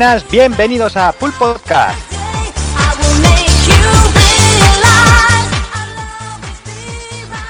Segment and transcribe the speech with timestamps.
[0.00, 2.00] Buenas, bienvenidos a Full Podcast.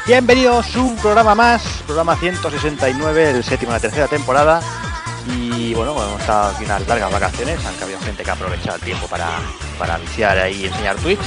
[0.05, 4.61] Bienvenidos a un programa más, programa 169, el séptimo de la tercera temporada.
[5.29, 8.83] Y bueno, hemos estado aquí unas largas vacaciones, aunque había gente que ha aprovechado el
[8.83, 9.29] tiempo para,
[9.79, 11.21] para viciar ahí y enseñar Twitch.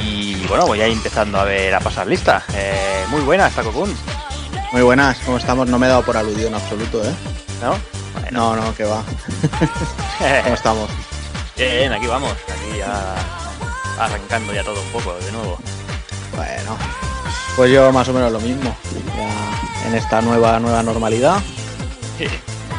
[0.00, 2.44] Y bueno, voy a ir empezando a ver a pasar lista.
[2.54, 3.92] Eh, muy buenas, Taco Kun.
[4.70, 5.68] Muy buenas, ¿cómo estamos?
[5.68, 7.12] No me he dado por aludido en absoluto, ¿eh?
[7.60, 7.97] ¿No?
[8.30, 9.02] No, no, que va.
[10.44, 10.90] ¿Cómo estamos?
[11.56, 13.14] Bien, aquí vamos, aquí ya
[13.98, 15.58] arrancando ya todo un poco de nuevo.
[16.36, 16.76] Bueno,
[17.56, 18.76] pues yo más o menos lo mismo.
[19.16, 21.40] Ya en esta nueva nueva normalidad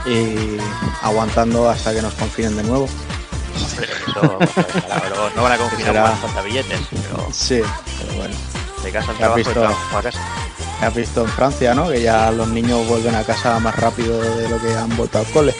[0.05, 0.57] y
[1.01, 2.87] aguantando hasta que nos confinen de nuevo.
[3.55, 4.37] Eso,
[5.01, 7.61] pero no van a confinar Será- falta billetes, pero Sí,
[7.99, 8.35] pero bueno.
[8.83, 10.19] de casa al trabajo a casa.
[10.81, 11.89] Has visto en Francia, ¿no?
[11.89, 15.25] Que ya los niños vuelven a casa más rápido de lo que han vuelto al
[15.25, 15.53] cole.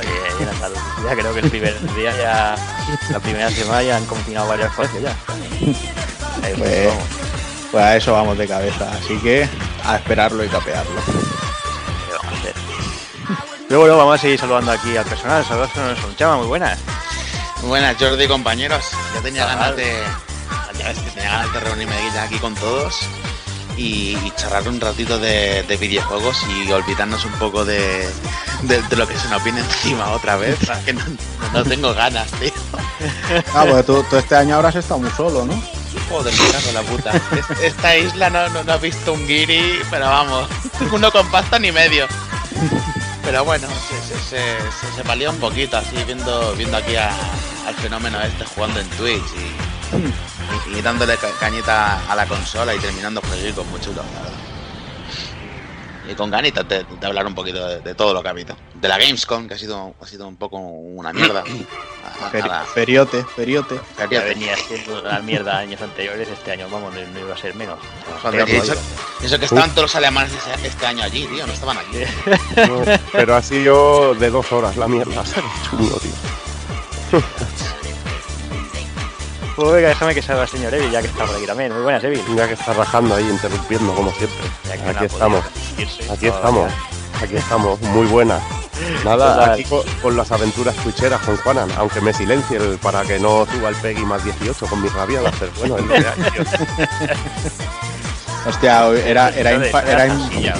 [0.00, 2.56] Oye, en Andalucía creo que el primer día ya,
[3.10, 5.16] la primera semana ya han confinado varios colegios ya.
[6.42, 7.04] Ahí, pues, Pues- vamos,
[7.70, 9.48] Pues a eso vamos de cabeza, así que
[9.84, 11.00] a esperarlo y capearlo.
[11.04, 12.54] ¿qué vamos a hacer?
[13.68, 15.44] Pero bueno, vamos a seguir saludando aquí al personal.
[15.44, 16.78] Saludos a son chama, muy buenas.
[17.60, 18.84] Muy buenas, Jordi, compañeros.
[19.14, 20.02] Yo tenía ganas de.
[20.78, 23.00] Ya ves que tenía ganas de reunirme ya aquí con todos
[23.78, 28.08] y, y charlar un ratito de, de videojuegos y olvidarnos un poco de,
[28.62, 30.58] de, de lo que se nos viene encima otra vez.
[30.84, 31.02] que no,
[31.52, 32.52] no tengo ganas, tío.
[33.54, 35.54] Ah, pues tú, tú este año habrás estado muy solo, ¿no?
[36.10, 37.12] Joder, me cago la puta.
[37.36, 40.48] Es- Esta isla no, no, no ha visto un guiri, pero vamos,
[40.92, 42.06] uno con pasta ni medio.
[43.24, 47.10] Pero bueno, se, se, se, se, palía un poquito así viendo, viendo aquí a-
[47.66, 50.27] al fenómeno este jugando en Twitch y,
[50.72, 54.38] y, y dándole ca- cañita a la consola y terminando proyectos muy chulos, la verdad.
[56.10, 58.56] Y con ganitas de, de hablar un poquito de, de todo lo que ha habido.
[58.74, 61.44] De la Gamescom, que ha sido, ha sido un poco una mierda.
[62.20, 63.78] A- a la- feriote, feriote.
[64.10, 67.54] Ya venía siendo una mierda años anteriores, este año vamos, no, no iba a ser
[67.54, 67.78] menos.
[68.22, 68.74] Joder, Pero y eso,
[69.22, 71.76] eso que estaban todos los alemanes ese- este año allí, tío, no estaban.
[72.56, 72.82] No,
[73.12, 75.22] pero ha sido de dos horas la mierda.
[75.70, 77.20] Chungo, tío.
[79.58, 81.72] Pues venga, déjame que salga el señor Evil, ya que está por aquí también.
[81.72, 82.22] Muy buenas, Evil.
[82.36, 84.38] Ya que está rajando ahí, interrumpiendo como siempre.
[84.88, 86.28] Aquí estamos, aquí todavía.
[86.36, 86.72] estamos,
[87.20, 88.38] aquí estamos, muy buena.
[89.04, 89.50] Nada, Total.
[89.50, 93.44] aquí con, con las aventuras twitcheras con Juanan, aunque me silencie el- para que no
[93.52, 96.44] suba el Peggy más 18 con mis rabiadas, pero bueno, es lo que hay, tío.
[98.46, 100.54] Hostia, era, era, era, pasilla.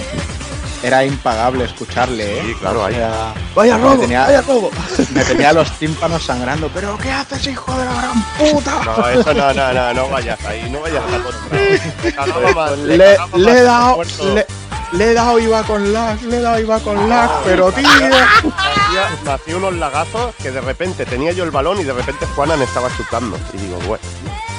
[0.82, 2.42] Era impagable escucharle, ¿eh?
[2.46, 2.94] Sí, claro, O ahí.
[2.94, 4.70] sea, Vaya me robo, tenía- vaya robo.
[5.12, 6.70] Me tenía los tímpanos sangrando.
[6.72, 8.80] ¿Pero qué haces, hijo de la gran puta?
[8.84, 11.02] No, eso no, no, no, no vayas ahí, no vayas.
[11.52, 14.02] Me más, me Le, le he dado,
[14.34, 14.46] le,
[14.92, 17.86] le he dado iba con lag, le he dado iba con lag, pero tío.
[17.88, 22.26] hacía, me hacía unos lagazos que de repente tenía yo el balón y de repente
[22.34, 23.38] Juanan estaba chutando.
[23.52, 24.02] Y digo, bueno.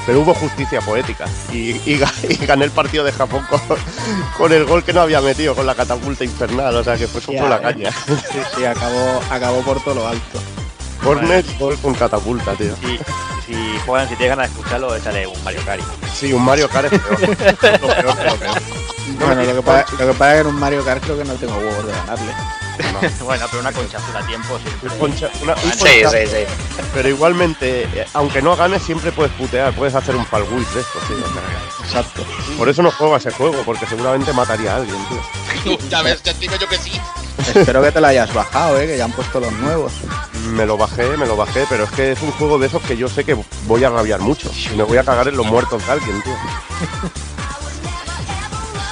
[0.10, 3.62] Pero hubo justicia poética y, y ga- y gané el partido de Japón con,
[4.40, 6.76] con el gol que no había metido con la catapulta infernal.
[6.76, 7.62] O sea que fue por la eh.
[7.62, 7.92] caña.
[7.92, 10.40] Sí, sí, acabó, acabó por todo lo alto.
[11.04, 12.74] Corner, gol con catapulta, tío.
[12.82, 12.98] Y
[13.46, 13.54] si
[13.86, 15.84] juegan, si tienes ganas de escucharlo, échale un Mario Kart.
[16.12, 17.20] Sí, un Mario Kart es peor.
[17.82, 18.62] Lo peor lo peor.
[19.20, 21.24] Bueno, lo que, pasa, lo que pasa es que en un Mario Kart creo que
[21.26, 22.32] no tengo huevos de ganarle.
[23.24, 24.98] bueno, pero una concha azul a tiempo siempre.
[24.98, 26.82] Concha- una- un Sí, concha- sí, sí.
[26.94, 31.00] Pero igualmente, eh, aunque no ganes, siempre puedes putear, puedes hacer un falguis de esto,
[31.08, 31.14] sí.
[31.86, 32.26] Exacto.
[32.58, 34.98] Por eso no juego a ese juego, porque seguramente mataría a alguien,
[35.64, 35.78] tío.
[35.90, 37.00] ya ves, ya digo yo que sí.
[37.56, 39.94] Espero que te lo hayas bajado, eh, que ya han puesto los nuevos.
[40.52, 42.98] Me lo bajé, me lo bajé, pero es que es un juego de esos que
[42.98, 44.52] yo sé que voy a rabiar mucho.
[44.74, 46.34] Y me voy a cagar en los muertos de alguien, tío.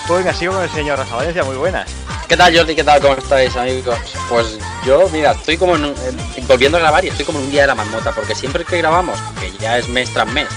[0.07, 1.89] Pues venga, sigo con el señor Rafa Valencia, muy buenas.
[2.27, 2.75] ¿Qué tal Jordi?
[2.75, 3.01] ¿Qué tal?
[3.01, 3.97] ¿Cómo estáis amigos?
[4.27, 5.95] Pues yo, mira, estoy como en un-
[6.35, 8.65] en- volviendo a grabar y estoy como en un día de la marmota, porque siempre
[8.65, 10.47] que grabamos, que ya es mes tras mes,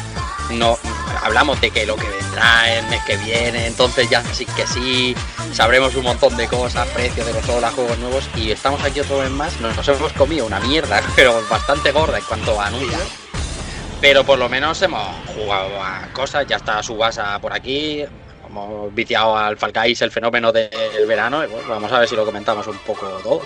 [0.50, 0.76] no
[1.22, 5.14] hablamos de que lo que vendrá el mes que viene, entonces ya sí que sí,
[5.52, 9.30] sabremos un montón de cosas, precios de consolas, juegos nuevos, y estamos aquí otro vez
[9.30, 13.00] más, nos, nos hemos comido una mierda, pero bastante gorda en cuanto a anuncios.
[14.00, 15.06] Pero por lo menos hemos
[15.36, 18.02] jugado a cosas, ya está Subasa por aquí,
[18.50, 22.24] hemos viciado al Falcais el fenómeno del verano, y bueno, vamos a ver si lo
[22.24, 23.40] comentamos un poco todo.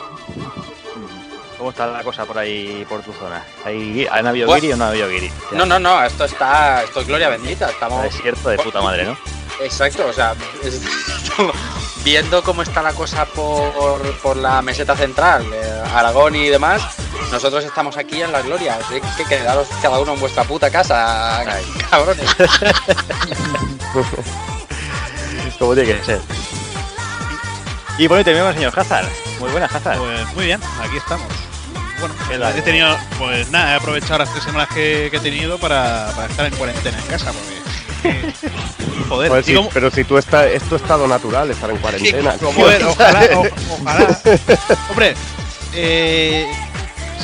[1.59, 3.45] ¿Cómo está la cosa por ahí, por tu zona?
[3.65, 5.31] ¿Hay, ¿Han habido guiri o no ha habido guiri?
[5.53, 8.05] No, no, no, esto está, esto es gloria bendita, estamos...
[8.05, 9.17] Es cierto, de puta madre, ¿no?
[9.61, 11.55] Exacto, o sea, estamos
[12.05, 16.83] viendo cómo está la cosa por, por la meseta central, eh, Aragón y demás,
[17.31, 21.39] nosotros estamos aquí en la gloria, así que quedaros cada uno en vuestra puta casa,
[21.39, 21.65] Ay.
[21.89, 22.37] cabrones.
[25.59, 26.21] Como tiene que ser.
[27.99, 29.07] Y bueno, y terminamos, señor Hazard.
[29.39, 29.99] Muy buenas, Hazard.
[29.99, 31.27] Pues muy bien, aquí estamos.
[32.29, 36.11] bueno, he tenido, pues nada, he aprovechado las tres semanas que, que he tenido para,
[36.17, 37.65] para estar en cuarentena en casa, porque.
[39.09, 42.35] Joder, Pues sí, pero si tú estás, es tu estado natural estar en cuarentena.
[42.41, 44.21] Joder, ojalá, o- ojalá.
[44.91, 45.15] Hombre,
[45.75, 46.47] eh,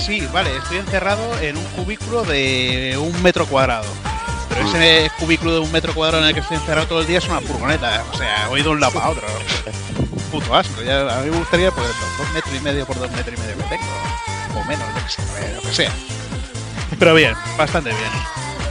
[0.06, 3.86] sí, vale, estoy encerrado en un cubículo de un metro cuadrado.
[4.50, 7.19] Pero ese cubículo de un metro cuadrado en el que estoy encerrado todo el día
[7.19, 8.05] es una furgoneta.
[8.12, 9.26] O sea, voy de un lado para otro.
[10.31, 10.82] Puto asco.
[10.82, 13.41] Ya, a mí me gustaría pues los dos metros y medio por dos metros y
[13.41, 14.61] medio que tengo.
[14.61, 15.93] O menos, yo que sé, eh, lo que sea.
[16.99, 18.11] Pero bien, bastante bien.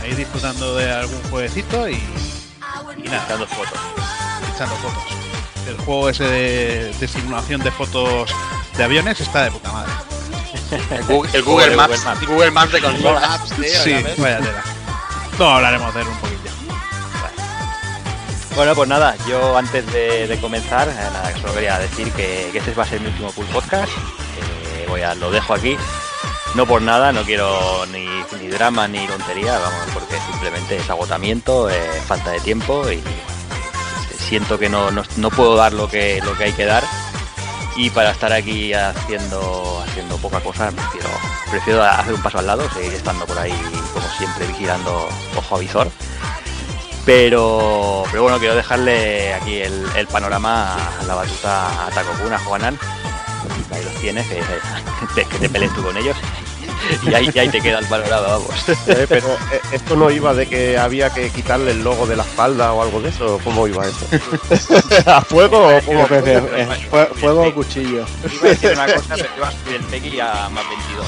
[0.04, 3.80] Ahí disfrutando de algún jueguecito y, y nada Dando fotos.
[4.54, 5.04] echando fotos.
[5.68, 8.30] El juego ese de, de simulación de fotos
[8.78, 9.92] de aviones está de puta madre.
[10.92, 12.28] El Google, el Google Google Maps, Maps.
[12.28, 13.20] Google Maps de consola.
[13.22, 14.64] Maps, tío, Sí, vaya tela.
[15.40, 16.52] No, hablaremos de él un poquillo.
[18.58, 22.84] Bueno, pues nada, yo antes de, comenzar, eh, nada, solo quería decir que, este va
[22.84, 23.90] a ser mi último full podcast.
[24.36, 25.78] que voy a, lo dejo aquí.
[26.56, 28.06] No por nada, no quiero ni,
[28.50, 33.02] drama ni tontería, vamos, porque simplemente es agotamiento, eh, falta de tiempo y
[34.18, 36.84] siento que no, no, no puedo dar lo que, lo que hay que dar.
[37.76, 41.10] Y para estar aquí haciendo, haciendo poca cosa, prefiero,
[41.50, 43.54] prefiero hacer un paso al lado, seguir estando por ahí,
[43.94, 45.92] como siempre, vigilando ojo a visor.
[47.06, 50.78] Pero, pero bueno, quiero dejarle aquí el, el panorama
[51.08, 52.78] la batuta a Takokun, a Juanan.
[53.72, 56.18] Ahí los tienes, que te pelees tú con ellos.
[57.04, 58.50] Y ahí, y ahí te queda el panorama, vamos.
[58.88, 62.24] Eh, pero eh, esto no iba de que había que quitarle el logo de la
[62.24, 63.40] espalda o algo de eso.
[63.44, 64.06] ¿Cómo iba eso?
[65.06, 66.08] ¿A fuego o cómo?
[66.08, 68.06] Fuego o cuchillo.
[68.32, 71.08] Iba a decir una cosa, pero te vas a subir el Peggy a más 22.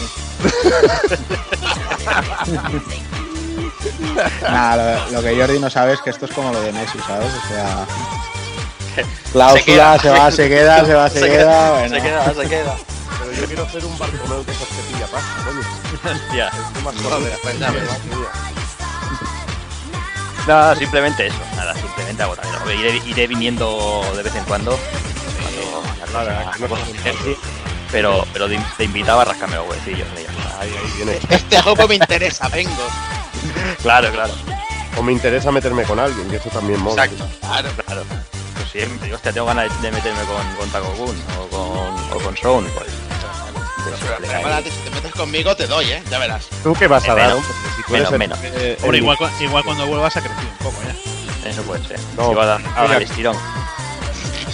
[4.43, 6.99] Nada, lo, lo que Jordi no sabe es que esto es como lo de Messi,
[7.07, 7.29] ¿sabes?
[7.33, 7.85] O sea.
[8.95, 9.99] Se Cláusula, queda.
[9.99, 11.71] se va, se queda, se va, se, queda.
[11.71, 11.95] Bueno.
[11.95, 12.75] Se queda, se queda.
[13.21, 13.97] Pero yo quiero hacer un
[14.45, 15.61] de esos que pilla pasta, coño.
[16.35, 16.47] Ya.
[16.47, 17.39] Estoy más Joder, jodido.
[17.41, 17.59] pues.
[20.47, 21.37] Nada, simplemente eso.
[21.55, 22.71] Nada, simplemente agotamiento.
[22.73, 24.77] Iré, iré viniendo de vez en cuando.
[26.11, 26.67] Nada, que no
[27.91, 28.47] pero, pero
[28.77, 30.05] te, invitaba a rascarme los.
[30.59, 31.19] Ahí, ahí viene.
[31.29, 32.87] Este juego me interesa, vengo.
[33.81, 34.33] Claro, claro.
[34.97, 37.05] O me interesa meterme con alguien, y eso también mola.
[37.05, 37.27] Exacto.
[37.41, 37.69] Claro.
[37.85, 38.03] Claro.
[38.55, 39.13] Pues siempre.
[39.13, 42.69] Hostia, tengo ganas de meterme con, con Takokun o con, o con Sound.
[42.71, 42.89] Pues,
[43.99, 46.03] prepárate, si te metes conmigo te doy, eh.
[46.09, 46.45] Ya verás.
[46.63, 47.35] ¿Tú qué vas a Eh, dar?
[47.89, 51.49] menos, menos, eh, Hombre, igual, igual cuando vuelvas ha crecido un poco ya.
[51.49, 51.99] Eso puede ser.
[52.15, 53.35] No, Si va a dar a dar ya- el estirón.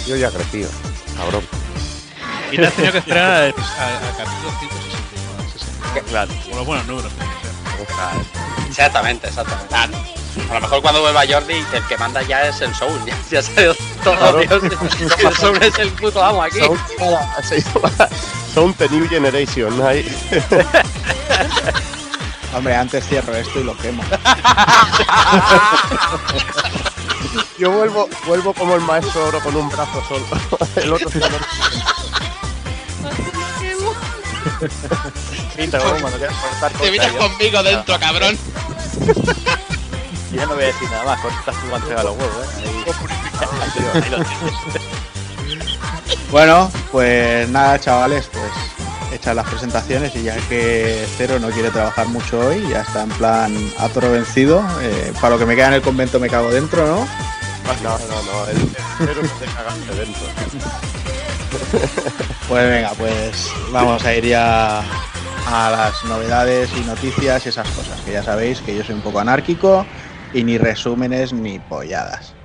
[0.06, 0.70] Yo ya he crecido,
[1.16, 1.46] cabrón.
[2.50, 5.52] Y te has tenido que esperar al, capítulo 169.
[5.52, 6.02] 69.
[6.08, 6.32] Claro.
[6.48, 7.12] Por los buenos números.
[7.12, 8.68] tiene que ser.
[8.68, 9.98] Exactamente, exactamente.
[10.50, 13.00] A lo mejor cuando vuelva Jordi, el que manda ya es el Soul.
[13.06, 13.74] Ya, ya se ha ido
[14.04, 14.62] todo, Dios.
[15.18, 16.58] El Soul es el puto amo aquí.
[16.60, 16.80] Sound,
[17.42, 17.90] se llama
[18.54, 19.82] Sound the New Generation.
[19.86, 20.06] Ahí.
[22.54, 24.02] Hombre, antes cierro esto y lo quemo.
[27.58, 30.24] Yo vuelvo, vuelvo como el maestro oro con un brazo solo.
[30.76, 31.20] El otro se
[36.80, 38.38] Te vienes yo- conmigo dentro, cabrón.
[40.30, 42.66] Y ya no voy a decir nada más, cortas tu a los huevos, ¿eh?
[42.66, 42.84] Ahí.
[46.30, 48.52] Bueno, pues nada, chavales, pues
[49.12, 53.08] hechas las presentaciones y ya que Cero no quiere trabajar mucho hoy, ya está en
[53.10, 54.62] plan a toro vencido.
[54.82, 57.08] eh, para lo que me queda en el convento me cago dentro, ¿no?
[57.82, 58.46] No, no, no.
[58.50, 60.22] El te cagaste dentro.
[62.48, 64.80] Pues venga, pues vamos a ir ya
[65.46, 69.02] a las novedades y noticias y esas cosas, que ya sabéis que yo soy un
[69.02, 69.86] poco anárquico
[70.32, 72.37] y ni resúmenes ni polladas.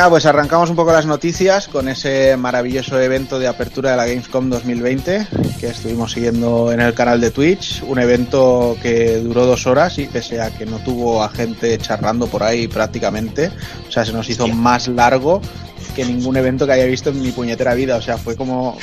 [0.00, 4.06] Venga, pues arrancamos un poco las noticias con ese maravilloso evento de apertura de la
[4.06, 5.26] Gamescom 2020
[5.60, 7.82] que estuvimos siguiendo en el canal de Twitch.
[7.82, 12.28] Un evento que duró dos horas y pese a que no tuvo a gente charlando
[12.28, 13.52] por ahí prácticamente,
[13.86, 15.42] o sea, se nos hizo más largo
[15.94, 17.96] que ningún evento que haya visto en mi puñetera vida.
[17.96, 18.78] O sea, fue como,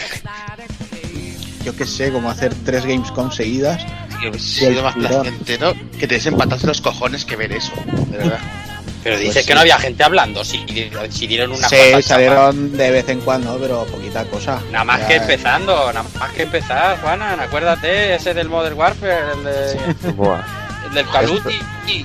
[1.65, 3.83] yo qué sé, como hacer tres Gamescom seguidas.
[4.23, 7.73] El si sido más placentero que te desempatarse los cojones que ver eso.
[8.11, 8.66] De verdad.
[9.03, 9.55] Pero dices Pues que sí.
[9.55, 10.43] no había gente hablando.
[10.43, 10.65] Si,
[11.09, 14.59] si dieron una Sí, salieron de vez en cuando, pero poquita cosa.
[14.71, 19.31] Nada más Ya, que empezando, nada más que empezar, Juanan, acuérdate, ese del Modern Warfare,
[19.37, 19.71] el, de,
[20.87, 21.05] el del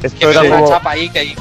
[0.06, 1.34] esto que era una como- chapa ahí que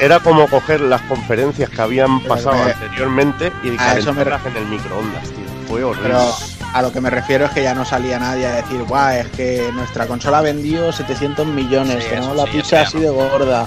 [0.00, 4.46] Era como coger las conferencias que habían pasado me- anteriormente y a eso me calentarlas
[4.46, 5.44] en el microondas, tío.
[5.68, 6.08] Fue horrible.
[6.08, 6.34] Pero
[6.72, 9.26] a lo que me refiero es que ya no salía nadie a decir, guau, es
[9.28, 13.66] que nuestra consola vendió 700 millones, Sí, tenemos eso la sí, pizza así de gorda,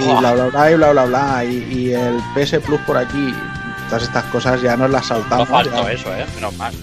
[0.00, 3.34] y bla, bla, bla, y bla, bla, bla, y, y el PS Plus por aquí.
[3.88, 5.48] Todas estas cosas ya nos las No saltamos.
[5.48, 5.92] faltó ya.
[5.92, 6.26] eso, ¿eh?
[6.34, 6.74] Menos mal.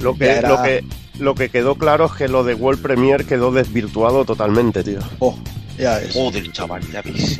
[0.00, 0.84] Lo que, era- lo, que,
[1.18, 5.00] lo que quedó claro es que lo de World Premiere quedó desvirtuado totalmente, tío.
[5.18, 5.36] Oh,
[5.76, 6.12] ya ves.
[6.14, 7.38] Joder, chaval, ya ves.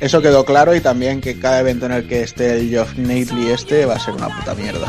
[0.00, 3.50] Eso quedó claro y también que cada evento en el que esté el Geoff Nateley
[3.50, 4.88] este va a ser una puta mierda.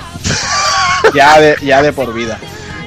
[1.13, 2.39] ya, de, ya de por vida.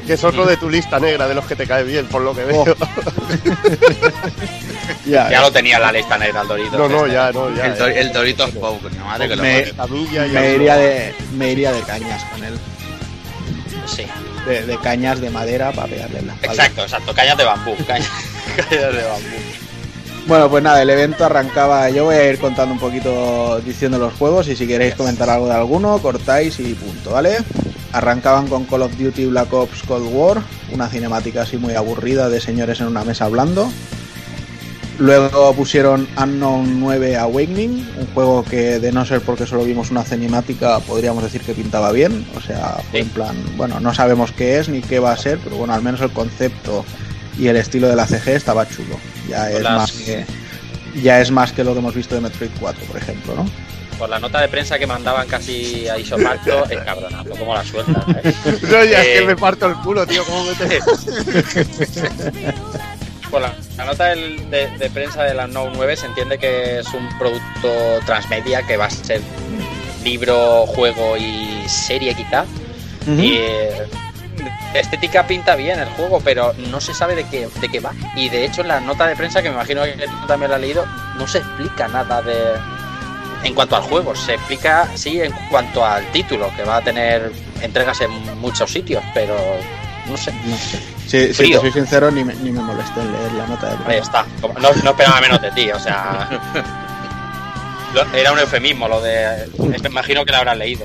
[0.06, 2.34] Que es otro de tu lista negra de los que te cae bien, por lo
[2.34, 2.62] que veo.
[2.62, 2.74] Oh.
[5.06, 6.78] Ya, Ya lo tenía en la lista negra el Dorito.
[6.78, 7.66] No, no, ya, no, ya.
[7.66, 8.50] El, Dor- el Doritos
[9.04, 9.64] madre que lo Me-
[10.32, 12.54] me iría de me iría de cañas con él.
[13.86, 14.04] Sí,
[14.46, 16.54] De, de cañas de madera para pegarle en la espalda.
[16.54, 17.14] exacto, exacto.
[17.14, 17.74] Cañas de bambú.
[17.86, 18.08] Cañas,
[18.56, 19.36] cañas de bambú.
[20.26, 21.90] Bueno, pues nada, el evento arrancaba.
[21.90, 25.46] Yo voy a ir contando un poquito diciendo los juegos y si queréis comentar algo
[25.46, 27.38] de alguno, cortáis y punto, ¿vale?
[27.94, 32.40] Arrancaban con Call of Duty Black Ops Cold War, una cinemática así muy aburrida de
[32.40, 33.70] señores en una mesa hablando.
[34.98, 40.04] Luego pusieron Unknown 9 Awakening, un juego que de no ser porque solo vimos una
[40.04, 44.58] cinemática podríamos decir que pintaba bien, o sea, fue en plan, bueno, no sabemos qué
[44.60, 46.84] es ni qué va a ser, pero bueno, al menos el concepto
[47.36, 48.96] y el estilo de la CG estaba chulo.
[49.28, 50.24] Ya es Las- más que
[51.02, 53.46] ya es más que lo que hemos visto de Metroid 4, por ejemplo, ¿no?
[53.98, 58.04] Por la nota de prensa que mandaban casi a Isopacto, es cabronazlo, como la sueltas,
[58.22, 58.34] ¿eh?
[58.62, 60.24] No, ya es Eh, que me parto el culo, tío.
[60.24, 60.78] ¿Cómo me te...
[63.30, 66.78] Por la, la nota del- de, de prensa de la No 9 se entiende que
[66.80, 67.68] es un producto
[68.06, 69.20] transmedia que va a ser
[70.04, 72.44] libro, juego y serie quizá.
[73.06, 73.86] Y eh,
[74.74, 77.92] estética pinta bien el juego, pero no se sabe de qué, de qué va.
[78.16, 80.56] Y de hecho en la nota de prensa, que me imagino que tú también la
[80.56, 80.84] has leído,
[81.16, 82.34] no se explica nada de
[83.44, 84.14] en cuanto al juego.
[84.16, 87.30] Se explica, sí, en cuanto al título, que va a tener
[87.62, 88.10] entregas en
[88.40, 89.36] muchos sitios, pero
[90.08, 90.32] no sé.
[90.46, 90.80] No sé.
[91.06, 93.72] Sí, si te soy sincero, ni me, ni me molesté en leer la nota de
[93.76, 94.02] Ahí prensa.
[94.20, 94.26] está.
[94.40, 96.28] Como- No, no esperaba menos de ti, o sea.
[98.14, 99.46] Era un eufemismo lo de.
[99.58, 100.84] Me imagino que lo habrás leído.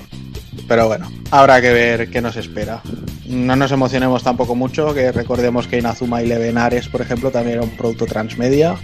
[0.68, 2.82] Pero bueno, habrá que ver qué nos espera.
[3.26, 7.64] No nos emocionemos tampoco mucho, que recordemos que Inazuma Eleven Ares, por ejemplo, también era
[7.64, 8.76] un producto transmedia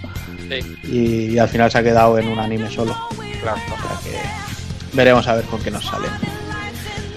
[0.48, 2.96] Sí, y, y al final se ha quedado en un anime solo.
[3.54, 6.10] O sea que veremos a ver con qué nos salen.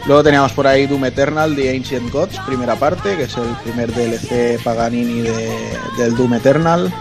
[0.05, 3.93] Luego teníamos por ahí Doom Eternal, The Ancient Gods, primera parte, que es el primer
[3.93, 6.91] DLC Paganini de- del Doom Eternal.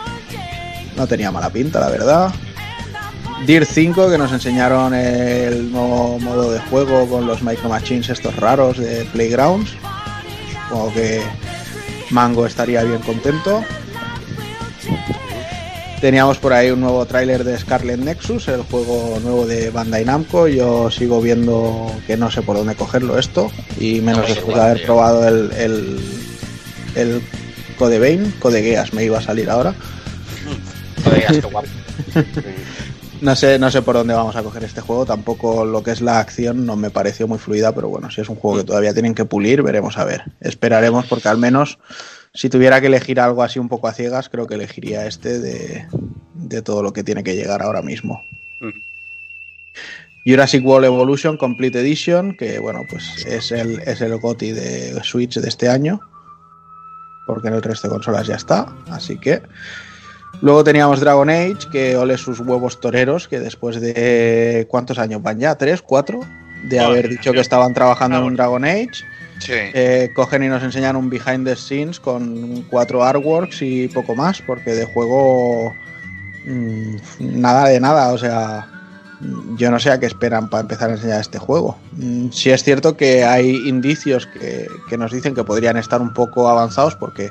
[0.96, 2.32] No tenía mala pinta, la verdad.
[3.46, 8.34] Deer 5, que nos enseñaron el nuevo modo de juego con los Micro Machines estos
[8.36, 9.70] raros de Playgrounds.
[10.68, 11.22] Supongo que
[12.10, 13.62] Mango estaría bien contento.
[16.00, 20.46] Teníamos por ahí un nuevo tráiler de Scarlet Nexus, el juego nuevo de Bandai Namco.
[20.46, 23.50] Yo sigo viendo que no sé por dónde cogerlo esto,
[23.80, 24.86] y menos No, es después de haber tío.
[24.86, 26.00] probado el, el,
[26.94, 27.22] el
[27.78, 29.74] Code Vein, Code Geass me iba a salir ahora.
[31.04, 31.68] No digas que guapo.
[33.20, 36.00] No sé, no sé por dónde vamos a coger este juego, tampoco lo que es
[36.00, 38.92] la acción no me pareció muy fluida, pero bueno, si es un juego que todavía
[38.92, 40.22] tienen que pulir, veremos a ver.
[40.40, 41.80] Esperaremos porque al menos
[42.34, 45.86] si tuviera que elegir algo así un poco a ciegas, creo que elegiría este de,
[46.34, 48.22] de todo lo que tiene que llegar ahora mismo.
[50.26, 55.38] Jurassic World Evolution Complete Edition, que bueno, pues es el, es el GOTI de Switch
[55.38, 56.00] de este año,
[57.26, 59.42] porque en el resto de consolas ya está, así que...
[60.42, 64.66] Luego teníamos Dragon Age, que ole sus huevos toreros, que después de...
[64.68, 65.56] ¿Cuántos años van ya?
[65.56, 65.82] ¿Tres?
[65.82, 66.20] ¿Cuatro?
[66.64, 69.04] De haber dicho que estaban trabajando en un Dragon Age.
[69.48, 74.42] Eh, cogen y nos enseñan un behind the scenes con cuatro artworks y poco más,
[74.42, 75.74] porque de juego
[76.44, 78.66] mm, nada de nada, o sea,
[79.56, 81.78] yo no sé a qué esperan para empezar a enseñar este juego.
[81.92, 86.12] Mm, Sí es cierto que hay indicios que, que nos dicen que podrían estar un
[86.12, 87.30] poco avanzados porque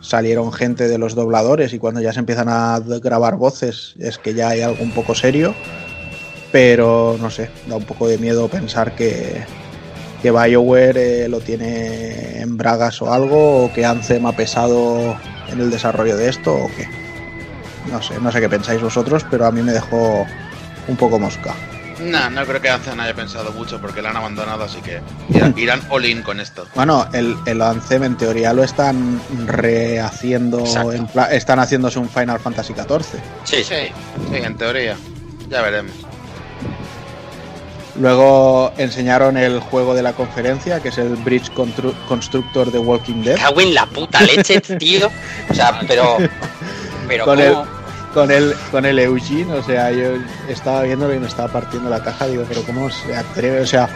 [0.00, 4.34] salieron gente de los dobladores y cuando ya se empiezan a grabar voces es que
[4.34, 5.54] ya hay algo un poco serio,
[6.52, 9.44] pero no sé, da un poco de miedo pensar que,
[10.22, 15.16] que BioWare eh, lo tiene en bragas o algo, o que Anthem ha pesado
[15.48, 16.88] en el desarrollo de esto, o qué.
[17.90, 20.26] No sé, no sé qué pensáis vosotros, pero a mí me dejó
[20.88, 21.54] un poco mosca.
[22.00, 25.00] No, no creo que Anthem haya pensado mucho porque la han abandonado, así que
[25.56, 26.66] irán, all in con esto.
[26.74, 32.74] Bueno, el, el Anthem en teoría lo están rehaciendo, en están haciéndose un Final Fantasy
[32.74, 33.02] XIV.
[33.44, 33.62] Sí.
[33.62, 34.96] Sí, sí, en teoría.
[35.48, 36.05] Ya veremos.
[37.98, 43.22] Luego enseñaron el juego de la conferencia, que es el Bridge Constru- Constructor de Walking
[43.22, 43.36] Dead.
[43.36, 45.10] Cago en la puta leche, tío.
[45.50, 46.18] O sea, pero.
[47.08, 47.66] Pero Con ¿cómo?
[48.12, 50.08] con el con el Eugene, o sea, yo
[50.48, 53.88] estaba viéndolo y me estaba partiendo la caja, digo, pero cómo se atreve, o sea,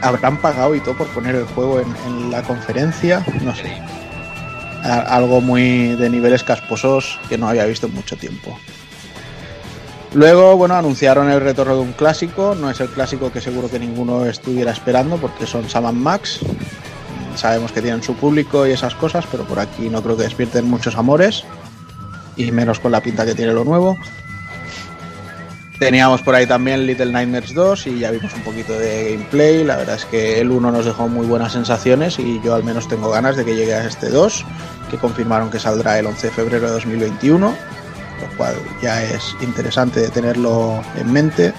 [0.00, 3.70] habrán pagado y todo por poner el juego en, en la conferencia, no sé.
[4.82, 8.58] A- Algo muy de niveles casposos que no había visto en mucho tiempo.
[10.14, 12.54] Luego, bueno, anunciaron el retorno de un clásico.
[12.54, 16.40] No es el clásico que seguro que ninguno estuviera esperando porque son Sam Max.
[17.34, 20.68] Sabemos que tienen su público y esas cosas, pero por aquí no creo que despierten
[20.68, 21.44] muchos amores.
[22.36, 23.96] Y menos con la pinta que tiene lo nuevo.
[25.78, 29.64] Teníamos por ahí también Little Nightmares 2 y ya vimos un poquito de gameplay.
[29.64, 32.86] La verdad es que el 1 nos dejó muy buenas sensaciones y yo al menos
[32.86, 34.44] tengo ganas de que llegue a este 2,
[34.90, 37.52] que confirmaron que saldrá el 11 de febrero de 2021,
[38.22, 41.52] lo cual ya es interesante de tenerlo en mente.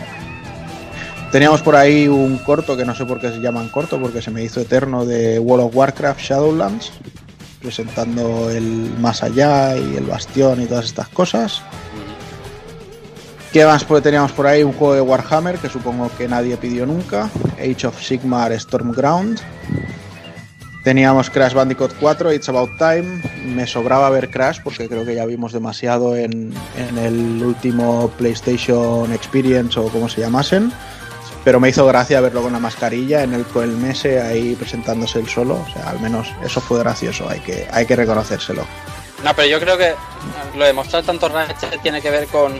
[1.32, 4.32] Teníamos por ahí un corto que no sé por qué se llaman corto, porque se
[4.32, 6.91] me hizo eterno de World of Warcraft Shadowlands,
[7.62, 11.62] presentando el más allá y el bastión y todas estas cosas.
[13.51, 14.63] ¿Qué más pues, teníamos por ahí?
[14.63, 17.29] Un juego de Warhammer que supongo que nadie pidió nunca.
[17.60, 19.39] Age of Sigmar Stormground.
[20.84, 23.22] Teníamos Crash Bandicoot 4, It's About Time.
[23.46, 29.13] Me sobraba ver Crash porque creo que ya vimos demasiado en, en el último PlayStation
[29.13, 30.74] Experience o como se llamasen.
[31.46, 35.20] Pero me hizo gracia verlo con la mascarilla en el con el Mese ahí presentándose
[35.20, 35.56] el solo.
[35.56, 38.66] O sea, al menos eso fue gracioso, hay que, hay que reconocérselo.
[39.24, 39.94] No, pero yo creo que
[40.58, 42.60] lo de mostrar tanto Ratchet tiene que ver con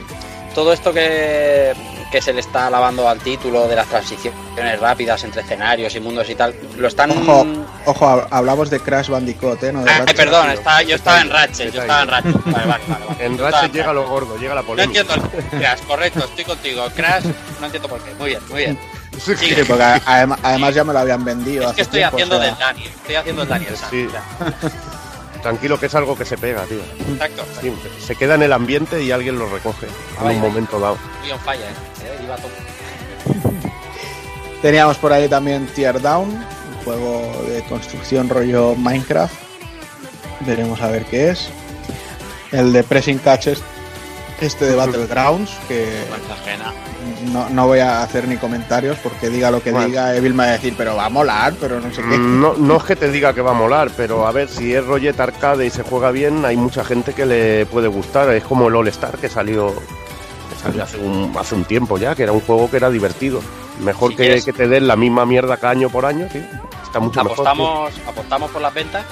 [0.56, 1.74] todo esto que,
[2.14, 6.30] que se le está alabando al título de las transiciones rápidas entre escenarios y mundos
[6.30, 6.54] y tal.
[6.78, 7.10] Lo están.
[7.10, 7.44] Ojo,
[7.88, 9.74] ojo, hab- hablamos de Crash Bandicoot, ¿eh?
[9.74, 10.16] No de Ah, Ratchet.
[10.16, 12.36] perdón, estaba- yo estaba en Ratchet, yo estaba en Ratchet.
[12.46, 13.26] Vale, vale, vale, vale.
[13.26, 15.00] En Ratchet llega lo gordo, llega la No polémica.
[15.02, 16.86] entiendo el Crash, correcto, estoy contigo.
[16.96, 17.26] Crash,
[17.60, 18.14] no entiendo por qué.
[18.14, 18.80] Muy bien, muy bien.
[19.18, 19.66] Sí, Sigue.
[19.66, 21.64] porque además, además ya me lo habían vendido.
[21.64, 23.90] Es hace que estoy tiempo, haciendo o sea, del Daniel, estoy haciendo el Daniel San.
[23.90, 24.08] Sí.
[25.42, 26.80] Tranquilo que es algo que se pega, tío.
[27.12, 27.74] Exacto, Sí,
[28.06, 29.88] se queda en el ambiente y alguien lo recoge
[30.22, 30.98] en un momento dado.
[31.44, 31.66] fire,
[32.06, 32.24] eh.
[32.24, 32.52] Iba todo.
[34.62, 39.34] Teníamos por ahí también Tear Down, un juego de construcción rollo Minecraft.
[40.42, 41.50] Veremos a ver qué es.
[42.52, 43.62] El de Pressing Catches,
[44.40, 45.88] este de Battlegrounds, que
[46.32, 46.74] ajena.
[47.32, 49.88] no, no voy a hacer ni comentarios porque diga lo que Bueno.
[49.88, 52.18] diga, Evil me va a decir, pero va a molar, pero no sé qué.
[52.18, 54.74] Mm, No, no es que te diga que va a molar, pero a ver, si
[54.74, 58.30] es rollete arcade y se juega bien, hay mucha gente que le puede gustar.
[58.30, 59.74] Es como el All Star que salió,
[60.54, 63.42] que salió hace, un, hace un tiempo ya, que era un juego que era divertido.
[63.80, 66.42] Mejor Si que, quieres- que te den la misma mierda cada año por año, tío.
[66.84, 67.38] Está mucho mejor.
[67.38, 67.44] tío.
[67.48, 69.06] Apostamos, apostamos por las ventas.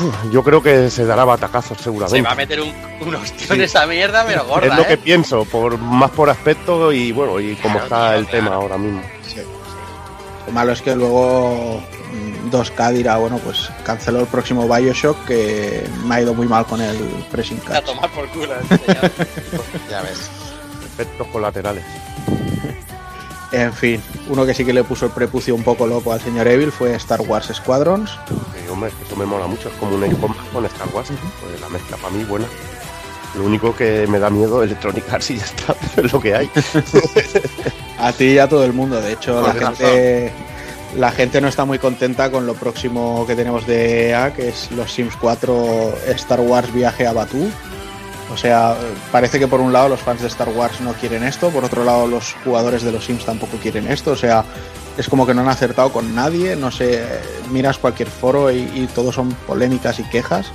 [0.00, 2.22] Uf, yo creo que se dará batacazos Se seguramente.
[2.26, 2.72] va a meter un,
[3.06, 4.96] un ostión esa mierda, pero gorda, es lo que ¿eh?
[4.98, 8.44] pienso, por más por aspecto y bueno, y como Claro, está tío, el claro.
[8.44, 9.02] tema ahora mismo.
[10.46, 11.82] Lo malo es que luego
[12.52, 16.80] 2K dirá, bueno, pues canceló el próximo Bioshock que me ha ido muy mal con
[16.80, 16.96] el
[17.30, 17.84] Pressing A Catch.
[17.86, 18.54] tomar por culo.
[18.70, 18.96] este.
[19.90, 20.30] Ya ves.
[20.84, 21.84] Efectos colaterales.
[23.52, 26.48] En fin, uno que sí que le puso el prepucio un poco loco al señor
[26.48, 28.10] Evil fue Star Wars Squadrons.
[28.28, 29.68] Sí, hombre, eso me mola mucho.
[29.68, 31.08] Es como un Xbox con Star Wars.
[31.40, 32.46] Pues la mezcla para mí buena.
[33.34, 35.76] Lo único que me da miedo es Electronic Arts y ya está.
[36.02, 36.50] Es lo que hay.
[37.98, 39.00] A ti y a todo el mundo.
[39.00, 40.32] De hecho, la gente,
[40.96, 44.70] la gente no está muy contenta con lo próximo que tenemos de EA, que es
[44.72, 47.48] los Sims 4 Star Wars Viaje a Batú.
[48.32, 48.76] O sea,
[49.10, 51.84] parece que por un lado los fans de Star Wars no quieren esto, por otro
[51.84, 54.12] lado los jugadores de los Sims tampoco quieren esto.
[54.12, 54.44] O sea,
[54.96, 56.56] es como que no han acertado con nadie.
[56.56, 57.04] No sé,
[57.50, 60.50] miras cualquier foro y, y todo son polémicas y quejas.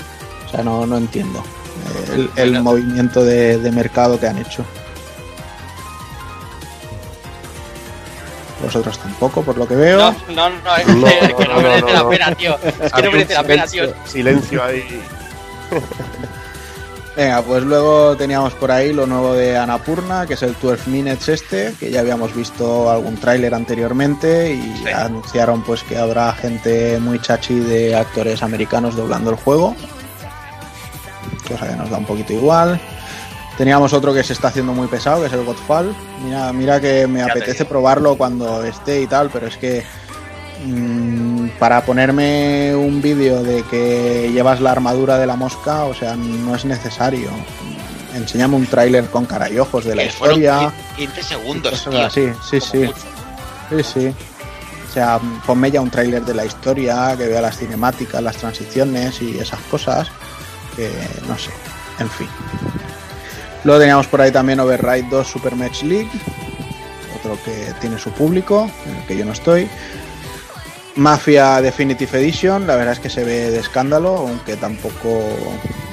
[0.47, 1.43] O sea, no, no entiendo
[2.11, 4.65] eh, el, movimiento de, de mercado que han hecho.
[8.61, 9.97] Vosotros tampoco, por lo que veo.
[10.29, 12.57] No, no, no, es No, que, es que no, merece no, la pena, tío.
[12.81, 13.83] Es que no merece la pena, tío.
[13.83, 15.01] silencio, silencio ahí.
[17.15, 21.29] Venga, pues luego teníamos por ahí lo nuevo de Anapurna, que es el 12 Minutes
[21.29, 24.89] este, que ya habíamos visto algún tráiler anteriormente y Sí.
[24.93, 29.75] anunciaron pues que habrá gente muy chachi de actores americanos doblando el juego.
[31.47, 32.79] Cosa que nos da un poquito igual.
[33.57, 35.95] Teníamos otro que se está haciendo muy pesado, que es el Godfall.
[36.23, 39.83] Mira, mira que me Ya apetece probarlo cuando esté y tal, pero es que
[40.63, 46.15] mm, para ponerme un vídeo de que llevas la armadura de la mosca, o sea,
[46.15, 47.31] no es necesario.
[48.13, 50.71] Enséñame un tráiler con cara y ojos de la historia.
[50.95, 52.05] 15 segundos, tío.
[52.05, 52.77] así, sí, sí.
[52.77, 52.99] mucho.
[53.69, 54.15] Sí, sí.
[54.87, 59.19] O sea, ponme ya un tráiler de la historia, que vea las cinemáticas, las transiciones
[59.21, 60.09] y esas cosas.
[60.75, 60.91] Que
[61.27, 61.49] no sé.
[61.99, 62.27] En fin.
[63.67, 66.07] Luego teníamos por ahí también Override 2 Super Match League.
[67.19, 69.67] Otro que tiene su público, en el que yo no estoy.
[70.95, 75.19] Mafia Definitive Edition, la verdad es que se ve de escándalo, aunque tampoco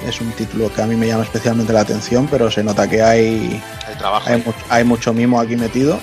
[0.06, 3.02] es un título que a mí me llama especialmente la atención, pero se nota que
[3.02, 3.60] hay,
[3.90, 4.30] El trabajo.
[4.30, 5.98] hay, mu- hay mucho mimo aquí metido.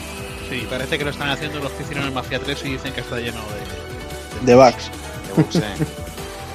[0.50, 3.00] Sí, parece que lo están haciendo los que hicieron el Mafia 3 y dicen que
[3.00, 3.40] está lleno
[4.42, 4.46] de...
[4.46, 4.92] De bugs.
[5.38, 5.62] de bugs, eh.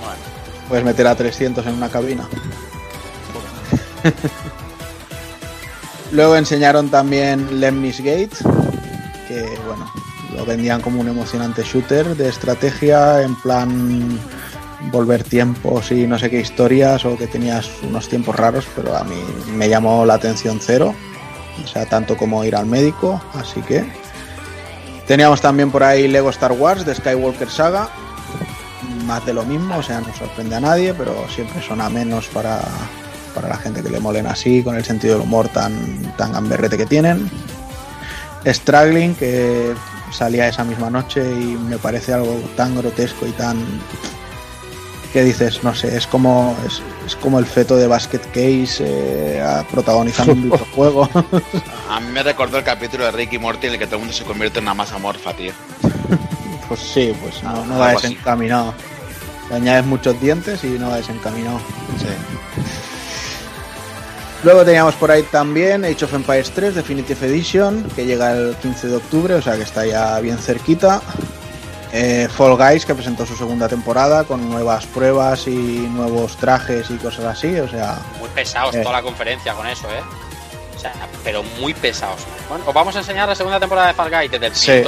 [0.02, 0.20] Bueno,
[0.68, 2.28] Puedes meter a 300 en una cabina.
[6.12, 8.36] Luego enseñaron también Lemnis Gate,
[9.28, 9.90] que bueno,
[10.36, 14.18] lo vendían como un emocionante shooter de estrategia en plan
[14.92, 19.04] volver tiempos y no sé qué historias o que tenías unos tiempos raros, pero a
[19.04, 19.16] mí
[19.52, 20.94] me llamó la atención cero,
[21.62, 23.84] o sea, tanto como ir al médico, así que.
[25.06, 27.88] Teníamos también por ahí Lego Star Wars de Skywalker Saga,
[29.06, 32.26] más de lo mismo, o sea, no sorprende a nadie, pero siempre son a menos
[32.26, 32.60] para,
[33.36, 35.74] para la gente que le molen así, con el sentido del humor tan,
[36.16, 37.30] tan gamberrete que tienen.
[38.46, 39.74] Struggling, que
[40.10, 43.58] salía esa misma noche y me parece algo tan grotesco y tan
[45.12, 49.42] que dices, no sé, es como es, es como el feto de Basket Case eh,
[49.70, 51.08] protagonizando un videojuego.
[51.90, 54.14] a mí me recordó el capítulo de Ricky Morty en el que todo el mundo
[54.14, 55.52] se convierte en una masa morfa, tío.
[56.68, 58.08] pues sí, pues no, no va así.
[58.08, 58.74] desencaminado.
[59.50, 61.60] Le añades muchos dientes y no va desencaminado.
[61.98, 62.08] Sí.
[64.42, 68.88] Luego teníamos por ahí también Age of Empires 3 Definitive Edition, que llega el 15
[68.88, 71.00] de octubre, o sea que está ya bien cerquita.
[71.92, 75.54] Eh, Fall Guys, que presentó su segunda temporada con nuevas pruebas y
[75.90, 78.82] nuevos trajes y cosas así, o sea, Muy pesados Eh.
[78.82, 80.02] toda la conferencia con eso, ¿eh?
[80.76, 80.92] O sea,
[81.24, 82.20] pero muy pesados.
[82.48, 84.82] Bueno, os vamos a enseñar la segunda temporada de Fall Guys desde el Sí.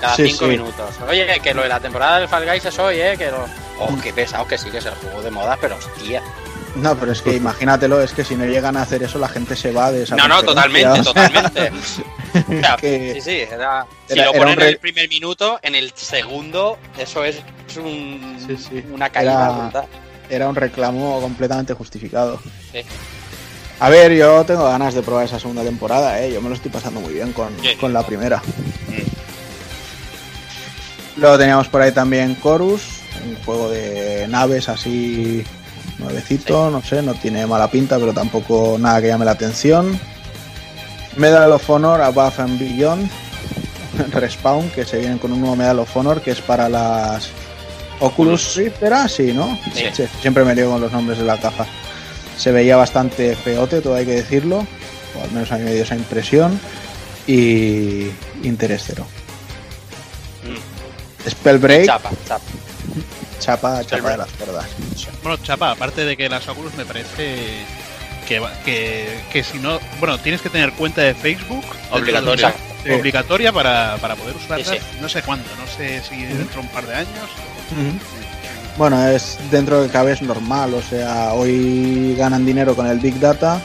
[0.00, 0.50] cada Sí, cinco sí.
[0.50, 0.90] minutos.
[1.08, 3.14] Oye, que lo de la temporada del Fall Guys es hoy, ¿eh?
[3.16, 3.46] Que lo...
[3.80, 6.22] Oh, qué pesados que sí que es el juego de moda, pero hostia.
[6.76, 9.54] No, pero es que imagínatelo, es que si no llegan a hacer eso la gente
[9.56, 11.70] se va de esa No, no, totalmente, totalmente.
[11.70, 15.08] O sea, que- sí, sí, era, si era- lo ponen un re- en el primer
[15.08, 17.36] minuto, en el segundo, eso es
[17.76, 18.84] un, Sí, sí.
[18.92, 19.84] una caída Era-
[20.30, 22.40] era un reclamo completamente justificado.
[22.72, 22.80] Sí.
[23.80, 26.32] A ver, yo tengo ganas de probar esa segunda temporada, ¿eh?
[26.32, 27.74] yo me lo estoy pasando muy bien con, Sí.
[27.76, 28.40] con la primera.
[31.16, 32.82] Luego teníamos por ahí también Chorus,
[33.26, 35.44] un juego de naves así
[36.02, 39.98] nuevecito, no sé, no tiene mala pinta, pero tampoco nada que llame la atención.
[41.16, 43.10] Medal of Honor Above and Beyond,
[44.12, 47.28] Respawn, que se vienen con un nuevo Medal of Honor que es para las
[48.00, 49.08] Oculus Rift, ¿era?
[49.08, 49.58] Sí, ¿no?
[49.74, 49.84] Sí.
[49.92, 51.66] Sí, siempre me lío con los nombres de la caja.
[52.36, 54.66] Se veía bastante feote, todo hay que decirlo,
[55.18, 56.58] o al menos a mí me dio esa impresión.
[57.24, 58.08] Y
[58.42, 59.06] interés cero.
[60.42, 61.30] Mm.
[61.30, 62.42] Spellbreak, Chapa, chapa.
[63.42, 64.66] Chapa, chapa de las cerdas.
[65.22, 67.64] Bueno, Chapa, aparte de que las Oculus me parece
[68.26, 69.78] que, va- que, que si no...
[70.00, 71.64] Bueno, tienes que tener cuenta de Facebook.
[71.64, 72.54] de- Obligatoria.
[72.98, 74.68] Obligatoria para, para poder usarlas.
[74.68, 77.28] Sí, No sé cuándo, no sé si dentro de un par de años.
[78.76, 82.98] Bueno, es dentro de que cabe es normal, o sea, hoy ganan dinero con el
[82.98, 83.60] Big Data.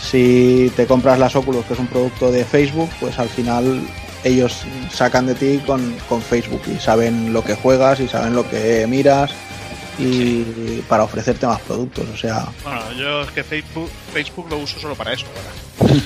[0.00, 3.80] Si te compras las Oculus, que es un producto de Facebook, pues al final
[4.24, 8.48] ellos sacan de ti con, con Facebook y saben lo que juegas y saben lo
[8.48, 9.30] que miras
[9.98, 14.78] y para ofrecerte más productos, o sea, Bueno, yo es que Facebook, Facebook lo uso
[14.78, 15.26] solo para eso,
[15.78, 15.92] para,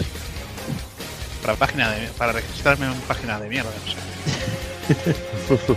[1.42, 3.70] para página de, para registrarme en página de mierda.
[3.70, 5.76] o sea.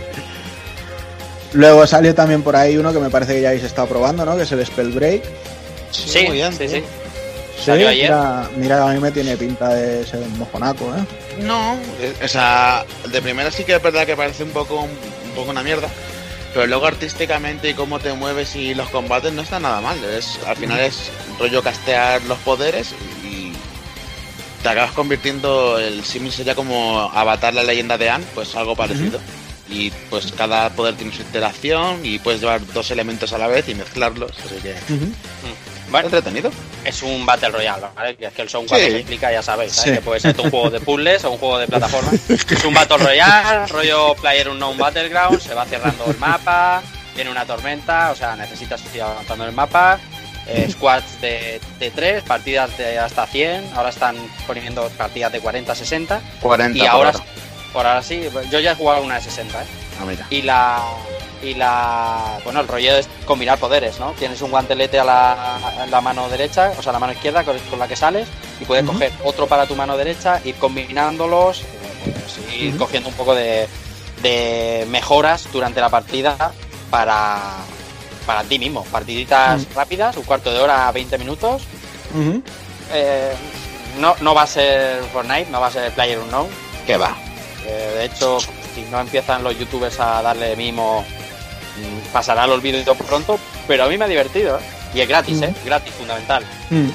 [1.52, 4.36] Luego salió también por ahí uno que me parece que ya habéis estado probando, ¿no?
[4.36, 5.22] Que es el Spellbreak.
[5.90, 6.82] Sí, muy bien, sí, sí.
[7.56, 8.10] Sí, Salió ayer.
[8.10, 11.04] Mira, mira, a mí me tiene pinta de ser un mojonaco, ¿eh?
[11.40, 14.90] No, eh, o sea, de primera sí que es verdad que parece un poco un,
[14.90, 15.88] un poco una mierda,
[16.54, 20.02] pero luego artísticamente y cómo te mueves y los combates no está nada mal.
[20.04, 23.52] Es, al final es rollo castear los poderes y
[24.62, 29.20] te acabas convirtiendo el símil sería como Avatar la leyenda de Anne, pues algo parecido.
[29.68, 33.68] Y pues cada poder tiene su interacción y puedes llevar dos elementos a la vez
[33.68, 34.74] y mezclarlos, así que
[35.90, 36.50] Bueno, entretenido.
[36.84, 38.16] es un Battle Royale, ¿vale?
[38.16, 38.92] Que es que el son cuando Sí.
[38.92, 39.90] se explica ya sabéis, ¿sabes?
[39.90, 39.96] Sí.
[39.96, 42.10] Que puede ser un juego de puzzles o un juego de plataforma.
[42.28, 46.82] es un Battle Royale, rollo Player Unknown Battleground, se va cerrando el mapa,
[47.14, 49.98] viene una tormenta, o sea, necesitas ir avanzando el mapa.
[50.48, 55.74] eh, squads de, de 3, partidas de hasta 100, ahora están poniendo partidas de 40
[55.74, 57.20] 60 40 y por ahora, hora.
[57.72, 59.66] por ahora sí, yo ya he jugado una de 60, ¿eh?
[60.00, 60.24] Ah, mira.
[60.30, 60.84] y la
[61.42, 65.86] y la bueno el rollo es combinar poderes no tienes un guantelete a la, a
[65.86, 68.26] la mano derecha o sea la mano izquierda con, con la que sales
[68.60, 71.64] y puedes coger otro para tu mano derecha ir combinándolos eh,
[72.14, 73.68] pues, ir cogiendo un poco de,
[74.22, 76.52] de mejoras durante la partida
[76.90, 77.38] para
[78.26, 78.82] para ti mismo.
[78.86, 81.62] Partiditas rápidas un cuarto de hora 20 minutos.
[82.92, 83.32] Eh,
[84.00, 86.48] no, no va a ser Fortnite no va a ser Player Unknown.
[86.86, 87.16] ¿Qué va?
[87.66, 91.04] eh, de hecho, si no empiezan los youtubers a darle mimo,
[92.12, 94.62] pasará al olvido pronto, pero a mí me ha divertido, ¿eh?
[94.94, 95.54] Y es gratis, ¿eh?
[95.64, 96.44] Gratis, fundamental.
[96.70, 96.88] Mm.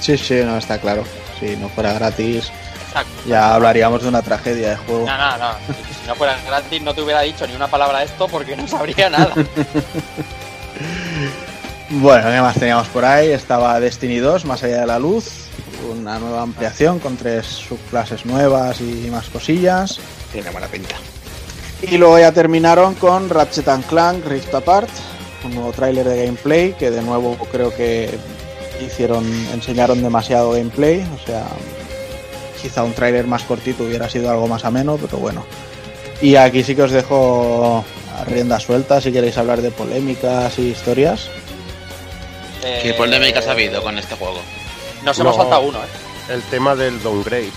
[0.00, 1.04] Sí, sí, no, está claro.
[1.40, 2.50] Si no fuera gratis,
[2.88, 3.12] Exacto.
[3.26, 5.06] Ya hablaríamos de una tragedia de juego.
[5.06, 5.52] No, no, no.
[5.68, 8.66] Si no fuera gratis no te hubiera dicho ni una palabra de esto porque no
[8.66, 9.34] sabría nada.
[11.90, 13.30] Bueno, ¿qué más teníamos por ahí?
[13.30, 15.46] Estaba Destiny 2, Más allá de la luz,
[15.90, 19.98] una nueva ampliación con tres subclases nuevas y más cosillas.
[20.30, 20.96] Tiene buena pinta.
[21.82, 24.88] Y luego ya terminaron con Ratchet and Clank Rift Apart,
[25.44, 28.10] un nuevo tráiler de gameplay que de nuevo creo que
[28.84, 31.46] hicieron, enseñaron demasiado gameplay, o sea,
[32.60, 35.44] quizá un tráiler más cortito hubiera sido algo más ameno, pero bueno.
[36.20, 37.84] Y aquí sí que os dejo
[38.18, 41.28] a rienda suelta si queréis hablar de polémicas y historias.
[42.60, 44.40] ¿Qué Eh, polémicas ha habido con este juego?
[45.04, 45.42] Nos hemos No.
[45.44, 46.32] saltado uno, ¿eh?
[46.34, 47.52] El tema del downgrade.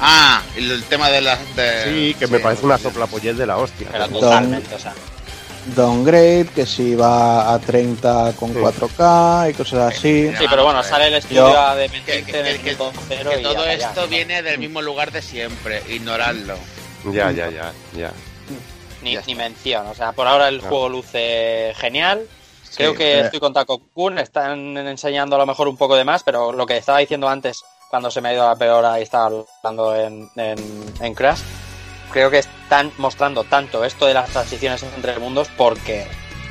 [0.00, 1.56] Ah, el, el tema de las.
[1.56, 1.84] De...
[1.84, 3.88] Sí, que me parece una soplapollez de la hostia.
[3.90, 4.92] Pero totalmente, o sea.
[5.74, 8.58] Downgrade, que si va a 30 con Sí.
[8.60, 10.30] 4K y cosas así.
[10.38, 12.72] Sí, pero bueno, sale el estudio Yo- de Que, mentirte que- en el que- que
[12.72, 12.74] y
[13.42, 14.06] todo esto ya.
[14.06, 16.56] viene del mismo lugar de siempre, ignorarlo.
[17.12, 18.12] Ya, ya, ya, ya.
[19.02, 19.86] Ni, Ya ni mención.
[19.88, 20.68] O sea, por ahora el No.
[20.68, 22.22] juego luce genial.
[22.76, 23.20] Creo Sí, que eh.
[23.22, 26.64] estoy con Taco Kun, están enseñando a lo mejor un poco de más, pero lo
[26.66, 27.64] que estaba diciendo antes,
[27.96, 29.30] cuando se me ha ido la peor y estaba
[29.62, 30.58] hablando en, en,
[31.00, 31.38] en Crash,
[32.12, 36.06] creo que están mostrando tanto esto de las transiciones entre mundos porque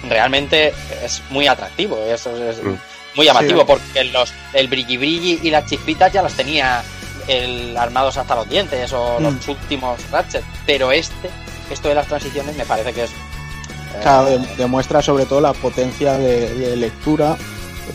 [0.09, 2.75] realmente es muy atractivo, es, es Mm.
[3.15, 3.65] muy llamativo, Sí.
[3.67, 6.81] porque los, el brilli brilli y las chispitas ya las tenía
[7.27, 9.23] el armados hasta los dientes o Mm.
[9.23, 11.29] los últimos Ratchet, pero este,
[11.69, 13.11] esto de las transiciones me parece que es...
[14.03, 17.37] eh, demuestra sobre todo la potencia de, de lectura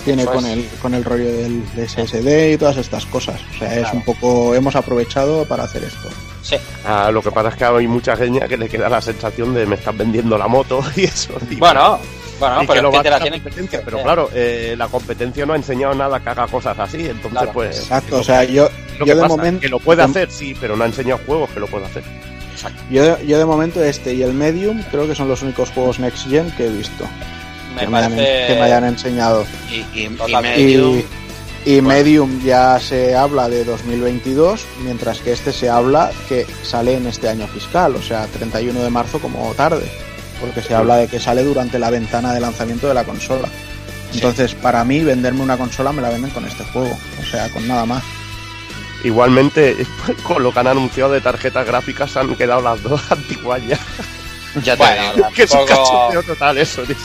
[0.05, 3.41] tiene con el, con el rollo del SSD y todas estas cosas.
[3.55, 6.09] O sea, es un poco, hemos aprovechado para hacer esto.
[6.43, 9.55] sí, Ah, lo que pasa es que hay mucha gente que le queda la sensación
[9.55, 11.33] de me estás vendiendo la moto y eso.
[11.51, 11.99] y- Bueno,
[12.39, 14.89] bueno, y pero que lo que te a la tienen competencia, pero claro, eh, la
[14.89, 17.53] competencia no ha enseñado nada que haga cosas así, entonces Claro.
[17.53, 17.79] pues...
[17.81, 20.31] Exacto, o sea, yo, lo yo que de pasa, momento que lo puede de- hacer,
[20.31, 22.03] sí, pero no ha enseñado juegos que lo puede hacer.
[22.91, 26.29] yo, yo de momento este y el Medium creo que son los únicos juegos Next
[26.29, 27.05] Gen que he visto
[27.75, 28.47] me que, me hayan, parece...
[28.47, 29.47] que me hayan enseñado.
[29.71, 30.59] Y, y, y Totalmente.
[30.59, 31.03] Medium,
[31.67, 36.95] Y, y Medium ya se habla de 2022, mientras que este se habla que sale
[36.97, 39.91] en este año fiscal, o sea, 31 de marzo como tarde,
[40.41, 43.49] porque se habla de que sale durante la ventana de lanzamiento de la consola.
[44.15, 47.69] Entonces, para mí, venderme una consola me la venden con este juego, o sea, con
[47.69, 48.03] nada más.
[49.05, 49.77] Igualmente,
[50.23, 53.79] con lo que han anunciado de tarjetas gráficas han quedado las dos antiguas ya.
[54.63, 55.29] ya te Bueno, digo.
[55.35, 56.97] que es un cachondeo total eso, tío.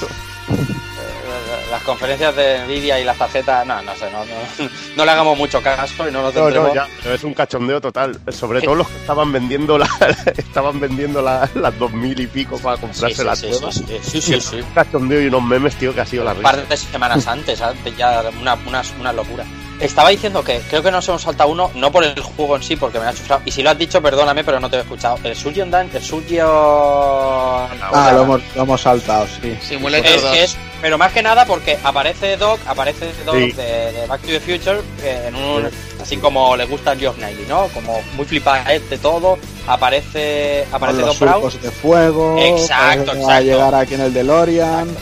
[1.75, 5.37] Las conferencias de Nvidia y las tarjetas, no, no sé, no, no, no le hagamos
[5.37, 6.69] mucho caso y no nos No, centremos.
[6.69, 8.17] no, ya, pero es un cachondeo total.
[8.31, 9.89] Sobre todo los que estaban vendiendo la,
[10.37, 13.75] estaban vendiendo la- las dos mil y pico para comprarse sí, las sí, nuevas.
[13.75, 14.55] sí, sí, sí, sí.
[14.61, 16.49] Un cachondeo y unos memes, tío, que ha sido la Un risa.
[16.51, 19.43] par de semanas antes, antes ya una, una, una locura.
[19.77, 22.77] Estaba diciendo que creo que nos hemos saltado uno, no por el juego en sí,
[22.77, 23.41] porque me ha chuflado.
[23.43, 25.19] Y si lo has dicho, perdóname, pero no te he escuchado.
[25.25, 26.47] El Surgeon Dan, el Surgeon.
[26.49, 29.57] Ah, lo hemos, lo hemos saltado, sí.
[29.61, 30.37] Simulator Es, 2.
[30.37, 33.51] es- pero más que nada porque aparece Doc, aparece Doc Sí.
[33.53, 35.67] de, de Back to the Future, en un,
[35.99, 37.69] así como le gusta a Geoff Knightley, ¿no?
[37.69, 43.27] Como muy flipadete todo, aparece, Con aparece los Doc Brown, de fuego, Exacto, exacto.
[43.27, 44.95] va a llegar aquí en el DeLorean.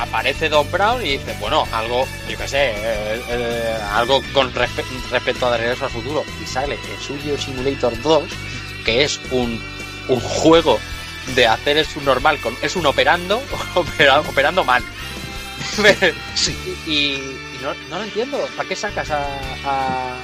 [0.00, 4.82] aparece Doc Brown y dice, bueno, algo, yo qué sé, eh, eh, algo con respe-
[5.12, 6.24] respecto a de Regreso al Futuro.
[6.42, 8.24] Y sale el Surgeon Simulator 2,
[8.84, 9.62] que es un,
[10.08, 10.80] un juego
[11.36, 13.40] de hacer el subnormal, con, es un operando,
[13.76, 14.82] opera- operando mal.
[16.86, 18.38] Y, y no, no lo entiendo.
[18.56, 19.24] ¿Para qué sacas a,
[19.64, 20.16] a,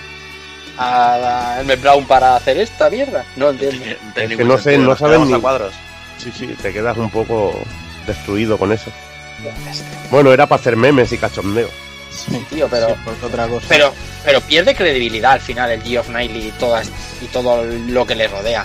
[0.78, 3.24] a Elmer Brown para hacer esta mierda?
[3.36, 3.84] No lo entiendo.
[4.14, 5.34] Es que no sé, no saben ni...
[6.18, 7.58] Sí, sí, te quedas un poco
[8.06, 8.90] destruido con eso.
[10.10, 11.68] Bueno, era para hacer memes y cachondeo.
[12.10, 13.66] Sí, Tío, pero- sí, otra cosa.
[13.68, 13.92] Pero,
[14.24, 18.28] pero pierde credibilidad al final el Geoff Knightley y, todas, y todo lo que le
[18.28, 18.64] rodea.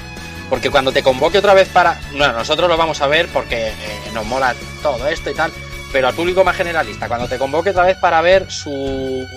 [0.50, 2.00] Porque cuando te convoque otra vez para...
[2.12, 3.74] Bueno, nosotros lo vamos a ver porque eh,
[4.14, 5.52] nos mola todo esto y tal.
[5.92, 9.28] Pero al público más generalista, cuando te convoque otra vez para ver su...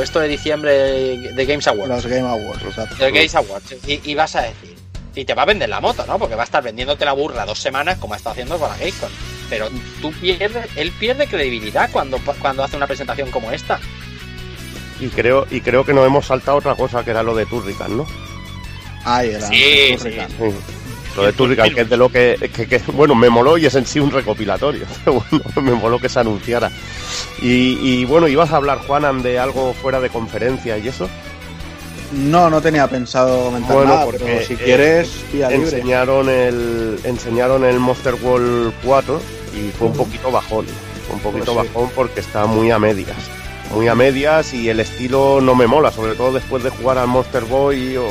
[0.00, 1.88] Esto de diciembre de Games Awards.
[1.88, 2.94] los Game Awards, exacto.
[2.96, 3.76] de Games Awards.
[3.86, 4.76] Y, y vas a decir...
[5.14, 6.18] Y te va a vender la moto, ¿no?
[6.18, 8.76] Porque va a estar vendiéndote la burra dos semanas como ha estado haciendo con la
[8.76, 9.10] Gamescom.
[9.48, 9.68] Pero
[10.02, 10.68] tú pierdes...
[10.76, 13.80] Él pierde credibilidad cuando, cuando hace una presentación como esta.
[15.00, 17.96] Y creo, y creo que nos hemos saltado otra cosa que era lo de Turrican,
[17.96, 18.06] ¿no?
[19.04, 19.48] Ahí era.
[19.48, 20.30] Sí, Turrican.
[20.30, 20.54] Sí.
[21.16, 23.74] Lo de Turrican, que es de lo que, que- que- Bueno, me moló y es
[23.74, 24.84] en sí un recopilatorio.
[25.06, 26.70] Bueno, me moló que se anunciara.
[27.40, 31.08] Y, y bueno, ibas a hablar, Juanan, de algo fuera de conferencia y eso.
[32.12, 35.10] No, no tenía pensado comentar Bueno, nada, porque, pero si eh, quieres.
[35.32, 39.20] Enseñaron el, enseñaron el Monster World 4
[39.56, 40.66] y fue un poquito bajón.
[41.06, 41.72] Fue un poquito Pues sí.
[41.74, 43.16] bajón porque está muy a medias.
[43.74, 47.08] Muy a medias y el estilo no me mola, sobre todo después de jugar al
[47.08, 48.04] Monster Boy o,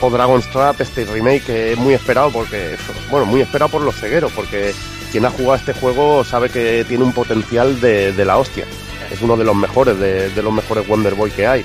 [0.00, 2.76] o Dragon's Trap, este remake que es muy esperado porque,
[3.10, 4.74] bueno, muy esperado por los cegueros, porque
[5.10, 8.66] quien ha jugado este juego sabe que tiene un potencial de, de la hostia.
[9.10, 11.64] Es uno de los mejores, de, de los mejores Wonder Boy que hay.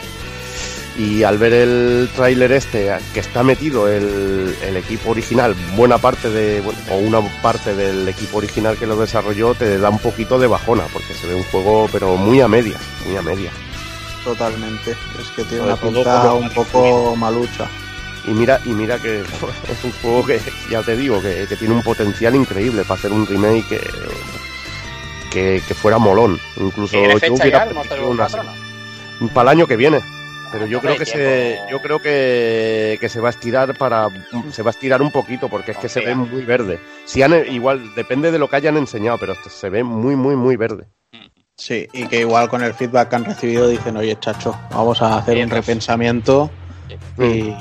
[0.97, 6.29] Y al ver el tráiler este, que está metido el, el equipo original, buena parte
[6.29, 10.37] de, bueno, o una parte del equipo original que lo desarrolló, te da un poquito
[10.37, 13.51] de bajona, porque se ve un juego, pero muy a media, muy a media.
[14.23, 14.91] Totalmente.
[14.91, 17.67] Es que tiene una pinta un poco malucha.
[18.27, 19.21] Y mira, y mira que
[19.69, 23.11] es un juego que, ya te digo, que, que tiene un potencial increíble para hacer
[23.11, 23.79] un remake que,
[25.31, 26.39] que, que fuera molón.
[26.57, 28.13] Incluso ¿Tiene yo hubiera una- 4
[29.19, 29.27] no?
[29.29, 30.01] para el año que viene.
[30.51, 34.09] Pero yo creo que se, yo creo que, que se va a estirar para,
[34.51, 36.77] se va a estirar un poquito porque es que se ve muy verde.
[37.05, 40.57] Si han, igual depende de lo que hayan enseñado, pero se ve muy muy muy
[40.57, 40.87] verde.
[41.55, 45.19] Sí, y que igual con el feedback que han recibido dicen, oye, chacho, vamos a
[45.19, 46.51] hacer un repensamiento
[47.17, 47.55] y, Mm.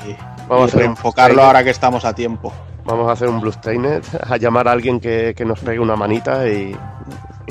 [0.47, 2.53] Vamos a y hacer un reenfocarlo ahora que estamos a tiempo.
[2.85, 5.95] Vamos a hacer un Blue Stained, a llamar a alguien que, que nos pegue una
[5.95, 6.75] manita y,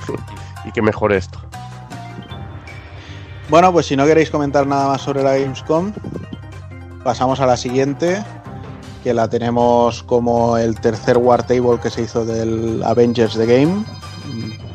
[0.64, 1.40] y que mejore esto.
[3.48, 5.92] Bueno, pues si no queréis comentar nada más sobre la Gamescom,
[7.02, 8.22] pasamos a la siguiente,
[9.02, 13.84] que la tenemos como el tercer War Table que se hizo del Avengers The Game,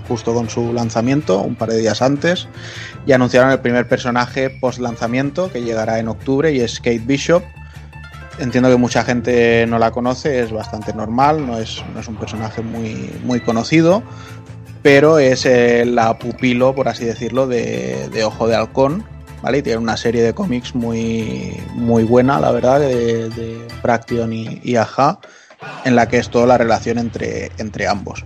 [0.07, 2.47] justo con su lanzamiento, un par de días antes,
[3.05, 7.43] y anunciaron el primer personaje post lanzamiento que llegará en octubre y es Kate Bishop.
[8.37, 12.15] Entiendo que mucha gente no la conoce, es bastante normal, no es, no es un
[12.15, 14.03] personaje muy, muy conocido,
[14.81, 19.05] pero es eh, la pupilo, por así decirlo, de, Ojo de Halcón,
[19.41, 19.59] ¿vale?
[19.59, 24.75] Y tiene una serie de cómics muy, muy buena, la verdad, de, de Fraction y,
[24.75, 25.19] Aja,
[25.85, 28.25] en la que es toda la relación entre, entre ambos.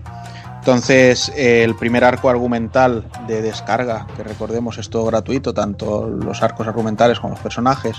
[0.58, 6.68] Entonces, el primer arco argumental de descarga, que recordemos es todo gratuito, tanto los arcos
[6.68, 7.96] argumentales como los personajes,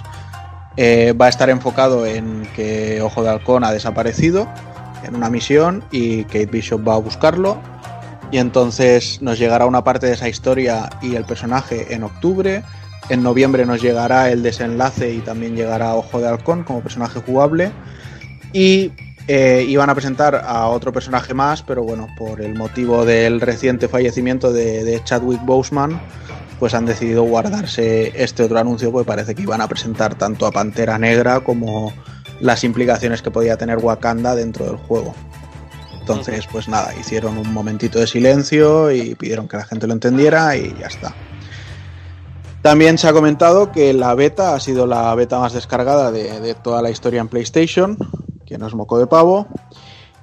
[0.77, 4.49] eh, va a estar enfocado en que Ojo de Halcón ha desaparecido
[5.05, 7.61] en una misión y Kate Bishop va a buscarlo
[8.31, 12.63] y entonces nos llegará una parte de esa historia y el personaje en octubre.
[13.09, 17.73] En noviembre nos llegará el desenlace y también llegará Ojo de Halcón como personaje jugable.
[18.53, 18.93] Y
[19.27, 23.89] eh, iban a presentar a otro personaje más, pero bueno, por el motivo del reciente
[23.89, 26.01] fallecimiento de, de Chadwick Boseman,
[26.61, 30.53] pues han decidido guardarse este otro anuncio, pues parece que iban a presentar tanto a
[30.53, 31.91] Pantera Negra como
[32.39, 35.15] las implicaciones que podía tener Wakanda dentro del juego.
[35.99, 40.55] Entonces, pues nada, hicieron un momentito de silencio y pidieron que la gente lo entendiera
[40.55, 41.15] y ya está.
[42.61, 46.55] También se ha comentado que la beta ha sido la beta más descargada de, de
[46.55, 47.97] toda la historia en PlayStation,
[48.45, 49.47] que no es moco de pavo.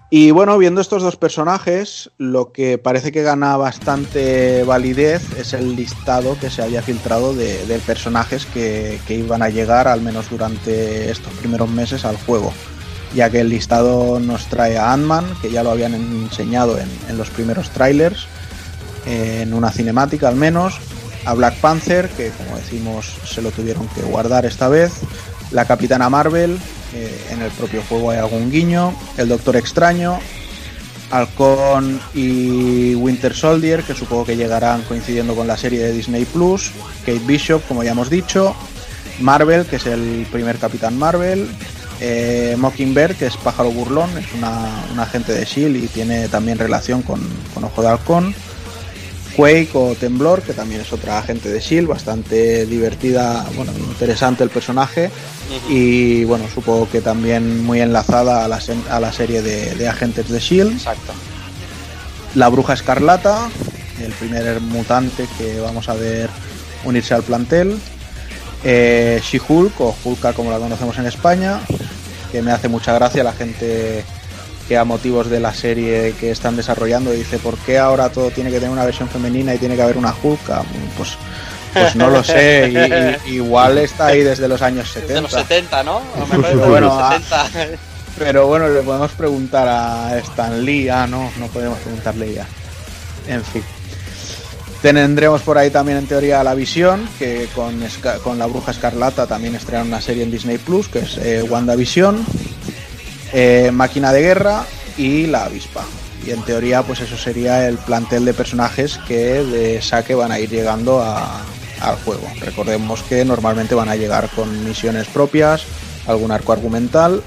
[0.10, 5.76] Y bueno, viendo estos dos personajes, lo que parece que gana bastante validez es el
[5.76, 11.34] listado que se había filtrado de, personajes que, iban a llegar, al menos durante estos
[11.34, 12.54] primeros meses, al juego.
[13.14, 17.18] Ya que el listado nos trae a Ant-Man, que ya lo habían enseñado en, en
[17.18, 18.28] los primeros trailers,
[19.06, 20.80] en una cinemática al menos,
[21.26, 24.94] a Black Panther, que como decimos se lo tuvieron que guardar esta vez,
[25.52, 26.58] la Capitana Marvel,
[26.98, 30.20] eh, en el propio juego hay algún guiño, el Doctor Extraño,
[31.12, 36.72] Halcón y Winter Soldier, que supongo que llegarán coincidiendo con la serie de Disney Plus,
[37.06, 38.56] Kate Bishop, como ya hemos dicho,
[39.20, 41.48] Marvel, que es el primer Capitán Marvel,
[42.02, 45.86] eh, Mockingbird, que es pájaro burlón, es una, un agente de S.H.I.E.L.D.
[45.86, 47.22] y tiene también relación con,
[47.54, 48.36] con Ojo de Halcón.
[49.38, 54.50] Quake o Temblor, que también es otra agente de S.H.I.E.L.D., bastante divertida, bueno, interesante el
[54.50, 55.12] personaje.
[55.70, 60.28] Y bueno, supongo que también muy enlazada a la, a la serie de, de agentes
[60.28, 60.74] de S.H.I.E.L.D.
[60.74, 61.14] Exacto.
[62.34, 63.48] La Bruja Escarlata,
[64.04, 66.32] el primer mutante que vamos a ver
[66.84, 67.80] unirse al plantel.
[68.64, 71.60] Eh, She-Hulk, o Hulka como la conocemos en España,
[72.32, 74.04] que me hace mucha gracia la gente
[74.68, 78.50] que a motivos de la serie que están desarrollando dice, ¿por qué ahora todo tiene
[78.50, 80.64] que tener una versión femenina y tiene que haber una Hulka?
[80.98, 81.12] Pues,
[81.74, 82.72] pues no lo sé,
[83.26, 85.48] y- y- igual está ahí desde los años De los 70.
[85.48, 86.02] 70, ¿no?
[86.16, 87.20] A lo mejor es de Bueno, los ah.
[87.54, 87.80] 70.
[88.18, 90.90] Pero bueno, le podemos preguntar a Stan Lee.
[90.90, 92.48] Ah, no, no podemos preguntarle ya.
[93.28, 93.62] En fin.
[94.82, 97.80] Tendremos por ahí también en teoría la visión, que con,
[98.24, 102.26] con la bruja escarlata también estrenan una serie en Disney Plus, que es eh, WandaVision,
[103.34, 104.66] eh, Máquina de Guerra
[104.98, 105.84] y la avispa.
[106.26, 110.40] Y en teoría, pues eso sería el plantel de personajes que de saque van a
[110.40, 112.28] ir llegando al juego.
[112.40, 115.64] Recordemos que normalmente van a llegar con misiones propias,
[116.08, 117.22] algún arco argumental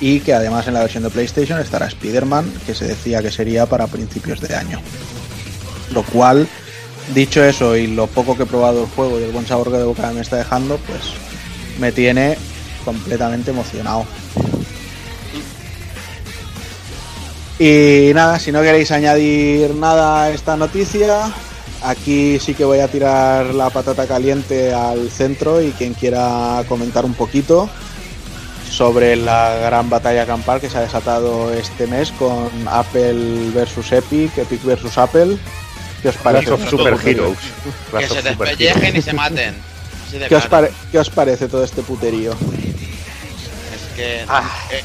[0.00, 3.66] y que además en la versión de PlayStation estará Spider-Man, que se decía que sería
[3.66, 4.80] para principios de año.
[5.92, 6.48] Lo cual,
[7.14, 9.78] dicho eso y lo poco que he probado el juego y el buen sabor que
[9.78, 11.00] de boca me está dejando, pues
[11.78, 12.36] me tiene
[12.84, 14.06] completamente emocionado.
[17.58, 21.32] Y nada, si no queréis añadir nada a esta noticia,
[21.82, 27.04] aquí sí que voy a tirar la patata caliente al centro y quien quiera comentar
[27.06, 27.68] un poquito
[28.70, 34.36] sobre la gran batalla campal que se ha desatado este mes con Apple versus Epic,
[34.36, 35.38] Epic versus Apple.
[36.02, 36.46] ¿Qué os parece?
[36.46, 37.38] Clash of Super Heroes.
[37.98, 39.54] Que se despellejen y se maten.
[40.28, 40.46] ¿Qué os,
[40.92, 42.32] qué parece todo este puterío?
[42.32, 44.44] Es que Ah.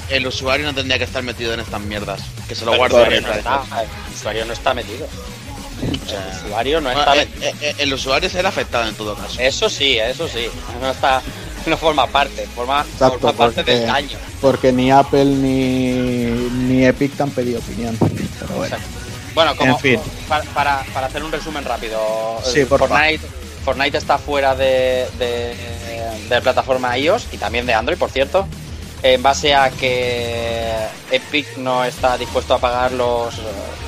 [0.09, 2.21] el usuario no tendría que estar metido en estas mierdas.
[2.51, 5.07] Que se lo Pero guarde el usuario no está, el usuario no está metido.
[5.81, 9.39] El usuario no Bueno, está eh, eh, eh, el usuario será afectado en todo caso.
[9.39, 10.47] Eso sí, eso sí.
[10.81, 11.21] No está,
[11.65, 14.17] no forma parte, forma, Exacto, forma parte porque- del daño.
[14.41, 16.25] Porque ni Apple ni,
[16.65, 17.95] ni Epic te han pedido opinión.
[17.97, 18.75] Pero bueno.
[18.75, 18.99] Exacto.
[19.33, 19.99] Bueno, como En fin.
[20.27, 22.65] para, para, para hacer un resumen rápido, Sí.
[22.65, 23.21] Fortnite,
[23.63, 25.55] Fortnite está fuera de, de,
[26.27, 28.45] de la plataforma iOS y también de Android, por cierto,
[29.03, 30.73] en base a que
[31.11, 33.41] Epic no está dispuesto a pagar los, eh,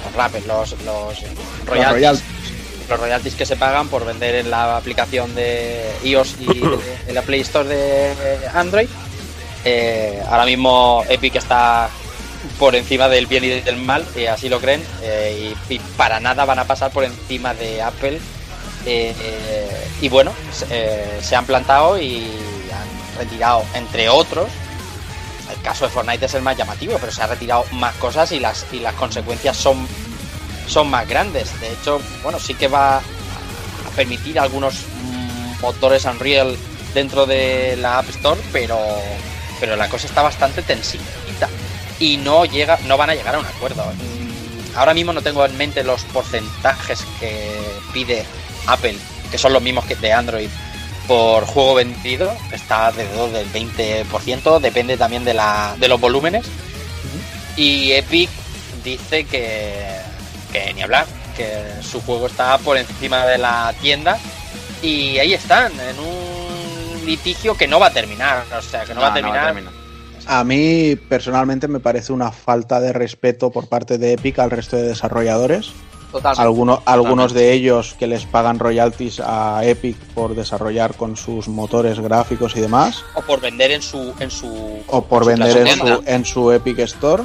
[0.05, 1.15] los rappers, los, los
[1.65, 2.23] royalties, royalties.
[2.89, 7.15] los royalties que se pagan por vender en la aplicación de iOS y de- en
[7.15, 8.13] la Play Store de
[8.53, 8.87] Android.
[9.65, 11.89] Eh, ahora mismo Epic está
[12.59, 16.19] por encima del bien y del mal, y así lo creen, eh, y, y para
[16.19, 18.19] nada van a pasar por encima de Apple.
[18.85, 22.25] eh, eh, y bueno, se- eh, se han plantado y
[22.69, 24.47] han retirado, entre otros,
[25.53, 28.39] el caso de Fortnite es el más llamativo, pero se ha retirado más cosas y
[28.39, 29.87] las, y las consecuencias son,
[30.67, 31.59] son más grandes.
[31.59, 33.01] De hecho, bueno, sí que va a
[33.95, 34.85] permitir algunos
[35.61, 36.57] motores Unreal
[36.93, 38.77] dentro de la App Store, pero,
[39.59, 41.49] pero la cosa está bastante tensita
[41.99, 43.83] y no llega, no van a llegar a un acuerdo.
[43.83, 44.23] Mm,
[44.75, 47.61] Ahora mismo no tengo en mente los porcentajes que
[47.93, 48.25] pide
[48.67, 48.95] Apple,
[49.29, 50.49] que son los mismos que de Android
[51.07, 56.45] por juego vendido, está alrededor del 20%, depende también de, la, de los volúmenes.
[57.55, 58.29] Y Epic
[58.83, 59.99] dice que,
[60.51, 64.17] que ni hablar, que su juego está por encima de la tienda
[64.81, 69.01] y ahí están, en un litigio que no va a terminar, o sea, que no,
[69.01, 69.55] va a terminar.
[70.25, 74.77] A mí personalmente me parece una falta de respeto por parte de Epic al resto
[74.77, 75.71] de desarrolladores.
[76.13, 76.43] Totalmente.
[76.43, 81.99] Algunos, algunos de ellos que les pagan royalties a Epic por desarrollar con sus motores
[81.99, 85.67] gráficos y demás, o por vender en su en su o por su vender en
[85.75, 87.23] su, en su Epic Store.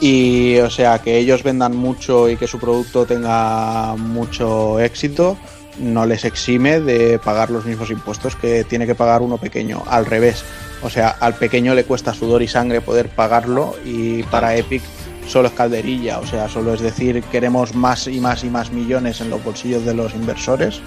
[0.00, 5.36] Y o sea, que ellos vendan mucho y que su producto tenga mucho éxito,
[5.78, 9.84] no les exime de pagar los mismos impuestos que tiene que pagar uno pequeño.
[9.86, 10.42] Al revés.
[10.82, 14.82] O sea, al pequeño le cuesta sudor y sangre poder pagarlo y para Epic
[15.28, 16.18] solo es calderilla.
[16.18, 19.84] O sea, solo es decir, queremos más y más y más millones en los bolsillos
[19.84, 20.80] de los inversores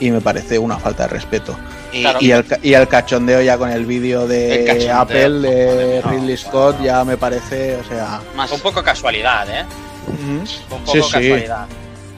[0.00, 1.56] y me parece una falta de respeto.
[1.92, 2.18] Y, Claro.
[2.20, 6.36] Y el, ca- y el cachondeo ya con el vídeo de Apple, de no, Ridley
[6.36, 8.20] Scott, ya me parece, o sea...
[8.36, 9.64] más, un poco casualidad eh
[10.08, 11.10] un poco Sí, sí.
[11.12, 11.66] casualidad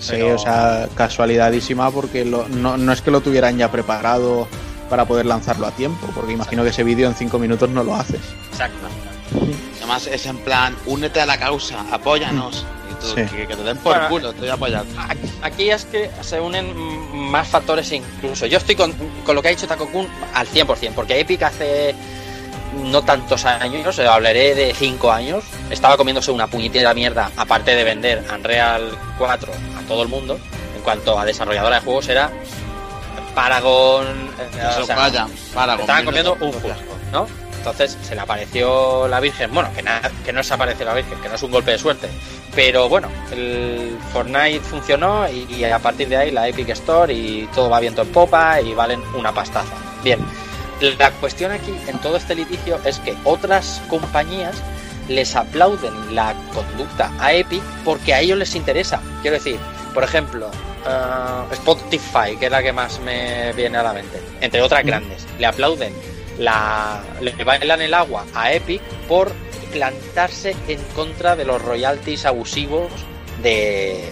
[0.01, 4.47] Sí, Pero- o sea, casualidadísima porque lo- no, no es que lo tuvieran ya preparado
[4.89, 7.95] para poder lanzarlo a tiempo, porque imagino que ese vídeo en cinco minutos no lo
[7.95, 8.21] haces.
[8.53, 8.87] exacto
[9.79, 12.65] además es en plan, únete a la causa, apóyanos.
[12.91, 13.37] Y tú, Sí.
[13.37, 14.85] que, que te den por Bueno, culo, te voy a apoyar.
[15.43, 16.75] Aquí- es que se unen
[17.31, 18.47] más factores incluso.
[18.47, 18.93] Yo estoy con,
[19.25, 21.95] con lo que ha dicho Takokun al 100%, porque Epic hace
[22.85, 27.83] no tantos años, eh, hablaré de 5 años, estaba comiéndose una puñetera mierda, aparte de
[27.85, 30.39] vender Unreal 4 a todo el mundo,
[30.77, 32.31] en cuanto a desarrolladora de juegos era
[33.35, 34.07] Paragon,
[34.39, 37.27] eh, o sea, vaya, para estaban comiendo comiendo un fiasco, ¿no?
[37.59, 41.21] Entonces se le apareció la Virgen, bueno, que, nada, que no se apareció la Virgen,
[41.21, 42.09] que no es un golpe de suerte,
[42.55, 47.49] pero bueno, el Fortnite funcionó y, y a partir de ahí la Epic Store y
[47.55, 49.75] todo va viento en popa y valen una pastaza.
[50.03, 50.21] Bien,
[50.81, 54.57] la cuestión aquí en todo este litigio es que otras compañías
[55.09, 59.01] les aplauden la conducta a Epic porque a ellos les interesa.
[59.23, 59.59] Quiero decir,
[59.93, 60.51] por ejemplo,
[60.87, 65.27] eh, Spotify, que es la que más me viene a la mente, entre otras grandes,
[65.39, 65.93] le aplauden
[66.39, 69.33] la le bailan el agua a Epic por
[69.73, 72.91] plantarse en contra de los royalties abusivos
[73.43, 74.09] de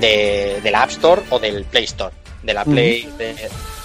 [0.00, 3.34] de, de la App Store o del Play Store, de la Play de,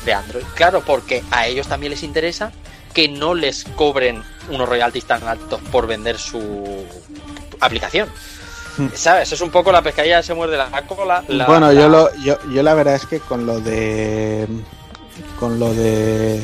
[0.05, 0.43] de Android.
[0.55, 2.51] Claro, porque a ellos también les interesa
[2.93, 6.85] que no les cobren unos royalties tan altos por vender su
[7.61, 8.09] aplicación.
[8.77, 8.87] Mm.
[8.93, 9.31] ¿Sabes?
[9.31, 11.23] Es un poco la pescadilla se muerde la cola.
[11.29, 14.47] la- bueno, la- yo, lo, yo, yo la verdad es que con lo de...
[15.39, 16.39] Con lo de...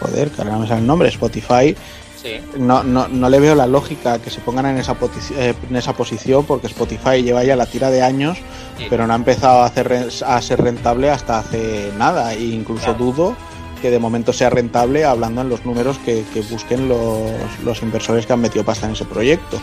[0.00, 1.74] Joder, que ahora no me sale el nombre, Spotify,
[2.22, 2.34] Sí.
[2.56, 4.96] no, no, no le veo la lógica que se pongan en esa,
[5.36, 8.38] eh, en esa posición porque Spotify lleva ya la tira de años,
[8.78, 8.84] Sí.
[8.88, 12.32] pero no ha empezado a, hacer, a ser rentable hasta hace nada.
[12.34, 12.98] E incluso Claro.
[13.04, 13.36] dudo
[13.80, 17.32] que de momento sea rentable, hablando en los números que, que busquen los,
[17.64, 19.60] los inversores que han metido pasta en ese proyecto.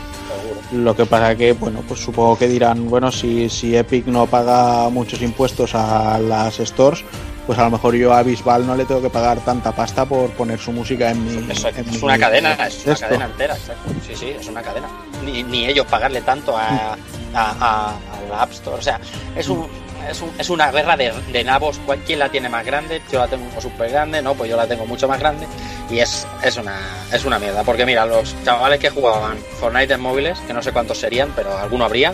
[0.73, 4.89] Lo que pasa que, bueno, pues supongo que dirán, bueno, si, si Epic no paga
[4.89, 7.05] muchos impuestos a las stores,
[7.49, 10.29] pues a lo mejor yo a Bisbal no le tengo que pagar tanta pasta por
[10.33, 11.33] poner su música en mi.
[11.33, 13.05] En es mi- una cadena, es una esto.
[13.07, 13.89] cadena entera, exacto.
[14.07, 14.87] Sí, sí, es una cadena.
[15.25, 16.95] Ni, ni ellos pagarle tanto a, a,
[17.33, 18.77] a- a la App Store.
[18.77, 18.99] O sea,
[19.35, 19.67] es un.
[20.07, 21.79] Es, un- es una guerra de, de nabos.
[21.87, 23.01] ¿Cuál- ¿Quién la tiene más grande?
[23.11, 25.47] Yo la tengo súper grande, no, pues yo la tengo mucho más grande.
[25.89, 26.77] Y es, es, una,
[27.11, 27.63] es una mierda.
[27.63, 31.57] Porque mira, los chavales que jugaban Fortnite en móviles, que no sé cuántos serían, pero
[31.57, 32.13] alguno habría,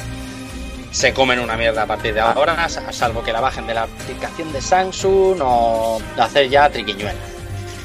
[0.96, 3.84] se comen una mierda a partir de ahora, sa- salvo que la bajen de la
[3.84, 7.16] aplicación de Samsung o de hacer ya triquiñuelas.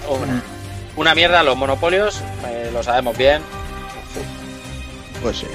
[0.08, 0.40] Una,
[0.94, 3.42] una mierda los monopolios, eh, lo sabemos bien.
[5.22, 5.46] Pues sí.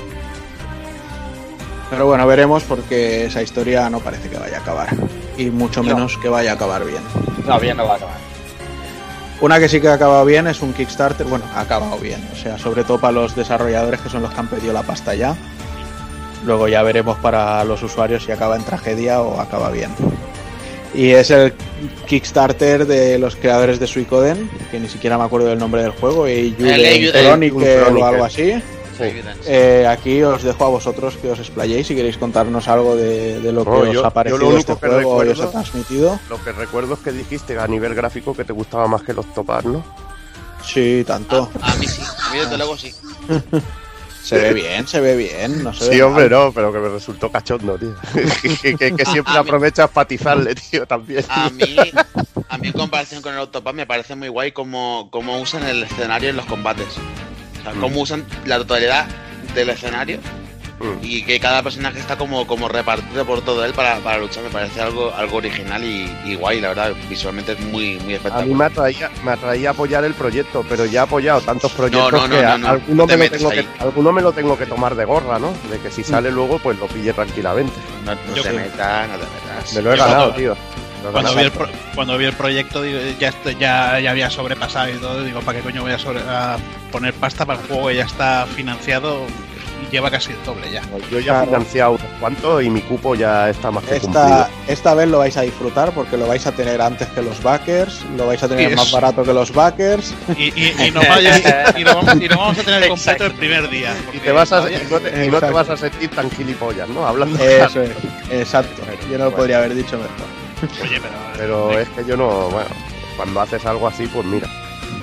[1.90, 4.90] Pero bueno, veremos porque esa historia no parece que vaya a acabar.
[5.38, 5.94] Y mucho No.
[5.96, 7.02] menos que vaya a acabar bien.
[7.48, 8.16] No, bien no va a acabar.
[9.40, 11.26] Una que sí que ha acabado bien es un Kickstarter.
[11.28, 12.28] Bueno, ha acabado bien.
[12.34, 15.14] O sea, sobre todo para los desarrolladores que son los que han pedido la pasta
[15.16, 15.36] ya.
[16.46, 19.92] Luego ya veremos para los usuarios si acaba en tragedia o acaba bien.
[20.94, 21.54] Y es el
[22.08, 26.28] Kickstarter de los creadores de Suicoden, que ni siquiera me acuerdo del nombre del juego,
[26.30, 26.56] y
[27.12, 28.62] Chronicle o algo así.
[29.46, 33.52] Eh, aquí os dejo a vosotros que os explayéis si queréis contarnos algo de, de
[33.52, 36.20] lo que os yo- ha parecido este único que juego y os recuerdo- ha transmitido.
[36.30, 39.26] Lo que recuerdo es que dijiste a nivel gráfico que te gustaba más que los
[39.34, 39.84] topar, ¿no?
[40.66, 41.50] Sí, tanto.
[41.62, 42.94] A mí sí, a mí desde luego sí.
[44.26, 45.64] Se ve bien, se ve bien.
[45.64, 46.46] No se Sí, ve hombre, mal.
[46.48, 47.96] no, pero que me resultó cachondo, tío.
[48.62, 51.24] que, que- que siempre aprovechas para atizarle, tío, también.
[51.30, 51.76] A mí,
[52.50, 55.84] a mí en comparación con el Autopad me parece muy guay cómo, cómo usan el
[55.84, 56.88] escenario en los combates.
[57.60, 59.06] O sea, cómo usan la totalidad
[59.54, 60.20] del escenario
[60.78, 60.98] Mm.
[61.04, 64.44] y que cada personaje está como, como repartido por todo él para, para luchar.
[64.44, 66.92] Me parece algo, algo original y, y guay, la verdad.
[67.10, 68.58] Visualmente es muy, muy A mí espectacular.
[68.58, 72.36] me atraía, me atraía apoyar el proyecto, pero ya he apoyado tantos proyectos no, no,
[72.36, 74.96] que no, a- no, alguno, me lo tengo que, alguno me lo tengo que tomar
[74.96, 75.54] de gorra, ¿no?
[75.70, 77.74] De que si sale luego, pues lo pille tranquilamente.
[78.04, 79.74] No, te creo- metas, no te metas.
[79.74, 80.58] Me lo he Yo ganado, cuando- tío.
[81.12, 84.94] Cuando vi, el pro- cuando vi el proyecto digo, ya, ya, ya había sobrepasado y
[84.98, 86.58] todo, digo, ¿para qué coño voy a, sobre- a
[86.92, 89.22] poner pasta para el juego que ya está financiado
[89.84, 90.82] y lleva casi el doble ya?
[91.12, 91.46] Yo ya he Claro.
[91.48, 94.48] financiado unos cuantos y mi cupo ya está más que Esta, cumplido.
[94.68, 98.04] esta vez lo vais a disfrutar porque lo vais a tener antes que los backers,
[98.18, 100.14] lo vais a tener más barato que los backers.
[100.38, 103.26] Y, y, y, nos vaya- y, lo vamos, y lo vamos a tener completo Exacto.
[103.26, 103.94] el primer día.
[104.14, 105.54] Y, te vas a, no te, y no te Exacto.
[105.54, 107.06] vas a sentir tan gilipollas, ¿no?
[107.06, 107.92] Hablando Eso es,
[108.32, 108.82] exacto.
[109.10, 109.38] Yo no lo Bueno.
[109.38, 110.82] podría haber dicho mejor.
[110.82, 111.14] Oye, pero.
[111.38, 112.70] Pero es que yo no, bueno,
[113.18, 114.48] cuando haces algo así, pues mira.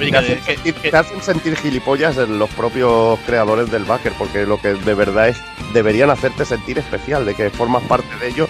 [0.03, 3.71] Oye, Te que- hacen, que- sentir, que- te hacen sentir gilipollas en los propios creadores
[3.71, 5.37] del backer, porque lo que de verdad es,
[5.73, 8.49] deberían hacerte sentir especial, de que formas parte de ello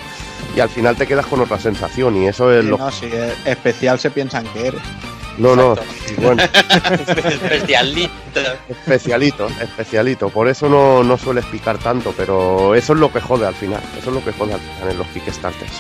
[0.57, 2.79] y al final te quedas con otra sensación y eso es Sí, lo...
[2.79, 4.81] no, si es especial se piensan que eres.
[5.39, 5.93] No, no, Exacto.
[6.23, 6.43] bueno,
[7.31, 8.11] Especialito.
[8.69, 13.47] especialito, especialito, por eso no, no sueles picar tanto, pero eso es lo que jode
[13.47, 15.73] al final, eso es lo que jode al final en los Kickstarters.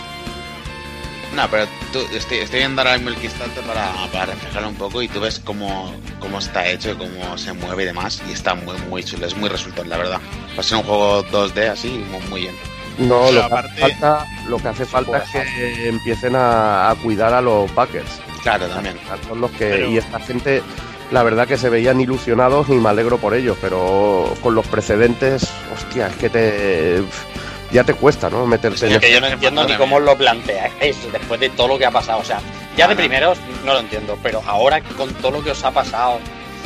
[1.35, 5.01] No, pero tú, estoy, estoy viendo ahora mismo el Kickstarter para, para reflejarlo un poco
[5.03, 8.23] y tú ves cómo, cómo está hecho y cómo se mueve y demás.
[8.29, 10.21] Y está muy, muy chulo, es muy resultón, la verdad.
[10.57, 12.55] Va a ser un juego 2D así, muy, muy bien.
[12.99, 17.33] No, lo que, aparte- falta, lo que hace falta es que empiecen a, a cuidar
[17.33, 18.21] a los backers.
[18.43, 18.99] Claro, también.
[19.27, 20.63] Son los que, Pero- Y esta gente,
[21.11, 25.49] la verdad que se veían ilusionados y me alegro por ellos, pero con los precedentes,
[25.75, 27.03] hostia, es que te.
[27.73, 28.47] Ya te cuesta, ¿no?
[28.47, 31.79] Meterte en Es que yo no entiendo ni cómo lo planteáis después de todo lo
[31.79, 32.19] que ha pasado.
[32.21, 32.39] O sea,
[32.77, 36.19] ya de primeros no lo entiendo, pero ahora con todo lo que os ha pasado,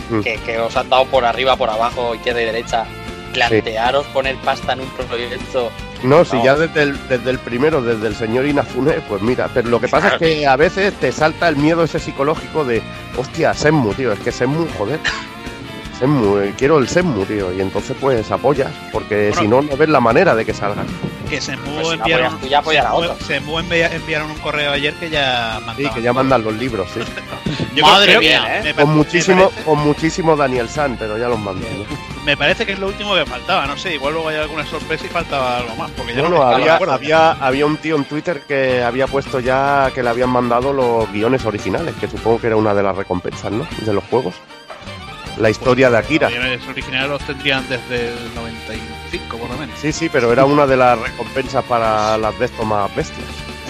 [0.09, 0.21] Mm.
[0.21, 2.87] que, que os han dado por arriba, por abajo, izquierda y derecha,
[3.33, 5.71] plantearos poner pasta en un proyecto.
[6.05, 6.45] No, si No.
[6.45, 9.89] ya desde el, desde el primero, desde el señor Inafune, pues mira, pero lo que
[9.89, 10.25] pasa Claro.
[10.25, 12.83] es que a veces te salta el miedo ese psicológico de,
[13.17, 15.01] hostia, Senmu, tío, es que Senmu, joder.
[15.99, 19.41] Senmu, eh, quiero el Senmu, tío, y entonces pues apoyas, porque Bueno.
[19.43, 20.85] si no, no ves la manera de que salga.
[21.31, 23.19] que se Pues si no enviaron, apoyas tú, ya apoyar a Senmu-.
[23.27, 25.95] Senmu envia- enviaron un correo ayer que ya Sí, mandaban.
[25.95, 27.01] que ya mandan los libros, sí.
[27.75, 28.63] Yo Madre creo mía, ¿eh?
[28.63, 31.79] me Con muchísimo, parece, con muchísimo Daniel San, pero ya los mandan.
[31.79, 31.85] ¿no?
[32.25, 33.67] me parece que es lo último que faltaba.
[33.67, 35.91] No sé, igual luego hay alguna sorpresa y faltaba algo más.
[35.93, 39.91] Porque ya Bueno, no, había, había, había un tío en Twitter que había puesto ya
[39.95, 43.51] que le habían mandado los guiones originales, que supongo que era una de las recompensas,
[43.53, 43.67] ¿no?
[43.85, 44.35] De los juegos.
[45.39, 46.31] La historia de Akira.
[46.31, 49.79] Los originales los tendrían desde el 95, por lo menos.
[49.79, 53.27] Sí, sí, pero era una de las recompensas para las de estos más bestias.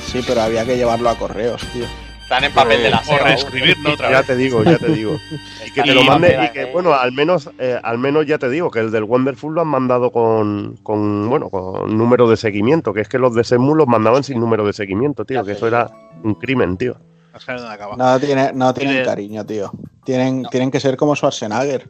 [0.06, 1.84] Sí, pero había que llevarlo a correos, tío.
[2.22, 3.18] Están en papel de la O SEO.
[3.24, 4.26] reescribirlo otra Ya vez.
[4.26, 5.16] te digo, ya te digo.
[5.66, 8.48] Y que te lo mande, y que bueno, al menos, eh, al menos ya te
[8.48, 12.92] digo, que el del Wonderful lo han mandado con, con, bueno, con número de seguimiento,
[12.94, 15.66] que es que los de Senmu los mandaban sin número de seguimiento, tío, que eso
[15.68, 15.90] era
[16.22, 16.96] un crimen, tío.
[17.96, 19.70] No, tiene, no tienen de- cariño, tío.
[20.04, 20.48] Tienen, No.
[20.50, 21.88] tienen que ser como Schwarzenegger.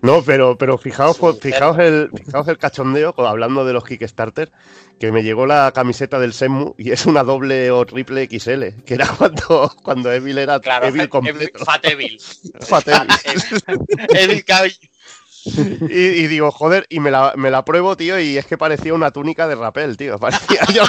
[0.00, 4.52] No, pero, pero fijaos, pues, fijaos, el, fijaos el cachondeo, co- hablando de los Kickstarter,
[5.00, 8.94] que me llegó la camiseta del Senmu y es una doble o triple XL, que
[8.94, 11.64] era cuando, cuando Evil era Claro, Evil Evil- completo.
[11.64, 12.20] Fat Evil.
[12.60, 13.88] Fat Evil.
[14.10, 14.76] Evil Cabello.
[15.88, 18.92] Y, y digo, joder, y me la, me la pruebo, tío, y es que parecía
[18.94, 20.18] una túnica de rapel, tío.
[20.20, 20.82] Parecía yo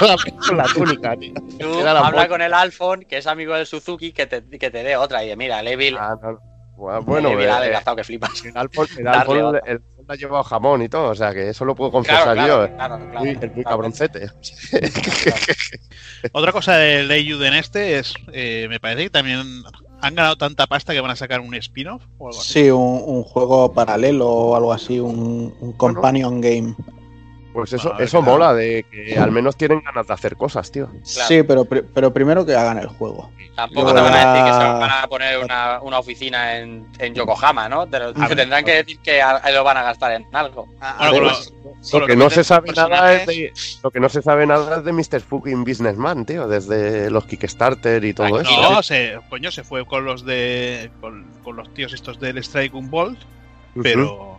[0.46, 1.32] con la túnica, tío.
[1.58, 4.82] Tú la habla con el Alfon, que es amigo del Suzuki, que te, que te
[4.82, 5.24] dé otra.
[5.24, 6.38] Y de, mira, el Evil, Ah, no, no.
[6.76, 8.44] Bueno, el bueno, Evil ha eh, adelgazado que flipas.
[8.44, 11.76] el Alfon, el Alfon, el ha llevado jamón y todo, o sea que eso lo
[11.76, 12.46] puedo confesar Claro, yo.
[12.46, 12.74] claro, eh.
[12.76, 13.68] claro, claro, Muy- es muy claro.
[13.68, 14.26] cabroncete.
[16.32, 19.62] Otra cosa del Leiyud en este es, eh, me parece que también
[20.00, 22.52] han ganado tanta pasta que van a sacar un spin-off o algo así.
[22.52, 26.74] Sí, un, un juego paralelo o algo así, un, un companion game.
[27.52, 28.32] Pues eso, eso claro.
[28.38, 30.88] mola, de que al menos tienen ganas de hacer cosas, tío.
[31.02, 33.30] Sí, pero, pero primero que hagan el juego.
[33.56, 36.86] Tampoco Yo te van a decir que se van a poner una, una oficina en,
[36.98, 37.86] en Yokohama, ¿no?
[37.88, 40.66] Te, lo- tendrán que decir que a- lo van a gastar en algo.
[41.10, 44.08] Bueno, lo- con Lo lo que no se sabe nada es de, lo que no
[44.08, 45.20] se sabe nada es de Mr.
[45.20, 48.60] Fucking Businessman, tío, desde los Kickstarter y todo Tranquilo.
[48.62, 48.70] eso.
[48.72, 52.74] No, se, coño, se fue con los de con, con los tíos estos del Strike
[52.74, 53.18] un Bolt,
[53.74, 53.82] Ujú.
[53.82, 54.38] pero,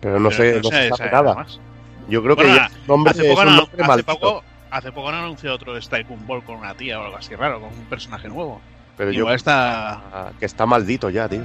[0.00, 1.34] pero no pero sé, no se sabe nada.
[1.34, 1.58] más.
[2.08, 5.08] Yo creo que ya nombre, Hace poco, es un han, nombre hace, poco, hace poco
[5.08, 8.28] han anunciado otro Strike Bolt con una tía o algo así raro, con un personaje
[8.28, 8.60] nuevo.
[8.96, 9.92] pero yo Igual está.
[10.12, 11.42] ah, que está maldito ya, tío.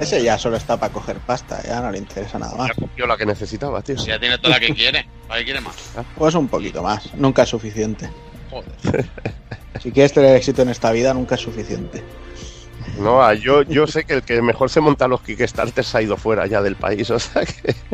[0.00, 2.68] ese ya solo está para coger pasta, ya no le interesa nada más.
[2.68, 3.98] Ya cogió la que necesitaba, tío.
[3.98, 5.06] Si ya tiene toda la que quiere.
[5.26, 5.74] ¿Para qué quiere más?
[6.16, 8.10] Pues un poquito más, nunca es suficiente.
[8.50, 9.08] Joder.
[9.80, 12.02] Si quieres tener éxito en esta vida, nunca es suficiente.
[12.98, 16.16] No, ah, yo, yo sé que el que mejor se monta los Kickstarters ha ido
[16.16, 17.74] fuera ya del país, o sea que.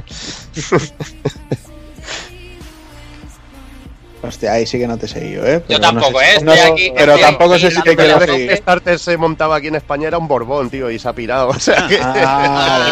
[4.22, 5.64] Hostia, ahí sí que no te he seguido, ¿eh?
[5.66, 6.38] Yo no tampoco, sé- ¿eh?
[6.42, 8.50] no- Estoy aquí- pero estoy tampoco aquí sé si te dándole quiero la El seguir.
[8.50, 11.48] Kickstarter se montaba aquí en España era un Borbón, tío, y se ha pirado.
[11.48, 11.98] O sea que.
[12.02, 12.84] Ah,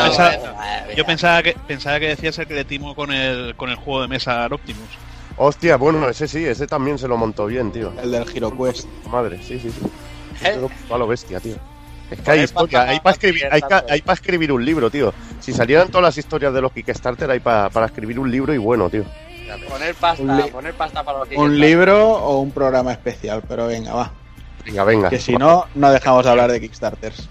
[0.97, 1.43] yo pensaba-.
[1.43, 4.09] Yo que pensaba que decías el que le timó con el con el juego de
[4.09, 4.89] mesa al Optimus.
[5.37, 7.93] Hostia, bueno, ese sí, ese también se lo montó bien, tío.
[8.03, 8.87] el del HeroQuest.
[9.11, 9.87] Madre, sí, sí, sí.
[10.47, 10.57] ¿Eh?
[10.57, 11.57] Pero a lo bestia, tío.
[12.11, 13.93] Es que hay historia, hay para escribir, hay, ca- también.
[13.95, 15.13] hay para escribir un libro, tío.
[15.41, 18.59] Si salieran todas las historias de los Kickstarter, hay pa- para escribir un libro y
[18.59, 19.05] bueno, tío.
[19.69, 24.13] Poner pasta, poner pasta para los Un libro o un programa especial, pero venga, va.
[24.65, 25.09] Venga, venga.
[25.09, 27.29] Que si no, no dejamos de hablar de Kickstarters.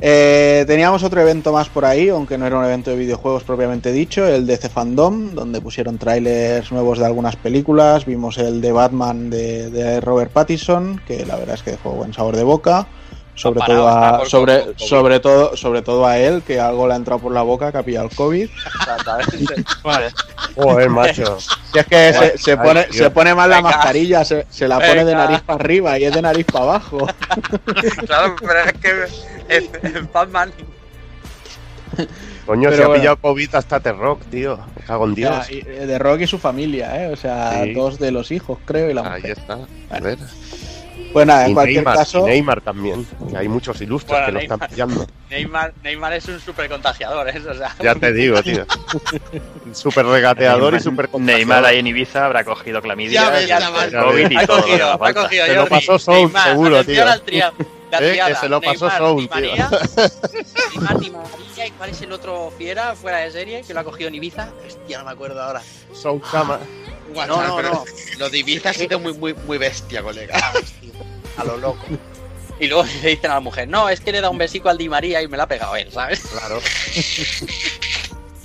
[0.00, 3.92] Eh, teníamos otro evento más por ahí, aunque no era un evento de videojuegos propiamente
[3.92, 8.04] dicho, el DC Fandom, donde pusieron trailers nuevos de algunas películas.
[8.04, 12.12] Vimos el de Batman de, de Robert Pattinson, que la verdad es que dejó buen
[12.12, 12.86] sabor de boca.
[13.36, 14.76] Sobre todo, a, sobre, COVID.
[14.78, 17.78] sobre, todo, sobre todo a él, que algo le ha entrado por la boca, que
[17.78, 18.48] ha pillado el COVID.
[18.78, 19.64] Exactamente.
[19.82, 20.06] Vale.
[20.54, 21.38] Joder, macho.
[21.40, 23.70] Si es que se, se pone, se pone mal la Venga.
[23.70, 27.08] mascarilla, se, se la pone de nariz para arriba y es de nariz para abajo.
[28.06, 30.52] claro, pero es que en, en Batman
[32.46, 33.00] Coño, Pero se ha bueno.
[33.00, 34.58] pillado COVID hasta T-Rock, tío.
[34.76, 35.50] Me cago en Dios.
[35.50, 37.12] Y- eh, de Rock y su familia, ¿eh?
[37.12, 37.72] O sea, Sí.
[37.72, 39.38] dos de los hijos, creo, y la Ahí mujer.
[39.38, 39.58] está.
[39.88, 40.18] Joder.
[41.14, 43.06] Pues nada, en Y cualquier Neymar, caso, y Neymar también.
[43.30, 45.06] Que hay muchos ilustres Bueno, que lo están pillando.
[45.30, 47.40] Neymar, Neymar es un super contagiador, ¿eh?
[47.48, 48.66] O sea, Ya te digo, tío.
[49.72, 53.94] Súper regateador y súper Neymar ahí en Ibiza habrá cogido clamidia, Ya ves, ya chaval.
[53.94, 55.22] el COVID y ha todo cogido, ha falta.
[55.22, 57.06] cogido Se lo pasó Soul, Neymar, seguro, tío.
[57.08, 57.22] al
[58.00, 59.30] Eh, que se lo pasó Neymar, Soul, tío.
[59.30, 59.70] María,
[61.00, 64.08] Neymar, María, ¿y cuál es el otro fiera fuera de serie que lo ha cogido
[64.08, 64.48] en Ibiza?
[64.66, 65.62] Hostia, no me acuerdo ahora.
[65.92, 66.58] Soul Chama.
[67.14, 67.84] Guau, No, no, pero no.
[68.18, 70.36] Lo de Ibiza ha sido muy, muy, muy bestia, colega.
[71.36, 71.84] A lo loco.
[72.60, 74.78] Y luego le dicen a la mujer, no, es que le da un besico al
[74.78, 76.20] Di María y me lo ha pegado él, ¿sabes?
[76.20, 76.60] Claro.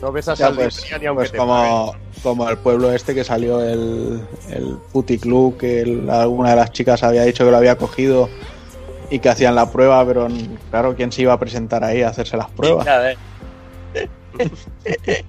[0.01, 2.91] No besas ya, al pues, Di María ni aunque pues te como, como el pueblo
[2.91, 7.51] este que salió el, el puticlub, que el- alguna de las chicas había dicho que
[7.51, 8.29] lo había cogido
[9.11, 10.27] y que hacían la prueba, pero
[10.71, 12.87] claro, ¿quién se iba a presentar ahí a hacerse las pruebas?
[12.87, 13.17] A ver,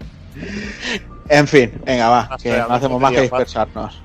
[1.31, 4.03] En fin, venga, va, que no hacemos más que dispersarnos.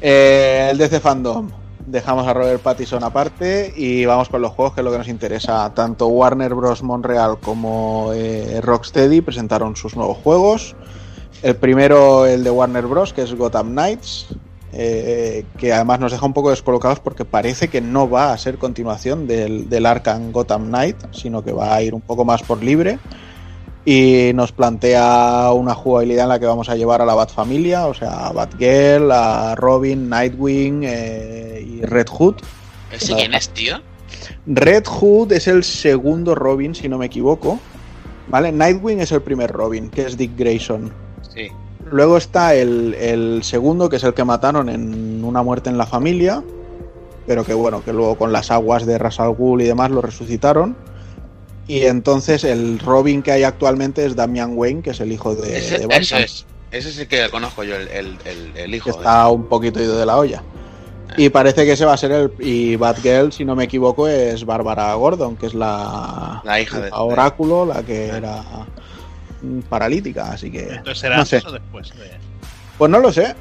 [0.00, 1.50] Eh, el DC Fandom.
[1.84, 5.08] Dejamos a Robert Pattinson aparte y vamos con los juegos, que es lo que nos
[5.08, 5.74] interesa.
[5.74, 6.84] Tanto Warner Bros.
[6.84, 10.76] Montreal como eh, Rocksteady presentaron sus nuevos juegos.
[11.42, 14.28] El primero, el de Warner Bros., que es Gotham Knights,
[14.72, 18.58] eh, que además nos deja un poco descolocados porque parece que no va a ser
[18.58, 22.62] continuación del, del Arkham Gotham Knight, sino que va a ir un poco más por
[22.62, 23.00] libre
[23.84, 27.94] y nos plantea una jugabilidad en la que vamos a llevar a la Batfamilia, o
[27.94, 32.36] sea, a Batgirl, a Robin, Nightwing eh, y Red Hood.
[32.92, 33.80] ¿Ese quién es, tío?
[34.46, 37.58] Red Hood es el segundo Robin, si no me equivoco.
[38.28, 38.52] ¿Vale?
[38.52, 40.92] Nightwing es el primer Robin, que es Dick Grayson.
[41.34, 41.48] Sí.
[41.90, 45.86] Luego está el, el segundo, que es el que mataron en Una muerte en la
[45.86, 46.42] familia.
[47.26, 50.02] pero que bueno, que luego con las aguas de Ras al Ghul y demás lo
[50.02, 50.76] resucitaron.
[51.72, 55.56] Y entonces el Robin que hay actualmente es Damian Wayne, que es el hijo de,
[55.58, 56.46] Ese, de Batman, ese es.
[56.70, 58.84] Ese es el que conozco yo, el, el, el, el hijo.
[58.84, 60.42] que está un poquito ido de la olla.
[61.16, 62.32] Y parece que ese va a ser el.
[62.40, 66.90] Y Batgirl, si no me equivoco, es Bárbara Gordon, que es la, La hija de-
[66.92, 68.42] Oráculo, la que era
[69.42, 70.30] mm, paralítica.
[70.32, 70.60] Así que.
[70.68, 71.36] Entonces será no sé.
[71.36, 71.88] antes o después.
[71.98, 72.10] de-
[72.76, 73.34] Pues no lo sé.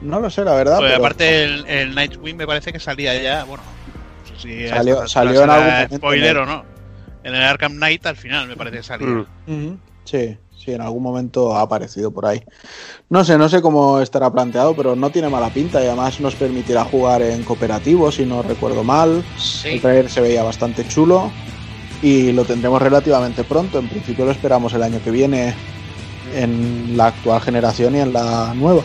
[0.00, 0.78] No lo sé, la verdad.
[0.78, 4.68] Pues pero- aparte el, el Nightwing me parece que salía ya, bueno, no sé si
[4.68, 6.71] Salió- salió en algún momento, spoiler o no.
[7.24, 9.26] En el Arkham Knight al final me parece que salía.
[9.46, 9.74] Mm.
[10.04, 12.42] Sí, sí, en algún momento ha aparecido por ahí.
[13.08, 16.34] No sé, no sé cómo estará planteado, pero no tiene mala pinta y además nos
[16.34, 19.24] permitirá jugar en cooperativo, si no recuerdo mal.
[19.64, 21.30] El trailer se veía bastante chulo
[22.02, 23.78] y lo tendremos relativamente pronto.
[23.78, 25.54] En principio lo esperamos el año que viene
[26.34, 28.82] en la actual generación y en la nueva.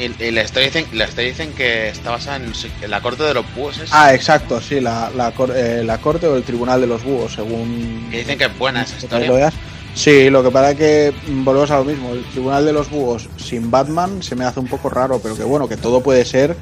[0.00, 3.22] Y, y la historia dicen, la historia dicen que está basada en, en la corte
[3.24, 3.78] de los búhos.
[3.78, 3.90] ¿es?
[3.92, 7.34] Ah, exacto, sí, la, la, cor- eh, la corte o el tribunal de los búhos,
[7.34, 9.52] según Que dicen que es buena esa historia.
[9.94, 12.12] Sí, lo que pasa es que volvemos a lo mismo.
[12.12, 15.42] El Tribunal de los Búhos sin Batman se me hace un poco raro, pero que
[15.42, 16.54] bueno, que todo puede ser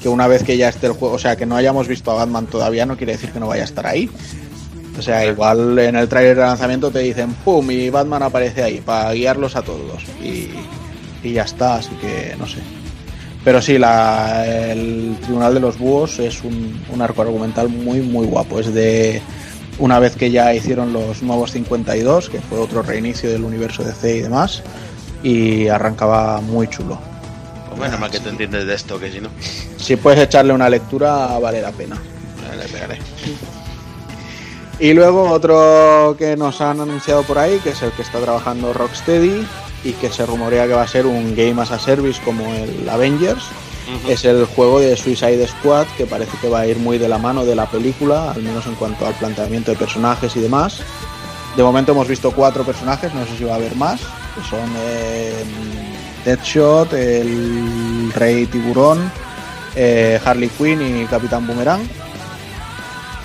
[0.00, 2.14] que una vez que ya esté el juego, o sea, que no hayamos visto a
[2.14, 4.08] Batman todavía, no quiere decir que no vaya a estar ahí.
[4.96, 7.68] O sea, igual en el trailer de lanzamiento te dicen ¡pum!
[7.72, 10.04] y Batman aparece ahí para guiarlos a todos.
[10.22, 10.50] Y,
[11.24, 12.58] y ya está, así que no sé.
[13.46, 18.26] Pero sí, la, el Tribunal de los Búhos es un, un arco argumental muy, muy
[18.26, 18.58] guapo.
[18.58, 19.22] Es de
[19.78, 24.16] una vez que ya hicieron los nuevos 52, que fue otro reinicio del universo DC
[24.16, 24.64] y demás,
[25.22, 26.98] y arrancaba muy chulo.
[27.68, 29.28] Pues menos mal que te entiendes de esto, que si no,
[29.76, 31.96] Si puedes echarle una lectura, vale la pena.
[32.58, 32.98] le pegaré.
[34.80, 38.72] Y luego otro que nos han anunciado por ahí, que es el que está trabajando
[38.72, 39.46] Rocksteady
[39.84, 42.88] y que se rumorea que va a ser un Game as a Service como el
[42.88, 43.44] Avengers.
[44.08, 47.18] Es el juego de Suicide Squad, que parece que va a ir muy de la
[47.18, 50.80] mano de la película, al menos en cuanto al planteamiento de personajes y demás.
[51.56, 54.68] De momento hemos visto cuatro personajes, no sé si va a haber más, que son
[54.78, 55.44] eh,
[56.24, 59.10] Deadshot, el Rey Tiburón,
[59.76, 61.88] eh, Harley Quinn y Capitán Boomerang.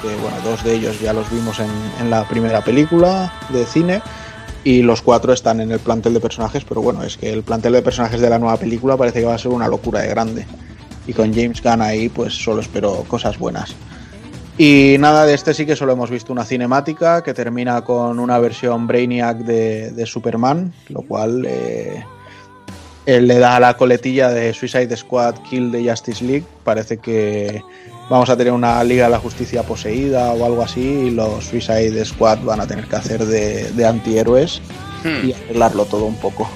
[0.01, 4.01] Que bueno, dos de ellos ya los vimos en, en la primera película de cine
[4.63, 7.73] y los cuatro están en el plantel de personajes, pero bueno, es que el plantel
[7.73, 10.45] de personajes de la nueva película parece que va a ser una locura de grande.
[11.07, 13.75] Y con James Gunn ahí, pues solo espero cosas buenas.
[14.57, 18.37] Y nada, de este sí que solo hemos visto una cinemática que termina con una
[18.37, 22.03] versión Brainiac de, Superman, lo cual eh,
[23.05, 26.45] le da la coletilla de Suicide Squad Kill de Justice League.
[26.63, 27.63] Parece que
[28.11, 32.05] vamos a tener una Liga de la Justicia poseída o algo así y los Suicide
[32.05, 34.61] Squad van a tener que hacer de, de antihéroes
[35.03, 35.27] Hmm.
[35.27, 36.47] y arreglarlo todo un poco.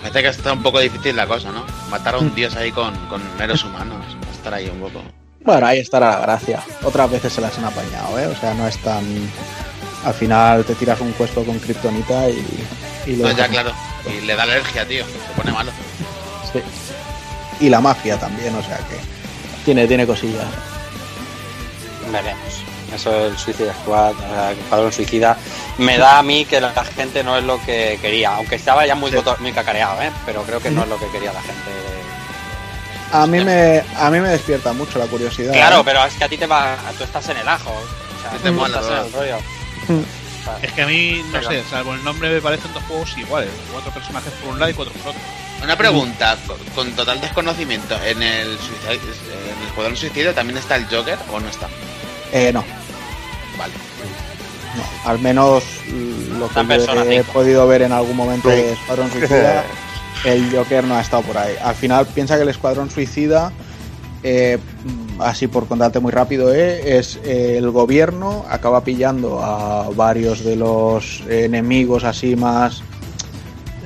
[0.00, 1.64] Parece que está un poco difícil la cosa, ¿no?
[1.88, 4.04] Matar a un dios ahí con, con héroes humanos.
[4.24, 5.00] Va a estar ahí un poco.
[5.44, 6.60] Bueno, ahí estará la gracia.
[6.82, 8.26] Otras veces se las han apañado, ¿eh?
[8.26, 9.04] O sea, no es tan...
[10.04, 12.44] Al final te tiras un cuesto con Kryptonita y...
[13.06, 13.70] y lo No, ya claro.
[14.04, 15.04] Y le da alergia, tío.
[15.04, 15.70] Se pone malo.
[16.52, 16.58] Sí.
[17.64, 18.96] Y la mafia también, o sea que...
[19.64, 20.46] Tiene, tiene cosillas.
[22.10, 22.62] Veremos.
[22.94, 24.14] Eso del Suicide Squad,
[24.50, 25.36] el Escuadrón Suicida,
[25.78, 28.96] me da a mí que la gente no es lo que quería, aunque estaba ya
[28.96, 29.18] muy, Sí.
[29.38, 30.10] muy cacareado, ¿eh?
[30.26, 31.70] pero creo que no es lo que quería la gente.
[33.12, 35.52] A mí me, a mí me despierta mucho la curiosidad.
[35.52, 35.82] Claro, ¿eh?
[35.84, 38.48] pero es que a ti te va, tú estás en el ajo, o sea, Te
[38.48, 39.22] tú mola estás en todo.
[39.24, 39.36] el rollo.
[39.38, 41.48] O sea, Es que a mí, no Venga.
[41.50, 43.50] sé, salvo el nombre me parecen dos juegos iguales.
[43.72, 45.20] Cuatro personajes por un lado y cuatro por otro.
[45.62, 46.36] Una pregunta,
[46.74, 47.94] con, total desconocimiento.
[48.02, 51.68] ¿En el, suicide, en el Escuadrón Suicidio también está el Joker o no está?
[52.32, 52.64] Eh, no,
[53.58, 53.72] Vale.
[54.76, 55.10] no.
[55.10, 55.64] Al menos
[56.38, 57.32] lo que he 5.
[57.32, 59.64] podido ver en algún momento de Escuadrón Suicida,
[60.24, 61.54] el Joker no ha estado por ahí.
[61.62, 63.52] Al final piensa que el Escuadrón Suicida,
[64.22, 64.58] eh,
[65.18, 70.56] así por contarte muy rápido, eh, es eh, el gobierno acaba pillando a varios de
[70.56, 72.82] los enemigos así más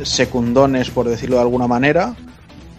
[0.03, 2.15] secundones, por decirlo de alguna manera,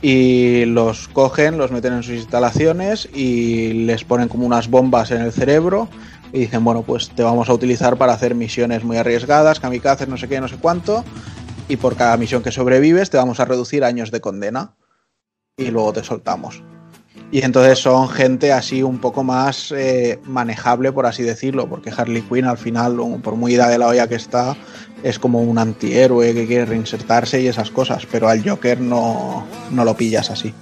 [0.07, 5.19] y los cogen, los meten en sus instalaciones y les ponen como unas bombas en
[5.19, 5.89] el cerebro
[6.31, 10.17] y dicen, bueno, pues te vamos a utilizar para hacer misiones muy arriesgadas, kamikazes, no
[10.17, 11.03] sé qué, no sé cuánto,
[11.67, 14.75] y por cada misión que sobrevives te vamos a reducir años de condena
[15.57, 16.61] y luego te soltamos.
[17.31, 22.21] Y entonces son gente así un poco más eh, manejable, por así decirlo, porque Harley
[22.21, 24.55] Quinn al final, por muy ida de la olla que está,
[25.03, 29.83] es como un antihéroe que quiere reinsertarse y esas cosas, pero al Joker no, no
[29.83, 30.53] lo pillas así.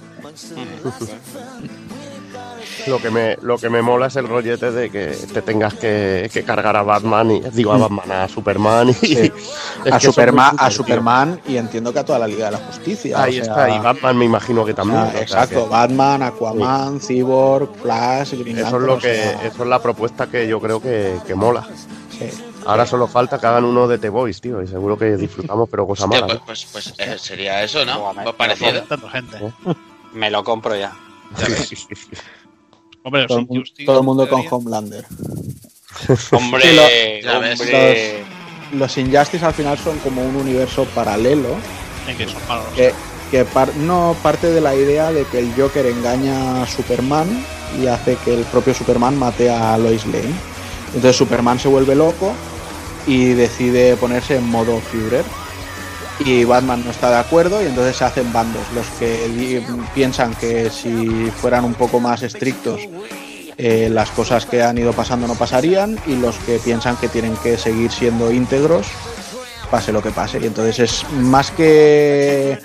[2.86, 6.30] Lo que me, lo que me mola es el rollete de que te tengas que,
[6.32, 9.32] que cargar a Batman y digo a Batman, a Superman y Sí.
[9.90, 10.70] a, Superman, a.
[10.70, 13.22] Superman y entiendo que a toda la Liga de la Justicia.
[13.22, 15.00] Ahí o sea, está, y Batman me imagino que también.
[15.00, 19.62] o sea exacto, que Batman, Aquaman, Cyborg, Flash, Green eso es lo que, sea, eso
[19.62, 21.66] es la propuesta que yo creo que, que mola.
[22.10, 22.30] sí.
[22.66, 25.86] Ahora solo falta que hagan uno de The Boys, tío, y seguro que disfrutamos, pero
[25.86, 26.26] cosa mala.
[26.26, 28.12] pues, pues, pues, eh, sería eso, ¿no?
[28.22, 28.82] Pues parecido.
[28.82, 29.38] Tanto gente.
[30.12, 30.96] Me lo compro ya.
[31.36, 31.86] Ya ves.
[33.04, 33.54] Hombre, todo, los mu-
[33.86, 35.04] todo el mundo con Homelander.
[36.32, 36.62] Hombre,
[37.52, 38.24] hombre.
[38.72, 41.50] Los Injustice al final son como un universo paralelo
[42.08, 42.64] en que son malos.
[42.74, 42.92] que,
[43.30, 47.28] que par- no parte de la idea de que el Joker engaña a Superman
[47.80, 50.34] y hace que el propio Superman mate a Lois Lane.
[50.88, 52.32] Entonces Superman se vuelve loco
[53.06, 55.24] y decide ponerse en modo Führer.
[56.20, 58.62] Y Batman no está de acuerdo y entonces se hacen bandos.
[58.74, 59.62] Los que
[59.94, 62.80] piensan que si fueran un poco más estrictos
[63.56, 67.36] eh, las cosas que han ido pasando no pasarían y los que piensan que tienen
[67.36, 68.86] que seguir siendo íntegros
[69.70, 70.40] pase lo que pase.
[70.40, 72.58] Y entonces es más que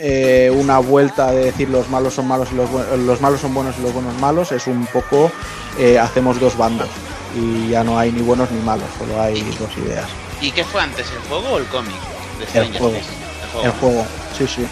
[0.00, 3.76] eh, una vuelta de decir los malos son malos y los, los malos son buenos
[3.78, 5.32] y los buenos malos, es un poco
[5.78, 6.88] eh, hacemos dos bandos
[7.34, 10.08] y ya no hay ni buenos ni malos, solo hay dos ideas.
[10.40, 12.17] ¿Y qué fue antes, el juego o el cómic?
[12.38, 12.90] De El juego.
[12.92, 13.06] Things?
[13.42, 13.66] El juego.
[13.66, 14.66] El juego, sí, sí.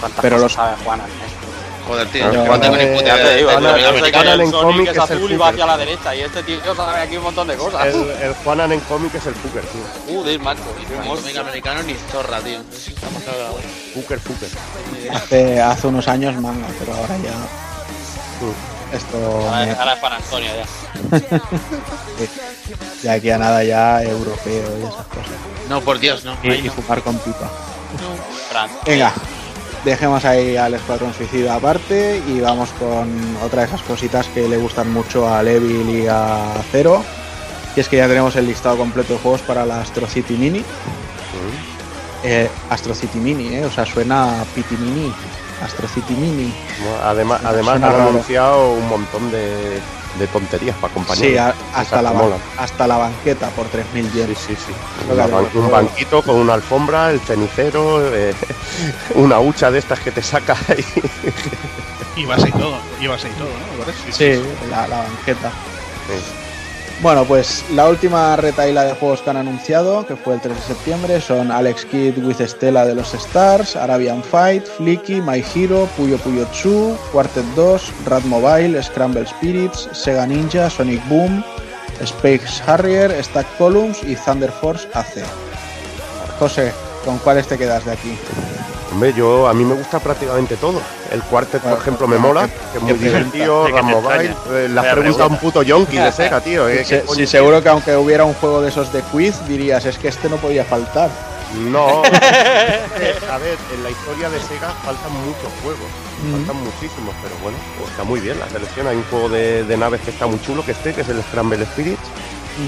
[0.00, 1.04] ¿Cuántas Pero los- sabe Juana?
[1.86, 4.04] Joder, tío, Juan no tengo ni puta idea te de- digo, de- yo de- sé
[4.04, 5.76] de- que Juanan el en Sonic cómic es es el azul y va hacia la
[5.78, 7.86] derecha y este tío sabe aquí un montón de cosas.
[7.86, 10.14] El, el Juanan en cómic es el Fuker, tío.
[10.16, 10.60] Joder, macho.
[11.08, 12.58] Cómic americano ni zorra, tío.
[13.94, 14.48] Fuker, Fuker.
[15.12, 18.94] Hace, hace unos años manga, pero ahora ya Mm.
[18.94, 19.16] esto
[19.48, 20.66] Ahora, me- ahora es Juan Antonio ya.
[23.02, 25.32] de aquí a nada ya europeo y esas cosas.
[25.68, 26.36] No, por Dios, no.
[26.42, 26.72] Y, Ahí y no.
[26.72, 27.50] fumar con pipa.
[28.86, 29.12] Venga,
[29.84, 34.56] dejemos ahí al Escuadrón Suicida aparte y vamos con otra de esas cositas que le
[34.56, 37.02] gustan mucho a Levil y a Zero.
[37.74, 40.60] Y es que ya tenemos el listado completo de juegos para la Astro City Mini.
[40.60, 40.64] Mm.
[42.24, 43.64] Eh, Astro City Mini, ¿eh?
[43.64, 45.12] o sea, suena a Piti Mini.
[45.64, 46.52] Astro City Mini.
[46.82, 49.80] Bueno, Además, además han anunciado un montón de,
[50.18, 51.24] de tonterías para acompañar.
[51.24, 52.12] Sí, a- hasta, la,
[52.58, 54.38] hasta la banqueta por 3.000 Sí, yenes.
[54.38, 54.72] sí, sí.
[55.08, 58.34] Ban- haremos un banquito con una alfombra, el cenicero, eh,
[59.14, 60.84] una hucha de estas que te saca ahí.
[62.16, 62.78] Y base y todo.
[63.00, 63.84] Y base y todo, ¿no?
[63.84, 64.12] Parece.
[64.12, 65.50] Sí, la, la banqueta.
[66.08, 66.41] Sí.
[67.02, 70.62] Bueno, pues la última retaila de juegos que han anunciado, que fue el 3 de
[70.62, 76.16] septiembre, son Alex Kidd with Stella de los Stars, Arabian Fight, Flicky, My Hero, Puyo
[76.18, 81.44] Puyo 2, Quartet 2, Rad Mobile, Scramble Spirits, Sega Ninja, Sonic Boom,
[82.02, 85.24] Space Harrier, Stack Columns y Thunder Force AC.
[86.38, 86.72] José,
[87.04, 88.16] ¿con cuáles te quedas de aquí?
[88.92, 90.80] Hombre, yo a mí me gusta prácticamente todo.
[91.10, 93.04] El Quartet, por ejemplo, me ¿qué- mola, que es muy pregunta?
[93.18, 94.24] divertido, ¿De qué Ram te Mobile.
[94.26, 94.58] extraña?
[94.58, 95.40] eh, Vaya preguntado a un pregunta.
[95.40, 96.68] puto yonki de Sega, tío.
[96.68, 99.34] eh, Sí, ¿qué coño sí, seguro que aunque hubiera un juego de esos de quiz,
[99.48, 101.10] dirías, es que este no podía faltar.
[101.70, 102.02] No,
[103.00, 105.88] eh, a ver, en la historia de Sega faltan muchos juegos,
[106.24, 106.32] Mm.
[106.36, 108.86] faltan muchísimos, pero bueno, pues está muy bien la selección.
[108.86, 111.20] Hay un juego de, de naves que está muy chulo, que este, que es el
[111.24, 112.00] Scramble Spirits,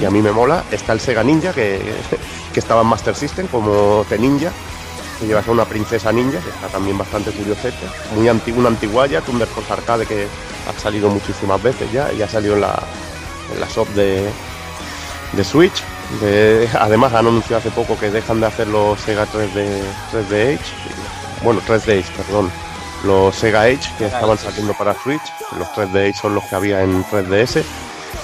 [0.01, 0.65] y a mí me mola.
[0.71, 1.81] Está el Sega Ninja, que,
[2.53, 4.51] que estaba en Master System, como The Ninja,
[5.19, 7.87] que llevas a una princesa ninja, que está también bastante curiosete.
[8.15, 10.27] Muy antiguo, una antiguaya, Thunder Force Arcade, que
[10.69, 12.83] ha salido muchísimas veces ya, y ha salido en la,
[13.53, 14.29] en la shop de,
[15.33, 15.83] de Switch.
[16.21, 19.81] De- además han anunciado hace poco que dejan de hacer los Sega 3D,
[20.13, 20.61] 3D Age,
[21.41, 22.51] y- bueno 3D Age, perdón,
[23.05, 25.23] los Sega Age que estaban saliendo para Switch,
[25.59, 27.63] los 3D Age son los que había en 3DS.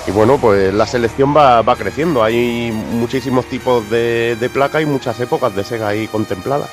[0.07, 2.23] Y bueno, pues la selección va, va creciendo.
[2.25, 6.69] Hay muchísimos tipos de, de placa y muchas épocas de Sega ahí contempladas.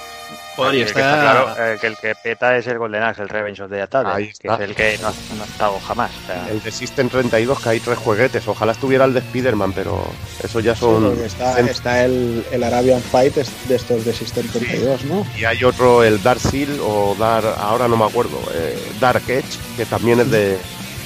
[0.88, 3.70] Está- está claro eh, que el que peta es el Golden Axe, el Revenge of
[3.70, 6.10] the Atade, Ahí que es el que no, ha- no ha estado jamás.
[6.24, 8.48] o sea, El de System 32, que hay tres jueguetes.
[8.48, 10.04] Ojalá estuviera el de Spider-Man, pero
[10.44, 11.16] eso ya son.
[11.24, 15.28] Está, está el, el Arabian Fight de estos de System 32, ¿no?
[15.38, 19.60] Y hay otro, el Dark Seal o Dark, ahora no me acuerdo, eh, Dark Edge,
[19.78, 20.58] que también es de,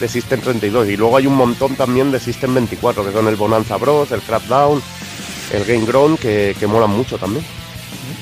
[0.02, 0.90] de System 32.
[0.90, 4.22] Y luego hay un montón también de System 24, que son el Bonanza Bros, el
[4.22, 4.82] Crackdown,
[5.54, 7.46] el Game Ground, que, que molan mucho también.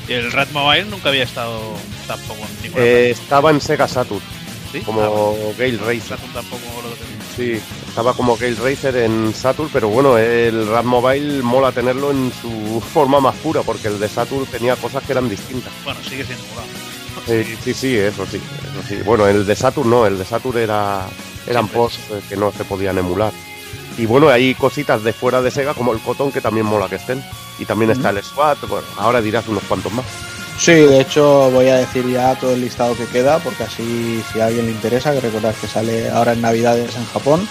[0.07, 1.59] El Red Mobile nunca había estado
[2.07, 4.21] tampoco en ninguna Eh, estaba en Sega Saturn,
[4.71, 4.79] ¿Sí?
[4.81, 5.53] como Ah, bueno.
[5.57, 6.17] Gale Racer.
[6.17, 7.19] Saturn tampoco lo tenía.
[7.35, 12.31] Sí, estaba como Gale Racer en Saturn, pero bueno, el Rad Mobile mola tenerlo en
[12.41, 15.71] su forma más pura, porque el de Saturn tenía cosas que eran distintas.
[15.83, 16.67] Bueno, sigue siendo jugado.
[17.27, 18.95] Sí, sí, sí, eso sí, eso sí.
[19.05, 21.05] Bueno, el de Saturn no, el de Saturn era
[21.49, 23.33] eran eh, que no se podían emular.
[23.97, 26.95] Y bueno, hay cositas de fuera de Sega como el Cotton que también mola que
[26.95, 27.21] estén.
[27.57, 30.05] Y también está el SWAT, bueno, ahora dirás unos cuantos más.
[30.57, 34.39] Sí, de hecho voy a decir ya todo el listado que queda, porque así si
[34.39, 37.47] a alguien le interesa, que recordad que sale ahora en Navidades en Japón,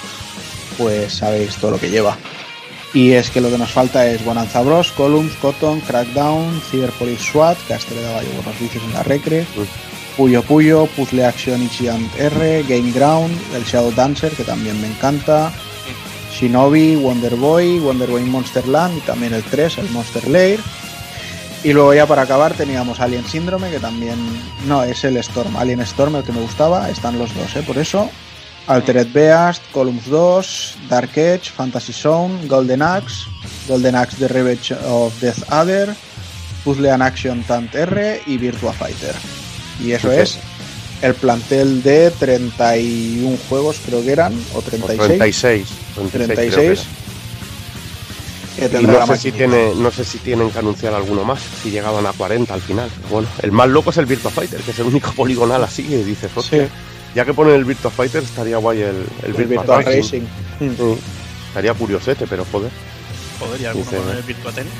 [0.78, 2.16] pues sabéis todo lo que lleva.
[2.94, 7.58] Y es que lo que nos falta es Bonanza Bros, Columns, Cotton, Crackdown, Cyberpolice SWAT,
[7.66, 9.46] que a este le daba yo buenos vicios en la Recre,
[10.18, 15.52] Puyo Puyo, Puzzle Action Ichiant R, Game Ground, el Shadow Dancer, que también me encanta,
[16.32, 20.58] Shinobi, Wonder Boy, Wonder Boy Monster Land y también el 3, el Monster Lair.
[21.62, 24.16] Y luego ya para acabar teníamos Alien Síndrome, que también...
[24.66, 27.62] No, es el Storm, Alien Storm el que me gustaba, están los dos, ¿eh?
[27.64, 28.10] Por eso.
[28.66, 33.28] Altered Beast, Columns 2, Dark Edge, Fantasy Zone, Golden Axe,
[33.68, 35.94] Golden Axe The Revenge of Death Adder,
[36.64, 39.14] Puzzle and Action Tant R y Virtua Fighter.
[39.82, 40.38] Y eso es
[41.02, 45.06] el plantel de 31 juegos, creo que eran, o O 36.
[45.08, 45.68] 36.
[46.10, 46.10] 36.
[46.10, 46.88] creo que 36.
[48.80, 52.04] Y no sé, si tiene, no sé si tienen que anunciar alguno más, si llegaban
[52.06, 52.90] a 40 al final.
[53.08, 56.04] Bueno, el más loco es el Virtua Fighter, que es el único poligonal así que
[56.04, 56.70] dices, hostia, Sí,
[57.14, 60.00] ya que ponen el Virtua Fighter estaría guay el, el el Virtua, Virtua Racing.
[60.00, 60.20] Racing.
[60.60, 60.76] Mm.
[60.76, 60.98] Sí,
[61.48, 62.70] estaría curiosete, pero joder.
[63.38, 64.72] Joder, y alguno Dice- con el Virtua Tennis.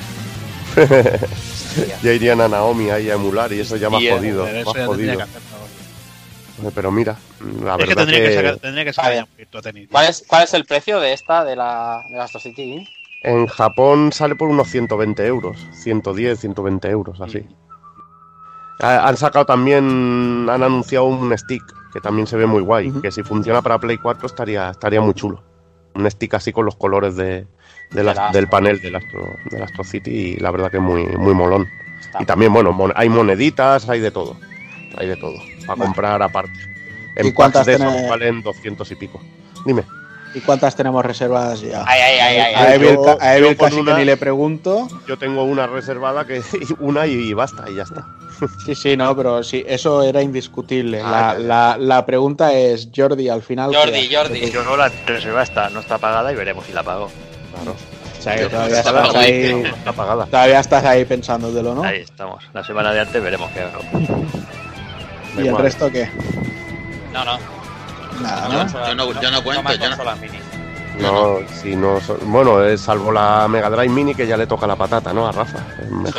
[2.03, 4.45] Ya irían a Naomi ahí a emular y eso ya más Y, jodido.
[4.45, 5.17] Pero eso más ya tendría jodido.
[5.19, 6.73] que hacerlo.
[6.75, 7.17] Pero mira,
[7.63, 9.29] la Es que verdad tendría que, que, sacar, tendría que sacar Vale.
[9.53, 9.87] ya.
[9.91, 12.89] ¿Cuál es, ¿Cuál es el precio de esta, de la, de la Astro City?
[13.23, 17.45] en Japón sale por unos 120 euros, 110, 120 euros, así.
[18.81, 21.63] Ha- Han sacado también, han anunciado un stick
[21.93, 25.15] que también se ve muy guay, que si funciona para Play 4 estaría, estaría muy
[25.15, 25.43] chulo.
[25.95, 27.47] Un stick así con los colores de,
[27.91, 31.05] de la- Del panel del Astro, del Astro City y la verdad que es muy,
[31.07, 31.69] muy molón.
[32.01, 34.37] Está Y también, bueno, mon- hay moneditas, hay de todo.
[34.97, 35.37] Hay de todo.
[35.67, 35.81] Para Vale.
[35.85, 36.59] comprar aparte.
[37.17, 39.21] En ¿Y cuántas de esos tiene- valen 200 y pico.
[39.65, 39.83] Dime.
[40.35, 41.85] ¿Y cuántas tenemos reservadas ya?
[41.87, 42.75] Ay, ay, ay, ay, A.
[42.75, 44.87] Evil, yo- a Evil casi una- que ni le pregunto.
[45.07, 46.43] Yo tengo una reservada que
[46.81, 48.07] una y basta y ya está.
[48.65, 51.01] Sí, sí, no, pero sí, eso era indiscutible.
[51.03, 53.75] Ah, La, la, la pregunta es, Jordi, al final...
[53.75, 54.51] Jordi, ¿qué- Jordi.
[54.51, 57.11] Yo no, la reserva está, no está pagada y veremos si la pago.
[57.63, 57.77] Claro.
[58.19, 59.93] O sea, que Yo- todavía estás ahí, Está
[60.27, 61.83] todavía estás ahí pensándotelo, ¿no?
[61.85, 62.43] Ahí estamos.
[62.53, 63.81] La semana de antes veremos qué hago.
[65.39, 66.11] ¿Y el resto qué?
[67.13, 67.39] No, no.
[68.21, 68.67] Nada, ¿no?
[68.89, 70.39] yo no- yo no cuento, yo no- mini.
[70.99, 72.01] No, si no.
[72.23, 75.29] Bueno, eh, salvo la Mega Drive Mini que ya le toca la patata, ¿no?
[75.29, 75.59] A Rafa.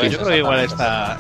[0.10, 1.18] Yo creo que igual esta.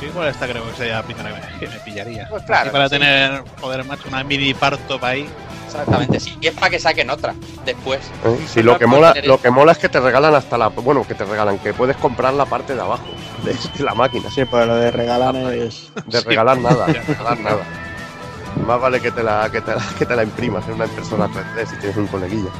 [0.00, 2.26] Yo igual esta creo que sería la primera que me, pillaría.
[2.28, 2.96] Pues claro, Y para sí.
[2.98, 5.28] tener, joder, macho, una mini parto para ahí.
[5.70, 6.36] Exactamente, sí.
[6.40, 8.00] Y es para que saquen otra después.
[8.24, 8.38] ¿eh?
[8.48, 10.68] Si lo que mola, lo que mola es que te regalan hasta la.
[10.68, 13.04] Bueno, que te regalan, que puedes comprar la parte de abajo
[13.44, 14.30] de, de la máquina.
[14.30, 15.90] Sí, pues lo de regalar es...
[16.06, 17.62] De regalar nada, de regalar nada.
[18.66, 21.28] Más vale que te la, que te la, que te la imprimas en una impresora
[21.28, 22.50] 3D si tienes un coleguilla.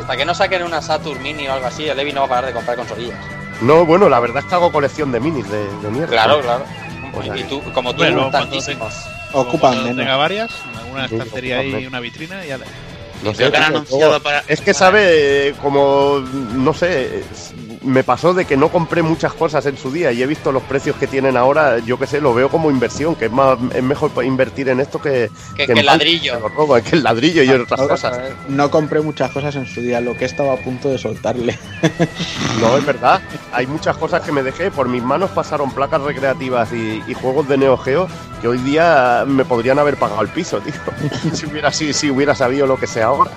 [0.00, 2.28] Hasta que no saquen una Saturn Mini o algo así, el Levi no va a
[2.28, 3.18] parar de comprar consolillas.
[3.60, 6.08] No, bueno, la verdad es que hago colección de minis de, de mierda.
[6.08, 6.64] Claro, claro.
[7.14, 8.94] O sea y tú, como tú, Bueno, tantísimos.
[9.32, 10.18] Ocupan menos.
[10.18, 10.50] varias,
[10.92, 11.86] una estantería menos.
[11.86, 12.58] una vitrina y ya.
[13.22, 14.40] No sé, han anunciado para.
[14.48, 16.18] Es que sabe, eh, como,
[16.54, 17.22] no sé,
[17.84, 20.62] me pasó de que no compré muchas cosas en su día y he visto los
[20.62, 23.82] precios que tienen ahora, yo qué sé, lo veo como inversión, que es más es
[23.82, 26.40] mejor invertir en esto que, Que, en que el ladrillo.
[26.74, 28.20] que que el ladrillo y otras Ah, cosas.
[28.48, 31.58] No compré muchas cosas en su día, lo que estaba a punto de soltarle.
[32.60, 33.20] No, es verdad.
[33.52, 34.70] Hay muchas cosas que me dejé.
[34.70, 38.06] Por mis manos pasaron placas recreativas y, y juegos de Neo Geo
[38.40, 40.74] que hoy día me podrían haber pagado el piso, tío.
[41.32, 43.30] si, hubiera, si, si hubiera sabido lo que sé ahora.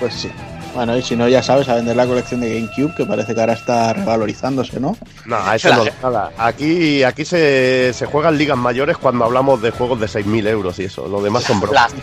[0.00, 0.30] Pues sí.
[0.76, 3.40] Bueno, y si no, ya sabes, a vender la colección de GameCube, que parece que
[3.40, 4.94] ahora está revalorizándose, ¿no?
[5.24, 6.32] No, a eso no nada.
[6.36, 10.84] Aquí, aquí se, se juegan ligas mayores cuando hablamos de juegos de 6.000 euros y
[10.84, 11.08] eso.
[11.08, 11.94] Lo demás son bromas.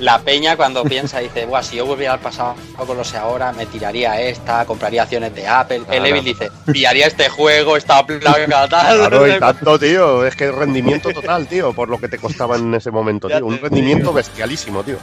[0.00, 2.54] La, la peña cuando piensa dice, Buah, si yo volviera al pasado
[2.86, 5.80] con lo sé ahora, me tiraría esta, compraría acciones de Apple.
[5.80, 5.92] Claro.
[5.92, 8.96] El Evil dice, pillaría este juego, esta placa, tal.
[8.96, 10.24] Claro, y tanto, tío.
[10.24, 13.44] Es que rendimiento total, tío, por lo que te costaba en ese momento, tío.
[13.44, 14.96] Un rendimiento bestialísimo, tío.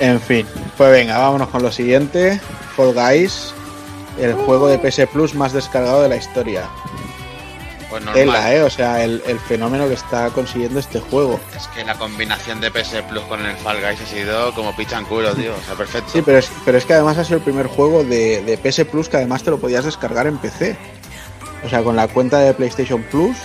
[0.00, 0.46] En fin,
[0.76, 2.40] pues venga, vámonos con lo siguiente.
[2.76, 3.52] Fall Guys,
[4.18, 6.64] el juego de PS Plus más descargado de la historia.
[7.90, 8.54] Pues Tela.
[8.54, 8.62] ¿eh?
[8.62, 11.40] O sea, el, el fenómeno que está consiguiendo este juego.
[11.56, 15.04] Es que la combinación de PS Plus con el Fall Guys ha sido como pichan
[15.04, 15.52] culo, tío.
[15.60, 16.08] O sea, perfecto.
[16.12, 18.84] Sí, pero es, pero es que además ha sido el primer juego de, de PS
[18.84, 20.76] Plus que además te lo podías descargar en PC.
[21.64, 23.36] O sea, con la cuenta de PlayStation Plus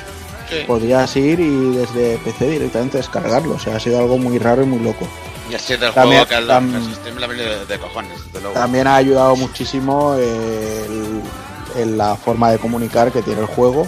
[0.48, 0.58] Sí.
[0.68, 3.56] podías ir y desde PC directamente descargarlo.
[3.56, 5.08] O sea, ha sido algo muy raro y muy loco.
[5.50, 5.56] Y
[5.94, 8.54] También- juego que al tam- el sistema le ha venido de, de cojones, desde luego.
[8.54, 11.22] También ha ayudado muchísimo el-
[11.82, 13.88] en la forma de comunicar que tiene el juego.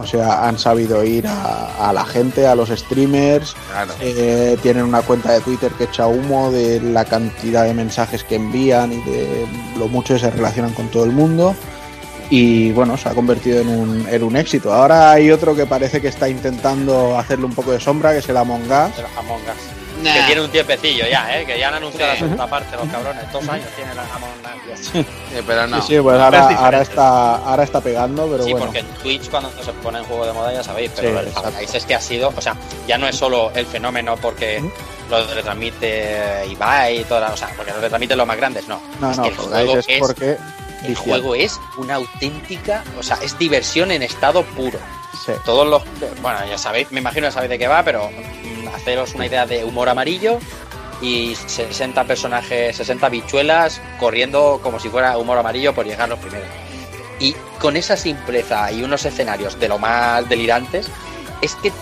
[0.00, 3.54] O sea, han sabido ir a, a la gente, a los streamers.
[3.70, 3.92] Claro.
[4.00, 8.36] eh, tienen una cuenta de Twitter que echa humo de la cantidad de mensajes que
[8.36, 9.46] envían y de
[9.78, 11.54] lo mucho que se relacionan con todo el mundo.
[12.30, 14.72] y bueno, se ha convertido en un, en un éxito.
[14.72, 18.28] Ahora hay otro que parece que está intentando hacerle un poco de sombra, que es
[18.30, 18.68] el Among Us.
[18.70, 19.81] Los Among Us.
[20.02, 20.14] Nah.
[20.14, 21.46] Que tiene un tiempecillo ya, ¿eh?
[21.46, 22.20] Que ya han anunciado Sí.
[22.20, 23.32] la segunda parte, los cabrones.
[23.32, 24.80] Dos años tiene la Among Us.
[24.92, 25.04] Sí,
[25.46, 25.80] pero no.
[25.82, 28.66] Sí, sí, pues Es ahora, está, ahora está pegando, pero sí, bueno.
[28.66, 31.52] porque en Twitch cuando se pone en juego de moda ya sabéis, pero exacto.
[31.58, 34.62] que es que ha sido, o sea, ya no es solo el fenómeno porque
[35.10, 38.80] lo retransmite Ibai y toda la, o sea, porque lo retransmiten los más grandes, no.
[39.00, 40.36] No, es no, que el juego es es, porque
[40.84, 44.78] el juego es una auténtica, o sea, es diversión en estado puro.
[45.44, 45.82] Todos los,
[46.20, 49.46] bueno, ya sabéis, me imagino que sabéis de qué va, pero mm, haceros una idea
[49.46, 50.38] de humor amarillo
[51.00, 56.48] y 60 personajes, 60 bichuelas corriendo como si fuera humor amarillo por llegar los primeros.
[57.20, 60.88] Y con esa simpleza y unos escenarios de lo más delirantes,
[61.40, 61.72] es que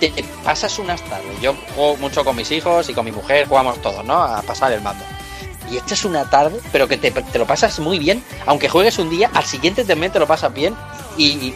[0.00, 0.12] te
[0.44, 1.40] pasas unas tardes.
[1.40, 4.22] Yo juego mucho con mis hijos y con mi mujer, jugamos todos, ¿no?
[4.22, 5.04] A pasar el mando.
[5.70, 9.08] Y esta es una tarde, pero que te, lo pasas muy bien, aunque juegues un
[9.08, 10.76] día, al siguiente también te lo pasas bien
[11.16, 11.54] y-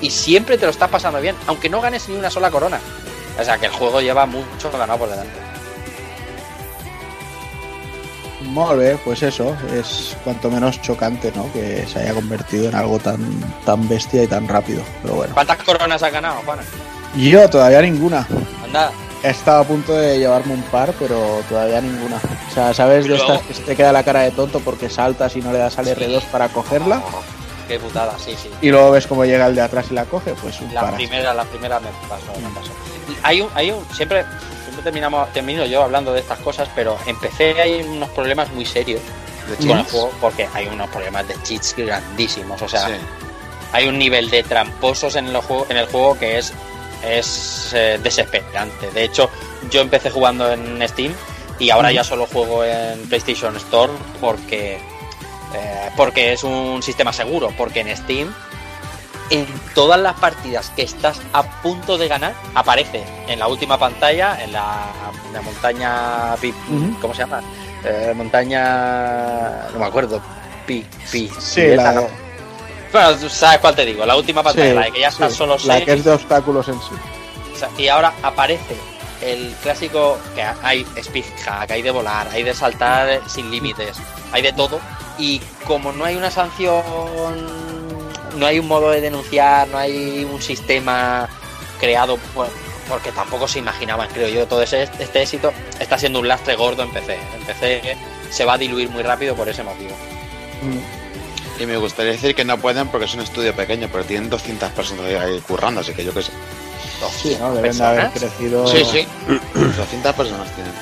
[0.00, 2.80] y siempre te lo estás pasando bien, aunque no ganes ni una sola corona.
[3.38, 5.38] O sea que el juego lleva mucho ganado por delante.
[8.42, 11.52] Molt bé, pues eso, es cuanto menos chocante, ¿no?
[11.52, 13.18] Que se haya convertido en algo tan,
[13.64, 14.82] tan bestia y tan rápido.
[15.02, 15.34] Pero bueno.
[15.34, 16.62] ¿Cuántas coronas has ganado, Juana?
[17.16, 18.26] Yo todavía ninguna.
[18.64, 18.90] Anda,
[19.22, 22.16] He estado a punto de llevarme un par, pero todavía ninguna.
[22.50, 25.40] O sea, ¿sabes de estas que te queda la cara de tonto porque saltas y
[25.40, 27.02] no le das al R2 para cogerla?
[27.68, 28.50] Qué putada, sí, sí.
[28.62, 31.32] Y luego ves cómo llega el de atrás y la coge, pues un La primera,
[31.34, 32.72] la primera me pasó, me pasó.
[33.08, 34.24] Y Hay un, hay un, siempre,
[34.64, 39.00] siempre terminamos, termino yo hablando de estas cosas, pero empecé hay unos problemas muy serios
[39.60, 42.60] con el juego porque hay unos problemas de cheats grandísimos.
[42.60, 42.94] O sea, Sí.
[43.72, 46.52] hay un nivel de tramposos en el juego, en el juego que es,
[47.04, 48.90] es eh, desesperante.
[48.90, 49.30] De hecho,
[49.70, 51.12] yo empecé jugando en Steam
[51.58, 54.78] y ahora ya solo juego en PlayStation Store porque,
[55.54, 57.52] eh, porque es un sistema seguro.
[57.56, 58.32] Porque en Steam,
[59.30, 64.42] en todas las partidas que estás a punto de ganar, aparece en la última pantalla,
[64.42, 64.90] en la,
[65.26, 66.36] en la montaña.
[67.00, 67.42] ¿Cómo se llama?
[67.84, 69.68] Eh, montaña.
[69.72, 70.20] No me acuerdo.
[70.66, 72.06] Pi, pi, Sí, la, ¿no?
[72.92, 75.36] Bueno, sabes cuál te digo, la última pantalla, sí, la de que ya está sí,
[75.36, 76.90] solo la que es de obstáculos en sí.
[77.54, 78.76] o sea, y ahora aparece
[79.20, 83.98] el clásico que hay speed hack, hay de volar, hay de saltar sin límites,
[84.32, 84.80] hay de todo.
[85.18, 86.82] Y como no hay una sanción,
[88.36, 91.28] no hay un modo de denunciar, no hay un sistema
[91.80, 92.50] creado por-
[92.88, 96.82] porque tampoco se imaginaban, creo yo, todo ese, este éxito está siendo un lastre gordo
[96.84, 97.18] en PC.
[97.38, 97.96] En PC
[98.30, 99.90] se va a diluir muy rápido por ese motivo.
[101.60, 104.70] Y me gustaría decir que no pueden porque es un estudio pequeño, pero tienen 200
[104.70, 106.32] personas ahí currando, así que yo qué sé.
[107.22, 107.52] Sí, ¿no?
[107.54, 108.66] Deben de haber crecido.
[108.66, 109.06] Sí, sí.
[109.76, 110.72] 200 personas tienen.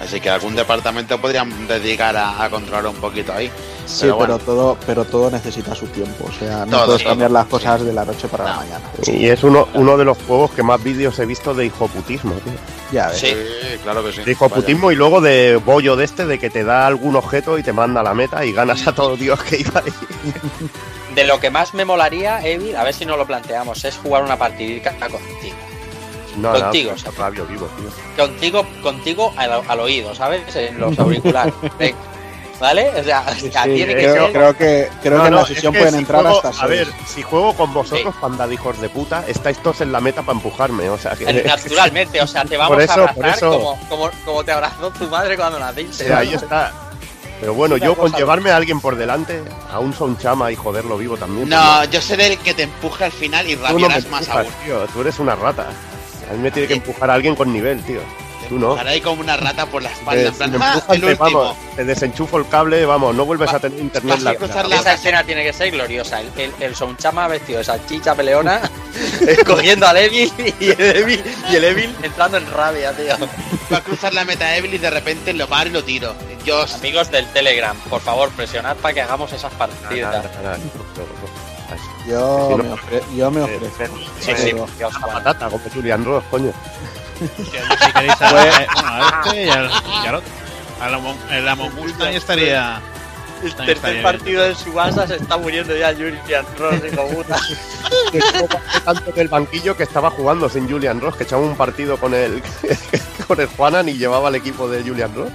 [0.00, 3.50] Así que algún departamento podrían dedicar a, a controlar un poquito ahí.
[3.86, 6.26] Sí, Pero todo, pero todo necesita su tiempo.
[6.28, 7.50] O sea, no Todo, puedes cambiar las Sí.
[7.50, 8.56] cosas de la noche para la No.
[8.58, 8.84] mañana.
[9.06, 12.52] Y es uno, uno de los juegos que más vídeos he visto de hijoputismo, tío.
[12.92, 13.18] Ya ves.
[13.20, 13.32] Sí.
[13.84, 14.22] claro que sí.
[14.22, 17.62] De hijoputismo y luego de bollo de este, de que te da algún objeto y
[17.62, 19.92] te manda a la meta y ganas a todo Dios que iba ahí.
[21.14, 24.22] De lo que más me molaría, Evil, a ver si nos lo planteamos, es jugar
[24.24, 25.56] una partidita contigo.
[26.38, 27.12] No, Contigo, no, o sea.
[27.16, 28.26] rabio vivo, tío.
[28.26, 30.54] contigo, contigo al, al oído, ¿sabes?
[30.54, 31.54] En los auriculares.
[32.58, 32.88] ¿Vale?
[32.98, 34.32] O sea, Sí, o sea, sí, tiene que creo, ser.
[34.32, 36.36] creo que, creo No, que en no, la sesión es que pueden si entrar juego-
[36.36, 36.70] hasta A seis.
[36.70, 38.20] ver, si juego con vosotros, Sí.
[38.20, 41.26] panda de hijos de puta, estáis todos en la meta para empujarme, o sea que...
[41.44, 43.50] Naturalmente, o sea, te vamos Por eso, a abrazar por eso.
[43.50, 46.06] Como, como, como te abrazó tu madre cuando naciste.
[46.06, 46.72] Sí, ahí está.
[47.40, 50.96] Pero bueno, yo con llevarme a alguien por delante, a un son chama y joderlo
[50.96, 51.50] vivo también.
[51.50, 54.46] No, yo seré el que te empuje al final y pues no rabiarás más empujas,
[54.46, 54.54] aún.
[54.64, 54.86] tío.
[54.86, 55.66] Tú eres una rata.
[56.30, 58.00] A mí me tiene que empujar a alguien con nivel, tío.
[58.48, 58.72] Tú no.
[58.72, 60.30] Estaré ahí como una rata por la espalda.
[60.30, 63.56] Te, plan, me "Ah, el te, vamos, te desenchufo el cable, vamos, no vuelves Va-
[63.56, 64.32] a tener internet la
[64.76, 66.20] Esa escena tiene que ser gloriosa.
[66.20, 68.60] El, el, el Sonchama vestido de salchicha peleona,
[69.46, 73.14] cogiendo al Evil y el Evil, y el Evil entrando en rabia, tío.
[73.72, 76.14] Va a cruzar la meta Evil y de repente lo paro y lo tiro.
[76.76, 80.24] Amigos del Telegram, por favor, presionad para que hagamos esas partidas.
[82.06, 83.96] Yo, Si no- me, ofre- yo me Eh, ofrezco.
[83.96, 86.52] eh, Sí, sí, La patata, como Julian Ross, coño.
[87.18, 89.70] Si queréis saber, eh, bueno, a este y al,
[90.04, 90.30] y al otro.
[90.80, 90.88] A
[91.40, 92.80] la, Among Us también estaría.
[93.42, 94.02] El También estaría tercer bien.
[94.02, 97.38] partido del Subasa se está muriendo ya Julian Ross, hijo puta.
[98.10, 98.48] Que estuvo
[98.84, 102.14] tanto en el banquillo que estaba jugando sin Julian Ross, que echaba un partido con
[102.14, 102.42] el
[103.28, 105.30] con el Juanan y llevaba al equipo de Julian Ross.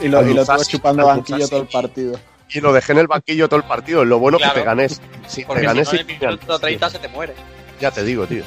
[0.00, 2.18] Y lo, y lo chupando banquillo todo el partido.
[2.50, 4.04] Y lo dejé en el banquillo todo el partido.
[4.04, 4.54] Lo bueno Claro.
[4.54, 4.88] que te gané.
[4.88, 5.00] Si
[5.40, 7.32] te Porque si gané no, en sin el Julian minuto Ross, 30 se te muere.
[7.32, 7.42] tío.
[7.80, 8.44] Ya te digo, tío.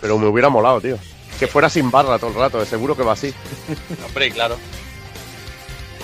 [0.00, 0.96] Pero me hubiera molado, tío.
[1.38, 3.34] Que fuera sin barra todo el rato, de seguro que va así.
[4.06, 4.56] Hombre, claro.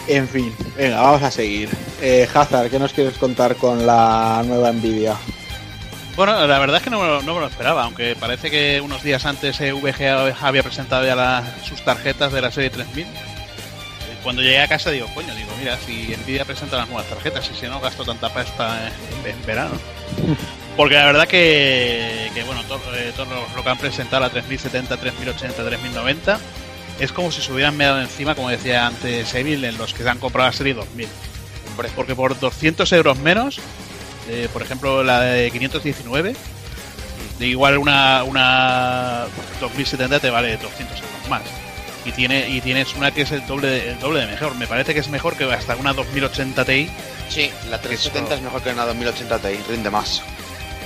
[0.08, 1.68] En fin, venga, vamos a seguir.
[2.00, 5.14] Eh, Hazard, ¿qué nos quieres contar con la nueva Nvidia?
[6.16, 8.80] Bueno, la verdad es que no me, lo, no me lo esperaba, aunque parece que
[8.80, 13.04] unos días antes eh, VG había presentado ya la- sus tarjetas de la serie 3000.
[13.06, 13.10] Eh,
[14.22, 17.54] Cuando llegué a casa digo, coño, digo, mira, si Nvidia presenta las nuevas tarjetas y
[17.58, 18.88] si no gasto tanta pasta
[19.24, 19.74] en, en verano.
[20.76, 24.96] Porque la verdad que, que bueno, todo, eh, todo lo, que han presentado, la 3070,
[24.96, 26.40] 3080, 3090,
[27.00, 30.08] es como si se hubieran meado encima, como decía antes Evil, en los que se
[30.08, 31.08] han comprado la serie 2000.
[31.94, 33.60] Porque por 200 euros menos,
[34.28, 36.34] eh, por ejemplo, la de 519,
[37.38, 39.26] de igual una, una
[39.60, 41.42] 2070 te vale 200 euros más.
[42.04, 44.54] Y, tiene, y tienes una que es el doble, de- el doble de mejor.
[44.54, 46.88] Me parece que es mejor que hasta una 2080 Ti
[47.28, 50.22] Sí, la 370 es mejor que una 2080 Ti, rinde más.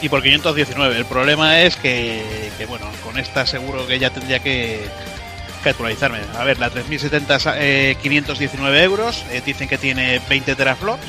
[0.02, 0.96] y por 519.
[0.96, 2.22] El problema es que,
[2.58, 4.80] que, bueno, con esta seguro que ya tendría que,
[5.62, 6.18] que actualizarme.
[6.36, 11.06] A ver, la 3070 sa- eh, 519 euros, eh, dicen que tiene 20 teraflops.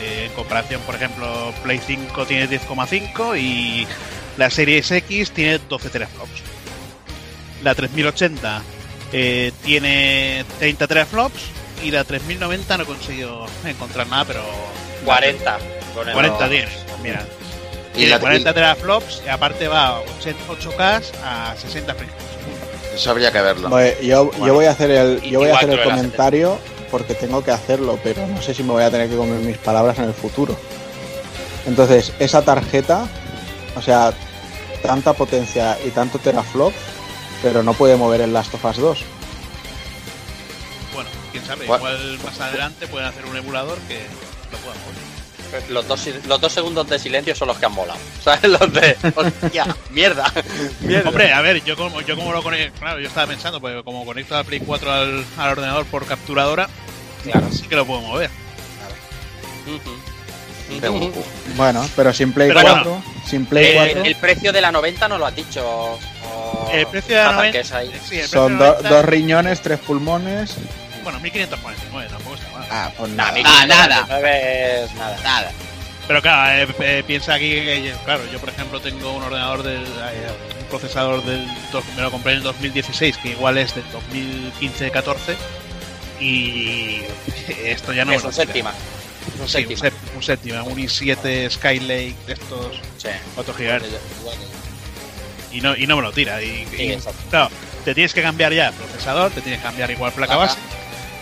[0.00, 3.86] eh, en comparación, por ejemplo, Play 5 tiene 10,5 y
[4.36, 6.42] la Series X tiene 12 teraflops.
[7.62, 8.62] La 3080
[9.12, 11.40] eh, tiene 30 teraflops
[11.82, 14.42] y la 3090 no he conseguido encontrar nada, pero
[15.04, 15.58] 40.
[15.94, 16.68] con el- 40 tiene.
[17.02, 17.24] Mira,
[17.96, 22.14] Y la 40 teraflops y aparte va a 8K a 60 frames.
[22.94, 23.68] Eso habría que verlo.
[24.02, 26.58] Yo, Bueno, yo voy a hacer el, yo voy a hacer el comentario
[26.90, 29.58] porque tengo que hacerlo, pero no sé si me voy a tener que comer mis
[29.58, 30.56] palabras en el futuro.
[31.66, 33.08] Entonces, esa tarjeta,
[33.76, 34.12] o sea,
[34.82, 36.76] tanta potencia y tanto teraflops,
[37.44, 38.98] pero no puede mover el Last of Us 2.
[40.94, 44.00] Bueno, quién sabe, Gua- igual más adelante pueden hacer un emulador que
[44.50, 45.04] lo pueda mover.
[45.68, 47.98] Los dos, los dos segundos de silencio son los que han molado.
[48.24, 48.44] ¿Sabes?
[48.50, 48.96] Los de.
[49.14, 49.66] ¡Hostia!
[49.90, 50.32] ¡Mierda!
[50.80, 51.10] ¡Mierda!
[51.10, 54.04] Hombre, a ver, yo como, yo como lo conecto, claro, yo estaba pensando, porque como
[54.06, 56.68] conecto la Play 4 al, al ordenador por capturadora,
[57.22, 57.46] Claro.
[57.52, 58.30] sí que lo puedo mover.
[61.56, 65.08] Bueno, pero sin Play Pero 4, sin Play Eh, 4, el precio de la 90
[65.08, 65.98] no lo has dicho.
[66.72, 68.00] El precio de la Hazard, 90, que es ahí.
[68.08, 70.56] sí, el son de do- la 90, dos riñones, tres pulmones.
[71.02, 72.66] Bueno, 1549, tampoco está mal.
[72.70, 73.32] Ah, pues Nah, nada.
[73.32, 75.16] 1599 es nada.
[75.22, 75.50] nada.
[76.06, 79.82] Pero claro, eh, eh, piensa aquí que, claro, yo por ejemplo tengo un ordenador del,
[79.84, 80.28] eh,
[80.60, 85.34] un procesador del, dos- me lo compré en el 2016, que igual es del 2015-14,
[86.20, 87.00] y
[87.64, 88.70] esto ya no es me lo un séptima.
[88.70, 89.80] Un Sí, un, séptima.
[89.80, 93.08] sép- un séptima, un i7 Skylake de estos Sí.
[93.34, 93.84] 4 GHz
[95.54, 96.42] y no, y no me lo tira.
[96.42, 97.18] Y, Sí, y, exacto.
[97.30, 97.50] claro,
[97.84, 100.42] te tienes que cambiar ya el procesador, te tienes que cambiar igual placa Ajá.
[100.46, 100.58] base,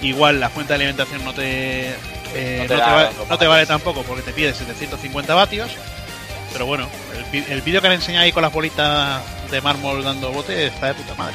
[0.00, 1.90] igual la fuente de alimentación no te,
[2.34, 3.48] eh, No no te vale, los no te vatios.
[3.50, 5.70] vale tampoco porque te pide 750 vatios.
[6.52, 6.86] Pero bueno,
[7.32, 10.88] el, el vídeo que han enseñado ahí con las bolitas de mármol dando bote está
[10.88, 11.34] de puta madre.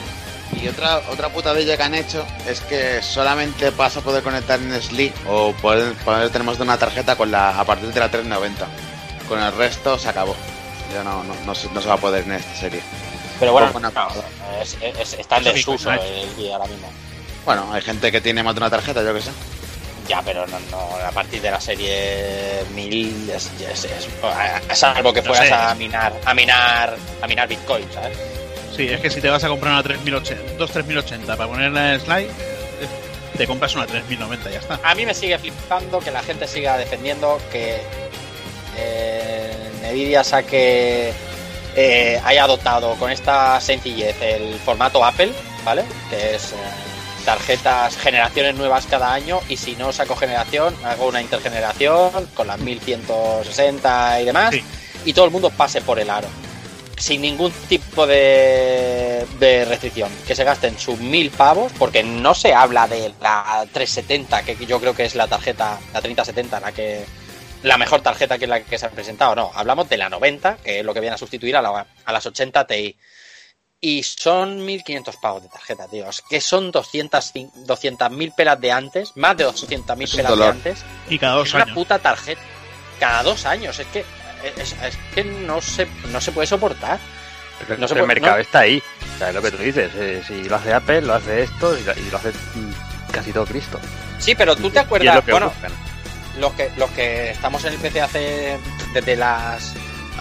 [0.61, 4.79] Y otra otra putadilla que han hecho es que solamente vas a poder conectar en
[4.81, 8.65] Sli o poder, poder tenemos de una tarjeta con la a partir de la 390.
[9.27, 10.35] Con el resto se acabó.
[10.93, 12.81] Ya no, no, no, se, no se va a poder en esta serie.
[13.39, 13.71] Pero bueno,
[14.61, 16.89] es- es- está en desuso pues, el guía ahora mismo.
[17.45, 19.31] Bueno, hay gente que tiene más de una tarjeta, yo que sé.
[20.07, 25.21] Ya, pero no, no, a partir de la serie 1000 es, es, es- salvo que
[25.21, 25.53] No fueras sé.
[25.53, 28.17] a minar, a minar, a minar Bitcoin, ¿sabes?
[28.75, 31.99] Sí, es que si te vas a comprar una 3080, dos 3080 para ponerla en
[31.99, 32.31] slide, eh,
[33.37, 34.79] te compras una 3090 ya está.
[34.83, 37.81] A mí me sigue flipando que la gente siga defendiendo que
[38.77, 39.36] eh,
[39.91, 41.11] Nvidia saque
[41.75, 45.31] eh, haya adoptado con esta sencillez el formato Apple,
[45.63, 45.83] ¿vale?
[46.09, 46.55] Que es eh,
[47.25, 52.57] tarjetas generaciones nuevas cada año y si no saco generación hago una intergeneración con las
[52.59, 54.63] 1160 y demás Sí.
[55.05, 56.27] y todo el mundo pase por el aro
[56.97, 62.53] sin ningún tipo de, de restricción que se gasten sus mil pavos porque no se
[62.55, 67.05] habla de la 370 que yo creo que es la tarjeta la 3070 la que
[67.63, 70.57] la mejor tarjeta que es la que se ha presentado no hablamos de la 90
[70.57, 72.97] que es lo que viene a sustituir a, la- a las 80 Ti
[73.79, 79.11] y son 1500 pavos de tarjeta tío es que son 200 200.000 pelas de antes
[79.15, 80.79] más de 200.000 Es un pelas de antes
[81.09, 81.75] Y cada dos es una años.
[81.75, 82.41] puta tarjeta.
[82.99, 83.77] Cada dos años.
[83.77, 84.03] Es que,
[84.57, 86.97] es, es que no se, no se puede soportar.
[87.67, 88.41] Pero No se el puede- mercado no.
[88.41, 88.81] está ahí.
[89.15, 89.91] O sea, es lo que tú dices.
[89.95, 93.31] eh, si lo hace Apple, lo hace esto y lo, y lo hace mm, casi
[93.31, 93.79] todo Cristo.
[94.17, 95.71] Sí, pero tú Y- te y es acuerdas, lo que bueno, buscan.
[96.39, 98.57] Los que, los que estamos en el PC hace
[98.93, 99.73] desde las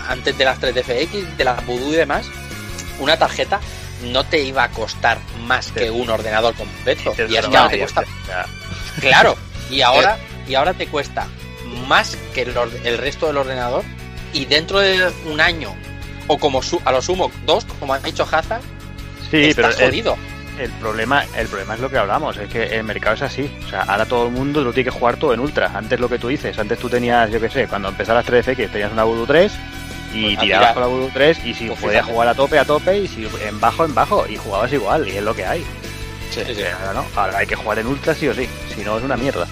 [0.09, 2.26] antes de las 3DFX, de las Voodoo y demás,
[2.98, 3.60] una tarjeta
[4.05, 7.12] no te iba a costar más que un ordenador completo.
[7.28, 8.05] Y es que ahora te cuesta.
[9.01, 9.36] Claro,
[9.70, 10.16] y ahora,
[10.48, 11.26] y ahora te cuesta
[11.86, 13.84] más que el, resto del ordenador
[14.32, 15.74] y dentro de un año
[16.28, 18.62] o como su- a lo sumo dos, como ha dicho Hazard,
[19.30, 20.16] Sí, pero estás es- jodido.
[20.59, 23.51] El problema, el problema es lo que hablamos, es que el mercado es así.
[23.66, 25.70] O sea, ahora todo el mundo lo tiene que jugar todo en ultra.
[25.74, 28.93] Antes lo que tú dices, antes tú tenías, yo qué sé, cuando empezaras 3FX tenías
[28.93, 29.53] una Voodoo 3
[30.15, 32.12] y Pues tirabas con la Voodoo 3 y si Pues podías fíjate.
[32.12, 35.16] jugar a tope, a tope y si en bajo, en bajo y jugabas igual y
[35.16, 35.65] es lo que hay.
[36.31, 36.62] Sí, sí.
[36.81, 39.16] Ahora no, ahora hay que jugar en ultra sí o sí, si no es una
[39.16, 39.47] mierda.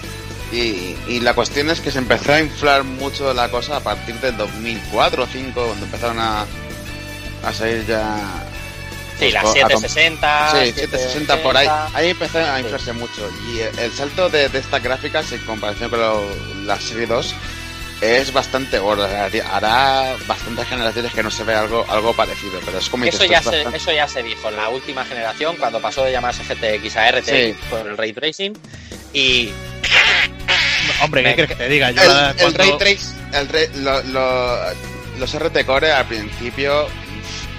[0.51, 4.15] Y, y la cuestión es que se empezó a inflar mucho la cosa a partir
[4.15, 6.45] del 2004 o 2005, cuando empezaron a,
[7.43, 8.15] a salir ya...
[9.19, 10.51] Sí, las a com- 760.
[10.51, 11.65] Sí, 760 por ahí.
[11.67, 11.97] 780.
[11.97, 13.29] Ahí empezó a inflarse mucho.
[13.53, 16.35] Y el, salto de, de estas gráficas en comparación con lo-
[16.65, 17.33] la serie 2
[18.01, 19.05] es bastante gordo.
[19.05, 22.59] Hará bastantes generaciones que no se ve algo, algo parecido.
[22.65, 24.67] Pero es como Eso dices ya, es se, bastante- eso ya se dijo en la
[24.69, 27.55] última generación, cuando pasó de llamarse GTX a RTX Sí.
[27.69, 28.53] por el ray tracing.
[29.13, 29.49] Y
[31.01, 31.91] Hombre, ¿qué Me- quieres que te diga?
[31.91, 34.59] Yo El, cuando- Ray Trace, el Ray- lo- lo-
[35.17, 36.87] los RT Core al principio,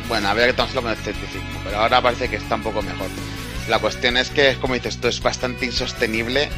[0.09, 3.09] bueno, había que tomárselo con escepticismo, pero ahora parece que está un poco mejor.
[3.69, 6.49] La cuestión es que, como dices tú, es bastante insostenible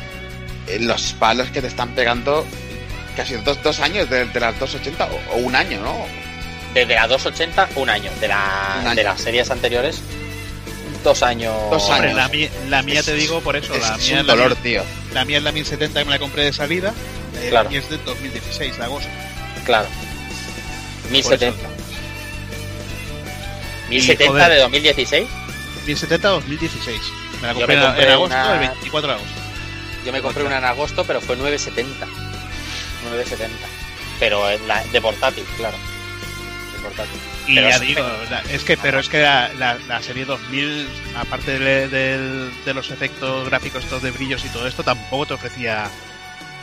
[0.66, 2.46] eh, los palos que te están pegando
[3.16, 5.96] casi dos, dos años de, de las 280 o, o un año, ¿no?
[6.74, 8.10] desde la 280, un año.
[8.20, 8.94] De, la, Un año.
[8.96, 10.00] de las series anteriores,
[11.02, 11.54] dos años.
[11.70, 12.16] Dos Hombre, años.
[12.16, 14.34] la, mía, la mía Es- te digo por eso, Es, la es mía, un la,
[14.34, 14.82] dolor, mía, tío.
[15.14, 16.92] la mía es la 1070 que me la compré de salida
[17.40, 17.70] eh, Claro.
[17.72, 19.08] y es del 2016, de agosto.
[19.64, 19.88] Claro.
[21.10, 21.56] 1070.
[23.88, 24.48] Y, 1070 joder.
[24.50, 25.28] de 2016.
[25.86, 27.00] 1070 2016.
[27.40, 29.40] Me la compré, me en- compré en agosto, una- el 24 de agosto.
[30.04, 32.06] Yo me compré una en agosto, pero fue 970.
[33.04, 33.66] 970.
[34.20, 35.76] Pero en la- de portátil, claro.
[36.74, 37.20] De portátil.
[37.46, 40.24] Y Pero ya es- digo, la- es que, pero es que la, la- la serie
[40.26, 40.86] 2000,
[41.16, 45.88] aparte de, los efectos gráficos estos de brillos y todo esto, tampoco te ofrecía.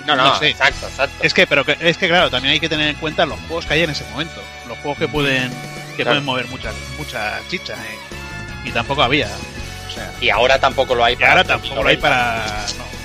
[0.06, 0.50] No, no, No sé.
[0.50, 1.16] exacto, exacto.
[1.24, 3.66] Es que, pero que, es que claro, también hay que tener en cuenta los juegos
[3.66, 5.52] que hay en ese momento, los juegos que pueden,
[5.96, 6.22] que Claro.
[6.22, 7.98] pueden mover mucha, mucha chicha, ¿eh?
[8.66, 9.28] y tampoco había.
[9.88, 11.32] O sea, Y ahora tampoco lo hay y para.
[11.32, 12.46] ahora tampoco lo hay para.
[12.78, 12.96] no.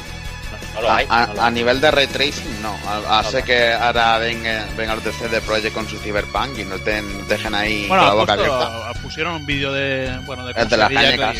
[0.74, 1.06] No lo A, hay.
[1.10, 1.52] a- no lo a hay.
[1.52, 2.74] nivel de ray tracing, no.
[2.88, 3.44] A No, no.
[3.44, 7.54] que ahora venga, venga los de CD Projekt con su Cyberpunk y nos den- dejen
[7.54, 8.92] ahí Bueno, con la boca abierta.
[9.02, 10.16] pusieron un vídeo de.
[10.26, 11.36] Bueno, de El de las cañecas.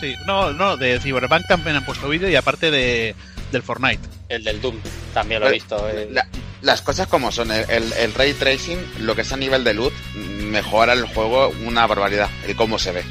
[0.00, 3.14] Sí, no, no, de Cyberpunk también han puesto vídeo y aparte de
[3.52, 4.00] del Fortnite.
[4.28, 4.76] El del Doom
[5.12, 5.88] también lo he Eh, visto.
[5.88, 6.08] eh.
[6.10, 6.26] La-
[6.64, 9.74] las cosas como son, el, el- el ray tracing, lo que es a nivel de
[9.74, 13.04] luz, mejora el juego una barbaridad, el cómo se ve.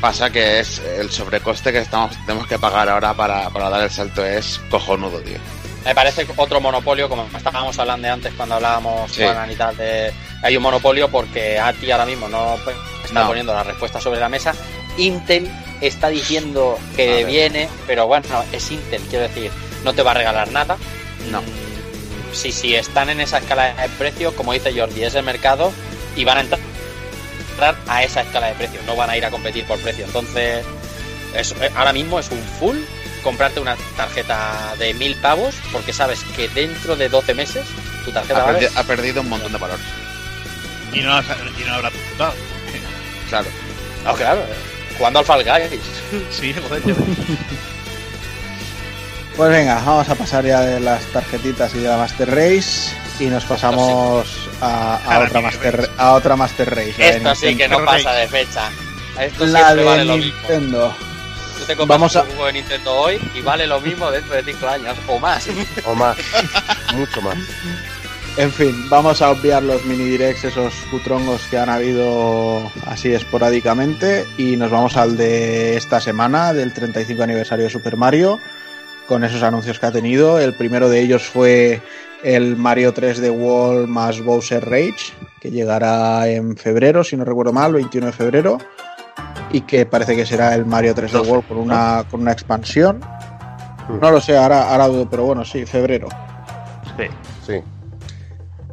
[0.00, 3.90] Pasa que es el sobrecoste que estamos tenemos que pagar ahora para, para dar el
[3.90, 5.38] salto es cojonudo, tío.
[5.84, 9.22] Me parece otro monopolio, como estábamos hablando antes cuando hablábamos Sí.
[9.50, 10.12] Y tal, de
[10.42, 13.28] hay un monopolio porque ATI ahora mismo no pues, está No.
[13.28, 14.54] poniendo la respuesta sobre la mesa.
[14.98, 15.48] Intel
[15.80, 19.50] está diciendo que viene, pero bueno, es Intel, quiero decir,
[19.84, 20.76] no te va a regalar nada.
[21.30, 21.40] No.
[22.32, 25.72] Si, si están en esa escala de precios, como dice Jordi, es el mercado
[26.16, 29.64] y van a entrar a esa escala de precios, no van a ir a competir
[29.66, 30.04] por precio.
[30.06, 30.64] Entonces,
[31.34, 32.78] es- eh, ahora mismo es un full
[33.22, 37.66] comprarte una tarjeta de mil pavos porque sabes que dentro de 12 meses
[38.04, 39.78] tu tarjeta Ha, perdi- ha perdido un montón de valor.
[40.92, 42.34] Y no, y no habrá disfrutado.
[43.28, 43.46] Claro.
[44.04, 44.54] No, claro, eh,
[44.98, 45.80] jugando al Fall Guys.
[46.30, 46.82] Sí, joder.
[49.36, 53.26] Pues venga, vamos a pasar ya de las tarjetitas y de la Master Race y
[53.26, 54.28] nos pasamos
[54.60, 55.90] a, otra Master, Race.
[55.96, 56.94] a otra Master Race.
[56.98, 57.78] de Esto sí que Nintendo.
[57.80, 58.70] no pasa de fecha.
[59.20, 60.34] Esto La siempre de vale lo mismo.
[60.40, 60.94] Nintendo.
[61.58, 64.34] Tú te compras Vamos a- un juego de Nintendo hoy y vale lo mismo dentro
[64.34, 65.46] de 5 años o más.
[65.86, 66.16] O más.
[66.94, 67.36] Mucho más.
[68.36, 74.26] En fin, vamos a obviar los mini directs, esos cutrongos que han habido así esporádicamente
[74.38, 78.40] y nos vamos al de esta semana, del 35 aniversario de Super Mario,
[79.08, 80.38] con esos anuncios que ha tenido.
[80.38, 81.80] El primero de ellos fue
[82.22, 87.52] el Mario 3 de Wall más Bowser Rage, que llegará en febrero, si no recuerdo
[87.52, 88.58] mal, 21 de febrero,
[89.50, 92.32] y que parece que será el Mario 3 de 12, World con una, con una
[92.32, 93.00] expansión.
[93.88, 94.00] Mm.
[94.00, 96.08] No lo sé, ahora, ahora dudo, pero bueno, sí, febrero.
[96.96, 97.06] Sí.
[97.46, 97.62] Sí.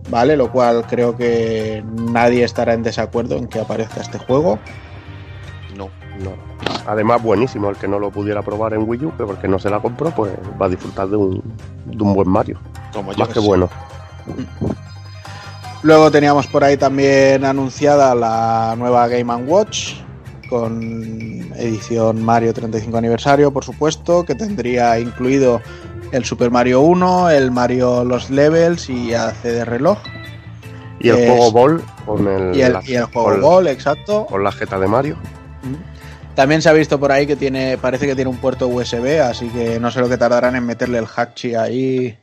[0.09, 0.35] ¿vale?
[0.35, 4.59] Lo cual creo que nadie estará en desacuerdo en que aparezca este juego.
[6.23, 6.31] No.
[6.87, 9.69] Además, buenísimo el que no lo pudiera probar en Wii U, pero porque no se
[9.69, 10.31] la compró, pues
[10.61, 11.41] va a disfrutar de un,
[11.85, 12.59] de un buen Mario.
[12.93, 13.69] Como yo Más que bueno.
[15.81, 19.93] Luego teníamos por ahí también anunciada la nueva Game Watch
[20.49, 20.81] con
[21.55, 25.61] edición Mario 35 aniversario, por supuesto, que tendría incluido
[26.11, 29.99] el Super Mario 1, el Mario Los Levels y AC de reloj.
[30.99, 33.67] Y el Es- juego Ball con el, Y el, la- y el juego con, Ball,
[33.67, 34.25] exacto.
[34.25, 35.15] con la jeta de Mario.
[36.39, 39.49] También se ha visto por ahí que tiene, parece que tiene un puerto USB, así
[39.49, 42.17] que no sé lo que tardarán en meterle el Hachi ahí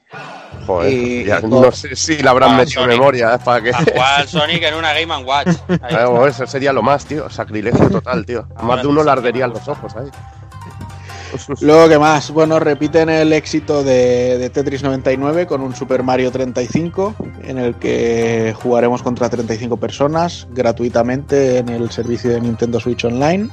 [0.67, 2.99] Joder, Y- ya y no sé si la habrán Ah, metido en Sonic.
[2.99, 3.39] memoria ¿eh?
[3.45, 3.71] para que.
[3.75, 5.49] A jugar Sonic en una Game Watch.
[5.89, 7.29] Claro, eso sería lo más, tío.
[7.29, 8.49] Sacrilegio total, tío.
[8.57, 10.07] A Más de uno le arderían los ojos ahí.
[11.61, 12.31] Luego, ¿qué más?
[12.31, 17.15] Bueno, repiten el éxito de, de Tetris 99 con un Super Mario 35,
[17.45, 23.51] en el que jugaremos contra 35 personas gratuitamente en el servicio de Nintendo Switch Online.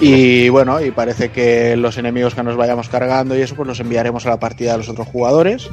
[0.00, 3.80] Y bueno, y parece que los enemigos que nos vayamos cargando y eso, pues los
[3.80, 5.68] enviaremos a la partida de los otros jugadores.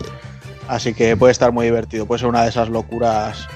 [0.68, 2.06] Así que puede estar muy divertido.
[2.06, 3.48] Puede ser una de esas locuras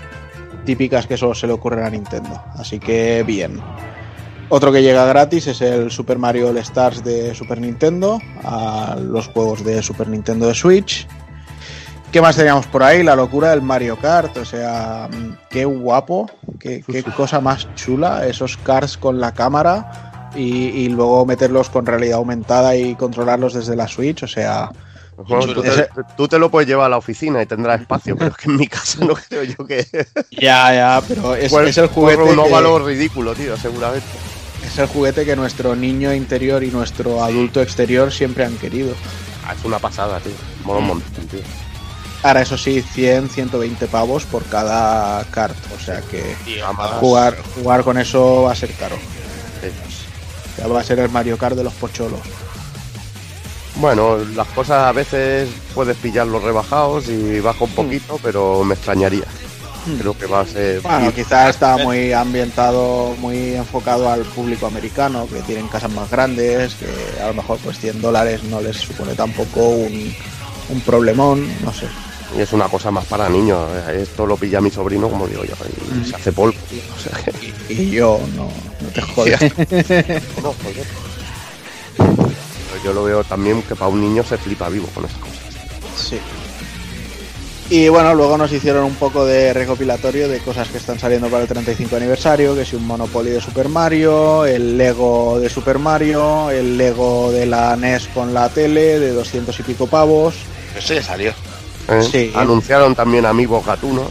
[0.66, 2.42] típicas que solo se le ocurren a Nintendo.
[2.56, 3.60] Así que bien.
[4.50, 9.28] Otro que llega gratis es el Super Mario All Stars de Super Nintendo, a los
[9.28, 11.08] juegos de Super Nintendo de Switch.
[12.12, 13.04] ¿Qué más teníamos por ahí?
[13.04, 16.30] La locura del Mario Kart, o sea, mm, qué guapo,
[16.60, 21.86] qué, qué cosa más chula, esos karts con la cámara y, y luego meterlos con
[21.86, 24.70] realidad aumentada y controlarlos desde la Switch, o sea,
[25.18, 28.16] Bueno, tú, te, Ese- tú te lo puedes llevar a la oficina y tendrás espacio,
[28.18, 29.86] pero es que en mi casa no creo yo que.
[30.32, 34.08] ya, ya, pero es, Pues, es el juguete un que- óvalo ridículo, tío, seguramente.
[34.66, 38.94] es el juguete que nuestro niño interior y nuestro adulto exterior siempre han querido.
[39.48, 40.34] Ah, es una pasada, tío.
[40.64, 41.42] Mola un montón, tío.
[42.24, 45.56] Ahora, eso sí, 100, 120 pavos por cada kart.
[45.76, 46.66] O sea que Tío,
[47.00, 48.96] jugar, jugar con eso va a ser caro.
[49.62, 49.68] sí.
[50.58, 52.20] Ya va a ser el Mario Kart de los pocholos.
[53.76, 59.26] Bueno, las cosas a veces puedes pillarlos rebajados y baja un poquito, pero me extrañaría.
[60.00, 60.82] Creo que va a ser.
[60.82, 66.76] Bueno, quizás está muy ambientado, muy enfocado al público americano, que tienen casas más grandes,
[66.76, 70.14] que a lo mejor pues 100 dólares no les supone tampoco un,
[70.70, 71.88] un problemón, no sé.
[72.38, 73.70] Y es una cosa más para niños.
[73.90, 75.54] Esto lo pilla mi sobrino, como digo yo,
[76.02, 76.82] y se hace polvo, tío.
[76.96, 77.74] O sea que.
[77.74, 78.50] Y yo no,
[78.82, 79.42] no te jodes.
[80.42, 80.88] No, joder.
[81.98, 85.38] Pero yo lo veo también que para un niño se flipa vivo con esas cosas.
[85.98, 86.20] Sí.
[87.70, 91.44] Y bueno, luego nos hicieron un poco de recopilatorio de cosas que están saliendo para
[91.44, 96.50] el 35 aniversario, que si un Monopoly de Super Mario, el Lego de Super Mario,
[96.50, 100.36] el Lego de la NES con la tele de 200 y pico pavos,
[100.78, 101.34] Eso ya salió.
[101.88, 102.02] ¿Eh?
[102.12, 102.32] Sí.
[102.36, 104.08] Anunciaron también amigos gatunos.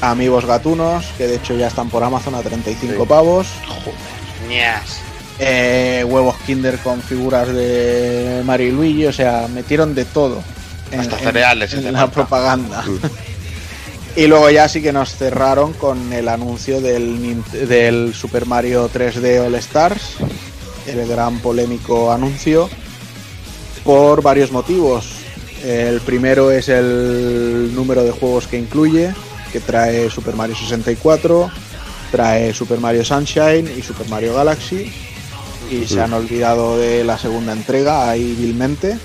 [0.00, 3.08] amigos gatunos, que de hecho ya están por Amazon a 35 Sí.
[3.08, 3.46] pavos,
[4.48, 4.98] Ñas.
[5.38, 10.42] eh, huevos Kinder con figuras de Mario y Luigi, o sea, metieron de todo.
[10.92, 12.82] en- Hasta en- cereales, en la propaganda.
[12.82, 12.98] Mm.
[14.16, 18.88] Y luego ya sí que nos cerraron con el anuncio del, Nint- del Super Mario
[18.90, 20.16] 3D All Stars,
[20.86, 22.70] el gran polémico anuncio,
[23.84, 25.06] por varios motivos.
[25.66, 29.12] El primero es el número de juegos que incluye,
[29.52, 31.50] que trae Super Mario 64,
[32.12, 34.92] trae Super Mario Sunshine y Super Mario Galaxy,
[35.68, 38.96] y se han olvidado de la segunda entrega ahí vilmente.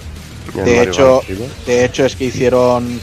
[0.53, 1.23] De hecho,
[1.65, 3.01] de hecho es que hicieron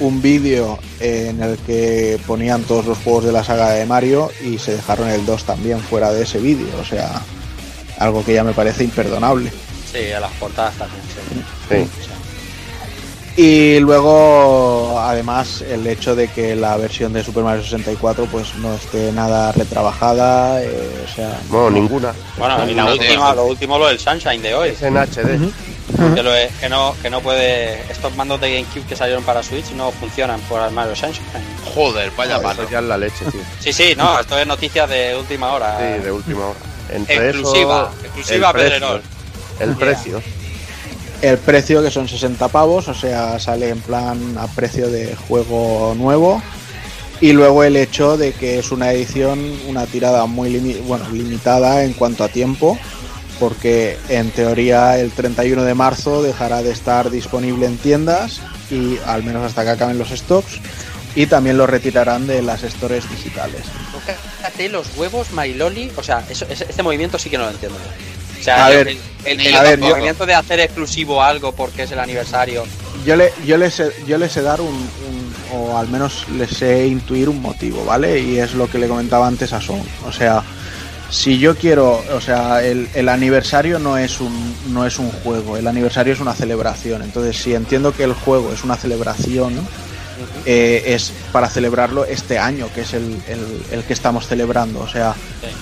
[0.00, 4.58] un vídeo en el que ponían todos los juegos de la saga de Mario y
[4.58, 7.22] se dejaron el 2 también fuera de ese vídeo, o sea,
[7.96, 9.50] algo que ya me parece imperdonable.
[9.90, 11.02] Sí, a las portadas también.
[11.70, 11.74] sí.
[11.74, 12.08] Sí.
[13.40, 18.74] Y luego, además, el hecho de que la versión de Super Mario 64 pues no
[18.74, 22.12] esté nada retrabajada, eh, o sea, Bueno, ninguna.
[22.36, 24.68] Bueno, y la No, última, lo último, lo del Sunshine de hoy.
[24.70, 25.38] Es en HD.
[26.16, 27.80] Que, lo es- que no, que no puede.
[27.88, 31.24] Estos mandos de GameCube que salieron para Switch no funcionan por el Mario Sunshine.
[31.76, 32.68] Joder, vaya Eso palo.
[32.68, 33.40] ya es la leche, tío.
[33.60, 35.78] Sí, sí, no, esto es noticia de última hora.
[35.78, 36.58] Sí, de última hora.
[36.92, 39.02] Entre exclusiva, eso, exclusiva el precio, Pedrerol.
[39.60, 39.78] El Ya.
[39.78, 40.22] precio.
[41.22, 45.94] El precio que son 60 pavos, o sea, sale en plan a precio de juego
[45.96, 46.42] nuevo.
[47.20, 51.92] Y luego el hecho de que es una edición, una tirada muy bueno, limitada en
[51.94, 52.78] cuanto a tiempo,
[53.40, 58.40] porque en teoría el 31 de marzo dejará de estar disponible en tiendas
[58.70, 60.60] y al menos hasta que acaben los stocks
[61.16, 63.62] y también lo retirarán de las stores digitales.
[64.36, 65.90] Fíjate los huevos Mariloli.
[65.96, 67.78] O sea, ese- este movimiento sí que no lo entiendo.
[68.40, 71.82] O sea, A el, ver, el- el- a ver, yo- de hacer exclusivo algo porque
[71.84, 72.64] es el aniversario.
[73.04, 76.46] Yo le, yo le sé, yo le sé dar un, un- o al menos le
[76.46, 78.20] sé intuir un motivo, ¿vale?
[78.20, 79.82] Y es lo que le comentaba antes a Son.
[80.06, 80.42] O sea,
[81.10, 85.56] si yo quiero, o sea, el, el aniversario no es un no es un juego,
[85.56, 87.02] el aniversario es una celebración.
[87.02, 89.54] Entonces, si entiendo que el juego es una celebración,
[90.46, 94.80] eh, es para celebrarlo este año, que es el, el- el que estamos celebrando.
[94.80, 95.14] O sea,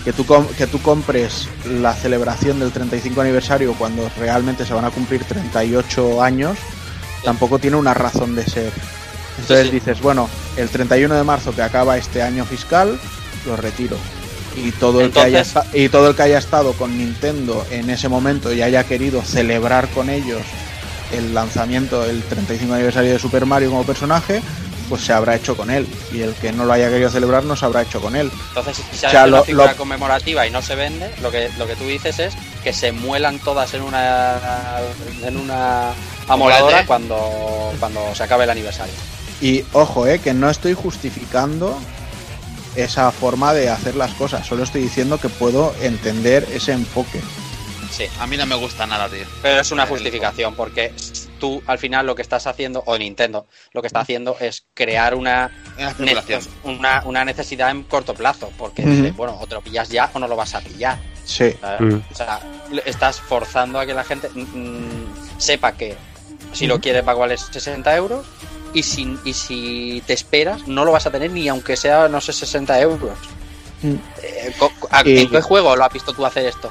[0.04, 0.24] que tú,
[0.56, 6.22] que tú compres la celebración del 35 aniversario cuando realmente se van a cumplir 38
[6.22, 6.56] años,
[7.24, 8.72] tampoco tiene una razón de ser.
[9.38, 12.98] Entonces Sí, dices, bueno, el 31 de marzo que acaba este año fiscal,
[13.46, 13.96] lo retiro.
[14.56, 15.44] Y todo, el que haya
[15.74, 19.86] y todo el que haya estado con Nintendo en ese momento y haya querido celebrar
[19.88, 20.40] con ellos
[21.12, 24.40] el lanzamiento, el 35 aniversario de Super Mario como personaje,
[24.88, 25.86] pues se habrá hecho con él.
[26.12, 28.30] Y el que no lo haya querido celebrar no se habrá hecho con él.
[28.48, 31.10] Entonces, si se O sea, hace una lo- figura lo- conmemorativa y no se vende,
[31.22, 32.34] lo que, lo que tú dices es
[32.64, 34.38] que se muelan todas en una
[35.22, 35.90] en una
[36.28, 38.94] amoladora cuando, cuando se acabe el aniversario.
[39.40, 41.78] Y ojo, eh, que no estoy justificando
[42.74, 47.20] esa forma de hacer las cosas, solo estoy diciendo que puedo entender ese enfoque.
[47.90, 48.04] Sí.
[48.20, 49.24] A mí no me gusta nada, tío.
[49.40, 50.92] Pero es una justificación porque
[51.36, 55.14] tú al final lo que estás haciendo, o Nintendo, lo que está haciendo es crear
[55.14, 55.50] una,
[55.98, 56.22] Una
[56.64, 58.50] una, una necesidad en corto plazo.
[58.58, 60.98] Porque dices, bueno, o te lo pillas ya o no lo vas a pillar.
[61.24, 61.54] Sí.
[61.80, 61.94] Mm.
[62.10, 62.40] O sea,
[62.70, 65.96] le- estás forzando a que la gente mm, sepa que
[66.52, 68.24] si lo quieres va a valer 60 euros
[68.72, 72.20] y si, y si te esperas no lo vas a tener ni aunque sea, no
[72.20, 73.18] sé, 60 euros.
[73.82, 73.94] Mm.
[74.22, 74.54] Eh,
[74.90, 76.70] a- Y- ¿En qué juego lo has visto tú hacer esto?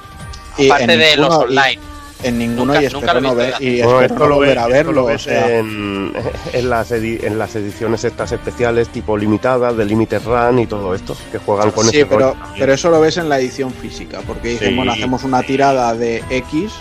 [0.68, 1.82] Aparte en de los y- online.
[2.24, 4.50] En ninguno Nunca- y nunca espero, no ver, y Bueno, espero esto no lo ves,
[4.50, 4.92] volver a verlo.
[4.94, 6.14] lo o ves sea, en,
[6.54, 10.96] en las edi- en las ediciones estas especiales tipo limitadas, de Limited Run y todo
[10.96, 14.22] esto, que juegan con sí, ese pero, pero eso lo ves en la edición física,
[14.26, 14.76] porque dicen, Sí.
[14.76, 16.72] bueno, hacemos una tirada de X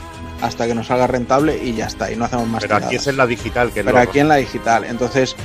[0.40, 3.06] hasta que nos salga rentable y ya está, y no hacemos más Pero aquí es
[3.06, 4.84] en la digital, que Pero lo- aquí en la digital.
[4.84, 5.36] Entonces,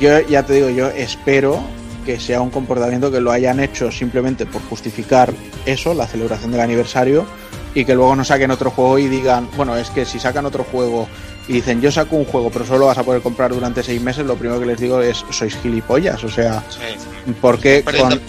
[0.00, 1.60] yo ya te digo, yo espero
[2.08, 5.30] que sea un comportamiento que lo hayan hecho simplemente por justificar
[5.66, 7.26] eso, la celebración del aniversario,
[7.74, 10.64] y que luego no saquen otro juego y digan, bueno, es que si sacan otro
[10.64, 11.06] juego
[11.48, 14.00] y dicen, yo saco un juego, pero solo lo vas a poder comprar durante seis
[14.00, 17.34] meses, lo primero que les digo es, sois gilipollas, o sea, Sí.
[17.42, 17.84] porque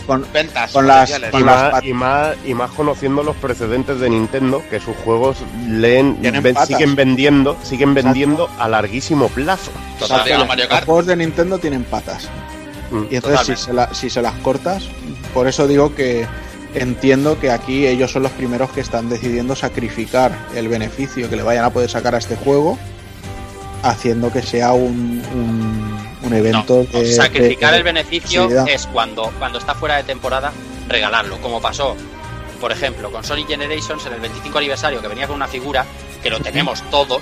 [0.06, 4.10] con, ventas con las- y, las más, y, más, y más conociendo los precedentes de
[4.10, 5.38] Nintendo, que sus juegos
[5.70, 8.08] leen, ven- siguen vendiendo, siguen Exacto.
[8.10, 9.72] vendiendo a larguísimo plazo.
[10.00, 10.86] Total, Exacto, a Mario los Kart.
[10.86, 12.28] juegos de Nintendo tienen patas.
[12.92, 13.04] Mm.
[13.12, 14.84] Y entonces si se, la- si se las cortas,
[15.34, 16.26] por eso digo que
[16.74, 21.44] entiendo que aquí ellos son los primeros que están decidiendo sacrificar el beneficio que le
[21.44, 22.78] vayan a poder sacar a este juego,
[23.84, 29.32] haciendo que sea un, un, un evento No, de- sacrificar de- el beneficio es cuando,
[29.40, 30.52] cuando está fuera de temporada,
[30.88, 31.96] regalarlo, como pasó,
[32.60, 35.86] por ejemplo, con Sonic Generations en el 25 aniversario, que venía con una figura
[36.22, 37.22] que lo tenemos todos,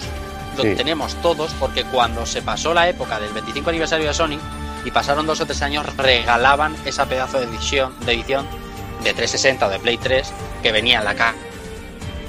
[0.57, 0.73] lo Sí.
[0.75, 4.39] tenemos todos, porque cuando se pasó la época del 25 aniversario de Sonic
[4.87, 8.45] y pasaron dos o tres años, regalaban esa pedazo de edición de, edición
[9.03, 10.25] de 360 o de Play 3
[10.63, 11.35] que venía en la ca-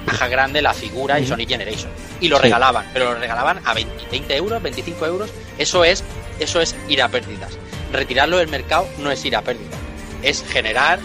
[0.06, 1.26] caja grande, la figura y.
[1.26, 1.90] Sonic Generation.
[2.20, 2.42] Y lo Sí.
[2.44, 5.30] regalaban, pero lo regalaban a 20, 20 euros, 25 euros.
[5.58, 6.02] Eso es,
[6.40, 7.52] eso es ir a pérdidas.
[7.92, 9.78] Retirarlo del mercado no es ir a pérdidas.
[10.22, 10.98] Es generar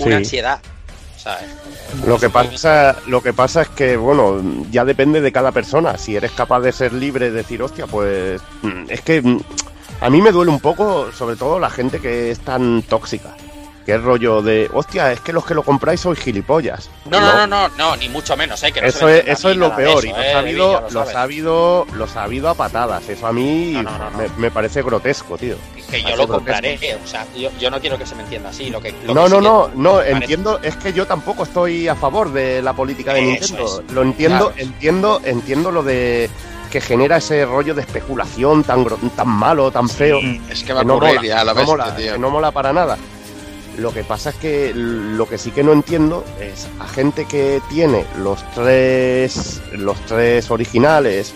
[0.00, 0.12] una Sí.
[0.16, 0.60] ansiedad.
[1.16, 1.46] ¿sabes?
[2.06, 5.96] Lo que pasa, lo que pasa es que, bueno, ya depende de cada persona.
[5.96, 9.40] Si eres capaz de ser libre, de decir, hostia, pues mm, es que mm,
[10.04, 13.34] a mí me duele un poco, sobre todo la gente que es tan tóxica.
[13.86, 16.88] Que es rollo de, hostia, es que los que lo compráis sois gilipollas.
[17.04, 18.72] No, no, no, no, no, ni mucho menos, ¿eh?
[18.72, 20.80] Que no Eso es, eso es lo peor eso, y lo ¿eh, ha habido, lo
[20.80, 21.14] lo sabes.
[21.16, 23.06] ha habido, lo ha habido a patadas.
[23.10, 24.10] Eso a mí No, no.
[24.16, 25.56] Me, me parece grotesco, tío.
[25.90, 26.78] Que yo lo compraré.
[27.04, 28.70] O sea, yo, yo no quiero que se me entienda así.
[28.70, 31.94] Lo que, lo No, que no, no, no, entiendo, es que yo tampoco estoy a
[31.94, 33.84] favor de la política de Eso Nintendo.
[33.92, 34.62] Lo entiendo, Claro.
[34.62, 36.30] entiendo, entiendo lo de
[36.74, 38.84] que genera ese rollo de especulación tan
[39.14, 40.18] tan malo, tan feo.
[40.50, 42.14] Es que va a que no mola, ya, lo no mola, tío.
[42.14, 42.98] que no mola para nada.
[43.78, 47.62] Lo que pasa es que lo que sí que no entiendo es a gente que
[47.70, 51.32] tiene los tres los tres originales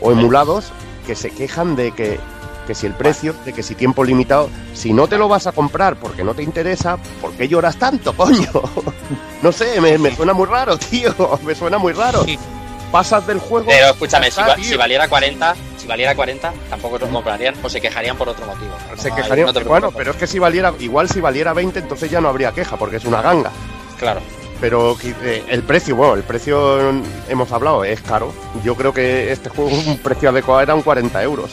[0.00, 0.72] o emulados
[1.06, 2.18] que se quejan de que,
[2.66, 5.52] que si el precio, de que si tiempo limitado, si no te lo vas a
[5.52, 8.50] comprar porque no te interesa, ¿por qué lloras tanto, coño?
[9.40, 11.14] No sé, me, me suena muy raro, tío,
[11.44, 12.26] me suena muy raro.
[12.90, 13.66] Pasas del juego.
[13.68, 18.28] Pero escúchame, si, valiera 40, si valiera 40, tampoco lo comprarían o se quejarían por
[18.28, 18.72] otro motivo.
[18.96, 22.20] Se quejarían, no bueno, pero es que si valiera, igual si valiera 20, entonces ya
[22.20, 23.50] no habría queja, porque es una ganga.
[23.98, 24.20] Claro.
[24.60, 28.32] Pero eh, el precio, bueno, el precio mm, hemos hablado, es caro.
[28.62, 31.50] Yo creo que este juego, un precio adecuado eran 40 euros.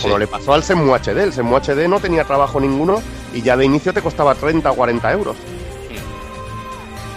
[0.00, 0.20] Como Sí.
[0.20, 1.18] le pasó al Semu HD.
[1.22, 3.00] El Semu HD no tenía trabajo ninguno
[3.32, 5.36] y ya de inicio te costaba 30 o 40 euros.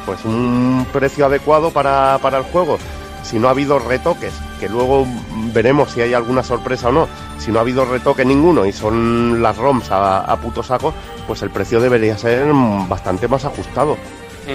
[0.05, 2.77] Pues un precio adecuado para, para el juego.
[3.25, 5.05] Si no ha habido retoques, que luego
[5.51, 7.07] veremos si hay alguna sorpresa o no.
[7.39, 10.93] Si no ha habido retoque ninguno y son las ROMs a, a puto saco,
[11.27, 13.97] pues el precio debería ser mm, bastante más ajustado.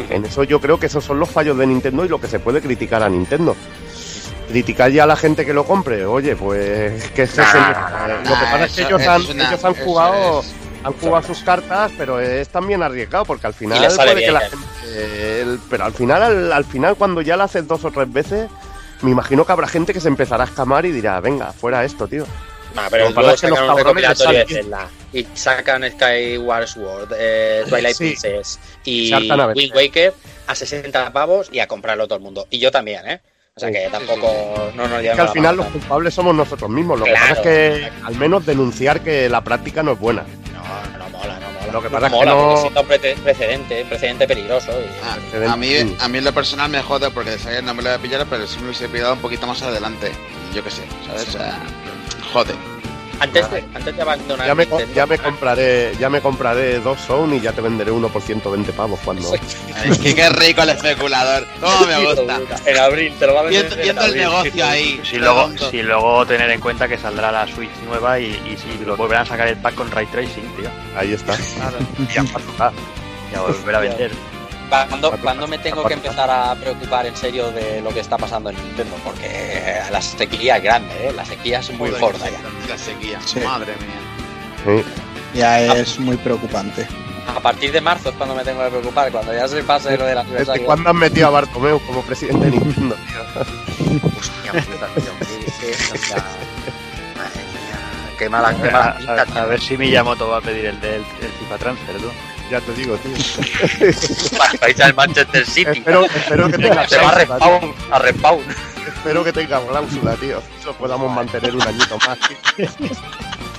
[0.08, 2.38] En eso yo creo que esos son los fallos de Nintendo y lo que se
[2.38, 3.56] puede criticar a Nintendo.
[4.48, 8.30] Criticar ya a la gente que lo compre, oye, pues que es el- lo que
[8.30, 10.54] pasa es que ellos han, una- ellos han jugado, es-
[10.84, 14.48] han jugado sus cartas, pero es también arriesgado porque al final puede que la ¿eh?
[14.50, 18.12] gente, el- pero al final, al, al final cuando ya lo haces dos o tres
[18.12, 18.48] veces,
[19.02, 22.06] me imagino que habrá gente que se empezará a escamar y dirá, venga, fuera esto,
[22.08, 22.24] tío.
[22.74, 28.04] No, pero luego que los recopilatorio de Zelda y sacan Skyward Sword, eh, Twilight Sí.
[28.04, 29.12] Princess y.
[29.12, 30.14] Wind Waker
[30.46, 32.46] a 60 pavos y a comprarlo todo el mundo.
[32.48, 33.20] Y yo también, ¿eh?
[33.56, 36.70] O sea que tampoco no nos Es que al la final los culpables somos nosotros
[36.70, 37.00] mismos.
[37.00, 40.24] Lo que pasa es que al menos denunciar que la práctica no es buena.
[41.72, 42.86] Lo que pasa es que no- porque sienta un
[43.22, 44.72] precedente, precedente peligroso.
[44.72, 47.82] y- Ah, a, mí, a mí en lo personal me jode porque sabía no me
[47.82, 50.12] lo voy a pillar, pero si me hubiese pillado un poquito más adelante.
[50.54, 51.28] Yo qué sé, ¿sabes?
[51.28, 51.60] O sea,
[52.32, 52.54] jode.
[53.20, 56.98] Antes de, antes de abandonar Ya me, Nintendo, ya me compraré ya me compraré dos
[57.00, 59.34] Zone y ya te venderé uno por 120 pavos cuando.
[59.34, 61.46] Es que qué rico el especulador.
[61.60, 62.40] ¿Cómo me gusta?
[62.64, 63.62] En abril, te lo va a vender.
[63.62, 65.00] Viendo, en viendo el negocio ahí.
[65.10, 68.84] Si luego, si luego tener en cuenta que saldrá la Switch nueva y, y si
[68.84, 70.70] lo volverán a sacar el pack con Ray Tracing, tío.
[70.96, 71.36] Ahí está.
[72.14, 72.24] Ya,
[72.58, 72.72] ah,
[73.32, 74.10] ya volver a vender.
[74.70, 78.50] ¿Cuándo, cuándo me tengo que empezar a preocupar en serio de lo que está pasando
[78.50, 78.96] en Nintendo?
[79.04, 81.12] Porque la sequía es grande, ¿eh?
[81.12, 82.38] La sequía es muy gorda ya.
[82.68, 83.18] La sequía.
[83.26, 83.40] Sí.
[83.40, 84.82] Madre mía.
[84.82, 84.90] Sí.
[85.34, 86.86] Ya es muy preocupante.
[87.34, 90.04] A partir de marzo es cuando me tengo que preocupar, cuando ya se pase lo
[90.04, 90.64] del ¿Desde aniversario.
[90.66, 94.00] cuándo han metido a Bartomeu como presidente de Nintendo, tío?
[94.18, 96.16] Hostia puta, tío, qué- qué- hostia.
[97.16, 99.46] Madre mía, Qué mala, qué A, mala a- pinta, a tío.
[99.48, 102.10] ver si Miyamoto va a pedir el del el FIFA Transfer, tú.
[102.50, 103.12] Ya te digo, tío.
[104.38, 105.70] Para irse al Manchester City.
[105.70, 108.42] espero, espero que tenga Se va a respawn, a respawn.
[108.88, 110.42] Espero que tenga cláusula, tío.
[110.58, 112.18] Eso podamos mantener un añito más.
[112.18, 112.68] tío.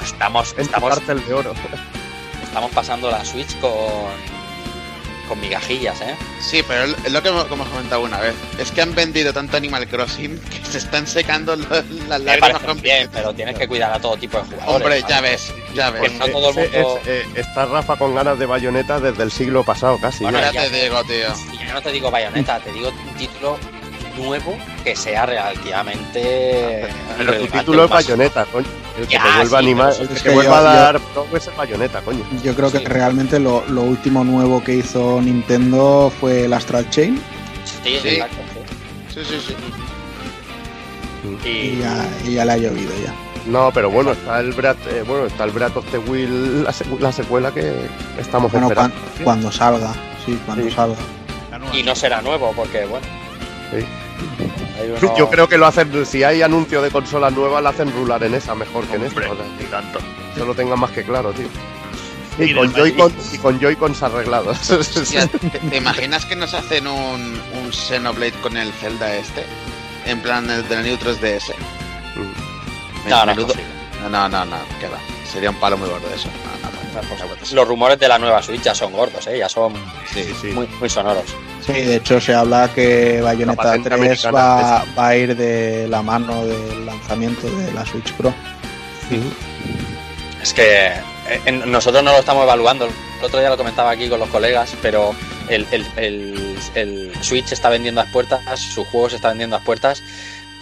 [0.04, 1.54] Estamos, estamos, de oro.
[2.44, 3.72] estamos pasando la Switch con,
[5.32, 6.14] con migajillas, ¿eh?
[6.42, 8.36] Sí, pero es lo que hemos como hemos comentado una vez.
[8.60, 11.66] Es que han vendido tanto Animal Crossing que se están secando lo-
[12.10, 14.76] las Me lágrimas con bien, pero tienes que cuidar a todo tipo de jugadores.
[14.76, 15.06] Hombre, ¿vale?
[15.14, 16.00] ya ves, ya ves.
[16.02, 19.32] Pues no todo el mundo- es- eh, está Rafa con ganas de bayoneta desde el
[19.32, 20.26] siglo pasado casi.
[20.26, 20.52] Bueno, ya.
[20.52, 21.28] ya te digo, tío.
[21.54, 23.58] Y ya no te digo bayoneta, te digo un título
[24.18, 26.88] nuevo que sea relativamente.
[27.18, 28.68] Pero tu título es bayoneta, coño.
[29.02, 31.48] El que Ya, te vuelva sí, a animar, es que vuelva a yo- dar progress
[31.48, 32.24] es bayoneta, coño.
[32.44, 32.86] Yo creo que Sí.
[32.86, 37.22] realmente lo, lo último nuevo que hizo Nintendo fue el Astral Chain
[37.84, 38.08] Sí, Sí.
[38.10, 38.38] exacto.
[39.14, 39.22] sí.
[39.22, 39.56] Sí, sí, sí.
[41.44, 43.14] y Y ya, y ya le ha llovido ya.
[43.48, 46.72] No, pero bueno, está el Breath, eh, bueno, está el Breath of the Wild, la,
[46.72, 47.74] secu- la secuela que
[48.20, 49.24] estamos Bueno, cuan- esperando.
[49.24, 49.94] cuando salga,
[50.26, 50.72] sí, cuando Sí.
[50.72, 50.96] salga.
[51.74, 53.06] Y no será nuevo, porque bueno.
[53.72, 53.84] Sí.
[54.90, 58.24] Uno- Yo creo que lo hacen, si hay anuncio de consolas nuevas, la hacen rular
[58.24, 59.20] en esa mejor que en esta.
[59.32, 60.00] O sea, tanto.
[60.36, 61.48] eso lo tengan más que claro, tío.
[62.40, 64.70] Y Y con del Joy-Con y con Joy-Cons arreglados.
[64.72, 69.46] Hostia, ¿te, te imaginas que nos hacen un, un Xenoblade con el Zelda este?
[70.06, 71.54] En plan el de la New 3DS.
[72.16, 73.10] Mm.
[73.10, 73.54] No, no, Menudo-
[74.04, 74.98] no, no, no, no, que va.
[75.32, 76.28] Sería un palo muy gordo eso.
[76.30, 76.71] No, no,
[77.54, 79.38] Los rumores de la nueva Switch ya son gordos, ¿eh?
[79.38, 79.74] ya son
[80.14, 80.48] Sí, Sí, sí.
[80.48, 81.24] muy, muy sonoros.
[81.66, 85.88] Sí, de hecho se habla que Bayonetta patente 3 americana va, va a ir de
[85.88, 88.34] la mano del lanzamiento de la Switch Pro.
[90.42, 92.86] Es que eh, nosotros no lo estamos evaluando.
[92.86, 95.14] El otro día lo comentaba aquí con los colegas, pero
[95.50, 99.56] el, el- el- el Switch está vendiendo a las puertas, su juego se está vendiendo
[99.56, 100.02] a las puertas,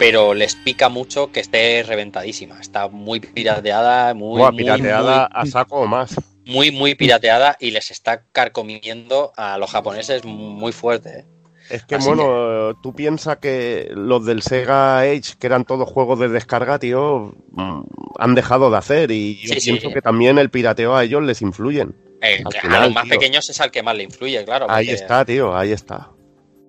[0.00, 2.58] pero les pica mucho que esté reventadísima.
[2.58, 6.14] Está muy pirateada, muy, Buah, muy, pirateada a saco o más.
[6.46, 11.18] muy, muy pirateada y les está carcomiendo a los japoneses muy fuerte.
[11.20, 11.24] ¿eh?
[11.68, 16.18] Es que, Así bueno, tú piensas que los del Sega Age, que eran todos juegos
[16.18, 17.82] de descarga, tío, mm,
[18.18, 19.10] han dejado de hacer.
[19.10, 19.70] Y yo Sí, sí.
[19.72, 21.94] pienso que también el pirateo a ellos les influyen.
[22.22, 23.10] Eh, Al a los más tío.
[23.12, 24.64] pequeños es al que más le influye, claro.
[24.70, 26.08] Ahí porque está, tío, ahí está.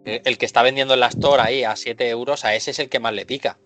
[0.06, 2.80] El el que está vendiendo en la Store ahí a 7 euros, a ese es
[2.80, 3.58] el que más le pica.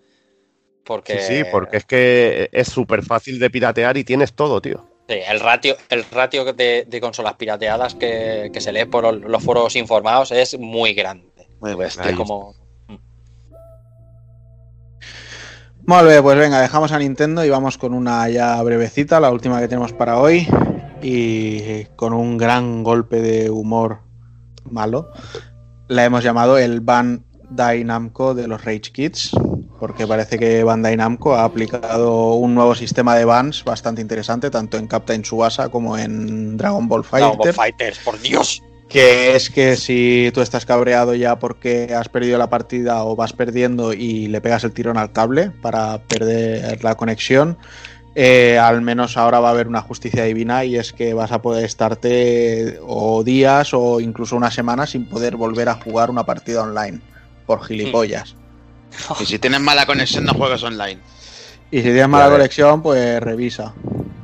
[0.83, 4.85] Porque Sí, sí, porque es que es súper fácil de piratear y tienes todo, tío.
[5.07, 9.43] Sí, el ratio, el ratio de, de consolas pirateadas que, que se lee por los
[9.43, 11.47] foros informados es muy grande.
[11.59, 12.09] Muy bestia.
[12.09, 12.55] Es como.
[15.87, 19.59] Muy bien, pues venga, dejamos a Nintendo y vamos con una ya brevecita, la última
[19.59, 20.47] que tenemos para hoy.
[21.01, 23.99] Y con un gran golpe de humor
[24.63, 25.11] malo.
[25.87, 29.31] La hemos llamado el Bandai Namco de los Rage Kids.
[29.79, 34.77] Porque parece que Bandai Namco ha aplicado un nuevo sistema de bans bastante interesante, tanto
[34.77, 37.27] en Captain Subasa como en Dragon Ball Fighter.
[37.27, 38.63] Dragon Ball Fighters, por Dios.
[38.89, 43.33] Que es que si tú estás cabreado ya porque has perdido la partida o vas
[43.33, 47.57] perdiendo y le pegas el tirón al cable para perder la conexión,
[48.15, 51.41] eh, al menos ahora va a haber una justicia divina y es que vas a
[51.41, 56.63] poder estarte o días o incluso una semana sin poder volver a jugar una partida
[56.63, 57.01] online
[57.45, 58.35] por gilipollas.
[59.19, 61.01] Y si tienes mala conexión, no juegas online.
[61.71, 63.73] Y si tienes mala conexión, pues revisa.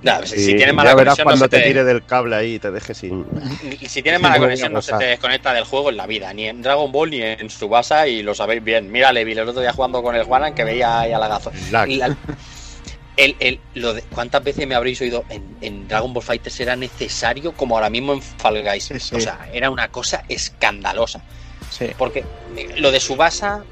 [0.03, 1.83] Ya, si, Y si tienes ya mala verás conexión, no cuando se te te, tire
[1.83, 3.25] del cable ahí y te deje sin.
[3.87, 6.61] si tienes mala conexión, no se te desconecta del juego en la vida, ni en
[6.61, 8.91] Dragon Ball ni en Subasa, y lo sabéis bien.
[8.91, 11.19] Mira, Levi, el otro día jugando con el Juanan que veía ahí a.
[11.19, 11.41] La-
[13.23, 16.75] el- el- lo de- ¿Cuántas veces me habréis oído en, en Dragon Ball Fighters era
[16.75, 18.85] necesario como ahora mismo en Fall Guys?
[18.85, 19.15] Sí, sí.
[19.15, 21.21] O sea, era una cosa escandalosa.
[21.69, 21.87] Sí.
[21.97, 22.25] Porque
[22.57, 23.63] eh, lo de Subasa,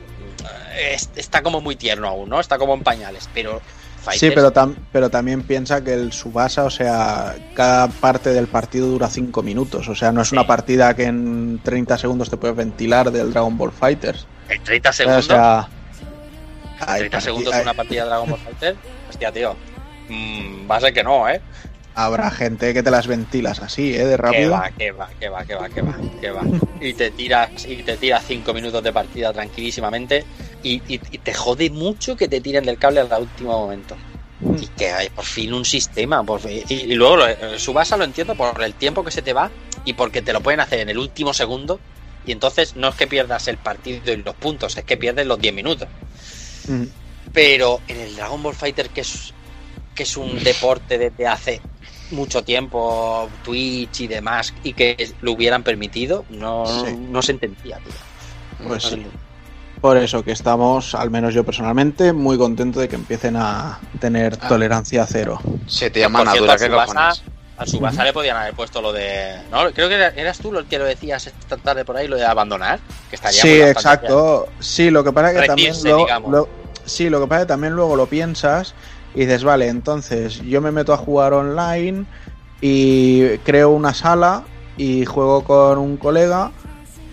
[0.75, 2.39] eh, es- está como muy tierno aún, ¿no?
[2.39, 3.61] Está como en pañales, pero
[3.99, 8.47] Sí, Fighters- pero, tam- pero también piensa que el Subasa, o sea, cada parte del
[8.47, 9.89] partido dura 5 minutos.
[9.89, 10.47] O sea, no es una Sí.
[10.47, 14.25] partida que en 30 segundos te puedes ventilar del Dragon Ball Fighters.
[14.47, 15.67] en 30 O segundos, sea,
[16.79, 18.75] hay 30 parti- segundos hay- una partida de Dragon Ball Fighter,
[19.09, 19.57] hostia, tío.
[20.07, 21.41] Mm, va a ser que no, ¿eh?
[21.93, 24.05] habrá gente que te las ventilas así, ¿eh?
[24.05, 24.51] De Que rápido.
[24.51, 26.41] va, que va, que va, que va, que va, que va.
[26.81, 30.25] Y te tiras, y te tiras 5 minutos de partida tranquilísimamente.
[30.63, 33.97] Y, y- y te jode mucho que te tiren del cable al último momento.
[34.57, 36.23] Y que hay por fin un sistema.
[36.23, 39.33] Por fin- y, y luego eh, Subasa lo entiendo por el tiempo que se te
[39.33, 39.51] va
[39.83, 41.81] y porque te lo pueden hacer en el último segundo.
[42.25, 45.39] Y entonces no es que pierdas el partido y los puntos, es que pierdes los
[45.39, 45.89] 10 minutos.
[46.67, 46.83] Mm.
[47.33, 49.33] Pero en el Dragon Ball Fighter, que es,
[49.95, 51.61] que es un deporte desde hace
[52.11, 56.95] mucho tiempo, Twitch y demás, y que lo hubieran permitido, no, Sí.
[56.97, 57.93] no se entendía, tío.
[58.57, 58.93] Pues No se sí.
[58.95, 59.19] entendía.
[59.79, 64.37] Por eso que estamos, al menos yo personalmente, muy contento de que empiecen a tener
[64.41, 64.47] Ah.
[64.49, 65.39] tolerancia cero.
[65.67, 67.23] Se te llama ¿qué Tsubasa- cojones?
[67.57, 69.35] Al Subasa le podían haber puesto lo de.
[69.51, 72.15] No, creo que era- eras tú el que lo decías esta tarde por ahí, lo
[72.17, 72.79] de abandonar.
[73.09, 74.47] Que estaría Sí, muy exacto.
[74.59, 76.49] Sí, lo que pasa es que también Rendirse, luego-
[76.91, 78.75] sí, lo que pasa es que también luego lo piensas
[79.13, 82.05] y dices, vale, entonces yo me meto a jugar online
[82.61, 84.45] y creo una sala
[84.77, 86.51] y juego con un colega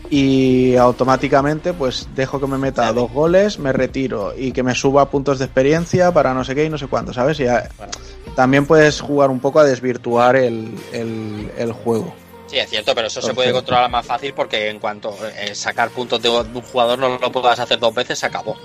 [0.09, 5.11] y automáticamente pues dejo que me meta dos goles, me retiro y que me suba
[5.11, 7.41] puntos de experiencia para no sé qué y no sé cuánto, ¿sabes?
[7.41, 7.93] Y a- Bueno.
[8.37, 12.15] también puedes jugar un poco a desvirtuar el, el- el juego.
[12.49, 15.91] Sí, es cierto, pero eso se puede controlar más fácil porque en cuanto eh, sacar
[15.91, 18.57] puntos de un jugador no lo puedas hacer dos veces, se acabó.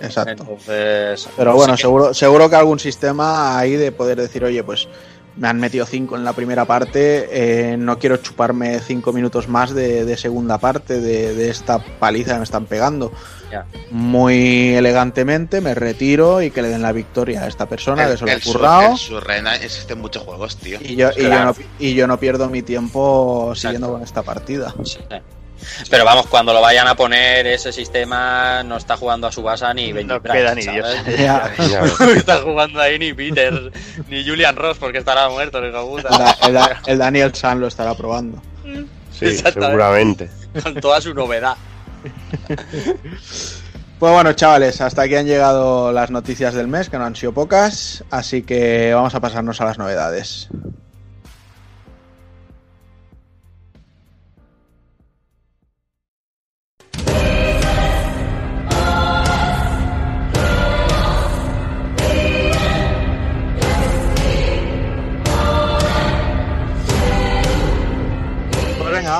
[0.00, 0.42] Exacto.
[0.42, 1.28] Entonces.
[1.36, 4.88] Pero bueno, sí que- seguro, seguro que algún sistema ahí de poder decir, oye, pues
[5.36, 7.28] me han metido cinco en la primera parte,
[7.72, 12.32] eh, no quiero chuparme cinco minutos más de, de segunda parte de, de esta paliza
[12.34, 13.12] que me están pegando.
[13.90, 18.24] Muy elegantemente me retiro y que le den la victoria a esta persona que se
[18.24, 18.96] lo ha el, currado.
[18.96, 20.78] el existen muchos juegos, tío.
[20.80, 24.74] Y yo, y, yo no, y yo no pierdo mi tiempo siguiendo con esta partida.
[24.84, 24.98] Sí.
[25.90, 29.92] Pero vamos, cuando lo vayan a poner ese sistema, no está jugando a Subasa ni
[29.92, 31.04] Benji No queda ni ¿sabes?
[31.06, 31.18] Dios.
[31.20, 31.50] Ya.
[32.00, 33.72] No está jugando ahí ni Peter,
[34.08, 35.72] ni Julian Ross, porque estará muerto, el El,
[36.48, 38.40] el Da- el Daniel San lo estará probando.
[39.12, 40.30] sí, seguramente.
[40.62, 41.56] Con toda su novedad.
[43.98, 47.32] Pues bueno, chavales, hasta aquí han llegado las noticias del mes, que no han sido
[47.32, 50.48] pocas, así que vamos a pasarnos a las novedades.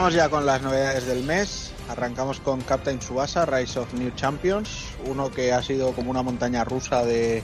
[0.05, 1.73] Vamos ya con las novedades del mes.
[1.89, 4.69] Arrancamos con Captain Subasa, Rise of New Champions,
[5.07, 7.43] uno que ha sido como una montaña rusa de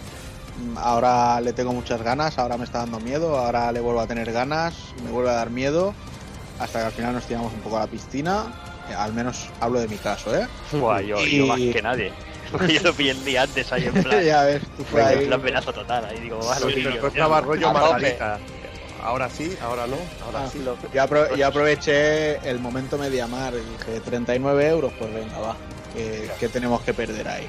[0.58, 4.06] mm, ahora le tengo muchas ganas, ahora me está dando miedo, ahora le vuelvo a
[4.06, 5.94] tener ganas, me vuelve a dar miedo,
[6.58, 8.52] hasta que al final nos tiramos un poco a la piscina.
[8.90, 10.46] Eh, Al menos hablo de mi caso, ¿eh?
[10.72, 12.12] Buah, yo, Y- yo más que nadie.
[12.68, 14.22] Yo lo pillé el día antes ahí en plan.
[14.22, 15.26] ya ves, tú en ahí.
[15.28, 16.04] plan venazo total.
[16.04, 17.72] Ahí digo, va, Sí, rollo.
[17.72, 18.38] Margarita.
[19.02, 20.58] Ahora sí, ahora no, ahora Ah, sí.
[20.92, 25.56] yo, apro- yo aproveché el momento Mediamar y dije 39 euros, pues venga, va,
[25.94, 27.48] que, que tenemos que perder ahí.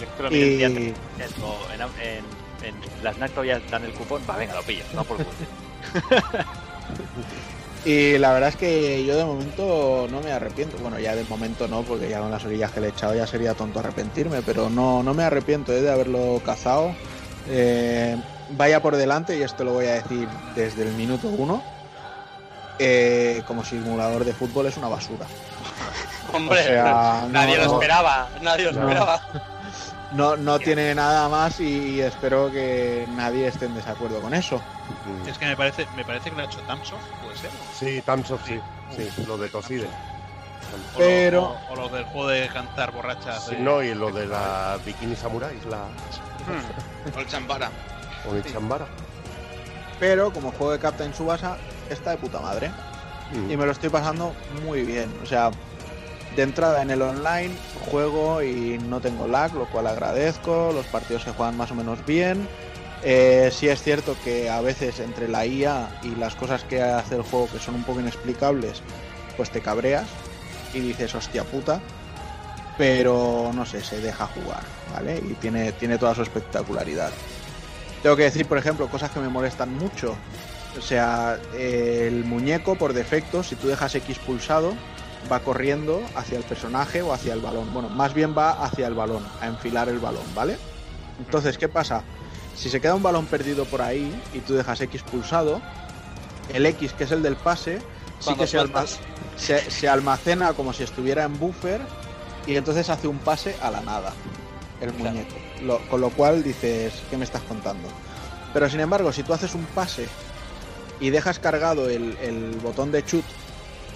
[0.00, 0.94] Yo que lo Y, antes.
[1.18, 2.24] En, o en, en,
[2.62, 4.22] en las NAC todavía dan el cupón.
[4.28, 4.84] Va, venga, lo pillo.
[4.94, 5.18] No por
[7.84, 10.76] y la verdad es que yo de momento no me arrepiento.
[10.78, 13.26] Bueno, ya de momento no, porque ya con las orillas que le he echado ya
[13.26, 16.94] sería tonto arrepentirme, pero no, no me arrepiento eh, de haberlo cazado.
[17.48, 18.16] Eh,
[18.50, 21.62] vaya por delante, y esto lo voy a decir desde el minuto uno.
[22.82, 25.26] eh, como simulador de fútbol es una basura.
[26.32, 28.88] Hombre, O sea, nadie no, lo esperaba, nadie lo No.
[28.88, 29.20] esperaba.
[30.12, 34.56] No, no tiene nada más y espero que nadie esté en desacuerdo con eso.
[35.06, 35.28] Mm.
[35.28, 37.50] Es que me parece, me parece que lo ha hecho Tamsoft, puede ser.
[37.78, 38.60] Sí, Tamsoft sí,
[38.96, 39.86] sí, lo de Toside.
[39.86, 43.44] O Pero- lo- o, o lo del juego de cantar borrachas.
[43.44, 45.84] Sí, de- no, y lo de la Bikini Samurai, la
[47.14, 47.70] O el Chambara.
[48.28, 48.86] Onichambara.
[49.98, 51.56] Pero como juego de Captain Subasa
[51.90, 52.70] está de puta madre.
[53.32, 53.50] Mm.
[53.50, 54.34] y me lo estoy pasando
[54.64, 55.08] muy bien.
[55.22, 55.50] O sea,
[56.36, 57.50] de entrada en el online
[57.90, 60.72] juego y no tengo lag, lo cual agradezco.
[60.72, 62.48] Los partidos se juegan más o menos bien.
[63.02, 67.16] Eh, sí es cierto que a veces entre la IA y las cosas que hace
[67.16, 68.82] el juego que son un poco inexplicables,
[69.36, 70.06] pues te cabreas
[70.74, 71.80] y dices hostia puta.
[72.76, 75.18] Pero no sé, se deja jugar, ¿vale?
[75.18, 77.10] Y tiene, tiene toda su espectacularidad.
[78.02, 80.16] Tengo que decir, por ejemplo, cosas que me molestan mucho.
[80.76, 84.74] O sea, el muñeco por defecto, si tú dejas X pulsado,
[85.30, 87.72] va corriendo hacia el personaje o hacia el balón.
[87.74, 90.56] Bueno, más bien va hacia el balón, a enfilar el balón, ¿vale?
[91.18, 92.02] Entonces, ¿qué pasa?
[92.54, 95.60] Si se queda un balón perdido por ahí y tú dejas X pulsado,
[96.48, 97.82] el X, que es el del pase,
[98.18, 99.00] sí que se, alma- sueltas.
[99.36, 101.80] se- se almacena como si estuviera en buffer
[102.46, 104.14] y entonces hace un pase a la nada,
[104.80, 105.10] el Claro.
[105.10, 105.34] muñeco.
[105.60, 107.98] Lo- con lo cual dices, ¿qué me estás contando?
[108.52, 110.16] Pero sin embargo, si tú haces un pase
[110.98, 113.32] y dejas cargado el, el botón de chut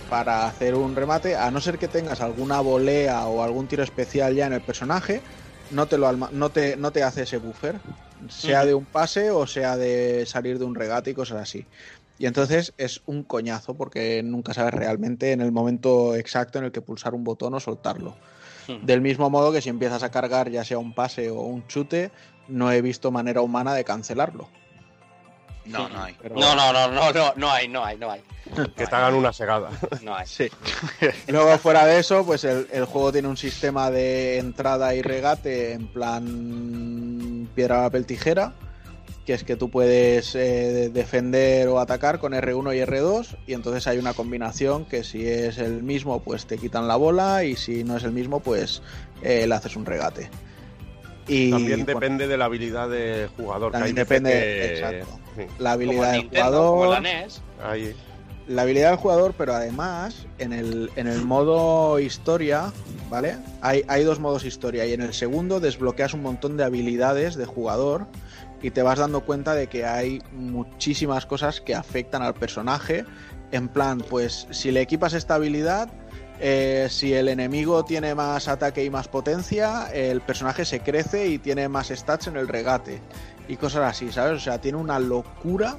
[0.09, 4.35] para hacer un remate, a no ser que tengas alguna volea o algún tiro especial
[4.35, 5.25] ya en el personaje,
[5.69, 7.85] no te, lo alma- no te, no te hace ese buffer,
[8.29, 11.69] sea de un pase o sea de salir de un regate y cosas así.
[12.19, 16.73] Y entonces es un coñazo porque nunca sabes realmente en el momento exacto en el
[16.73, 18.21] que pulsar un botón o soltarlo.
[18.83, 22.11] Del mismo modo que si empiezas a cargar ya sea un pase o un chute,
[22.49, 24.49] no he visto manera humana de cancelarlo.
[25.67, 26.15] No, no hay.
[26.21, 28.23] Pero- No, no, no, no, no, no hay, no hay, no hay.
[28.77, 29.71] Que te hagan una segada.
[30.03, 30.27] No hay.
[30.27, 30.49] Sí.
[31.29, 35.73] Luego, fuera de eso, pues el, el juego tiene un sistema de entrada y regate
[35.73, 38.53] en plan piedra, papel, tijera,
[39.25, 43.87] que es que tú puedes eh, defender o atacar con R1 y R2, y entonces
[43.87, 47.85] hay una combinación que si es el mismo, pues te quitan la bola, y si
[47.85, 48.83] no es el mismo, pues
[49.23, 50.29] eh, le haces un regate.
[51.27, 53.73] Y También bueno, depende de la habilidad del jugador.
[53.73, 55.19] que También hay veces depende, que- exacto.
[55.37, 57.03] sí, la Como habilidad del Nintendo, como jugador.
[57.03, 57.43] la E NES.
[57.65, 57.95] ahí.
[58.47, 62.71] la habilidad del jugador, pero además en el, en el modo historia,
[63.09, 63.37] ¿vale?
[63.63, 67.47] Hay, hay dos modos historia y en el segundo desbloqueas un montón de habilidades de
[67.47, 68.07] jugador
[68.65, 73.05] y te vas dando cuenta de que hay muchísimas cosas que afectan al personaje.
[73.53, 75.91] En plan, pues si le equipas esta habilidad,
[76.41, 81.39] eh, si el enemigo tiene más ataque y más potencia, el personaje se crece y
[81.39, 83.03] tiene más stats en el regate
[83.49, 84.41] y cosas así, ¿sabes?
[84.41, 85.77] O sea, tiene una locura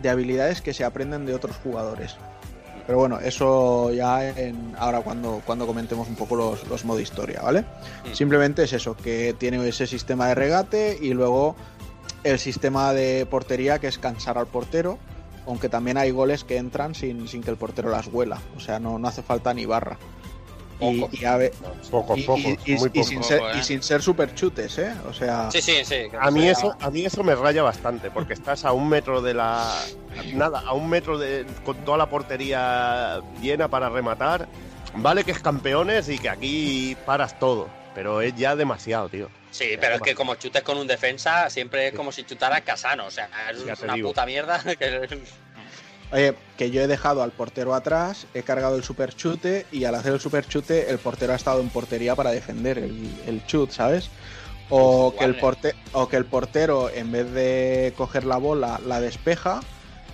[0.00, 2.14] de habilidades que se aprenden de otros jugadores.
[2.86, 7.42] Pero bueno, eso ya en, ahora cuando, cuando comentemos un poco los, los modo historia,
[7.42, 7.64] ¿vale?
[8.12, 11.56] Simplemente es eso, que tiene ese sistema de regate y luego
[12.24, 14.98] el sistema de portería que es cansar al portero,
[15.46, 18.78] aunque también hay goles que entran sin, sin que el portero las huela, o sea,
[18.78, 19.96] no, no hace falta ni barra.
[20.82, 21.20] Y, Pocos.
[21.20, 21.52] y a ver-
[21.90, 23.06] Pocos, y- pocos, y- y- muy y pocos.
[23.06, 24.94] sin ser, sin ser super chutes, ¿eh?
[25.08, 26.04] O sea, Sí, sí, sí.
[26.18, 29.34] A mí eso, a mí eso me raya bastante, porque estás a un metro de
[29.34, 29.74] la
[30.34, 34.48] nada, a un metro de con toda la portería llena para rematar.
[34.94, 39.28] Vale que es campeones y que aquí paras todo, pero es ya demasiado, tío.
[39.50, 43.06] Sí, pero es que como chutes con un defensa, siempre es como si chutaras Casano.
[43.06, 44.62] O sea, es una puta mierda.
[44.78, 45.20] Que...
[46.12, 49.94] Oye, que yo he dejado al portero atrás, he cargado el super chute y al
[49.94, 53.70] hacer el super chute el portero ha estado en portería para defender el, el chut,
[53.70, 54.10] ¿sabes?
[54.70, 59.00] O que, el porte- o que el portero en vez de coger la bola la
[59.00, 59.60] despeja,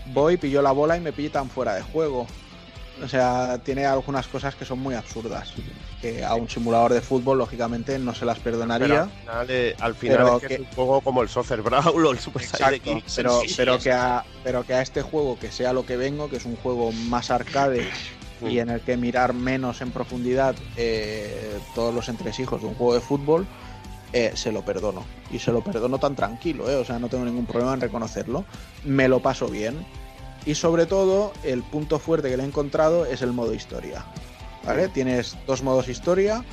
[0.07, 2.27] voy, pillo la bola y me pillan fuera de juego.
[3.02, 5.52] O sea, tiene algunas cosas que son muy absurdas.
[6.01, 9.02] Que a un simulador de fútbol, lógicamente, no se las Pero perdonaría.
[9.02, 11.62] al final, eh, al final Pero es que, que- es un juego como el Soccer
[11.62, 13.12] Brawl o el Super Exacto, X.
[13.16, 16.28] pero, sí, pero, que a, pero que a este juego, que sea lo que vengo,
[16.31, 17.86] que es un juego más arcade
[18.40, 18.47] Mm.
[18.48, 22.93] y en el que mirar menos en profundidad eh, todos los entresijos de un juego
[22.94, 23.47] de fútbol,
[24.12, 25.05] eh, se lo perdono.
[25.31, 28.44] Y se lo perdono tan tranquilo, eh, o sea, no tengo ningún problema en reconocerlo.
[28.85, 29.86] Me lo paso bien.
[30.47, 34.06] Y sobre todo, el punto fuerte que le he encontrado es el modo historia.
[34.94, 36.44] Tienes dos modos historia.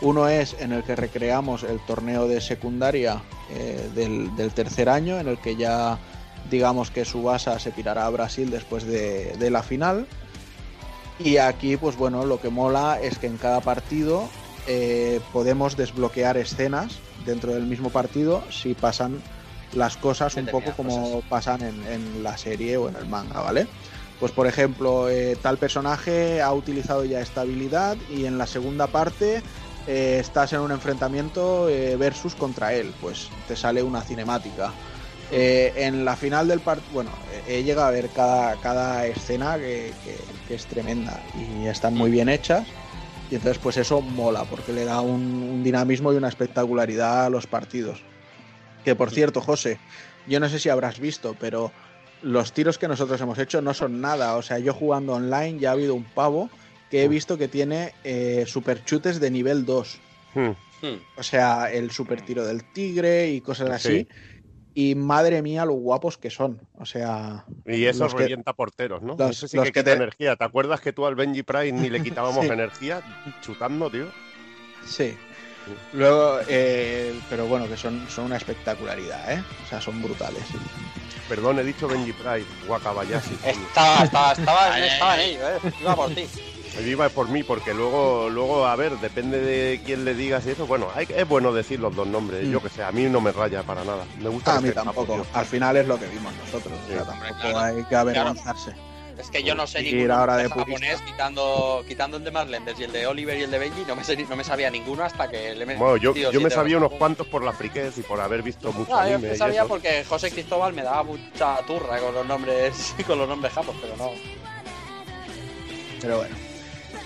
[0.00, 5.28] Uno es en el que recreamos el torneo de secundaria eh, del, tercer año, en
[5.28, 5.98] el que ya
[6.50, 10.06] digamos que Subasa se pirará a Brasil después de, de la final.
[11.18, 14.28] Y aquí, pues bueno, lo que mola es que en cada partido
[14.66, 19.20] eh, podemos desbloquear escenas dentro del mismo partido si pasan
[19.74, 21.28] las cosas un poco como cosas.
[21.28, 23.66] pasan en, en la serie o en el manga, ¿vale?
[24.20, 28.86] Pues por ejemplo, eh, tal personaje ha utilizado ya esta habilidad y en la segunda
[28.86, 29.42] parte
[29.88, 34.72] eh, estás en un enfrentamiento eh, versus contra él, pues te sale una cinemática.
[35.34, 37.10] En la final del partido, bueno,
[37.48, 42.10] he llegado a ver cada, cada escena que, que- que es tremenda y están muy
[42.10, 42.68] bien hechas.
[43.30, 47.30] Y entonces, pues eso mola, porque le da un, un dinamismo y una espectacularidad a
[47.30, 48.02] los partidos.
[48.84, 49.78] Que por cierto, José,
[50.26, 51.70] yo no sé si habrás visto, pero
[52.22, 54.36] los tiros que nosotros hemos hecho no son nada.
[54.36, 56.50] O sea, yo jugando online ya ha habido un pavo
[56.90, 59.98] que he visto que tiene eh, superchutes de nivel 2.
[60.34, 60.50] Hmm.
[61.16, 64.08] O sea, el super tiro del tigre y cosas así.
[64.74, 66.60] Y madre mía, lo guapos que son.
[66.78, 67.44] O sea.
[67.66, 69.14] Y eso los que- revienta porteros, ¿no?
[69.18, 70.34] los- Eso sí los que que quita te- energía.
[70.36, 72.50] ¿Te acuerdas que tú al Benji Price ni le quitábamos Sí.
[72.50, 73.00] energía
[73.42, 74.06] chutando, tío?
[74.86, 75.14] Sí.
[75.92, 79.42] Luego, eh, pero bueno, que son, son una espectacularidad, ¿eh?
[79.64, 80.42] O sea, son brutales.
[81.28, 83.34] Perdón, he dicho Benji Price, Wakabayashi.
[83.44, 85.72] Estaba, estaba, estaba, estaba en ello, eh.
[85.80, 86.26] Iba por ti.
[86.74, 90.50] Yo iba por mí, porque luego, luego, a ver, depende de quién le digas y
[90.50, 90.66] eso.
[90.66, 92.46] Bueno, hay, es bueno decir los dos nombres.
[92.46, 92.50] Mm.
[92.50, 94.04] Yo que sé, a mí no me raya para nada.
[94.20, 95.26] Me gusta A que mí tampoco.
[95.34, 96.72] Al final es lo que vimos nosotros.
[96.84, 97.58] o sea, tampoco Claro.
[97.58, 98.72] hay que avergonzarse.
[99.18, 102.30] Es que yo no sé Ir ninguno ahora de de japonés, quitando, quitando el de
[102.30, 104.70] Marlenders y el de Oliver y el de Benji, no me, sé- no me sabía
[104.70, 105.78] ninguno hasta que le metí.
[105.78, 108.90] Bueno, yo, yo me sabía unos cuantos por la friquez y por haber visto mucho
[108.90, 113.18] yo anime me sabía porque José Cristóbal me daba mucha turra con los nombres con
[113.18, 114.10] los nombres japos, pero no.
[116.00, 116.34] Pero bueno.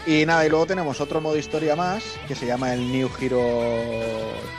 [0.06, 3.42] Y nada, y luego tenemos otro modo historia más que se llama el New Hero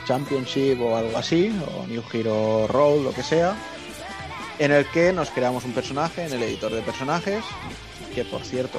[0.06, 3.56] Championship o algo así, o New Hero Roll, lo que sea,
[4.58, 7.44] en el que nos creamos un personaje en el editor de personajes,
[8.14, 8.78] que por cierto,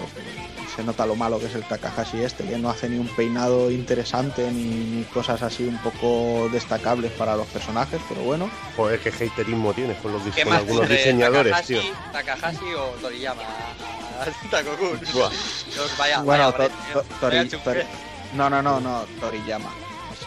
[0.75, 3.71] se nota lo malo que es el Takahashi este, que no hace ni un peinado
[3.71, 8.49] interesante ni, ni cosas así un poco destacables para los personajes, pero bueno.
[8.75, 11.93] Joder, qué haterismo tienes con, los, dis- ¿Qué con algunos diseñadores, Takahashi, tío.
[12.11, 13.41] Takahashi o Toriyama?
[14.51, 14.99] Takokun.
[15.13, 15.29] Buah.
[15.97, 17.49] Vaya, Bueno, vaya, to- to- Tori-.
[17.49, 17.85] Tori-
[18.33, 19.69] no, no, no, no, Toriyama.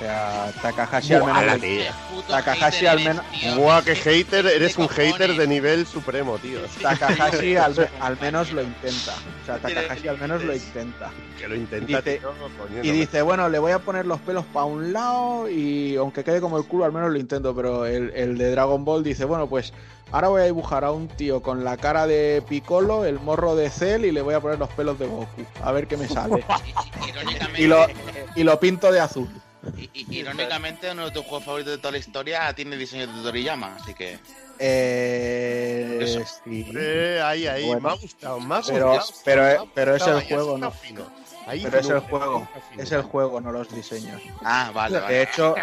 [0.03, 1.91] O sea, Takahashi al menos la le-
[2.29, 3.57] Takahashi hater al eres, menos-.
[3.57, 6.59] Buah, qué hater, eres ¿Qué un hater de nivel supremo, tío.
[6.83, 9.13] Takahashi al, al menos lo intenta.
[9.43, 11.11] O sea, Takahashi al menos lo intenta.
[11.39, 14.07] Que lo intenta, Dice- tío, coño, Y no me- dice, bueno, le voy a poner
[14.07, 17.55] los pelos para un lado y aunque quede como el culo, al menos lo intento.
[17.55, 19.73] Pero el, el de Dragon Ball dice, bueno, pues
[20.11, 23.71] ahora voy a dibujar a un tío con la cara de Piccolo, el morro de
[23.71, 25.45] Cell y le voy a poner los pelos de Goku.
[25.63, 26.45] A ver qué me sale.
[27.09, 27.87] Irónicamente, y, lo,
[28.35, 29.29] y lo pinto de azul.
[29.79, 33.77] I- irónicamente, uno de tus juegos favoritos de toda la historia tiene diseño de Toriyama,
[33.81, 34.19] así que.
[34.59, 36.21] Eh, Eso.
[36.45, 36.67] sí.
[36.77, 37.81] Eh, ahí, ahí, Bueno.
[37.81, 40.69] me ha gustado, me ha Pero- gustado, pero- pero es el juego, ¿no?
[40.69, 41.23] estado fino.
[41.45, 42.49] Ahí Pero es el juego.
[42.79, 44.23] Es el juego, no los diseños.
[44.45, 45.13] Ah, vale, vale.
[45.15, 45.55] De hecho,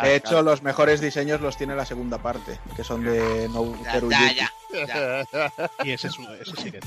[0.00, 4.32] de hecho los mejores diseños los tiene la segunda parte, que son de Nobuteru ya,
[4.32, 5.50] ya, ya, ya.
[5.84, 6.80] Y ese, es, un- ese sí que.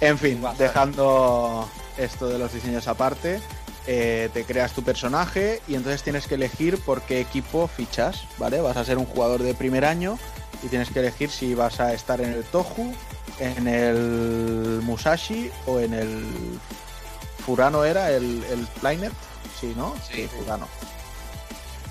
[0.00, 3.40] En fin, dejando esto de los diseños aparte,
[3.86, 8.60] eh, te creas tu personaje y entonces tienes que elegir por qué equipo fichas, ¿vale?
[8.60, 10.18] Vas a ser un jugador de primer año
[10.62, 12.94] y tienes que elegir si vas a estar en el Tohu,
[13.38, 16.24] en el Musashi o en el
[17.44, 19.12] Furano era el, el Flynet,
[19.60, 19.94] sí, ¿no?
[20.10, 20.28] Sí.
[20.28, 20.68] Furano.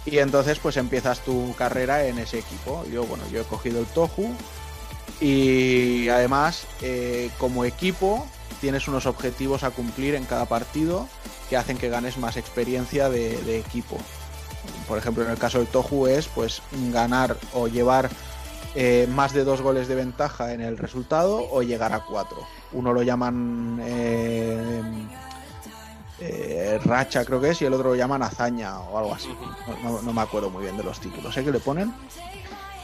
[0.05, 2.85] Y entonces pues empiezas tu carrera en ese equipo.
[2.91, 4.33] Yo, bueno, yo he cogido el Tohu
[5.19, 8.25] y además eh, como equipo
[8.61, 11.07] tienes unos objetivos a cumplir en cada partido
[11.49, 13.97] que hacen que ganes más experiencia de, de equipo.
[14.87, 16.61] Por ejemplo, en el caso del Tohu es pues
[16.91, 18.09] ganar o llevar
[18.75, 22.37] eh, más de dos goles de ventaja en el resultado o llegar a cuatro.
[22.71, 24.81] Uno lo llaman eh,
[26.19, 29.29] eh, racha, creo que es, y el otro lo llaman hazaña o algo así.
[29.83, 31.93] No, no- no me acuerdo muy bien de los títulos, sé que le ponen.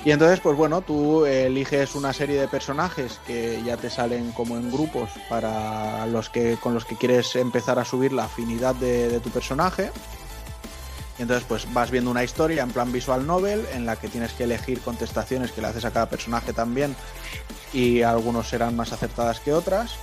[0.05, 4.55] Y entonces, pues bueno, tú eliges una serie de personajes que ya te salen como
[4.55, 9.19] en grupos para los que con los que quieres empezar a subir la afinidad de,
[9.19, 9.91] tu personaje.
[11.17, 14.33] Y entonces, pues vas viendo una historia en plan visual novel en la que tienes
[14.33, 16.95] que elegir contestaciones que le haces a cada personaje también.
[17.73, 19.95] Y algunos serán más acertadas que otras.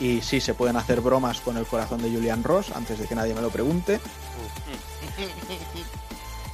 [0.00, 3.14] Y sí, se pueden hacer bromas con el corazón de Julian Ross antes de que
[3.14, 4.00] nadie me lo pregunte.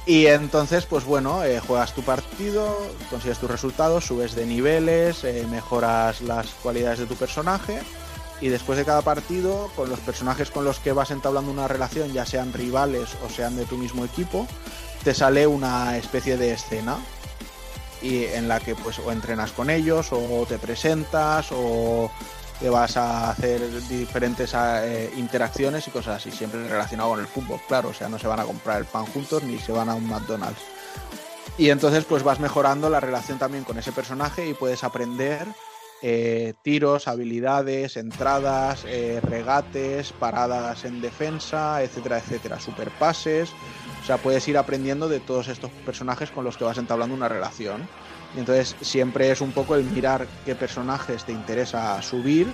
[0.05, 2.77] Y entonces, pues bueno, eh, juegas tu partido,
[3.09, 7.79] consigues tus resultados, subes de niveles, eh, mejoras las cualidades de tu personaje.
[8.41, 12.11] Y después de cada partido, con los personajes con los que vas entablando una relación,
[12.11, 14.45] ya sean rivales o sean de tu mismo equipo,
[15.05, 16.97] te sale una especie de escena.
[18.01, 22.11] Y en la que pues o entrenas con ellos, o te presentas, o
[22.63, 23.59] te vas a hacer
[23.89, 28.17] diferentes eh, interacciones y cosas así, siempre relacionado con el fútbol, claro, o sea, no
[28.17, 30.61] se van a comprar el pan juntos ni se van a un McDonald's.
[31.57, 35.45] Y entonces pues vas mejorando la relación también con ese personaje y puedes aprender
[36.01, 43.49] eh, tiros, habilidades, entradas, eh, regates, paradas en defensa, etcétera, etcétera, superpases.
[44.01, 47.27] O sea, puedes ir aprendiendo de todos estos personajes con los que vas entablando una
[47.27, 47.89] relación.
[48.35, 52.47] Y entonces siempre es un poco el mirar qué personajes te interesa subir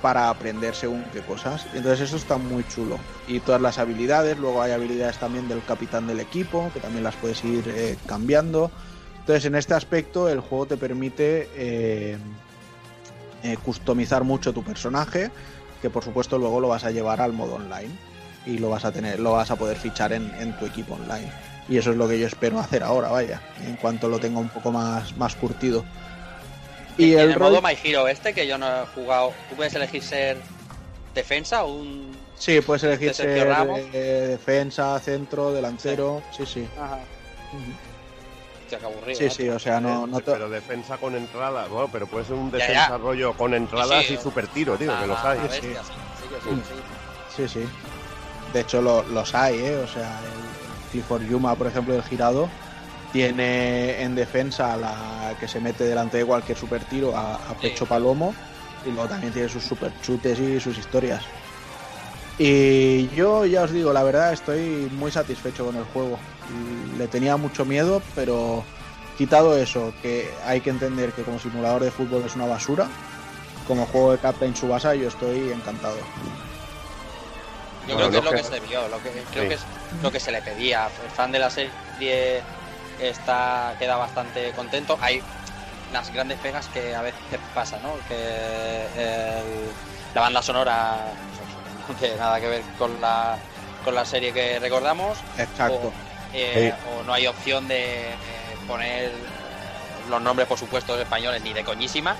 [0.00, 1.66] para aprender según qué cosas.
[1.74, 2.98] Entonces eso está muy chulo.
[3.26, 7.16] Y todas las habilidades, luego hay habilidades también del capitán del equipo, que también las
[7.16, 8.70] puedes ir eh, cambiando.
[9.20, 12.16] Entonces en este aspecto el juego te permite eh,
[13.42, 15.30] eh, customizar mucho tu personaje,
[15.82, 17.90] que por supuesto luego lo vas a llevar al modo online
[18.46, 21.30] y lo vas a tener, lo vas a poder fichar en, en tu equipo online.
[21.68, 24.48] Y eso es lo que yo espero hacer ahora, vaya, en cuanto lo tenga un
[24.48, 25.84] poco más, más curtido.
[26.96, 30.02] Y en el modo My Hero este, que yo no he jugado, tú puedes elegir
[30.02, 30.38] ser
[31.14, 32.16] defensa o un...
[32.36, 33.78] sí, puedes elegir ser Ramos.
[33.92, 36.66] eh, defensa, centro, delantero, sí, sí.
[36.80, 36.98] Ajá.
[38.68, 39.18] qué aburrido.
[39.18, 42.34] Sí, sí, o sea, no, no te- Pero defensa con entrada, bueno, pero puede ser
[42.34, 42.98] un defensa ya.
[42.98, 44.22] rollo con entradas Sí, y sí.
[44.22, 45.38] super tiro, tío, que los la- hay.
[45.40, 46.62] bestia, sí, sí, sí,
[47.36, 47.48] sí.
[47.48, 47.68] Sí, sí.
[48.52, 49.76] De hecho, lo- los hay, ¿eh?
[49.76, 50.37] O sea, el
[50.90, 52.48] Clifford Yuma, por ejemplo, del girado,
[53.12, 57.84] tiene en defensa la que se mete delante de cualquier super tiro a, a pecho
[57.84, 57.88] Sí.
[57.88, 58.34] palomo
[58.84, 61.22] y luego también tiene sus super chutes y sus historias.
[62.38, 66.18] Y yo ya os digo, la verdad estoy muy satisfecho con el juego.
[66.96, 68.64] Le tenía mucho miedo, pero
[69.16, 72.88] quitado eso, que hay que entender que como simulador de fútbol es una basura,
[73.66, 75.96] como juego de Captain Subasa yo estoy encantado.
[77.88, 79.48] Yo Bueno, creo que es lo que- que se vio, lo que, creo Sí.
[79.48, 79.64] que es
[80.02, 80.88] lo que se le pedía.
[81.04, 82.42] El fan de la serie
[83.00, 84.98] está queda bastante contento.
[85.00, 85.22] Hay
[85.92, 87.20] las grandes pegas que a veces
[87.54, 87.94] pasa, ¿no?
[88.08, 89.70] Que el-
[90.14, 90.96] la banda sonora
[91.88, 93.38] no tiene nada que ver con la
[93.84, 95.18] con la serie que recordamos.
[95.38, 95.88] Exacto.
[95.88, 95.92] O,
[96.34, 98.16] eh, o no hay opción de eh,
[98.66, 99.12] poner
[100.10, 102.16] los nombres, por supuesto, españoles ni de coñísima.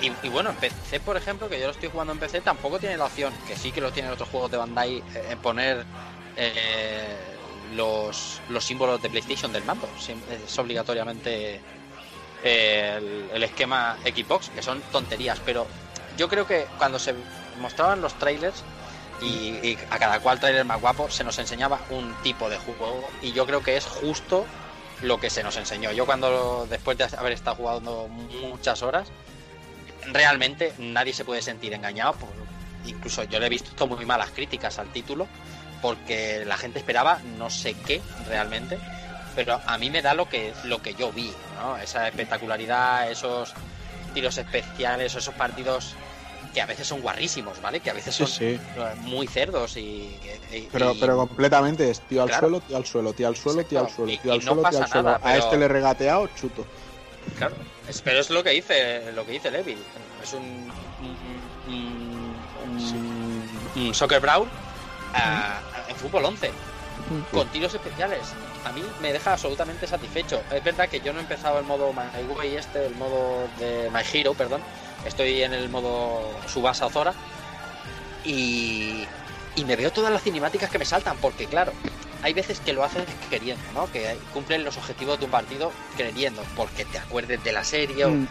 [0.00, 2.78] Y, y bueno, en PC, por ejemplo, que yo lo estoy jugando en PC, tampoco
[2.78, 5.84] tiene la opción, que sí que lo tienen otros juegos de Bandai, eh, en poner
[6.36, 7.16] eh,
[7.74, 9.88] los, los símbolos de PlayStation del mando.
[10.46, 11.60] Es obligatoriamente
[12.44, 15.66] eh, el, esquema Xbox, que son tonterías, pero
[16.16, 17.14] yo creo que cuando se
[17.60, 18.62] mostraban los trailers
[19.20, 23.30] y, a cada cual trailer más guapo se nos enseñaba un tipo de juego y
[23.32, 24.44] yo creo que es justo
[25.02, 25.92] lo que se nos enseñó.
[25.92, 29.08] Yo cuando después de haber estado jugando muchas horas,
[30.12, 32.14] realmente nadie se puede sentir engañado.
[32.84, 35.28] Incluso yo le he visto muy malas críticas al título
[35.82, 38.78] porque la gente esperaba no sé qué realmente,
[39.34, 41.76] pero a mí me da lo que lo que yo vi, ¿no?
[41.76, 43.52] Esa espectacularidad, esos
[44.14, 45.94] tiros especiales, esos partidos
[46.54, 47.80] que a veces son guarrísimos, ¿vale?
[47.80, 48.60] Que a veces son sí.
[49.00, 50.14] muy cerdos y,
[50.52, 52.48] y- Pero, y- pero completamente es tío al Claro.
[52.48, 54.84] suelo, tío al suelo, tío al suelo, tío al suelo, tío al suelo, tío pasa
[54.84, 55.18] al suelo.
[55.22, 56.64] A este le regateado, chuto.
[57.38, 57.54] Claro,
[57.88, 59.78] es- pero es lo que dice lo que dice Levy.
[60.22, 60.70] Es un,
[61.68, 62.34] un,
[63.76, 64.20] un- soccer
[65.14, 65.60] ah,
[65.92, 66.50] en fútbol 11
[67.30, 68.20] con tiros especiales.
[68.64, 70.42] A mí me deja absolutamente satisfecho.
[70.52, 73.90] Es verdad que yo no he empezado el modo My Way este, el modo de
[73.92, 74.60] My Hero, perdón.
[75.04, 77.12] Estoy en el modo Subasa Zora
[78.24, 79.06] y,
[79.56, 81.72] y me veo todas las cinemáticas que me saltan porque claro,
[82.22, 83.90] hay veces que lo haces queriendo, ¿no?
[83.90, 88.04] Que cumplen los objetivos de un partido queriendo, porque te acuerdes de la serie.
[88.04, 88.28] o- Mm.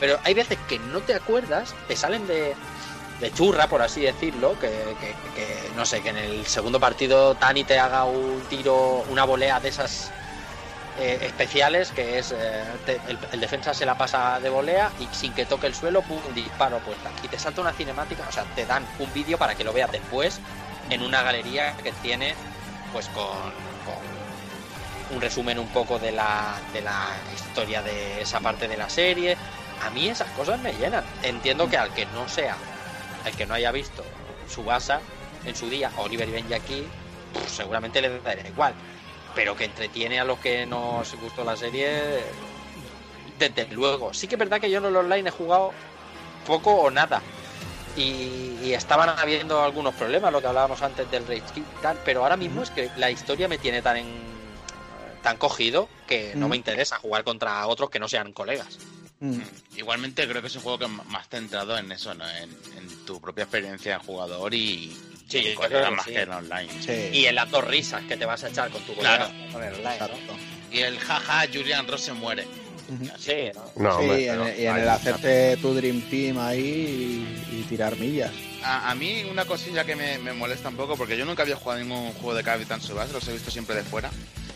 [0.00, 2.54] Pero hay veces que no te acuerdas, te salen de,
[3.22, 4.68] de churra, por así decirlo, que,
[5.00, 9.24] que- que, no sé, que en el segundo partido Tani te haga un tiro, una
[9.24, 10.10] volea de esas
[10.98, 15.06] eh, especiales, que es eh, te- el, el defensa se la pasa de volea y
[15.14, 17.10] sin que toque el suelo, pum, un disparo puesta.
[17.22, 19.90] Y te salta una cinemática, o sea, te dan un vídeo para que lo veas
[19.92, 20.40] después
[20.90, 22.34] en una galería que tiene,
[22.92, 23.24] pues con,
[23.86, 28.90] con un resumen un poco de la, de la historia de esa parte de la
[28.90, 29.36] serie.
[29.86, 31.04] A mí esas cosas me llenan.
[31.22, 32.56] Entiendo que al que no sea,
[33.24, 34.04] al que no haya visto
[34.48, 35.00] su basa
[35.44, 36.86] en su día, Oliver y Benji aquí,
[37.32, 38.74] pues seguramente le dará igual.
[39.34, 42.20] Pero que entretiene a los que nos gustó la serie,
[43.38, 44.12] desde luego.
[44.12, 45.72] Sí que es verdad que yo en el online he jugado
[46.46, 47.22] poco o nada.
[47.96, 52.22] Y, y estaban habiendo algunos problemas, lo que hablábamos antes del Rage y tal, pero
[52.22, 54.06] ahora mismo es que la historia me tiene tan en,
[55.22, 58.78] tan cogido que no me interesa jugar contra otros que no sean colegas.
[59.24, 59.40] Mm.
[59.76, 62.28] Igualmente creo que es un juego que es más centrado en eso, ¿no?
[62.28, 64.96] En, en tu propia experiencia en jugador y,
[65.28, 66.10] Sí, y que más sí.
[66.12, 66.68] que en online.
[66.84, 69.52] Sí, Y en las dos risas que te vas a echar con tu colega Claro.
[69.52, 69.98] con el online.
[70.72, 72.46] Y el jaja, Julian Ross se muere.
[73.18, 73.72] Sí, ¿no?
[73.76, 76.60] No, Sí, hombre, y en, pero- y en el hacerte tu Dream Team ahí
[77.50, 78.32] y, y tirar millas.
[78.64, 81.56] A, a mí una cosilla que me, me molesta un poco, porque yo nunca había
[81.56, 84.10] jugado ningún juego de Capitán Subasa, los he visto siempre de fuera,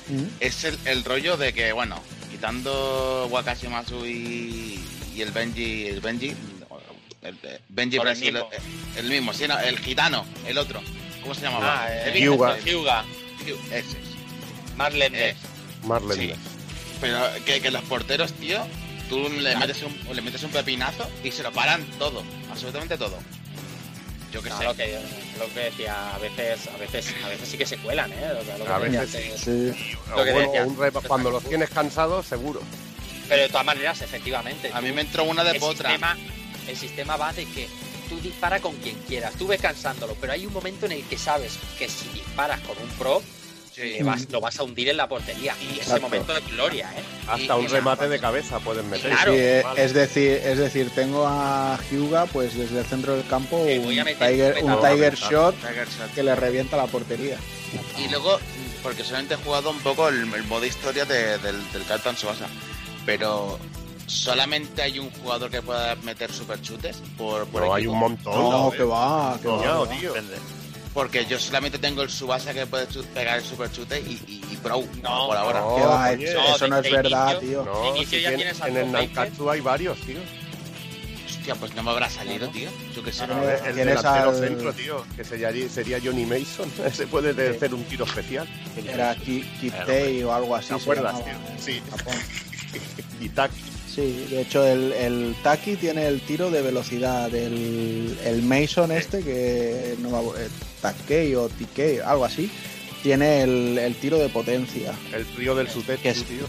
[0.08, 0.24] Mm.
[0.38, 2.00] es el, el rollo de que, bueno,
[2.46, 4.80] quitando Wakashimasu y,
[5.16, 6.32] y el Benji, el Benji,
[7.22, 8.48] el, eh, Benji el Brasil, mismo.
[8.96, 10.80] el, el mismo, sí, no, el gitano, el otro,
[11.22, 11.82] ¿cómo se llamaba?
[11.82, 12.56] Ah, eh, Hyuga.
[12.60, 13.04] Hyuga.
[13.72, 14.76] Ese es.
[14.76, 15.30] Marlene.
[15.30, 15.36] Eh,
[15.84, 16.34] Marlene.
[16.34, 16.40] Sí.
[17.00, 18.64] Pero que, que los porteros, tío,
[19.08, 23.18] tú le metes, un, le metes un pepinazo y se lo paran todo, absolutamente todo.
[24.32, 24.64] Yo que No, sé.
[24.64, 24.98] lo que
[25.38, 28.32] lo que decía, a veces, a veces, a veces sí que se cuelan, ¿eh?
[28.34, 29.40] Lo que- lo que A decía veces.
[29.40, 29.96] Sí.
[30.12, 32.60] O Lo que bueno, decías, un repa- cuando los tienes cansados, seguro.
[33.28, 34.70] Pero de todas maneras, efectivamente.
[34.72, 35.90] A mí me entró una de el potra.
[35.90, 36.16] sistema,
[36.68, 37.68] el sistema va de que
[38.08, 41.18] tú disparas con quien quieras, tú ves cansándolo, pero hay un momento en el que
[41.18, 43.22] sabes que si disparas con un pro,
[44.02, 45.54] vas- lo vas a hundir en la portería.
[45.60, 46.02] Y ese Exacto.
[46.02, 47.02] momento de gloria, ¿eh?
[47.28, 49.10] Hasta Y- un y- remate de cabeza pueden meter.
[49.10, 49.32] Claro.
[49.32, 49.84] Sí, eh, Vale.
[49.84, 54.58] es decir, es decir, tengo a Hyuga pues desde el centro del campo un Tiger,
[54.62, 55.54] un Shot Tiger Shot.
[56.14, 57.38] que le revienta la portería.
[57.98, 58.38] Y luego,
[58.82, 62.46] porque solamente he jugado un poco el, el modo historia de- del, del Captain Subasa.
[63.04, 63.58] Pero
[64.06, 68.32] solamente hay un jugador que pueda meter superchutes por, por Pero hay un montón.
[68.34, 68.70] No, ¿no?
[68.70, 69.56] que va, que va.
[69.58, 69.96] Coño, que va.
[70.00, 70.14] tío.
[70.96, 74.82] Porque yo solamente tengo el Subasa que puede pegar el superchute y, y, y Pro
[75.02, 75.60] No, por ahora.
[75.60, 75.76] no.
[75.76, 77.64] Que va, eso, No, eso no de- es verdad, inicio- tío.
[77.66, 78.90] No, si ya tienes en el.
[78.92, 80.18] Nankatsu hay varios, tío.
[81.26, 82.70] Hostia, pues no me habrá salido, tío.
[82.94, 83.26] Yo qué sé.
[83.26, 86.72] No, el el tienes delantero al- centro, tío, que sería, sería Johnny Mason.
[86.86, 87.56] Ese puede Sí.
[87.56, 88.48] hacer un tiro especial.
[88.88, 90.68] Era Ki- Kitei o algo así.
[90.68, 91.34] ¿Te acuerdas, tío?
[91.62, 91.82] Sí.
[91.90, 92.14] Japón.
[93.20, 93.50] Y tac.
[93.94, 97.34] Sí, de hecho el, el Taki tiene el tiro de velocidad.
[97.34, 100.16] El, el Mason este, que no me
[100.80, 102.50] Takei o Tikei, algo así,
[103.02, 104.92] tiene el, el tiro de potencia.
[105.12, 106.46] El trío del Sutetsu, Que es- tío.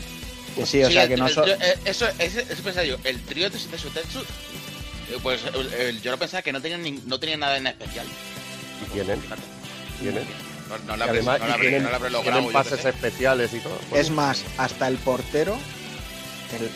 [0.55, 2.83] Que sí, o Sí, sea el- que no el so- eh, eso, ese- eso pensaba
[2.85, 2.97] yo.
[3.03, 6.77] El trío de, de Sutetsu, eh, pues el- el- yo lo pensaba que no tenía,
[6.79, 8.05] ni- no tenía nada en especial.
[8.87, 9.21] Y tienen,
[9.99, 10.23] tienen.
[10.67, 13.79] No, no Y habré, además, no tienen, no pases especiales y todo.
[13.95, 15.57] Es más, hasta el portero,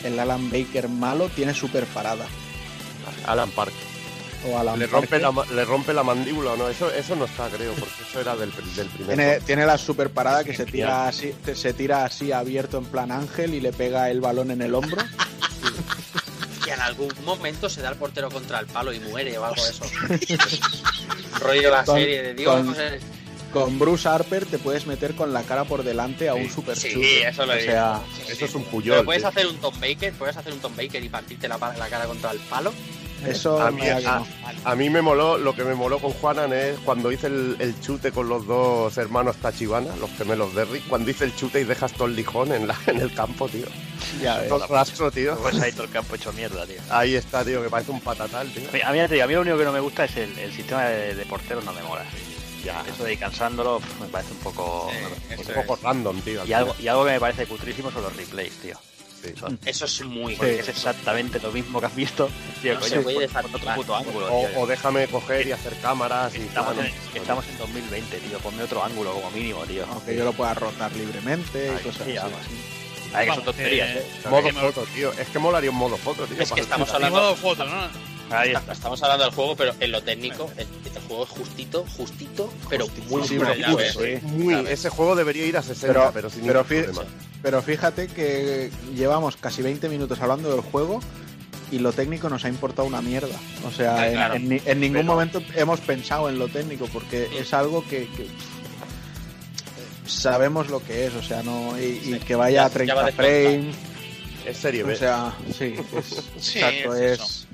[0.02, 2.26] el, el Alan Baker malo, tiene super parada.
[3.26, 3.72] Alan Park.
[4.44, 6.68] O Le rompe, la, le rompe la mandíbula, ¿no?
[6.68, 9.16] Eso, eso no está, creo, porque eso era del, del primer.
[9.16, 12.84] Tiene, tiene la super parada que se tira así, te- se tira así abierto en
[12.86, 15.02] plan ángel y le pega el balón en el hombro.
[16.66, 19.62] Y en algún momento se da el portero contra el palo y muere o algo
[19.64, 19.84] de eso.
[21.40, 22.54] Rollo la Con- serie de Dios.
[22.54, 23.00] con- no sé.
[23.52, 27.18] Con Bruce Harper te puedes meter con la cara por delante a un super Sí,
[27.26, 29.04] eso lo O sea, Eso es un Pero puyol.
[29.04, 29.28] puedes tío.
[29.28, 32.30] hacer un Tom Baker, puedes hacer un Tom Baker y partirte la, la cara contra
[32.30, 32.72] el palo.
[33.26, 37.10] Eso A mí, a- mí me moló, lo que me moló con Juanan es cuando
[37.12, 41.24] hice el, el chute con los dos hermanos Tachibana, los gemelos de Rick, cuando hice
[41.24, 43.66] el chute y dejas todo el lijón en, la, en el campo, tío.
[44.22, 44.48] Ya ves.
[44.48, 45.36] Todo el rastro, tío.
[45.38, 46.80] Pues ahí todo el campo hecho mierda, tío.
[46.90, 48.68] Ahí está, tío, que parece un patatal, tío.
[48.68, 50.04] A mí, a mí, ya te digo, a mí lo único que no me gusta
[50.04, 52.04] es el, el sistema de, de porteros, no me mola.
[52.64, 54.88] Ya, Eso de ir cansándolo me parece un poco...
[54.92, 56.44] Sí, eso un poco random, tío.
[56.46, 58.78] Y algo, y algo que me parece cutrísimo son los replays, tío.
[59.22, 59.34] Sí.
[59.38, 62.28] Son- Eso es muy es exactamente lo mismo que has visto.
[62.60, 63.60] Tío, No coño, se puede pon- desactivar.
[63.60, 64.60] pon otro puto ángulo, O, tío.
[64.60, 66.86] o déjame coger y hacer cámaras y Estamos, tal.
[66.86, 68.38] en, estamos en 2020, tío.
[68.38, 69.86] Ponme otro ángulo como mínimo, tío.
[69.90, 72.18] Aunque yo lo pueda rotar libremente y cosas sí, así.
[72.18, 72.36] algo
[73.14, 74.28] Ay, que son Vamos, tonterías, eh, eh.
[74.30, 75.12] Modo foto, tío.
[75.12, 76.40] Es que molaría un modo foto, tío.
[76.42, 78.11] Es que estamos Y hablando, modo foto, ¿no?
[78.32, 78.72] Ahí está.
[78.72, 82.86] estamos hablando del juego, pero en lo técnico, el, el juego es justito, justito, pero
[83.08, 83.38] muy Sí,
[84.22, 87.10] muy ese juego debería ir a 60, Pero- pero, sin pero ningún fí- problema.
[87.42, 91.00] Pero fíjate que llevamos casi 20 minutos hablando del juego
[91.72, 93.34] y lo técnico nos ha importado una mierda.
[93.66, 94.34] O sea, Ah, en, claro.
[94.34, 98.06] en ni- en ningún Pero- momento hemos pensado en lo técnico porque es algo que,
[98.16, 98.26] que
[100.06, 102.94] sabemos lo que es, o sea, no y, y que vaya Ya- a ya 30
[102.94, 103.76] va de frames,
[104.46, 104.92] Es serie B.
[104.92, 107.46] o sea, sí, es, Sí, exacto, es es,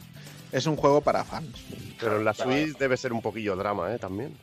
[0.52, 1.56] es un juego para fans,
[2.00, 3.98] pero en la Switch debe ser un poquillo drama, ¿eh?
[3.98, 4.36] También.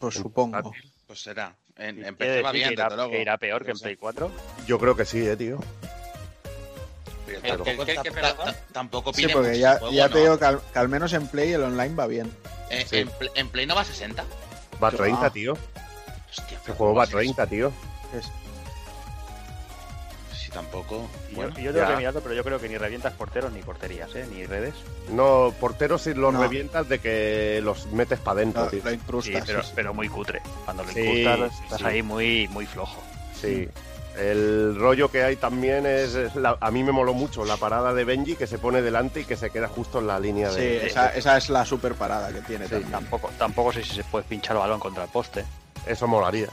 [0.00, 0.72] pues supongo.
[1.06, 1.54] Pues será.
[1.76, 3.10] En, en PC va bien, que irá, desde luego.
[3.12, 3.84] que irá peor que en No sé.
[3.84, 4.30] Play 4.
[4.66, 5.58] Yo creo que sí, eh, tío.
[7.26, 8.54] Pero El- el- tampoco, el- el- que- perdón.
[8.72, 10.12] tampoco Sí, pide porque mucho ya, juego, ya ¿no?
[10.12, 12.30] te digo que al, que al menos en Play el online va bien.
[12.70, 12.96] Eh, Sí.
[12.98, 14.24] en, Pl- en Play no va a 60.
[14.82, 15.30] Va a Qué 30, va.
[15.30, 15.52] tío.
[16.30, 17.72] Hostia, Ese juego va a 30, tío.
[18.18, 18.30] Es-
[20.52, 21.08] tampoco.
[21.32, 21.90] Bueno, yo, yo tengo ya.
[21.92, 24.26] que mirarlo, pero yo creo que ni revientas porteros ni porterías, ¿eh?
[24.32, 24.74] Ni redes.
[25.10, 26.40] No, porteros si los No.
[26.42, 28.82] revientas de que los metes para adentro, lo, tío.
[28.84, 29.72] lo Sí, pero, sí, sí.
[29.74, 30.40] pero muy cutre.
[30.64, 31.84] Cuando lo Sí, incrustas, sí, estás sí.
[31.86, 33.00] ahí muy, muy flojo.
[33.40, 33.68] Sí.
[34.16, 37.94] El rollo que hay también es, es la- a mí me moló mucho la parada
[37.94, 40.60] de Benji que se pone delante y que se queda justo en la línea Sí,
[40.60, 40.86] de.
[40.86, 42.92] esa, esa es la super parada que tiene Sí, también.
[42.92, 45.46] Tampoco, tampoco sé si se puede pinchar el balón contra el poste.
[45.86, 46.48] Eso molaría.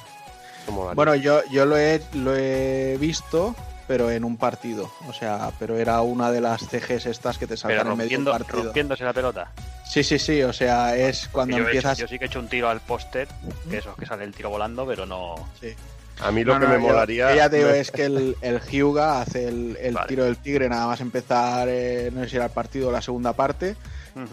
[0.64, 0.96] Eso molaría.
[0.96, 3.54] Bueno, yo, yo lo, he, lo he visto,
[3.90, 4.92] pero en un partido.
[5.08, 8.18] O sea, pero era una de las CGs estas que te saltan en medio de
[8.18, 8.64] un rompiendo, partido.
[8.66, 9.52] rompiéndose la pelota.
[9.84, 10.44] Sí, sí, sí.
[10.44, 11.98] O sea, es cuando yo, he hecho- empiezas.
[11.98, 13.28] yo sí que he hecho un tiro al póster,
[13.68, 15.34] que eso, que sale el tiro volando, pero no.
[15.60, 15.74] Sí.
[16.22, 17.36] a mí lo No, que no, me yo- molaría.
[17.36, 20.08] ya te digo, es que el, el Hyuga hace el, el Vale.
[20.08, 23.02] tiro del tigre nada más empezar, eh, no sé si era el partido o la
[23.02, 23.76] segunda parte,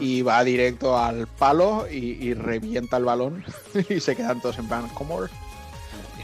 [0.01, 1.97] y va directo al palo y,
[2.29, 3.43] y revienta el balón
[3.89, 5.21] y se quedan todos en plan, ¿cómo?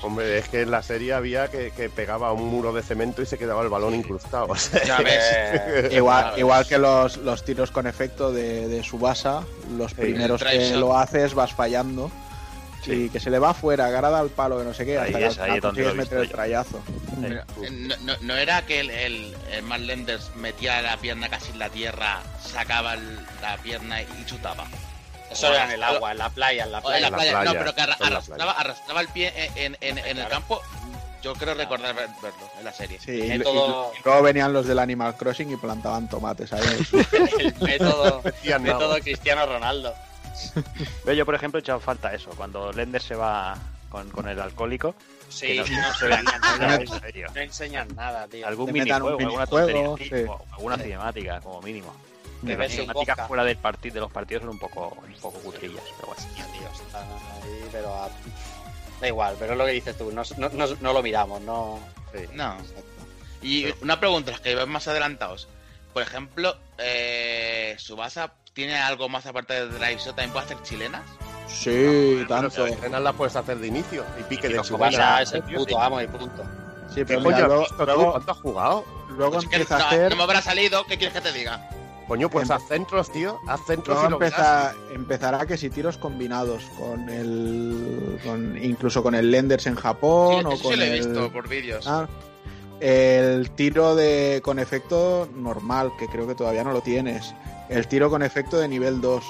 [0.02, 3.22] Hombre, es que en la serie había que, que pegaba a un muro de cemento
[3.22, 4.46] y se quedaba el balón incrustado.
[4.48, 5.92] o sea, Ya ves.
[5.92, 9.42] Igual, que los, los tiros con efecto de, de Subasa,
[9.76, 10.78] los primeros que shot.
[10.80, 12.10] lo haces vas fallando.
[12.84, 15.26] Y que se le va afuera, agrada al palo, que no sé qué, Ahí hasta
[15.26, 16.82] es, ahí es donde lo meter el trayazo.
[17.20, 21.28] Pero, eh, no, no- no era que el, el, el Matt Lenders metía la pierna
[21.28, 24.66] casi en la tierra, sacaba el- la pierna y chutaba.
[25.32, 27.10] Eso era en el agua, en la playa, en la en playa.
[27.10, 30.60] la playa, no, pero que arra- arrastraba, arrastraba el pie en, en- en el campo.
[31.22, 32.98] Yo creo recordar ver- verlo en la serie.
[32.98, 36.62] Sí, y, luego venían los del Animal Crossing y plantaban tomates ahí.
[37.38, 38.22] El método.
[39.02, 39.94] Cristiano Ronaldo.
[41.04, 42.30] Pero yo, por ejemplo, he echado falta eso.
[42.30, 43.56] Cuando Lender se va
[43.88, 44.94] con, con el alcohólico,
[45.28, 47.28] Sí, que no, no, no se ve nada, en no- serio.
[47.34, 48.46] no enseñan nada, tío.
[48.46, 50.26] Algún minijuego, alguna tontería, sí.
[50.52, 51.94] alguna cinemática, como mínimo.
[52.42, 56.08] Las cinemáticas fuera del partido, de los partidos son un poco, un poco cutrillas, pero
[56.14, 56.22] bueno.
[56.52, 57.02] Tío, están
[57.42, 58.08] ahí, pero a-
[59.00, 61.78] da igual, pero es lo que dices tú, no, no, no- no lo miramos, no.
[62.34, 62.56] No.
[63.42, 65.48] Y una pregunta, los que ven más adelantados.
[65.92, 70.16] Por ejemplo, eh, ¿Subasa tiene algo más aparte de Drive Shot?
[70.16, 71.02] ¿También puede hacer chilenas?
[71.48, 72.66] Sí, Pero tanto.
[72.66, 74.92] las escenas las puedes hacer de inicio y pique de los chubana.
[74.92, 76.42] Subasa es el puto amo y punto.
[76.88, 77.66] Sí, ¿Qué pero mira, luego,
[78.12, 78.84] ¿Cuánto has jugado?
[79.16, 80.10] luego Pues que empieza a no, hacer.
[80.10, 81.68] no me habrá salido, ¿qué quieres que te diga?
[82.12, 83.40] Coño, pues Em- haz centros, tío.
[83.46, 84.18] Haz centros y lo
[84.94, 88.20] empezará que si tiros combinados con el.
[88.22, 90.92] Con, incluso con el Lenders en Sí, Japón eso o sí con lo he el.
[91.06, 91.86] visto por vídeos.
[91.88, 92.06] Ah,
[92.80, 97.34] el tiro de con efecto normal, que creo que todavía no lo tienes.
[97.70, 99.24] El tiro con efecto de nivel 2.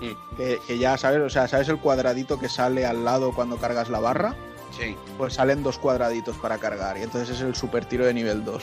[0.00, 0.36] Mm.
[0.36, 3.88] Que, que ya sabes, o sea, ¿sabes el cuadradito que sale al lado cuando cargas
[3.88, 4.36] la barra?
[4.78, 4.94] Sí.
[5.16, 6.96] Pues salen dos cuadraditos para cargar.
[6.96, 8.62] Y entonces es el super tiro de nivel 2.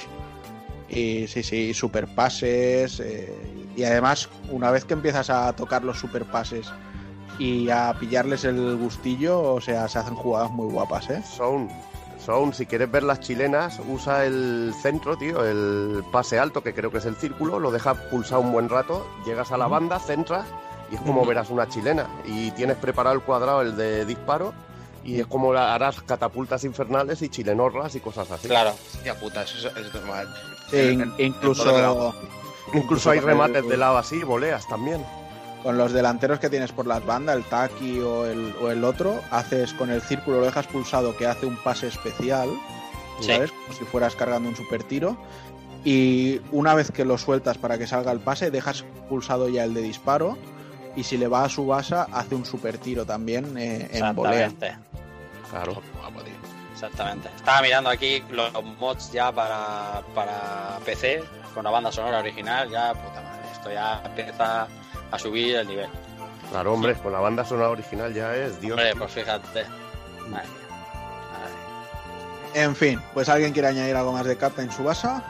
[0.90, 3.00] Y sí, sí, super pases.
[3.00, 3.34] eh,
[3.76, 6.68] y además, una vez que empiezas a tocar los super pases
[7.38, 11.22] y a pillarles el gustillo, o sea, se hacen jugadas muy guapas, ¿eh?
[11.30, 11.70] Son,
[12.26, 16.90] son, si quieres ver las chilenas, usa el centro, tío, el pase alto, que creo
[16.92, 20.48] que es el círculo, lo dejas pulsar un buen rato, llegas a la banda, centras,
[20.90, 22.08] y es como verás una chilena.
[22.24, 24.54] Y tienes preparado el cuadrado, el de disparo,
[25.04, 28.48] y es como harás catapultas infernales y chilenorlas y cosas así.
[28.48, 28.74] Claro.
[28.96, 30.28] Hostia puta, eso es, eso es mal.
[30.72, 32.14] En- in- en- incluso.
[32.74, 35.04] Incluso hay el- remates de lado así, voleas también.
[35.64, 39.20] con los delanteros que tienes por las bandas, el Taki o el, o el otro,
[39.32, 42.50] haces con el círculo, lo dejas pulsado que hace un pase especial,
[43.20, 43.32] Sí.
[43.34, 43.52] ¿sabes?
[43.52, 45.18] Como si fueras cargando un super tiro.
[45.84, 49.74] Y una vez que lo sueltas para que salga el pase, dejas pulsado ya el
[49.74, 50.38] de disparo.
[50.96, 54.52] Y si le va a su base, hace un super tiro también eh, en volea.
[55.50, 55.82] Claro.
[56.00, 56.35] Guapo, tío.
[56.86, 57.30] Exactamente.
[57.36, 62.70] Estaba mirando aquí los mods ya para, para PC con la banda sonora original.
[62.70, 64.68] Ya, puta madre, esto ya empieza
[65.12, 65.90] a subir el nivel.
[66.52, 68.78] Claro, hombre, con la banda sonora original ya es Dios.
[68.78, 69.66] Hombre, pues fíjate.
[70.28, 70.68] Madre mía.
[71.32, 75.24] Madre En fin, pues alguien quiere añadir algo más de Captain Subasa.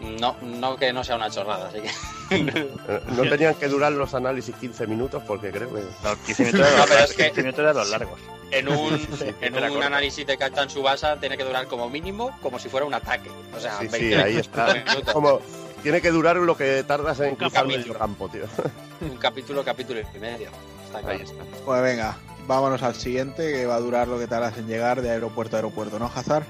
[0.00, 0.16] mía.
[0.20, 1.90] No, no que no sea una chorrada, así que.
[2.30, 5.82] Eh, No tenían que durar los análisis 15 minutos porque creo que...
[6.02, 8.20] Los 15 minutos de No, los, pero es que- 15 minutos de los largos.
[8.58, 9.08] En un,
[9.40, 12.94] en un análisis de Captain Subasa tiene que durar como mínimo como si fuera un
[12.94, 13.30] ataque.
[13.56, 14.84] O sea, Sí, 20 sí, ahí está.
[15.12, 15.40] Como
[15.82, 18.44] tiene que durar lo que tardas en cruzar medio campo, tío.
[19.00, 20.48] Un capítulo, capítulo y medio.
[20.86, 21.18] Está claro.
[21.18, 21.42] Ahí está.
[21.64, 22.16] Pues venga,
[22.46, 25.58] vámonos al siguiente, que va a durar lo que tardas en llegar de aeropuerto a
[25.58, 26.44] aeropuerto, ¿no, Hazard?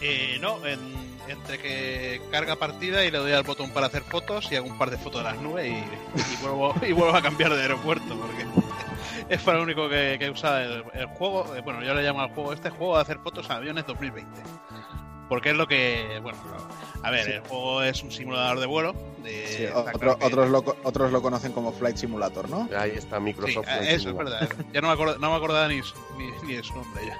[0.00, 4.50] Eh, no, en- entre que carga partida y le doy al botón para hacer fotos
[4.50, 7.54] y hago un par de fotos de las nubes y, vuelvo, y vuelvo a cambiar
[7.54, 8.46] de aeropuerto porque
[9.28, 11.54] es para lo único que, que usa el, el juego.
[11.56, 14.40] eh, Bueno, yo le llamo al juego este juego de hacer fotos a aviones 2020.
[15.28, 16.20] Porque es lo que.
[16.22, 16.38] Bueno,
[17.02, 18.94] a ver, el juego es un simulador de vuelo.
[19.22, 22.68] De, Sí, otro- otros, lo, otros lo conocen como Flight Simulator, ¿no?
[22.78, 23.64] Ahí está Sí, Microsoft.
[23.66, 24.48] Flight eso es verdad.
[24.72, 27.18] Ya no me, acord- no me acordaba ni, su- ni, ni de su nombre ya.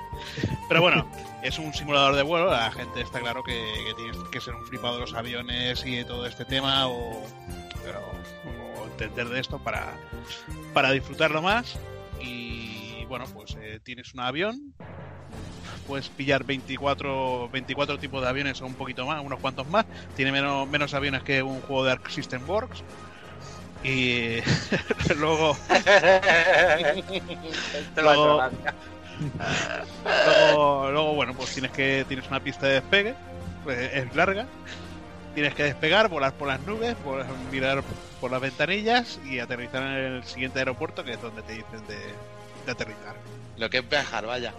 [0.68, 1.08] Pero bueno,
[1.42, 2.50] es un simulador de vuelo.
[2.50, 5.96] La gente está claro que, que tienes que ser un flipado de los aviones y
[5.96, 7.24] de todo este tema o,
[7.84, 8.00] pero-
[8.80, 9.92] o entender de esto para,
[10.72, 11.76] para disfrutarlo más.
[12.20, 14.74] Y bueno, pues eh, tienes un avión.
[15.86, 19.86] Puedes pillar 24, 24 tipos de aviones o un poquito más, unos cuantos más.
[20.16, 22.82] Tiene menos, menos aviones que un juego de Arc System Works.
[23.84, 24.38] Y
[25.18, 25.56] luego
[28.36, 28.74] gracia.
[30.04, 33.14] Luego, luego, bueno, pues tienes que tienes una pista de despegue,
[33.64, 34.46] pues, es larga.
[35.34, 37.82] Tienes que despegar, volar por las nubes, volar- mirar
[38.20, 41.98] por las ventanillas y aterrizar en el siguiente aeropuerto, que es donde te dicen de,
[42.64, 43.16] de aterrizar.
[43.58, 44.54] Lo que es viajar, vaya.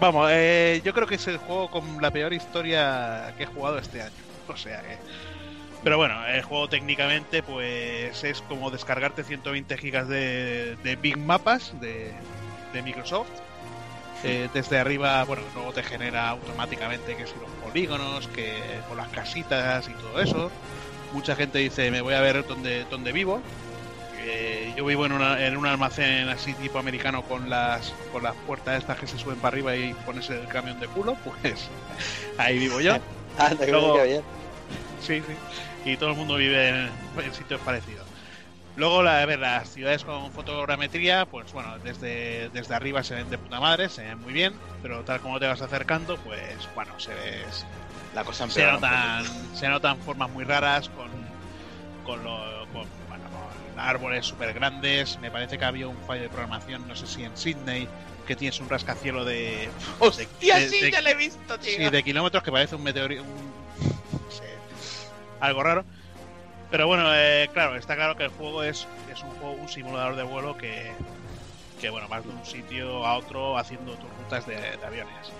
[0.00, 3.78] Vamos, eh, yo creo que es el juego con la peor historia que he jugado
[3.78, 4.12] este año.
[4.46, 4.96] O sea que.
[5.82, 11.72] Pero bueno, el juego técnicamente, pues es como descargarte 120 gigas de, de Big Mapas
[11.80, 12.12] de,
[12.72, 13.30] de Microsoft.
[14.24, 19.08] Eh, desde arriba, bueno, luego te genera automáticamente que si los polígonos, que con las
[19.08, 20.50] casitas y todo eso.
[21.12, 23.40] Mucha gente dice, me voy a ver dónde, dónde vivo.
[24.30, 28.36] Eh, yo vivo en, una- en un almacén así tipo americano con las con las
[28.44, 31.72] puertas estas que se suben para arriba y pones el camión de culo, pues
[32.36, 32.94] ahí vivo yo.
[33.66, 34.22] Luego- bien.
[34.98, 35.40] Sí, sí.
[35.84, 38.10] Y todo el mundo vive en, en sitios parecidos.
[38.74, 43.28] Luego, la, a ver, las ciudades con fotogrametría, pues bueno, desde, desde arriba se ven
[43.28, 46.98] de puta madre, se ven muy bien, pero tal como te vas acercando, pues bueno,
[46.98, 47.68] se ves,
[48.12, 51.10] La cosa se empeora notan, se notan formas muy raras con,
[52.02, 52.57] con, lo, con, bueno, con
[53.78, 55.18] árboles súper grandes.
[55.20, 57.88] Me parece que había un fallo de programación, no sé si en Sydney,
[58.26, 59.70] que tienes un rascacielos de.
[59.98, 61.72] ¡Hostia, de- sí, de- ya lo he visto, tío!
[61.76, 63.24] Sí, de kilómetros que parece un meteorito.
[65.40, 65.84] algo raro.
[66.70, 70.16] Pero bueno, eh, claro, está claro que el juego es, es un juego, un simulador
[70.16, 70.90] de vuelo que,
[71.80, 75.32] que bueno, vas de un sitio a otro haciendo tus rutas de, de aviones.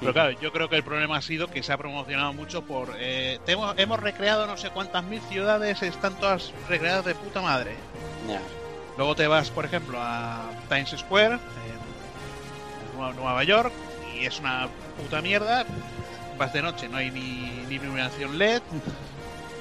[0.00, 2.94] Pero claro, yo creo que el problema ha sido que se ha promocionado mucho por...
[2.98, 7.76] eh, hemos, hemos recreado no sé cuántas mil ciudades, están todas recreadas de puta madre.
[8.96, 13.72] Luego te vas, por ejemplo, a Times Square, en Nueva- Nueva York,
[14.14, 14.68] y es una
[15.00, 15.64] puta mierda.
[16.38, 18.62] Vas de noche, no hay ni, ni iluminación LED.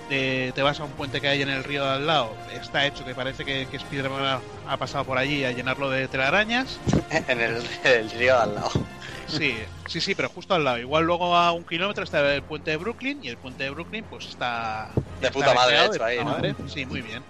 [0.09, 2.85] Te, te vas a un puente que hay en el río de al lado, está
[2.85, 6.79] hecho que parece que, que Spiderman ha, ha pasado por allí a llenarlo de telarañas.
[7.29, 8.71] en el, el río de al lado.
[9.37, 9.55] Sí,
[9.87, 10.77] sí, sí, pero justo al lado.
[10.79, 14.03] Igual luego a un kilómetro está el puente de Brooklyn y el puente de Brooklyn
[14.09, 14.91] pues está...
[14.95, 16.35] De está puta madre recreado de hecho ahí, puta ¿no?
[16.35, 16.55] madre.
[16.67, 17.23] Sí, muy bien.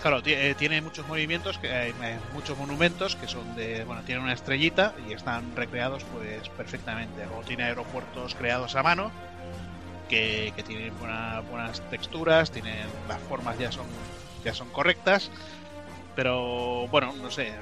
[0.00, 1.94] Claro, eh, tiene muchos movimientos, que eh,
[2.32, 7.24] muchos monumentos que son de, bueno, tiene una estrellita y están recreados pues perfectamente.
[7.26, 9.10] Luego tiene aeropuertos creados a mano
[10.08, 13.88] que, que tienen buena- buenas texturas, tienen las formas ya son
[14.44, 15.30] ya son correctas,
[16.14, 17.52] pero bueno, no sé,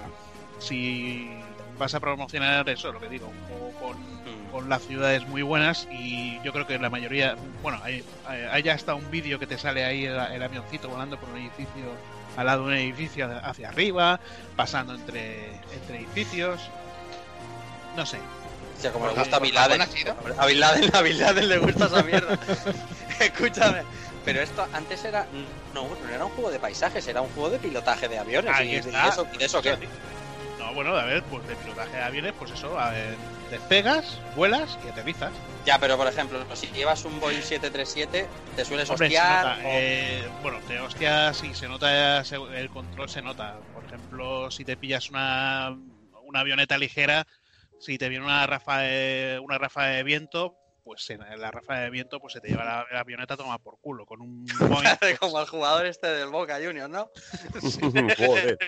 [0.58, 1.39] si
[1.80, 4.50] vas a promocionar eso, lo que digo, un juego con Mm.
[4.52, 8.94] con las ciudades muy buenas y yo creo que la mayoría, bueno, hay, hay- hasta
[8.94, 11.84] un vídeo que te sale ahí el, el avioncito volando por un edificio,
[12.36, 14.20] al lado de un edificio hacia arriba,
[14.56, 16.60] pasando entre, entre edificios,
[17.96, 18.18] no sé.
[18.78, 19.80] O sea, como le gusta a Bin Laden.
[20.38, 22.38] A Bin Laden, a Bin Laden le gusta esa mierda.
[23.20, 23.82] Escúchame.
[24.24, 25.26] Pero esto antes era.
[25.74, 28.52] No, no era un juego de paisajes, era un juego de pilotaje de aviones.
[28.54, 29.06] Ahí y, está.
[29.06, 29.78] y eso, ¿y de eso qué?
[30.70, 33.18] No, bueno, a ver, pues de pilotaje de aviones, pues eso, a ver,
[33.50, 35.34] despegas, vuelas y aterrizas.
[35.66, 39.46] Ya, pero por ejemplo, si llevas un Boeing 737, te sueles Hombre, se hostiar.
[39.46, 43.60] nota, o- eh, bueno, te hostias y se nota, el control se nota.
[43.72, 45.76] Por ejemplo, si te pillas una,
[46.24, 47.26] una avioneta ligera,
[47.80, 51.90] si te viene una rafa de, una ráfaga de viento, pues en la ráfaga de
[51.90, 54.06] viento pues se te lleva la, la avioneta a tomar por culo.
[54.06, 54.44] Con un
[54.84, 57.10] Boeing, pues, Como el jugador este del Boca Juniors, ¿no?
[58.16, 58.58] Joder.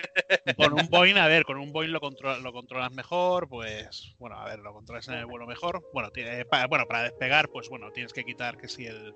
[0.55, 4.37] con un Boeing, a ver, con un Boeing lo, controla- lo controlas mejor, pues bueno,
[4.39, 5.83] a ver, lo controlas en el vuelo mejor.
[5.93, 9.13] Bueno, tiene- para, bueno, para despegar, pues bueno, tienes que quitar que si el,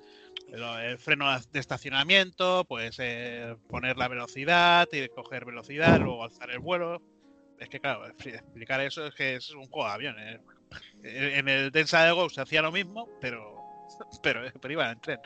[0.50, 6.50] el, el freno de estacionamiento, pues eh, poner la velocidad, y coger velocidad, luego alzar
[6.52, 7.02] el vuelo.
[7.60, 10.42] Es que claro, expli- explicar eso es que es un juego de aviones.
[11.04, 13.56] En el Densa de Go se hacía lo mismo, pero,
[14.22, 15.20] pero, pero iba en tren.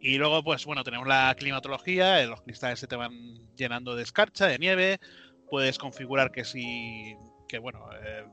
[0.00, 4.04] Y luego, pues bueno, tenemos la climatología, eh, los cristales se te van llenando de
[4.04, 5.00] escarcha, de nieve,
[5.50, 7.16] puedes configurar que si,
[7.48, 8.24] que bueno, eh,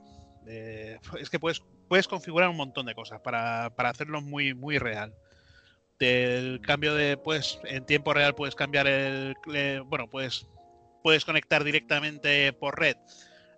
[0.47, 4.77] eh, es que puedes, puedes configurar un montón de cosas para, para hacerlo muy, muy
[4.77, 5.15] real.
[5.97, 9.33] Del cambio de, pues, en tiempo real puedes cambiar el,
[9.85, 10.45] bueno, pues
[11.01, 12.97] puedes conectar directamente por red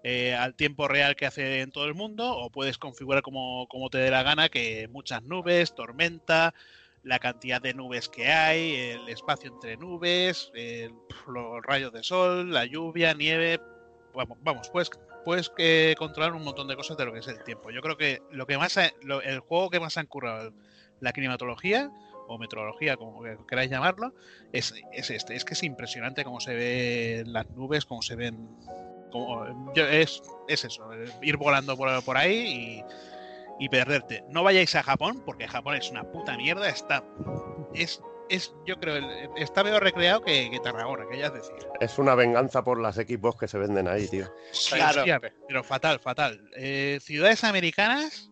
[0.09, 3.89] eh, al tiempo real que hace en todo el mundo o puedes configurar como, como
[3.89, 6.53] te dé la gana que muchas nubes, tormenta,
[7.03, 10.93] la cantidad de nubes que hay, el espacio entre nubes, el-
[11.27, 13.59] los rayos de sol, la lluvia, nieve.
[14.13, 14.89] Vamos, vamos pues
[15.25, 17.69] puedes eh, controlar un montón de cosas de lo que es el tiempo.
[17.69, 18.93] Yo creo que lo que más ha-
[19.25, 20.53] el juego que más han currado
[21.01, 21.91] la climatología
[22.29, 24.13] o meteorología, como que queráis llamarlo,
[24.53, 25.35] es, es este.
[25.35, 28.47] Es que es impresionante cómo se ven las nubes, cómo se ven.
[29.11, 32.84] Como, yo- es, es eso, eh, ir volando por, por ahí
[33.59, 34.23] y, y perderte.
[34.29, 36.69] No vayáis a Japón, porque Japón es una puta mierda.
[36.69, 37.03] Está.
[37.73, 38.97] Es, es yo creo,
[39.38, 41.55] está peor recreado que, que Tarragona, que ya es decir.
[41.79, 44.27] Es una venganza por las equipos que se venden ahí, tío.
[44.69, 44.99] Claro.
[44.99, 46.49] Hostia, pero fatal, fatal.
[46.55, 48.29] Eh, ciudades americanas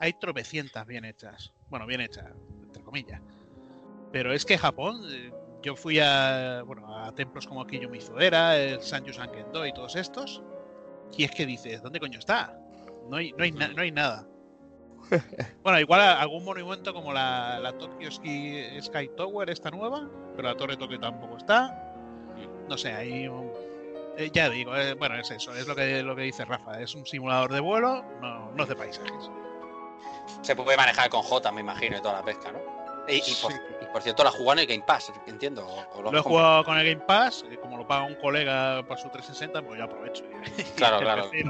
[0.00, 1.52] hay tropecientas bien hechas.
[1.68, 2.26] Bueno, bien hechas,
[2.64, 3.20] entre comillas.
[4.12, 5.30] Pero es que Japón, eh,
[5.66, 10.40] yo fui a, bueno, a templos como Kiyo Mizudera, el Sanju Sankendo y todos estos.
[11.16, 12.56] Y es que dices, ¿dónde coño está?
[13.10, 14.24] No hay, no hay, na- no hay nada.
[15.62, 20.56] Bueno, igual algún monumento como la, la Tokyo Ski, Sky Tower, esta nueva, pero la
[20.56, 21.92] Torre Tokio tampoco está.
[22.68, 23.50] No sé, hay un,
[24.16, 26.94] eh, ya digo, eh, bueno, es eso, es lo que, lo que dice Rafa, es
[26.94, 29.30] un simulador de vuelo, no, no es de paisajes.
[30.42, 32.75] Se puede manejar con J, me imagino, y toda la pesca, ¿no?
[33.08, 33.58] Y, y por, Sí.
[33.82, 35.66] y por cierto, la jugó en el Game Pass, entiendo.
[35.66, 38.84] o- o Lo he jugado con el Game Pass, eh, como lo paga un colega
[38.86, 40.24] por su 360, pues yo aprovecho.
[40.76, 41.30] Claro, Y claro.
[41.32, 41.42] Y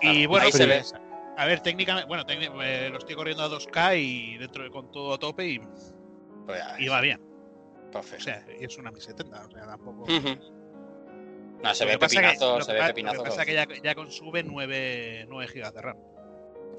[0.00, 0.94] Claro, bueno, ahí se pues,
[1.36, 5.14] a ver, técnicamente, bueno, eh, lo estoy corriendo a 2K y dentro de con todo
[5.14, 5.58] a tope y,
[6.46, 7.20] Pues ya, y va bien.
[7.88, 8.24] O perfecto.
[8.24, 10.06] sea, y es una 1070, o sea, tampoco.
[11.62, 13.16] No, se ve pepinazo, lo se que ve pepinazo.
[13.18, 15.96] Lo que pasa es que ya, ya consume 9, 9 GB de RAM.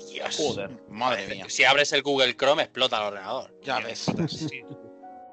[0.10, 0.38] Dios.
[0.38, 0.70] Joder.
[0.90, 1.46] Madre mía.
[1.50, 3.60] Si abres el Google Chrome, explota el ordenador.
[3.62, 4.06] Ya ves.
[4.28, 4.64] Sí.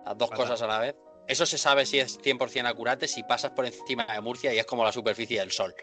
[0.04, 0.96] Las dos cosas a la vez.
[1.26, 4.66] Eso se sabe si es 100% acurate si pasas por encima de Murcia y es
[4.66, 5.74] como la superficie del sol.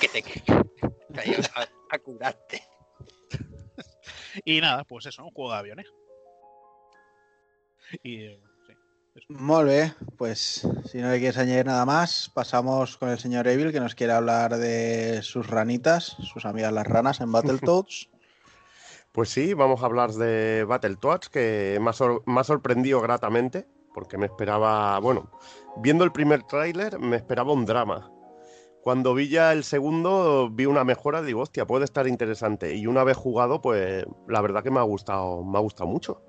[0.00, 0.22] Que te,
[1.20, 1.50] ayuda
[1.90, 2.62] a, curarte.
[4.44, 5.86] Y nada, pues eso, un juego de aviones.
[8.02, 8.40] Y eh.
[9.28, 13.72] Molt bé, pues si no le quieres añadir nada más, pasamos con el señor Evil
[13.72, 18.08] que nos quiere hablar de sus ranitas, sus amigas las ranas en Battletoads.
[19.12, 23.66] Pues sí, vamos a hablar de Battletoads, que me ha, sor- me ha sorprendido gratamente,
[23.94, 25.30] porque me esperaba, bueno,
[25.78, 28.10] viendo el primer tráiler me esperaba un drama.
[28.82, 32.74] Cuando vi ya el segundo, vi una mejora, digo, hostia, puede estar interesante.
[32.76, 36.20] Y una vez jugado, pues la verdad que me ha gustado, me ha gustado mucho.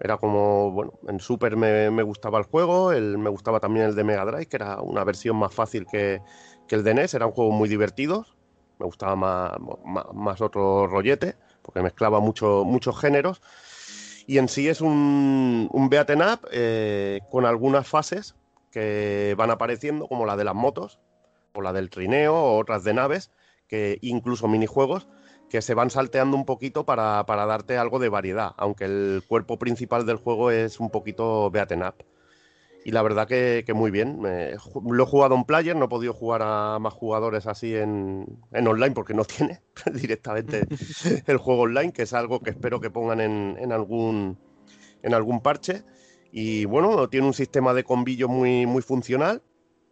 [0.00, 3.94] Era como, bueno, en Super me, me gustaba el juego, el, me gustaba también el
[3.94, 6.20] de Mega Drive, que era una versión más fácil que,
[6.68, 8.36] que el de NES, eran juegos muy divertidos.
[8.78, 9.52] Me gustaba más,
[9.84, 13.40] más, más otro rollete, porque mezclaba mucho, muchos géneros.
[14.26, 18.34] Y en sí es un, un beaten up eh, con algunas fases
[18.70, 20.98] que van apareciendo, como la de las motos,
[21.54, 23.30] o la del trineo, o otras de naves,
[23.66, 25.08] que incluso minijuegos,
[25.48, 29.58] que se van salteando un poquito para, para darte algo de variedad, aunque el cuerpo
[29.58, 32.04] principal del juego es un poquito beaten up.
[32.86, 34.22] Y la verdad que, que muy bien.
[34.24, 34.56] Eh,
[34.88, 38.68] lo he jugado en player, no he podido jugar a más jugadores así en, en
[38.68, 39.60] online porque no tiene
[39.92, 40.68] directamente
[41.26, 44.38] el juego online, que es algo que espero que pongan en, en algún,
[45.02, 45.82] en algún parche.
[46.30, 49.42] Y bueno, tiene un sistema de combillo muy, muy funcional.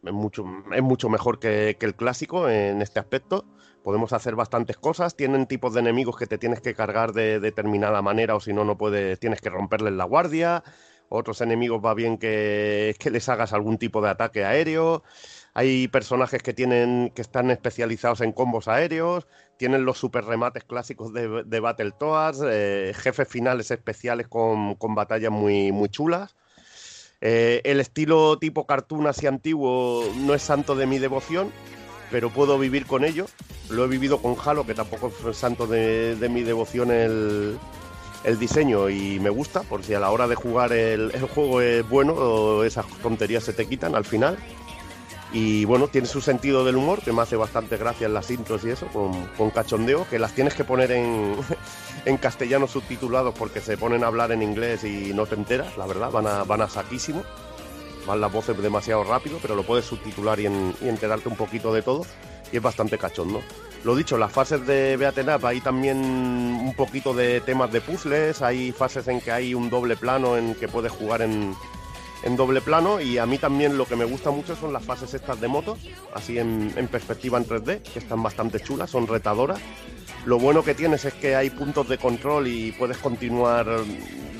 [0.04, 3.44] Es mucho, es mucho mejor que, que el clásico en este aspecto.
[3.84, 5.14] Podemos hacer bastantes cosas.
[5.14, 8.64] Tienen tipos de enemigos que te tienes que cargar de determinada manera o si no,
[8.64, 10.64] no puedes, tienes que romperles la guardia.
[11.10, 15.04] Otros enemigos va bien que, que les hagas algún tipo de ataque aéreo.
[15.52, 19.28] Hay personajes que tienen que están especializados en combos aéreos.
[19.58, 22.40] Tienen los super remates clásicos de, de Battletoads.
[22.46, 26.34] eh, jefes finales especiales con, con batallas muy, muy chulas.
[27.20, 31.52] Eh, el estilo tipo cartoon así antiguo no es santo de mi devoción,
[32.14, 33.26] pero puedo vivir con ello.
[33.70, 37.58] Lo he vivido con Halo, que tampoco es santo de, de mi devoción el,
[38.22, 41.60] el diseño y me gusta, por si a la hora de jugar el, el juego
[41.60, 44.38] es bueno, esas tonterías se te quitan al final.
[45.32, 48.64] Y bueno, tiene su sentido del humor, que me hace bastante gracia en las intros
[48.64, 51.34] y eso, con, con cachondeo, que las tienes que poner en,
[52.04, 55.86] en castellano subtitulados porque se ponen a hablar en inglés y no te enteras, la
[55.86, 57.24] verdad, van a, van a saquísimo.
[58.06, 61.72] Van las voces demasiado rápido, pero lo puedes subtitular y, en- y enterarte un poquito
[61.72, 62.04] de todo.
[62.52, 63.42] Y es bastante cachondo.
[63.84, 68.40] Lo dicho, las fases de Beaten Up hay también un poquito de temas de puzzles,
[68.42, 71.54] hay fases en que hay un doble plano en que puedes jugar en,
[72.36, 75.38] doble plano y a mí también lo que me gusta mucho son las fases estas
[75.40, 75.78] de motos,
[76.14, 79.58] así en, en perspectiva en 3D, que están bastante chulas, son retadoras.
[80.24, 83.66] Lo bueno que tienes es que hay puntos de control y puedes continuar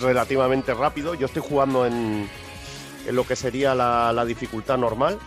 [0.01, 1.15] relativamente rápido.
[1.15, 2.27] Yo estoy jugando en,
[3.07, 5.19] en lo que sería la, la dificultad normal.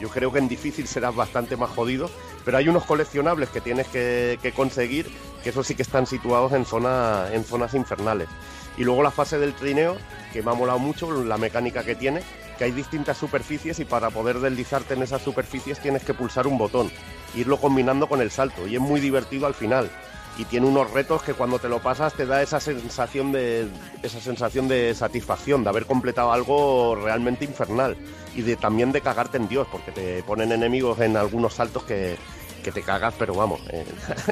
[0.00, 2.08] Yo creo que en difícil serás bastante más jodido,
[2.44, 5.10] pero hay unos coleccionables que tienes que, que conseguir,
[5.42, 8.28] que eso sí que están situados en, zona, en zonas infernales.
[8.76, 9.96] Y luego la fase del trineo,
[10.32, 12.22] que me ha molado mucho, la mecánica que tiene,
[12.58, 16.58] que hay distintas superficies y para poder deslizarte en esas superficies tienes que pulsar un
[16.58, 16.90] botón,
[17.34, 19.90] irlo combinando con el salto, y es muy divertido al final.
[20.38, 23.68] Y tiene unos retos que cuando te lo pasas te da esa sensación de
[24.02, 27.96] esa sensación de satisfacción, de haber completado algo realmente infernal
[28.36, 32.16] y de también de cagarte en Dios, porque te ponen enemigos en algunos saltos que,
[32.62, 33.84] que te cagas, pero vamos, eh,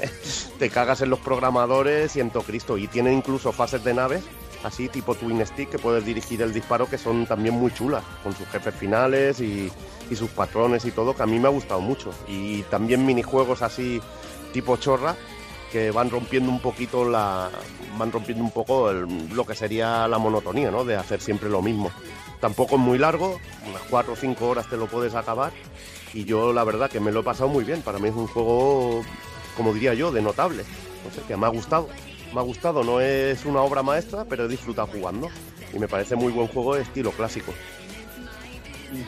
[0.59, 2.79] te cagas en los programadores y en todo Cristo.
[2.79, 4.25] Y tiene incluso fases de naves,
[4.63, 8.35] así tipo Twin Stick, que puedes dirigir el disparo, que son también muy chulas, con
[8.37, 9.71] sus jefes finales y,
[10.11, 12.11] y sus patrones y todo, que a mí me ha gustado mucho.
[12.29, 14.01] Y también minijuegos así
[14.53, 15.17] tipo chorra,
[15.77, 17.51] que van rompiendo un poquito la
[17.99, 20.87] van rompiendo un poco lo que sería la monotonía, ¿no?
[20.87, 21.91] De hacer siempre lo mismo.
[22.41, 23.39] Tampoco es muy largo,
[23.69, 25.53] unas 4 o 5 horas te lo puedes acabar
[26.15, 27.83] y yo la verdad que me lo he pasado muy bien.
[27.83, 29.03] Para mí es un juego,
[29.55, 30.65] como diría yo, de notable.
[31.05, 31.91] No sé, que me ha gustado.
[32.33, 35.29] Me ha gustado, no es una obra maestra, pero he disfrutado jugando.
[35.75, 37.53] Y me parece muy buen juego de estilo clásico.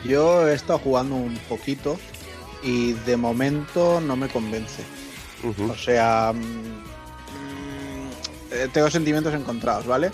[0.05, 1.97] Yo he estado jugando un poquito
[2.61, 4.83] y de momento no me convence.
[5.43, 6.89] O sea, mm,
[8.51, 10.11] eh, tengo sentimientos encontrados, ¿vale?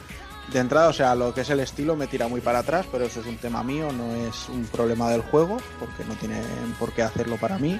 [0.51, 3.05] De entrada, o sea, lo que es el estilo me tira muy para atrás, pero
[3.05, 6.43] eso es un tema mío, no es un problema del juego, porque no tienen
[6.77, 7.79] por qué hacerlo para mí.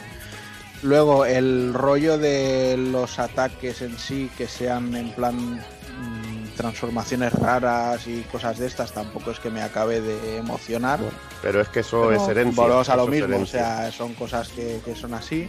[0.81, 8.07] Luego, el rollo de los ataques en sí, que sean en plan mm, transformaciones raras
[8.07, 10.99] y cosas de estas, tampoco es que me acabe de emocionar.
[11.41, 12.63] Pero es que eso Pero es herencia.
[12.63, 15.47] Volvemos a lo mismo, o sea, son cosas que, que son así.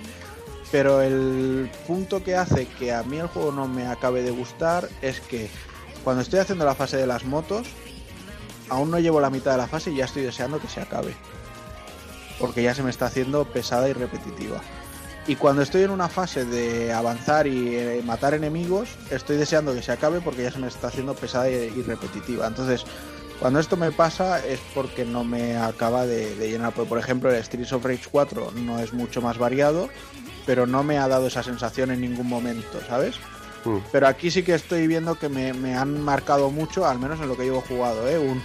[0.72, 4.88] Pero el punto que hace que a mí el juego no me acabe de gustar
[5.00, 5.48] es que
[6.02, 7.68] cuando estoy haciendo la fase de las motos,
[8.68, 11.14] aún no llevo la mitad de la fase y ya estoy deseando que se acabe.
[12.38, 14.60] Porque ya se me está haciendo pesada y repetitiva.
[15.28, 19.82] Y cuando estoy en una fase de avanzar y eh, matar enemigos, estoy deseando que
[19.82, 22.46] se acabe porque ya se me está haciendo pesada y, y repetitiva.
[22.46, 22.84] Entonces,
[23.40, 26.72] cuando esto me pasa es porque no me acaba de, de llenar.
[26.72, 29.88] Porque, por ejemplo, el Streets of Rage 4 no es mucho más variado,
[30.44, 33.16] pero no me ha dado esa sensación en ningún momento, ¿sabes?
[33.64, 33.78] Mm.
[33.92, 37.28] Pero aquí sí que estoy viendo que me, me han marcado mucho, al menos en
[37.28, 38.18] lo que llevo jugado, ¿eh?
[38.18, 38.42] Un,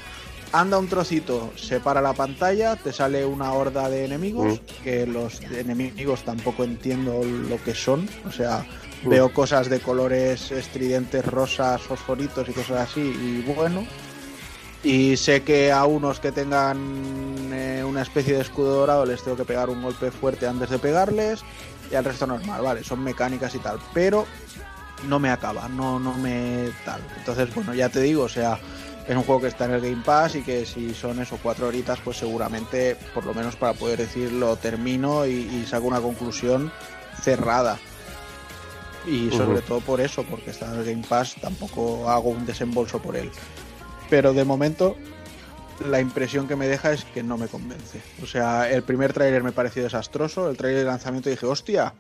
[0.52, 6.24] anda un trocito, separa la pantalla, te sale una horda de enemigos, que los enemigos
[6.24, 8.66] tampoco entiendo lo que son, o sea,
[9.04, 9.10] Mm.
[9.10, 13.86] veo cosas de colores estridentes, rosas, fosforitos y cosas así, y bueno.
[14.84, 16.80] Y sé que a unos que tengan
[17.54, 20.80] eh, una especie de escudo dorado les tengo que pegar un golpe fuerte antes de
[20.80, 21.42] pegarles,
[21.92, 24.26] y al resto normal, vale, son mecánicas y tal, pero
[25.08, 27.02] no me acaba, no, no me tal.
[27.18, 28.60] Entonces, bueno, ya te digo, o sea,
[29.08, 31.68] es un juego que está en el Game Pass y que si son eso cuatro
[31.68, 36.02] horitas, pues seguramente, por lo menos para poder decir, lo termino y, y saco una
[36.02, 36.72] conclusión
[37.22, 37.78] cerrada.
[39.06, 43.02] Y sobre todo por eso, porque está en el Game Pass, tampoco hago un desembolso
[43.02, 43.32] por él.
[44.12, 44.98] Pero de momento,
[45.90, 48.02] la impresión que me deja es que no me convence.
[48.22, 51.94] O sea, el primer tráiler me pareció desastroso, el tráiler de lanzamiento dije, hostia,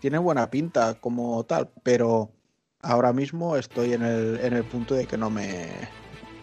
[0.00, 2.30] tiene buena pinta como tal, pero
[2.80, 5.68] ahora mismo estoy en el, en el punto de que no me,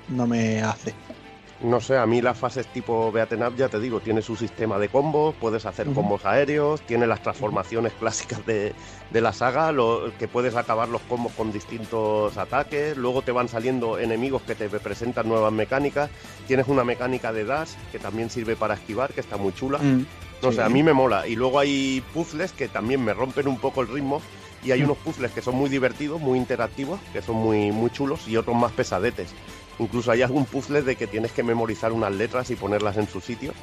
[0.10, 0.94] no me hace.
[1.66, 4.78] No sé, a mí las fases tipo Beaten Up, ya te digo, tiene su sistema
[4.78, 8.74] de combos, puedes hacer combos aéreos, tiene las transformaciones clásicas de,
[9.10, 13.50] de la saga, lo, que puedes acabar los combos con distintos ataques, luego te van
[13.50, 16.12] saliendo enemigos que te presentan nuevas mecánicas,
[16.46, 19.80] tienes una mecánica de dash que también sirve para esquivar, que está muy chula.
[19.80, 20.06] Mm,
[20.44, 20.58] No sí.
[20.58, 21.26] sé, a mí me mola.
[21.28, 24.22] Y luego hay puzzles que también me rompen un poco el ritmo.
[24.64, 24.86] Y hay Mm.
[24.86, 28.56] unos puzzles que son muy divertidos, muy interactivos, que son muy, muy chulos, y otros
[28.56, 29.30] más pesadetes.
[29.80, 33.22] Incluso hay algún puzzle de que tienes que memorizar unas letras y ponerlas en su
[33.22, 33.54] sitio.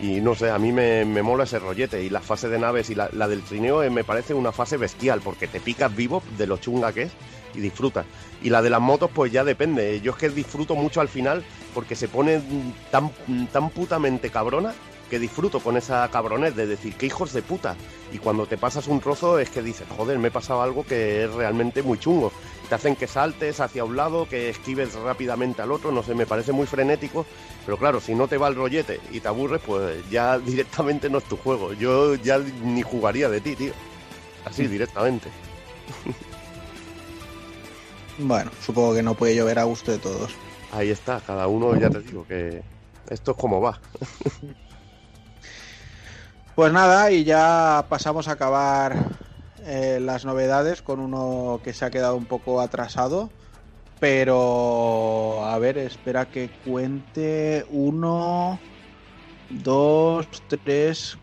[0.00, 2.04] Y no sé, a mí me, me mola ese rollete.
[2.04, 4.76] Y la fase de naves y la, la del trineo eh, me parece una fase
[4.76, 7.12] bestial, porque te picas vivo de lo chunga que es
[7.54, 8.04] y disfrutas.
[8.42, 10.00] Y la de las motos, pues ya depende.
[10.02, 11.42] Yo es que disfruto mucho al final
[11.74, 12.42] porque se pone
[12.90, 13.10] tan,
[13.52, 14.74] tan putamente cabrona
[15.10, 17.76] que disfruto con esa cabronez de decir que hijos de puta.
[18.12, 21.24] Y cuando te pasas un trozo es que dices, joder, me he pasado algo que
[21.24, 22.32] es realmente muy chungo.
[22.68, 26.26] Te hacen que saltes hacia un lado, que esquives rápidamente al otro, no sé, me
[26.26, 27.26] parece muy frenético.
[27.64, 31.18] Pero claro, si no te va el rollete y te aburres, pues ya directamente no
[31.18, 31.72] es tu juego.
[31.72, 33.72] Yo ya ni jugaría de ti, tío.
[34.44, 35.28] Así, directamente.
[38.18, 40.32] Bueno, supongo que no puede llover a gusto de todos.
[40.72, 42.62] Ahí está, cada uno ya te digo que
[43.10, 43.78] esto es como va.
[46.56, 48.96] Pues nada, y ya pasamos a acabar
[49.66, 53.30] eh, las novedades con uno que se ha quedado un poco atrasado.
[54.00, 57.64] Pero, a ver, espera que cuente.
[57.68, 58.62] Uno,
[59.50, 60.28] dos,
[60.64, 61.18] tres.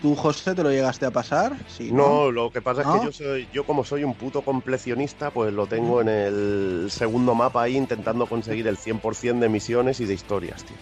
[0.00, 1.56] ¿Tú, José, te lo llegaste a pasar?
[1.68, 5.30] Sí, No, lo que pasa es que yo soy, yo como soy un puto completionista,
[5.30, 10.04] pues lo tengo en el segundo mapa ahí intentando conseguir el 100% de misiones y
[10.06, 10.76] de historias, tío.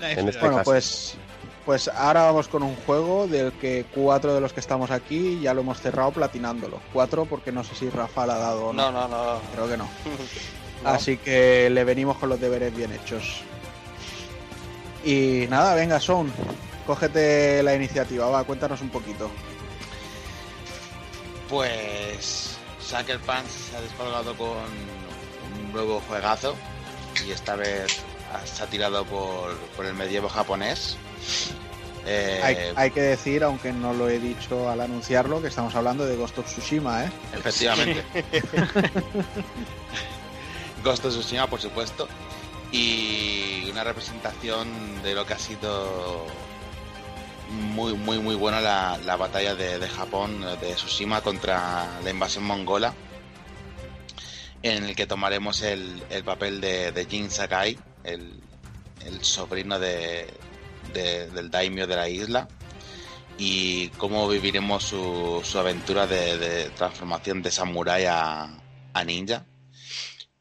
[0.00, 0.70] En este Bueno, caso.
[0.70, 1.18] pues,
[1.64, 5.54] pues ahora vamos con un juego del que cuatro de los que estamos aquí ya
[5.54, 6.80] lo hemos cerrado platinándolo.
[6.92, 8.90] Cuatro porque no sé si Rafa le ha dado o no.
[8.90, 9.40] No, no, no.
[9.54, 9.88] Creo que no.
[10.82, 10.90] No.
[10.90, 13.40] Así que le venimos con los deberes bien hechos.
[15.02, 16.30] Y nada, venga, Son,
[16.86, 19.30] cógete la iniciativa, va, cuéntanos un poquito.
[21.48, 26.54] Pues Sucker Punch se ha descolgado con un nuevo juegazo
[27.26, 28.02] y esta vez
[28.34, 30.96] ha tirado por, por el medievo japonés.
[32.06, 36.04] Eh, Hay, hay que decir, aunque no lo he dicho al anunciarlo, que estamos hablando
[36.04, 37.10] de Ghost of Tsushima, ¿eh?
[37.32, 38.04] Efectivamente.
[40.84, 42.08] Ghost of Tsushima, por supuesto.
[42.72, 46.26] Y una representación de lo que ha sido
[47.50, 52.44] muy, muy, muy buena la, la batalla de, de Japón, de Tsushima contra la invasión
[52.44, 52.92] mongola.
[54.62, 58.40] En el que tomaremos el, el papel de, de Jin Sakai, el,
[59.20, 60.26] sobrino de,
[60.92, 62.48] de- del daimyo de la isla
[63.38, 68.48] y cómo viviremos su, aventura de, transformación de samurái a,
[69.04, 69.44] ninja.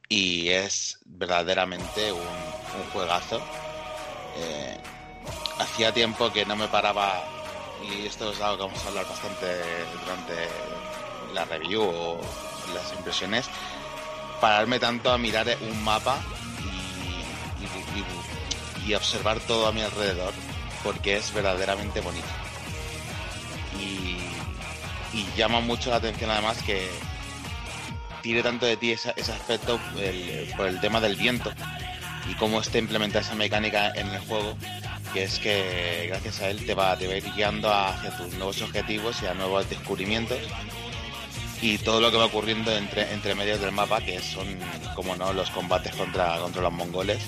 [0.08, 3.42] Y es verdaderamente un, un juegazo.
[4.38, 4.78] Eh,
[5.60, 7.24] hacía tiempo que no me paraba,
[7.84, 9.46] y esto es algo que vamos a hablar bastante
[10.04, 10.48] durante
[11.34, 12.22] la review o
[12.74, 13.48] las impresiones,
[14.40, 16.22] pararme tanto a mirar un mapa
[18.86, 20.34] y, observar todo a mi alrededor,
[20.84, 22.28] porque es verdaderamente bonito.
[23.80, 24.18] Y,
[25.38, 26.88] llama mucho la atención además que
[28.22, 29.80] tire tanto de ti ese, aspecto
[30.56, 31.52] por el tema del viento
[32.30, 34.56] y cómo está implementada esa mecánica en el juego,
[35.14, 38.34] que es que gracias a él te va, te va a ir guiando hacia tus
[38.34, 40.40] nuevos objetivos y a nuevos descubrimientos.
[41.62, 44.46] Y todo lo que va ocurriendo entre, entre medios del mapa, que son,
[44.96, 47.24] como no, los combates contra, contra los mongoles,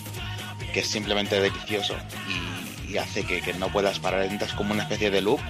[0.73, 1.95] que es simplemente delicioso
[2.27, 5.41] y, hace que, no puedas parar, entras como una especie de loop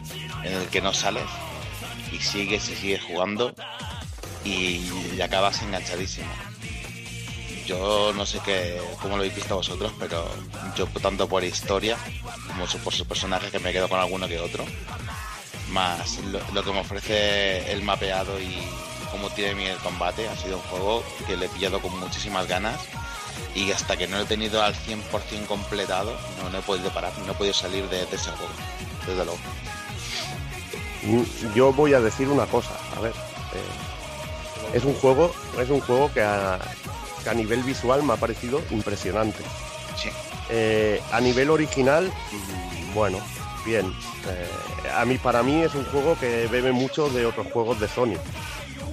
[0.44, 1.26] en el que no sales
[2.12, 3.54] y sigues y sigues jugando
[4.44, 4.82] y,
[5.22, 6.32] acabas enganchadísimo.
[7.68, 10.28] Yo no sé qué, cómo lo habéis visto vosotros, pero
[10.76, 11.98] yo tanto por historia
[12.48, 14.66] como por sus personajes que me quedo con alguno que otro.
[15.70, 16.20] Más
[16.54, 18.56] lo, que me ofrece el mapeado y
[19.12, 22.48] cómo tiene mi el combate, ha sido un juego que le he pillado con muchísimas
[22.48, 22.80] ganas
[23.54, 27.12] y hasta que no lo he tenido al 100% completado no, no he podido parar,
[27.26, 28.54] no he podido salir de, de ese juego,
[29.08, 29.40] desde luego.
[31.04, 33.12] Mm, Yo voy a decir una cosa, a ver.
[33.12, 36.60] eh, es un juego, es un juego que a,
[37.24, 39.44] que a nivel visual me ha parecido impresionante.
[39.96, 40.10] Sí.
[40.50, 43.20] Eh, a nivel original, mm, bueno,
[43.66, 43.86] bien.
[44.28, 47.88] Eh, a mí, para mí es un juego que bebe mucho de otros juegos de
[47.88, 48.16] Sony.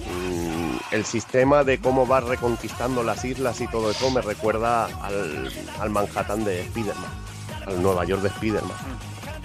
[0.07, 0.62] Mm,
[0.93, 5.89] el sistema de cómo vas reconquistando las islas y todo eso me recuerda al, al
[5.89, 7.11] Manhattan de Spider-Man,
[7.65, 8.77] al Nueva York de Spider-Man.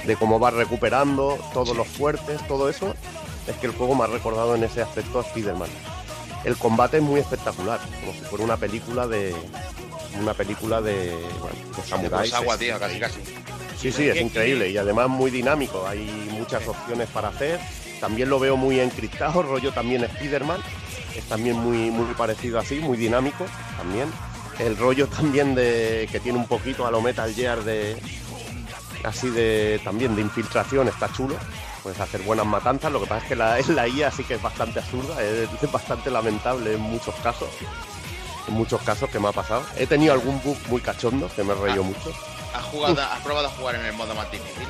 [0.05, 2.95] De cómo vas recuperando todos los fuertes, todo eso.
[3.47, 5.71] Es que el juego me ha recordado en ese aspecto a Spider-Man.
[6.45, 9.35] El combate es muy espectacular, como si fuera una película de.
[10.21, 11.17] Una película de.
[11.41, 12.35] Bueno, de samuráis.
[12.35, 13.21] agua, tío, casi casi.
[13.81, 15.87] Sí, sí, es increíble y además muy dinámico.
[15.87, 17.59] Hay muchas opciones para hacer.
[18.01, 20.61] También lo veo muy encriptado, rollo también Spider-Man.
[21.19, 23.45] Es también muy, muy parecido así, muy dinámico
[23.77, 24.09] también.
[24.59, 27.97] El rollo también de que tiene un poquito a lo Metal Gear de
[29.05, 31.37] así de también de infiltración está chulo.
[31.83, 32.93] Puedes hacer buenas matanzas.
[32.93, 36.11] Lo que pasa es que la, la IA sí que es bastante absurda, es bastante
[36.11, 37.49] lamentable en muchos casos.
[38.49, 39.63] En muchos casos que me ha pasado.
[39.77, 41.87] He tenido algún bug muy cachondo que me he reído Ah.
[41.87, 42.13] mucho.
[42.55, 44.67] ¿Has, jugado, ¿Has probado a jugar en el modo más difícil?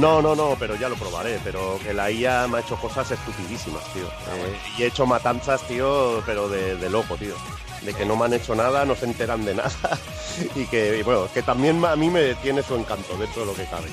[0.00, 1.38] No, no, no, pero ya lo probaré.
[1.44, 4.04] Pero que la IA me ha hecho cosas estupidísimas, tío.
[4.04, 7.34] Eh, y he hecho matanzas, tío, pero de, de loco, tío.
[7.82, 9.98] De que no me han hecho nada, no se enteran de nada.
[10.54, 13.54] y que, y bueno, que también a mí me tiene su encanto dentro de lo
[13.54, 13.88] que cabe.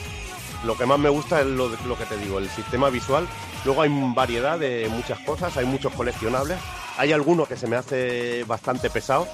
[0.63, 3.27] Lo que más me gusta es lo, lo que te digo, el sistema visual.
[3.65, 6.57] Luego hay variedad de muchas cosas, hay muchos coleccionables.
[6.97, 9.27] Hay alguno que se me hace bastante pesado.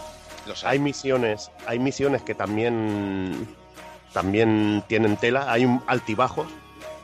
[0.64, 3.48] Hay misiones, hay misiones que también
[4.16, 6.48] también tienen tela, hay un altibajos,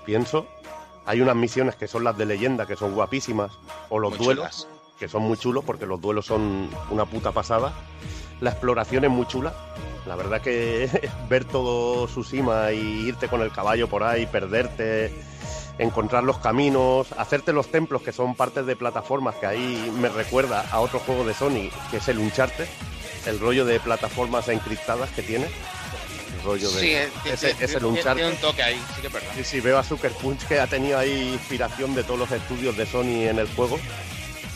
[0.05, 0.47] pienso.
[1.05, 3.51] Hay unas misiones que son las de leyenda, que son guapísimas,
[3.89, 4.67] o los Muy duelos, chulas.
[4.97, 7.73] que son muy chulos, porque los duelos son una puta pasada.
[8.39, 9.53] La exploración es muy chula.
[10.07, 10.89] La verdad que
[11.29, 15.13] ver todo Tsushima y irte con el caballo por ahí, perderte,
[15.79, 20.65] encontrar los caminos, hacerte los templos que son partes de plataformas, que ahí me recuerda
[20.71, 22.69] a otro juego de Sony, que es el Uncharted,
[23.25, 25.47] el rollo de plataformas encriptadas que tiene.
[26.41, 26.79] El rollo de...
[26.81, 28.15] Sí, es, ese- tiene- es el tiene- Uncharted.
[28.15, 29.29] tiene un toque ahí, sí que es verdad.
[29.35, 32.75] Sí, sí, veo a Sucker Punch que ha tenido ahí inspiración de todos los estudios
[32.77, 33.79] de Sony en el juego.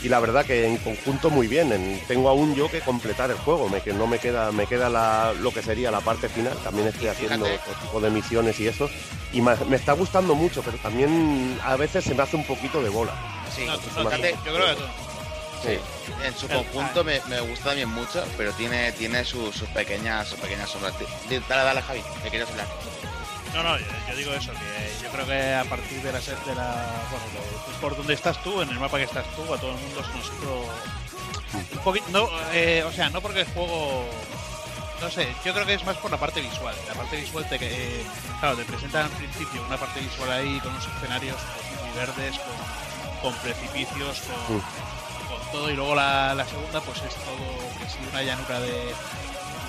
[0.03, 1.71] Y la verdad que en conjunto muy bien.
[1.71, 3.69] En- tengo aún yo que completar el juego.
[3.69, 6.55] Me, que no me queda, me queda la- lo que sería la parte final.
[6.63, 8.89] También estoy haciendo otro tipo de misiones y eso.
[9.33, 12.81] Y me, me está gustando mucho, pero también a veces se me hace un poquito
[12.83, 13.13] de bola.
[13.55, 14.83] Sí, No, tú- no, fíjate, yo creo que tú.
[15.65, 15.79] Sí.
[16.23, 20.39] en su conjunto me, me gusta también mucho, pero tiene, tiene sus, sus pequeñas sus
[20.39, 20.93] pequeñas sombras.
[21.29, 22.67] Dale, dale, Javi, que quieres hablar.
[23.53, 26.55] No, no, yo, yo digo eso, que yo creo que a partir de la, de
[26.55, 27.25] la bueno,
[27.65, 30.03] pues por donde estás tú, en el mapa que estás tú, a todo el mundo
[30.03, 30.69] se nos hizo
[31.53, 34.05] un poquito, no, eh, o sea, no porque el juego,
[34.99, 36.75] no sé, yo creo que es más por la parte visual.
[36.87, 38.05] La parte visual te, que, eh,
[38.41, 42.35] claro, te presentan al principio una parte visual ahí con unos escenarios pues, muy verdes,
[42.39, 44.65] con, con precipicios, con, con
[45.55, 47.45] todo, y luego la, la segunda pues es todo,
[47.79, 48.93] que sí, una llanura de,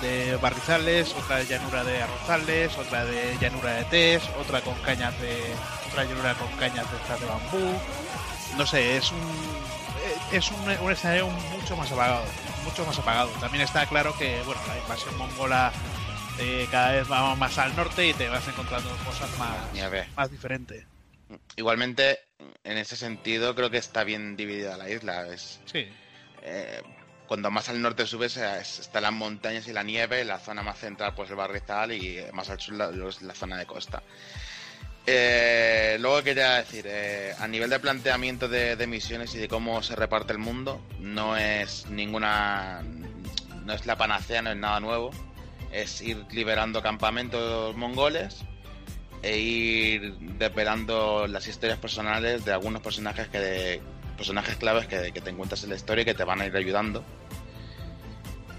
[0.01, 5.33] de barrizales, otra llanura de arrozales, otra de llanura de tés, otra con cañas de
[5.89, 7.79] otra llanura con cañas de estas de bambú.
[8.57, 9.17] No sé, es un
[10.31, 12.25] es un, un escenario mucho más apagado,
[12.63, 13.29] mucho más apagado.
[13.39, 15.71] También está claro que bueno, la invasión mongola
[16.39, 19.57] eh, cada vez va más al norte y te vas encontrando cosas más
[20.15, 20.85] más diferentes.
[21.55, 22.19] Igualmente,
[22.63, 25.27] en ese sentido, creo que está bien dividida la isla.
[25.27, 25.87] Es, Sí.
[26.43, 26.81] eh,
[27.27, 30.79] cuando más al norte subes, es- están las montañas y la nieve, la zona más
[30.79, 34.01] central, pues el barrizal, y más al sur, la zona de costa.
[35.05, 39.81] Eh, luego quería decir, eh, a nivel de planteamiento de, de misiones y de cómo
[39.81, 42.83] se reparte el mundo, no es ninguna.
[43.65, 45.11] No es la panacea, no es nada nuevo.
[45.71, 48.43] Es ir liberando campamentos mongoles
[49.21, 53.81] e ir desvelando las historias personales de algunos personajes que
[54.15, 56.55] personajes claves que, que te encuentras en la historia y que te van a ir
[56.55, 57.03] ayudando.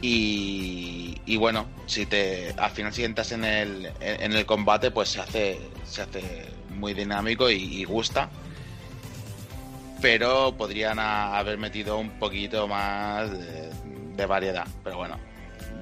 [0.00, 5.08] Y, y bueno, si te al final si entras en el, en el combate, pues
[5.08, 8.30] se hace, se hace muy dinámico y, gusta.
[10.00, 13.70] Pero podrían haber metido un poquito más de,
[14.16, 14.66] de variedad.
[14.84, 15.18] Pero bueno,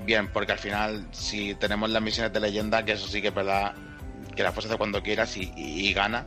[0.06, 3.34] bien, porque al final, si tenemos las misiones de leyenda, que eso sí que es
[3.34, 3.74] verdad,
[4.36, 6.26] que las puedes hacer cuando quieras y, y- y gana.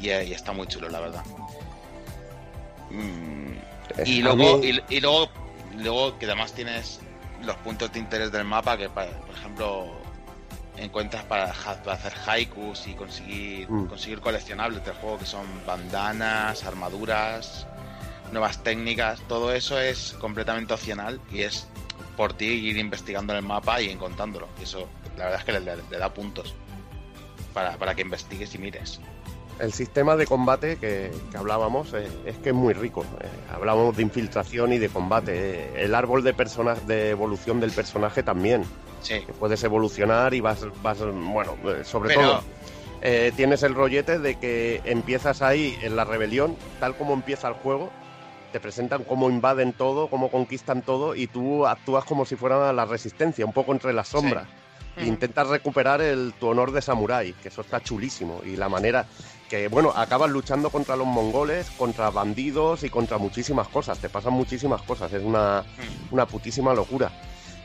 [0.00, 1.24] Y, y está muy chulo, la verdad.
[2.90, 3.52] Mm,
[4.04, 5.28] y Eh, luego, a mí- y, y luego,
[5.76, 7.00] luego que además tienes
[7.42, 9.86] los puntos de interés del mapa que, por ejemplo,
[10.76, 13.86] encuentras para, hacer haikus y conseguir, Mm.
[13.88, 17.66] conseguir coleccionables del juego que son bandanas, armaduras,
[18.32, 19.20] nuevas técnicas.
[19.28, 21.66] Todo eso es completamente opcional y es
[22.16, 24.48] por ti ir investigando en el mapa y encontrándolo.
[24.60, 26.54] Y eso, la verdad es que le, le- le da puntos
[27.52, 29.00] para, para que investigues y mires.
[29.58, 33.04] El sistema de combate que, que hablábamos es que es muy rico.
[33.20, 35.32] Eh, hablábamos de infiltración y de combate.
[35.34, 38.64] Eh, el árbol de, persona- de evolución del personaje también.
[39.02, 42.42] Sí, Que puedes evolucionar y vas, vas bueno, eh, sobre Pero- todo.
[43.02, 47.54] eh, tienes el rollete de que empiezas ahí en la rebelión, tal como empieza el
[47.54, 47.90] juego,
[48.52, 52.84] te presentan cómo invaden todo, cómo conquistan todo y tú actúas como si fuera la
[52.86, 54.46] resistencia, un poco entre las sombras.
[54.98, 58.40] E intentas recuperar el, tu honor de samurái, que eso está chulísimo.
[58.44, 59.06] Y la manera
[59.48, 63.98] que, bueno, acabas luchando contra los mongoles, contra bandidos y contra muchísimas cosas.
[63.98, 65.12] Te pasan muchísimas cosas.
[65.12, 65.64] Es una,
[66.10, 67.10] una putísima locura.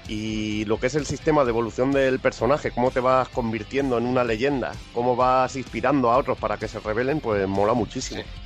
[0.08, 4.06] Y lo que es el sistema de evolución del personaje, cómo te vas convirtiendo en
[4.06, 8.22] una leyenda, cómo vas inspirando a otros para que se rebelen, pues mola muchísimo.
[8.22, 8.43] Sí.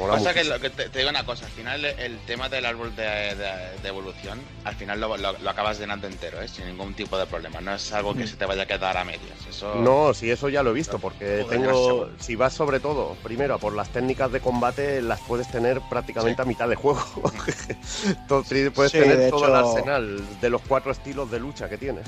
[0.00, 2.64] Mola Pasa que, lo que te, te digo una cosa, al final el tema del
[2.64, 3.02] árbol de,
[3.36, 6.48] de- de evolución, al final lo, lo- lo acabas llenando entero, ¿eh?
[6.48, 7.60] sin ningún tipo de problema.
[7.60, 9.46] No es algo que se te vaya a quedar a medias.
[9.46, 12.80] Eso No, sí, eso ya lo he visto, porque Joder, tengo, no si vas sobre
[12.80, 16.76] todo, primero, a por las técnicas de combate, las puedes tener prácticamente a mitad de
[16.76, 17.04] juego.
[18.74, 22.06] Puedes Sí, tener todo el arsenal de los cuatro estilos de lucha que tienes.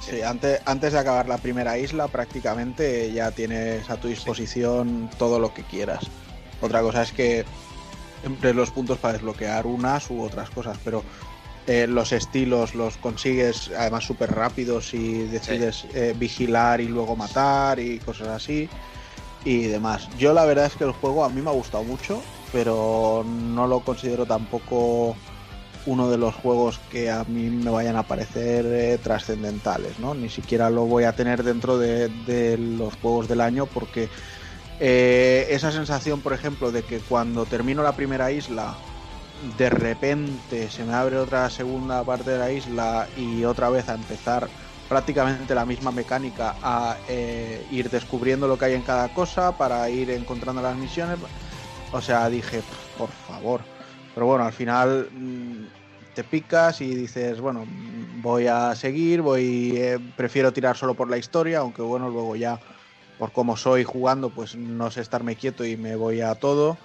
[0.00, 5.38] Sí, antes, antes de acabar la primera isla, prácticamente ya tienes a tu disposición todo
[5.38, 6.10] lo que quieras.
[6.60, 7.44] Otra cosa es que
[8.24, 11.02] emplees los puntos para desbloquear unas u otras cosas, pero
[11.66, 17.78] eh, los estilos los consigues además súper rápidos si decides eh, vigilar y luego matar
[17.80, 18.68] y cosas así
[19.44, 20.08] y demás.
[20.18, 23.66] Yo la verdad es que el juego a mí me ha gustado mucho, pero no
[23.66, 25.16] lo considero tampoco
[25.86, 30.14] uno de los juegos que a mí me vayan a parecer eh, trascendentales, ¿no?
[30.14, 34.08] Ni siquiera lo voy a tener dentro de, de los juegos del año porque
[34.78, 38.82] eh, esa sensación, por ejemplo, de que cuando termino la primera isla,
[39.38, 43.94] de repente se me abre otra segunda parte de la isla y otra vez a
[43.94, 44.52] empezar
[44.88, 49.88] prácticamente la misma mecánica a eh, ir descubriendo lo que hay en cada cosa para
[49.90, 51.18] ir encontrando las misiones.
[51.90, 53.68] O sea, dije, "Pf, por favor.
[54.12, 55.66] Pero bueno, al final mm,
[56.12, 61.18] te picas y dices, bueno, voy a seguir, voy, eh, prefiero tirar solo por la
[61.18, 62.60] historia, aunque bueno, luego ya
[63.16, 66.80] por cómo soy jugando, pues no sé estarme quieto y me voy a todo.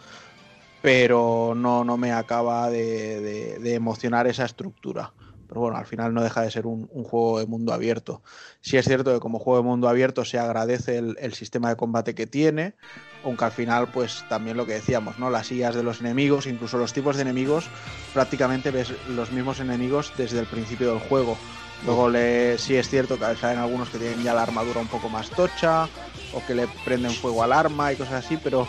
[0.82, 5.14] Pero no, no me acaba de, de- de emocionar esa estructura.
[5.48, 8.22] Pero bueno, al final no deja de ser un, juego de mundo abierto.
[8.62, 11.76] Sí es cierto que como juego de mundo abierto se agradece el, el sistema de
[11.76, 12.76] combate que tiene,
[13.22, 15.30] aunque al final pues también lo que decíamos, ¿no?
[15.30, 17.74] Las sillas de los enemigos, incluso los tipos de enemigos,
[18.12, 21.44] prácticamente ves los mismos enemigos desde el principio del juego.
[21.86, 25.10] Luego le, sí es cierto que salen algunos que tienen ya la armadura un poco
[25.10, 25.88] más tocha
[26.34, 28.68] o que le prenden fuego al arma y cosas así, pero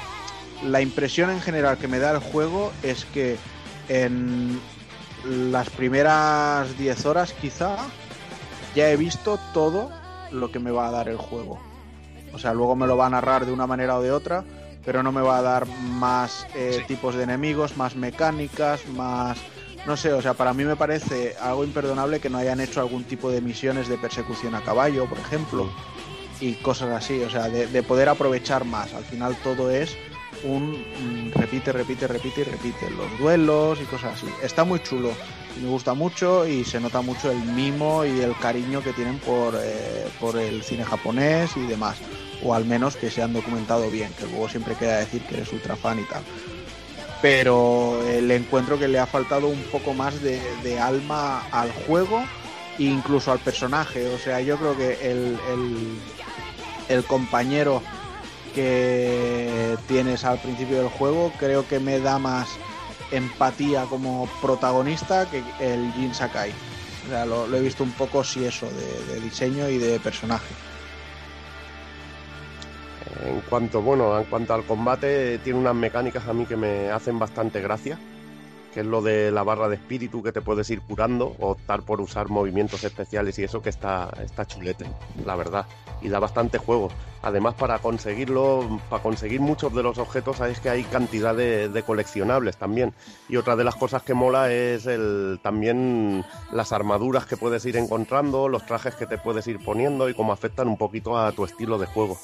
[0.65, 3.37] la impresión en general que me da el juego es que
[3.89, 4.61] en
[5.25, 7.77] las primeras 10 horas quizá
[8.75, 9.91] ya he visto todo
[10.31, 11.59] lo que me va a dar el juego.
[12.33, 14.45] O sea, luego me lo va a narrar de una manera o de otra,
[14.85, 16.85] pero no me va a dar más eh, Sí.
[16.87, 19.37] tipos de enemigos, más mecánicas, más...
[19.87, 23.05] No sé, o sea, para mí me parece algo imperdonable que no hayan hecho algún
[23.05, 25.71] tipo de misiones de persecución a caballo, por ejemplo,
[26.41, 28.93] y cosas así, o sea, de, de poder aprovechar más.
[28.95, 29.97] Al final todo es
[30.45, 32.91] un mm, repite, repite, repite y repite.
[32.91, 34.27] Los duelos y cosas así.
[34.43, 35.13] Está muy chulo,
[35.63, 39.55] me gusta mucho y se nota mucho el mimo y el cariño que tienen por,
[39.57, 41.99] eh, por el cine japonés y demás.
[42.43, 45.53] O al menos que se han documentado bien, que luego siempre queda decir que eres
[45.53, 46.23] ultra fan y tal.
[47.23, 52.25] Pero le encuentro que le ha faltado un poco más de, alma al juego
[52.79, 54.07] e incluso al personaje.
[54.09, 55.99] O sea, yo creo que el, el,
[56.89, 57.83] el compañero
[58.55, 62.49] que tienes al principio del juego creo que me da más
[63.13, 66.53] empatía como protagonista que el Jin Sakai.
[67.07, 70.55] O sea, lo, he visto un poco si eso, de, de diseño y de personaje.
[73.25, 77.19] En cuanto, bueno, en cuanto al combate, tiene unas mecánicas a mí que me hacen
[77.19, 77.99] bastante gracia.
[78.73, 81.83] que es lo de la barra de espíritu que te puedes ir curando o optar
[81.83, 84.87] por usar movimientos especiales y eso que está, está chulete,
[85.25, 85.67] la verdad.
[86.01, 86.89] Y da bastante juego.
[87.23, 91.83] Además, para conseguirlo, para conseguir muchos de los objetos, sabes que hay cantidad de, de
[91.83, 92.95] coleccionables también.
[93.29, 97.77] Y otra de las cosas que mola es el también las armaduras que puedes ir
[97.77, 101.45] encontrando, los trajes que te puedes ir poniendo y cómo afectan un poquito a tu
[101.45, 102.19] estilo de juego.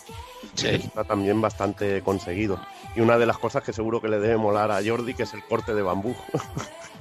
[0.54, 0.68] Sí.
[0.68, 2.58] Está también bastante conseguido.
[2.94, 5.34] Y una de las cosas que seguro que le debe molar a Jordi, que es
[5.34, 6.14] el corte de bambú.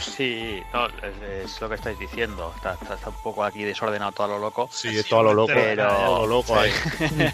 [0.00, 2.52] Sí, no, es, es lo que estáis diciendo.
[2.56, 4.68] Está, está- está un poco aquí desordenado todo a lo loco.
[4.72, 5.52] Sí, es todo a lo loco.
[5.54, 6.72] Pero- todo a lo loco ahí.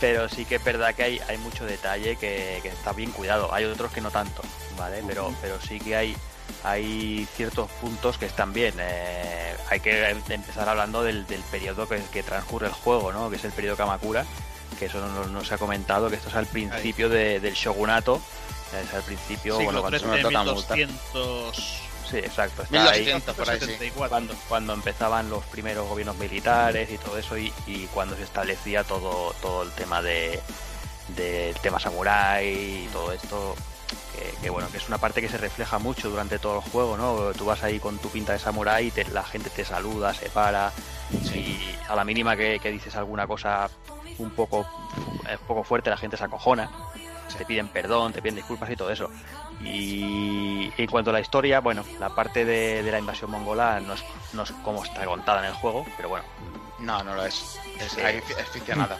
[0.00, 3.52] Pero sí que es verdad que hay, hay mucho detalle que, que está bien cuidado.
[3.52, 4.42] Hay otros que no tanto,
[4.78, 5.02] ¿vale?
[5.04, 6.16] Pero, pero sí que hay,
[6.62, 8.74] hay ciertos puntos que están bien.
[8.78, 13.28] Eh, hay que empezar hablando del, del periodo que, que transcurre el juego, ¿no?
[13.28, 14.24] Que es el periodo Kamakura,
[14.78, 18.22] que eso no, no se ha comentado, que esto es al principio de- del shogunato.
[18.80, 20.74] Es al principio, bueno, Siglo cuando, se me 13, toca multa.
[20.76, 21.82] 1200...
[22.10, 22.62] sí, exacto.
[22.62, 23.66] Está ahí 1800 por ahí, sí.
[23.66, 24.08] 74.
[24.08, 28.84] cuando, cuando empezaban los primeros gobiernos militares y todo eso y, y cuando se establecía
[28.84, 30.40] todo, todo el tema de
[31.16, 32.46] del tema samurái
[32.84, 33.56] y todo esto
[34.14, 36.98] que, que, bueno que es una parte que se refleja mucho durante todo el juego
[36.98, 40.12] no tú vas ahí con tu pinta de samurái y te- la gente te saluda
[40.12, 40.70] se para
[41.34, 43.70] y a la mínima que, que dices alguna cosa
[44.18, 46.70] un poco un poco fuerte la gente se acojona
[47.38, 49.08] te piden perdón te piden disculpas y todo eso
[49.60, 53.94] y en cuanto a la historia, bueno, la parte de, de la invasión mongola no
[53.94, 56.24] es, no es como está contada en el juego, pero bueno,
[56.78, 57.58] No, no lo es.
[57.80, 58.98] Es, es ficcionada.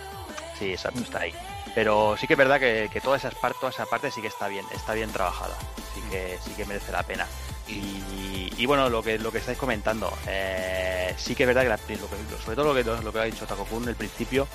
[0.59, 1.33] sí, exacto, está ahí.
[1.75, 4.27] Pero sí que es verdad que, que toda, esa parte, toda esa parte sí que
[4.29, 5.57] está bien, está bien trabajada,
[5.95, 7.27] sí que, sí que merece la pena.
[7.69, 11.69] Y, y bueno, lo que, lo que estáis comentando, eh, sí que es verdad que,
[11.69, 14.49] la- lo que- sobre todo lo que, lo que ha dicho Takokun, el principio,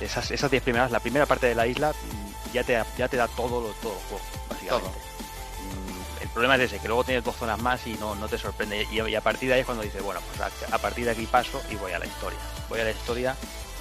[0.00, 3.16] esas, esas 10 primeras, la primera parte de la isla mm, ya te, ya te
[3.16, 4.88] da todo, todo el juego, básicamente.
[4.88, 5.09] Mm,
[6.30, 8.86] problema es ese, que luego tienes dos zonas más y no, no te sorprende.
[8.90, 11.60] Y, a partir de ahí es cuando dices, bueno, pues a, partir de aquí paso
[11.70, 12.38] y voy a la historia.
[12.68, 13.36] Voy a la historia,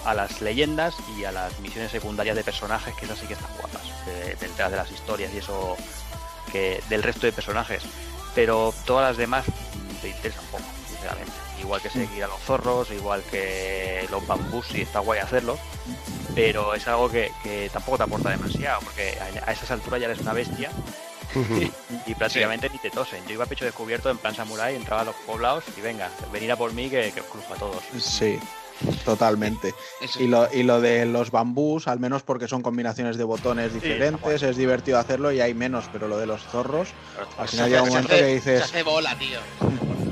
[0.05, 3.51] a las leyendas y a las misiones secundarias de personajes, que esas sí que están
[3.59, 3.81] guapas.
[4.05, 5.77] De, detrás de las historias y eso
[6.51, 7.83] que del resto de personajes.
[8.33, 9.45] Pero todas las demás
[10.01, 11.31] te interesan poco, sinceramente.
[11.59, 15.59] Igual que seguir a los zorros, igual que los bambús, si está guay hacerlo.
[16.33, 20.19] Pero es algo que, que tampoco te aporta demasiado, porque a esas alturas ya eres
[20.19, 20.71] una bestia
[22.05, 23.25] y prácticamente ni te tosen.
[23.27, 26.51] Yo iba a pecho descubierto en plan samurai, entraba a los poblados y venga, venir
[26.51, 27.83] a por mí que, que os cruzo a todos.
[27.99, 28.39] Sí,
[29.05, 29.73] totalmente.
[30.19, 34.41] Y lo, y lo de los bambús, al menos porque son combinaciones de botones diferentes,
[34.41, 36.89] es divertido hacerlo y hay menos, pero lo de los zorros,
[37.37, 39.39] al final llega un momento que dices, Se hace bola, tío.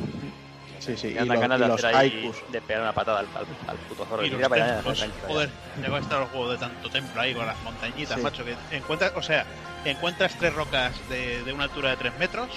[0.88, 2.32] sí, sí, y, Me dan lo- ganas y de los ahí,
[2.66, 4.24] pegar una patada al, al, al puto zorro.
[4.24, 5.50] Y Y los templos, joder,
[5.82, 8.22] ya va a estar el juego de tanto templo ahí con las montañitas, Sí.
[8.24, 9.46] macho, que encuentras, o sea,
[9.86, 12.50] encuentras tres rocas de, de una altura de 3 metros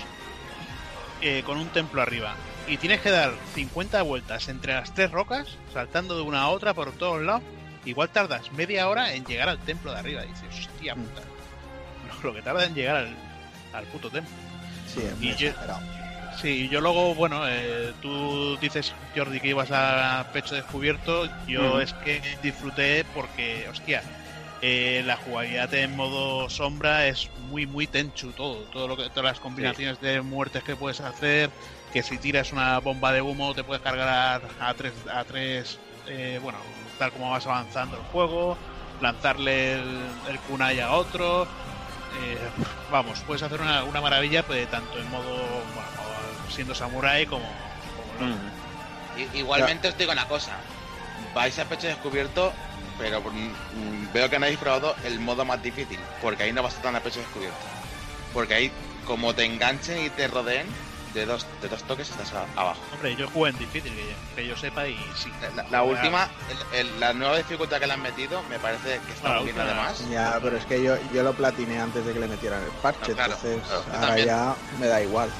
[1.20, 2.34] eh, con un templo arriba
[2.66, 6.72] y tienes que dar 50 vueltas entre las tres rocas, saltando de una a otra
[6.72, 7.42] por todos lados,
[7.84, 10.24] igual tardas media hora en llegar al templo de arriba.
[10.24, 11.02] Y dices, hostia Mm.
[11.04, 11.20] puta,
[12.22, 13.16] lo, lo que tarda en llegar al,
[13.74, 14.32] al puto templo.
[14.86, 15.52] Sí, Y yo-.
[16.40, 21.28] Sí, yo luego, bueno, eh, tú dices, Jordi, que ibas a pecho descubierto.
[21.46, 24.02] Yo es que disfruté porque, hostia,
[24.62, 28.56] eh, la jugabilidad en modo sombra es muy, muy tenchu todo.
[28.72, 31.50] todo lo que, todas las combinaciones de muertes que puedes hacer.
[31.92, 36.38] Que si tiras una bomba de humo te puedes cargar a tres, a tres eh,
[36.42, 36.58] bueno,
[36.98, 38.56] tal como vas avanzando el juego.
[39.02, 41.44] Lanzarle el, el kunai a otro.
[41.44, 42.38] Eh,
[42.90, 45.36] vamos, puedes hacer una, una maravilla pues, tanto en modo,
[45.74, 45.99] bueno, modo
[46.50, 47.44] siendo samurái como,
[47.96, 48.50] como
[49.34, 50.56] Igualmente os digo una cosa.
[51.34, 52.52] Vais a pecho descubierto,
[52.98, 55.98] pero mm, veo que no habéis probado el modo más difícil.
[56.22, 57.58] Porque ahí no vas a estar a pecho descubierto.
[58.32, 58.72] Porque ahí,
[59.04, 60.66] como te enganchen y te rodeen,
[61.12, 62.80] de dos, de dos toques estás a- abajo.
[62.92, 65.32] Hombre, yo jugué en difícil, que, que yo sepa, y sí.
[65.56, 66.28] La, la última,
[66.72, 69.52] el- el- la nueva dificultad que le han metido, me parece que está Bueno, muy
[69.52, 70.08] bien además.
[70.08, 73.08] Ya, pero es que yo, yo lo platiné antes de que le metieran el parche,
[73.08, 74.26] No, claro, entonces claro, yo ahora también.
[74.28, 75.30] ya me da igual.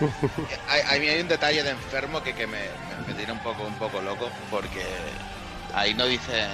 [0.68, 3.62] Hay, hay, hay un detalle de enfermo que, que me, me, me tiene un poco,
[3.64, 4.84] un poco loco, porque
[5.74, 6.48] ahí no dicen,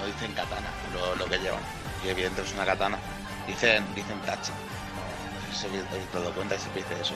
[0.00, 1.60] no dicen katana lo, lo que llevan.
[2.04, 2.98] Y evidentemente es una katana.
[3.46, 4.50] Dicen, dicen tachi.
[4.52, 7.14] No sé si habéis dado cuenta y siempre dice eso.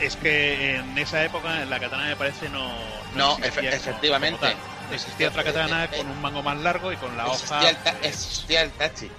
[0.00, 2.70] Es que en esa época la katana me parece no.
[3.14, 4.38] No, existía efe- como- efectivamente.
[4.40, 4.94] como.
[4.94, 7.36] Existía otra katana Eh, eh, con un mango más largo y con la hoja.
[7.36, 9.10] Existía el, ta- pues, existía el tachi.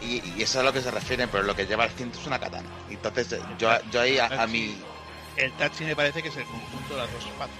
[0.00, 2.18] Y, y eso es a lo que se refieren, pero lo que lleva el cinto
[2.18, 2.68] es una katana.
[2.88, 4.74] Entonces, eh, yo, yo ahí a, a mi.
[5.36, 7.54] El tachi me parece que es el conjunto de las dos espadas.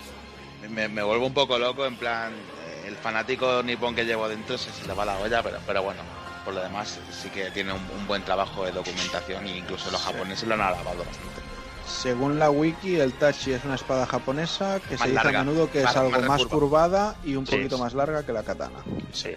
[0.68, 4.56] me, me vuelvo un poco loco, en plan, eh, el fanático nipón que llevo dentro
[4.58, 6.00] se, se le va la olla, pero, pero bueno,
[6.44, 10.00] por lo demás sí que tiene un, un buen trabajo de documentación e incluso los
[10.00, 11.40] japoneses lo han alabado bastante.
[11.86, 15.70] Según la wiki, el Tachi es una espada japonesa que Más se dice a menudo
[15.70, 17.56] que más- es algo más curvada y un Sí.
[17.56, 18.78] poquito más larga que la katana.
[19.12, 19.30] Sí,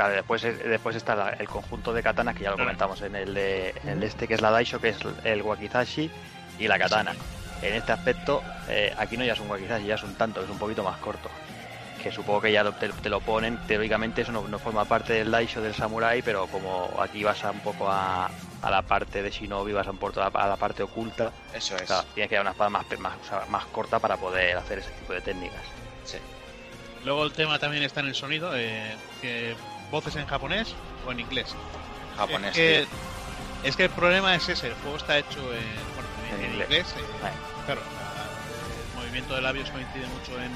[0.00, 3.34] Claro, después, después está la- el conjunto de katanas que ya lo comentamos en el,
[3.34, 6.10] de, en el este, que es la Daisho, que es el wakizashi
[6.58, 7.14] y la katana.
[7.60, 10.48] En este aspecto, eh, aquí no ya es un wakizashi, ya es un tanto, es
[10.48, 11.28] un poquito más corto.
[12.02, 15.12] Que supongo que ya lo- te, te lo ponen, teóricamente eso no, no forma parte
[15.12, 18.30] del Daisho del Samurai, pero como aquí vas a un poco a,
[18.62, 21.30] a la parte de Shinobi, vas a un poco a la, a la parte oculta,
[21.52, 21.86] Eso o es.
[21.88, 24.56] sea, tienes que dar una espada más, pe- más, o sea, más corta para poder
[24.56, 25.60] hacer ese tipo de técnicas.
[26.04, 26.16] Sí.
[27.04, 29.54] Luego el tema también está en el sonido, eh, que
[29.90, 30.74] voces en japonés
[31.06, 31.54] o en inglés.
[32.16, 32.50] Japonés.
[32.50, 33.68] Es que, tío.
[33.70, 36.50] es que el problema es ese, el juego está hecho en, bueno, en, En en
[36.52, 36.68] inglés.
[36.68, 36.86] inglés.
[36.96, 37.32] eh.
[37.66, 40.52] Claro, la- el movimiento de labios coincide mucho en,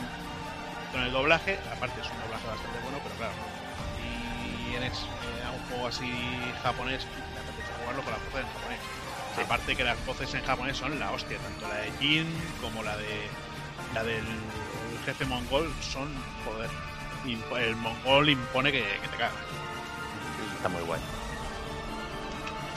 [0.93, 3.33] con el doblaje, aparte es un doblaje bastante bueno, pero claro,
[4.03, 6.13] y eres eh, a un juego así
[6.63, 8.81] japonés, me apetece jugarlo con las voces en japonés.
[9.45, 12.27] Aparte que las voces en japonés son la hostia, tanto la de Jin
[12.61, 13.29] como la de
[13.93, 14.25] la del
[15.05, 16.15] jefe mongol son,
[16.45, 16.93] joder, impo-
[17.27, 19.35] el mongol impone que, que te cagas.
[20.57, 21.01] Está muy guay.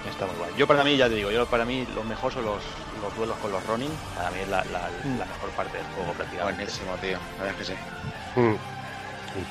[0.09, 0.53] Está muy guay.
[0.57, 2.63] Yo para mí, ya te digo, yo para mí lo mejor son los,
[3.01, 3.91] los duelos con los Ronin.
[4.15, 6.63] Para mí es la, la- la mejor parte del juego prácticamente.
[6.63, 7.17] Buenísimo, tío.
[7.37, 8.39] La verdad es que sí.
[8.39, 8.55] Mm.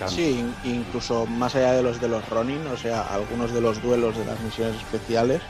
[0.09, 3.81] Sí, in- incluso más allá de los de los Ronin, o sea, algunos de los
[3.83, 5.43] duelos de las misiones especiales.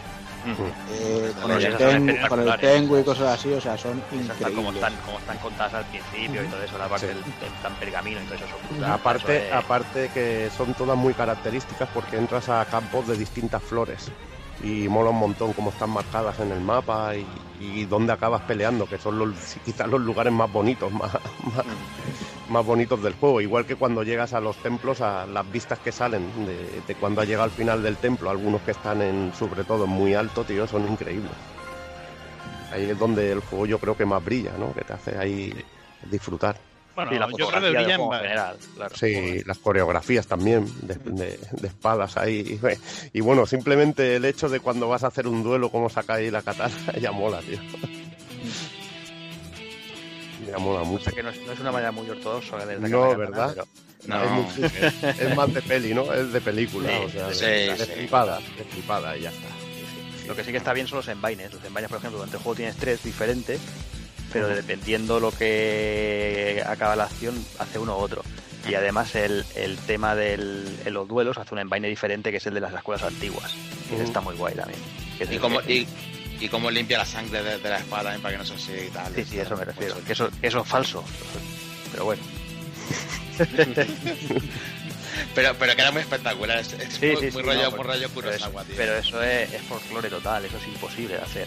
[0.90, 2.58] Eh, con, el Tengu, con el.
[2.60, 4.18] Tengu y cosas así, o sea, son tal
[4.52, 4.74] como increíbles.
[4.74, 7.14] están, como están contadas al principio y todo eso, la parte Sí.
[7.14, 8.44] del, del tan pergamino y todo eso.
[8.78, 8.84] son.
[8.84, 13.62] Aparte, Eso es- aparte que son todas muy características porque entras a campos de distintas
[13.62, 14.10] flores
[14.62, 17.26] y mola un montón cómo están marcadas en el mapa y,
[17.60, 19.30] y dónde acabas peleando, que son los,
[19.64, 21.10] quizás los lugares más bonitos, más,
[22.48, 23.40] más, bonitos del juego.
[23.40, 27.20] Igual que cuando llegas a los templos, a las vistas que salen de, de cuando
[27.20, 30.44] has llegado al final del templo, algunos que están en, sobre todo en muy alto,
[30.44, 31.32] tío, son increíbles.
[32.72, 34.72] Ahí es donde el juego yo creo que más brilla, ¿no?
[34.74, 35.52] Que te hace ahí
[36.10, 36.56] disfrutar.
[36.96, 38.96] Bueno, sí, la yo creo que en general, claro.
[38.96, 42.58] Sí, las coreografías también de, de- de espadas ahí.
[43.12, 46.42] Y bueno, simplemente el hecho de cuando vas a hacer un duelo, cómo sacáis la
[46.42, 47.58] katana, ya mola, tío.
[50.50, 51.04] Ya mola O mucho.
[51.04, 53.50] sea que no es, no es una manera muy ortodoxa de No, la katana, ¿verdad?
[53.54, 53.66] pero-
[54.06, 56.12] No, Es, muy- es- es más de peli, ¿no?
[56.12, 57.92] Es de película, Sí, o sea, sí, de sí.
[57.92, 59.48] flipada, de flipada y ya está.
[60.28, 61.52] Lo que sí que está bien son los envaines.
[61.52, 63.60] Los envaines, por ejemplo, durante el juego tienes tres diferentes,
[64.32, 68.22] pero dependiendo lo que acaba la acción, hace uno u otro.
[68.68, 72.46] Y además el, el tema del, en los duelos hace un envaine diferente que es
[72.46, 73.52] el de las escuelas antiguas.
[73.88, 74.02] Que Ujú.
[74.04, 74.80] está muy guay también.
[75.18, 75.86] Que Y como, que- y,
[76.40, 78.86] y cómo limpia la sangre de, de la espada también para que no se oxide
[78.86, 79.14] y tal.
[79.14, 79.94] Sí, sí, eso me refiero.
[79.94, 81.04] Pues, Que eso, eso es falso.
[81.92, 82.22] Pero bueno.
[85.34, 86.58] pero, pero queda muy espectacular.
[86.58, 89.22] Es, es Sí, muy, sí, muy sí, rollo, no, muy rollo Pero eso, pero eso
[89.22, 91.46] es, es folclore total, eso es imposible de hacer.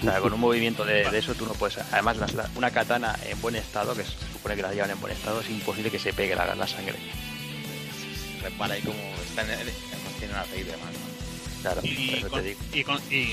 [0.00, 1.78] O sea, con un movimiento de, de eso tú no puedes.
[1.92, 5.12] Además, la- una katana en buen estado, que se supone que la llevan en buen
[5.12, 6.94] estado, es imposible que se pegue la, la sangre.
[8.42, 8.98] Repara ahí como
[9.28, 9.74] está en, además
[10.18, 10.98] tiene un aceite, mano.
[11.60, 12.60] Claro, por Y, eso te con- digo.
[12.72, 13.28] y con- y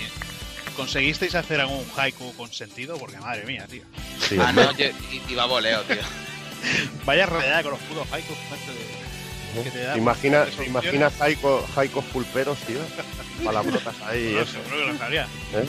[0.76, 3.84] conseguisteis hacer algún haiku con sentido, porque madre mía, tío.
[4.28, 4.92] Sí, Ah, no, yo
[5.30, 5.98] iba a voleo, tío.
[7.06, 9.98] Vaya rayada con los putos haikus macho, de- que te da.
[9.98, 11.10] Imagina, imagina
[12.06, 12.80] pulperos, tío.
[13.46, 14.52] Palabrotas ahí, No, eso.
[14.52, 15.24] seguro que lo sabría.
[15.54, 15.66] ¿eh?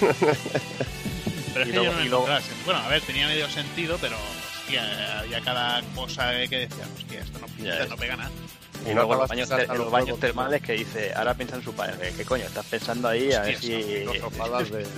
[0.00, 3.96] Pero es Y que luego- yo no y lo Bueno, a ver, tenía medio sentido,
[4.00, 4.16] pero
[4.60, 7.90] hostia, había cada cosa que decía, hostia, esto no, Ya esto es.
[7.90, 8.30] no pega nada.
[8.84, 12.12] Y no luego los baños, los los termales que dice, ahora piensa en su padre.
[12.16, 12.44] ¿Qué coño?
[12.44, 13.82] Estás pensando ahí a ver Hostia, si.
[13.84, 14.86] filosofadas de.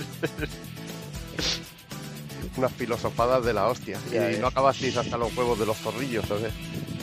[2.57, 3.99] Unas filosofadas de la hostia.
[4.11, 4.39] Ya y es.
[4.39, 6.51] no acabasteis hasta los huevos de los zorrillos, ¿sabes?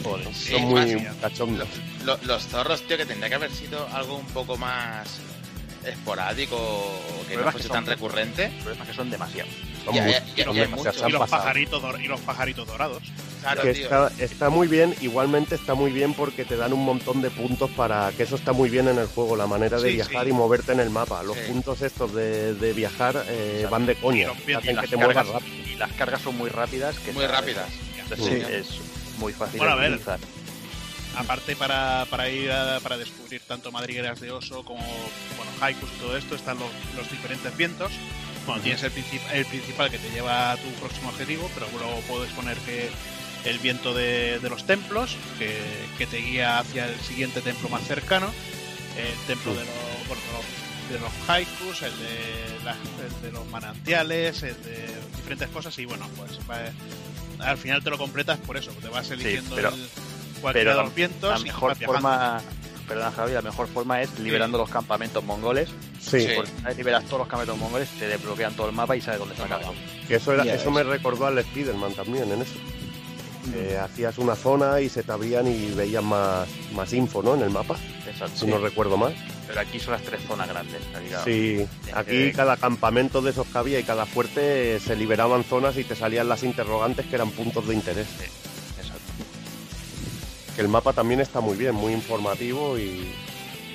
[0.02, 0.26] Joder.
[0.34, 1.68] Sí, Son muy cachondos.
[2.04, 5.06] Lo- los zorros, tío, que tendría que haber sido algo un poco más
[5.86, 6.56] esporádico
[7.28, 8.46] que no fuese que tan recurrente.
[8.46, 9.52] El problema es que son demasiados.
[9.84, 13.02] Son Ya, ya, ya, demasiados, Y los, pajaritos y los pajaritos dorados.
[13.42, 13.84] Claro, que tío.
[13.84, 17.70] está, está muy bien, igualmente está muy bien porque te dan un montón de puntos
[17.72, 20.30] para que eso está muy bien en el juego, la manera de Sí, viajar sí.
[20.30, 21.22] y moverte en el mapa.
[21.22, 21.42] Los Sí.
[21.48, 24.02] puntos estos de, de viajar eh, van de los-
[24.56, 25.56] hacen Y las, que te muevas cargas, rápido.
[25.66, 26.98] y las cargas son muy rápidas.
[27.00, 27.68] Que Muy rápidas.
[28.16, 28.42] Sí.
[28.50, 28.66] es
[29.18, 30.00] muy fácil Bueno, a de ver.
[31.16, 34.82] Aparte para, para ir a- para descubrir tanto madrigueras de oso como
[35.36, 37.92] bueno, haikus y todo esto, están los, los diferentes vientos.
[38.46, 42.00] Bueno, tienes el, princip- el principal que te lleva a tu próximo objetivo, pero luego
[42.08, 42.90] puedes poner que
[43.44, 45.58] el viento de, de los templos, que,
[45.98, 48.26] que te guía hacia el siguiente templo más cercano,
[48.98, 50.22] el templo de los, bueno,
[50.90, 52.72] de los, haikus, el de, la-
[53.06, 57.90] el de los manantiales, el de diferentes cosas, y bueno, pues va- al final te
[57.90, 59.88] lo completas por eso, te vas eligiendo pero- el,
[60.44, 62.40] cualquiera pero de los vientos La mejor forma,
[62.86, 65.68] perdona Javi, la mejor forma es liberando los campamentos mongoles.
[66.00, 66.26] Sí,
[66.76, 69.70] liberas todos los campamentos mongoles, te desbloquean todo el mapa y sabes dónde está cada
[69.70, 69.78] uno.
[70.06, 70.74] que eso, era, eso ves.
[70.74, 72.54] me recordó al Spiderman también en eso.
[73.52, 77.34] Que hacías una zona y se te abrían y veías más, más info, ¿no?
[77.34, 77.76] En el mapa,
[78.08, 78.38] Exacto.
[78.38, 79.14] si no recuerdo mal.
[79.46, 80.80] Pero aquí son las tres zonas grandes.
[80.96, 81.24] aquí, claro.
[81.24, 85.44] Sí, aquí Eh, cada campamento de esos que había y cada fuerte eh, se liberaban
[85.44, 88.06] zonas y te salían las interrogantes que eran puntos de interés.
[90.54, 93.12] Que el mapa también está muy bien, muy informativo y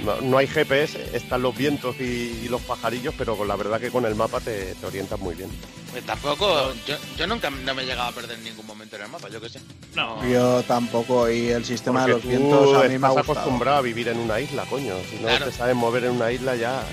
[0.03, 2.03] no, no hay GPS, están los vientos y,
[2.43, 5.35] y los pajarillos, pero con la verdad que con el mapa te, te orientas muy
[5.35, 5.49] bien.
[5.91, 9.01] Pues tampoco, yo, yo nunca no me he llegado a perder en ningún momento en
[9.01, 9.59] el mapa, yo qué sé.
[9.95, 10.25] No.
[10.29, 13.77] Yo tampoco, y el sistema de los tú vientos a mí me ha estás acostumbrado
[13.77, 14.93] a vivir en una isla, coño.
[15.09, 15.45] Si no Claro.
[15.47, 16.83] te sabes mover en una isla ya,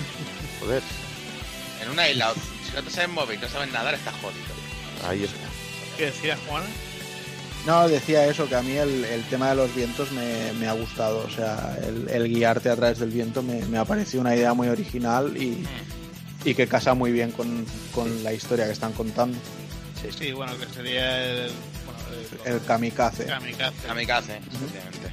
[0.60, 0.82] joder,
[1.82, 2.32] En una isla,
[2.68, 5.08] si no te sabes mover y no sabes nadar, estás jodido.
[5.08, 5.36] ahí está.
[5.96, 6.64] ¿Qué decías, Juan?
[7.66, 10.72] No, decía eso, que a mí el, el tema de los vientos me, me ha
[10.72, 11.18] gustado.
[11.26, 14.54] O sea, el, el guiarte a través del viento me, me ha parecido una idea
[14.54, 15.64] muy original y,
[16.44, 19.36] y que casa muy bien con, con la historia que están contando.
[20.00, 21.50] Sí, sí, bueno, que sería el.
[21.84, 22.00] Bueno,
[22.44, 23.26] El kamikaze.
[23.26, 23.86] kamikaze.
[23.86, 25.10] Kamikaze, efectivamente.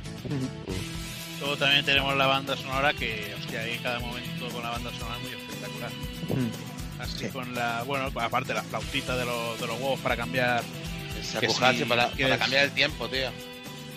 [1.39, 5.17] Luego también tenemos la banda sonora que, hostia, ahí cada momento con la banda sonora
[5.17, 5.91] es muy espectacular.
[6.99, 7.27] Así Sí.
[7.29, 10.63] con la, bueno, aparte la flautita de los, de los huevos para cambiar,
[11.23, 13.29] Se sí, para, que para es- cambiar el tiempo, tío.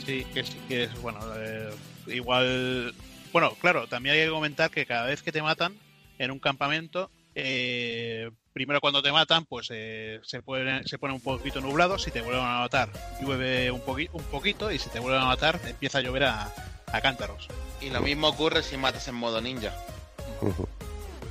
[0.05, 1.71] sí, que sí, que es, bueno, eh,
[2.07, 2.95] igual,
[3.33, 5.75] bueno, claro, también hay que comentar que cada vez que te matan
[6.19, 11.21] en un campamento, eh, primero cuando te matan, pues eh, se, pone, se pone un
[11.21, 12.89] poquito nublado, si te vuelven a matar,
[13.21, 16.51] llueve un, poqui- un poquito y si te vuelven a matar, empieza a llover a,
[16.93, 17.49] a cántaros.
[17.83, 19.75] Y lo mismo ocurre si matas en modo ninja.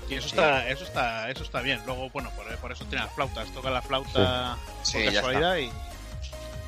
[0.07, 1.81] Y eso está, eso está, eso está bien.
[1.87, 3.51] Luego, bueno, por, por eso tiene las flautas.
[3.53, 5.71] Toca la flauta Sí, por casualidad y,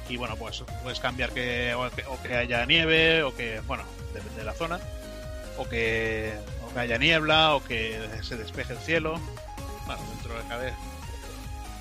[0.09, 4.45] y bueno, pues puedes cambiar que o, que haya nieve o que, bueno, depende de
[4.45, 4.79] la zona,
[5.57, 6.33] o que,
[6.65, 9.19] o que haya niebla o que se despeje el cielo.
[9.85, 10.73] Bueno, dentro de cada vez.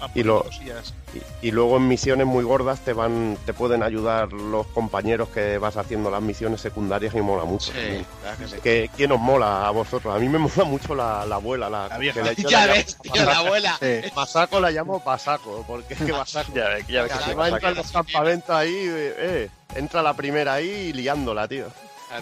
[0.00, 0.94] Va Y lo- poniendo cosillas.
[1.42, 5.58] Y, y luego en misiones muy gordas te van, te pueden ayudar los compañeros que
[5.58, 7.72] vas haciendo las misiones secundarias y mola mucho.
[7.72, 8.56] Sí, claro que sí.
[8.62, 10.14] Que, ¿Quién os mola a vosotros?
[10.14, 12.22] A mí me mola mucho la, la abuela, la, La vieja.
[12.34, 13.76] que Ya la ves, llamo tío, la abuela.
[13.80, 14.10] Sí.
[14.14, 16.06] Pasaco la llamo Pasaco, porque es que.
[16.54, 18.74] Ya ves, ya ves que Ya sí, Además pasa entra en que- los campamentos ahí,
[18.74, 21.66] eh, eh, entra la primera ahí liándola, tío.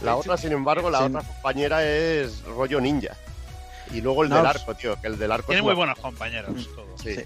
[0.02, 1.04] La otra, sin embargo, la Sí.
[1.04, 3.14] otra compañera es rollo ninja.
[3.92, 5.98] Y luego el No, del arco, tío, que el del arco Tiene es muy buenos
[5.98, 7.00] compañeros, todos.
[7.02, 7.16] Sí.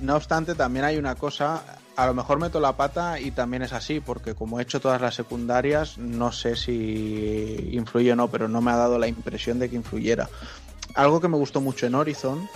[0.00, 1.62] No obstante, también hay una cosa,
[1.96, 5.00] a lo mejor meto la pata y también es así, porque como he hecho todas
[5.00, 9.58] las secundarias, no sé si influye o no, pero no me ha dado la impresión
[9.58, 10.28] de que influyera.
[10.94, 12.48] Algo que me gustó mucho en Horizon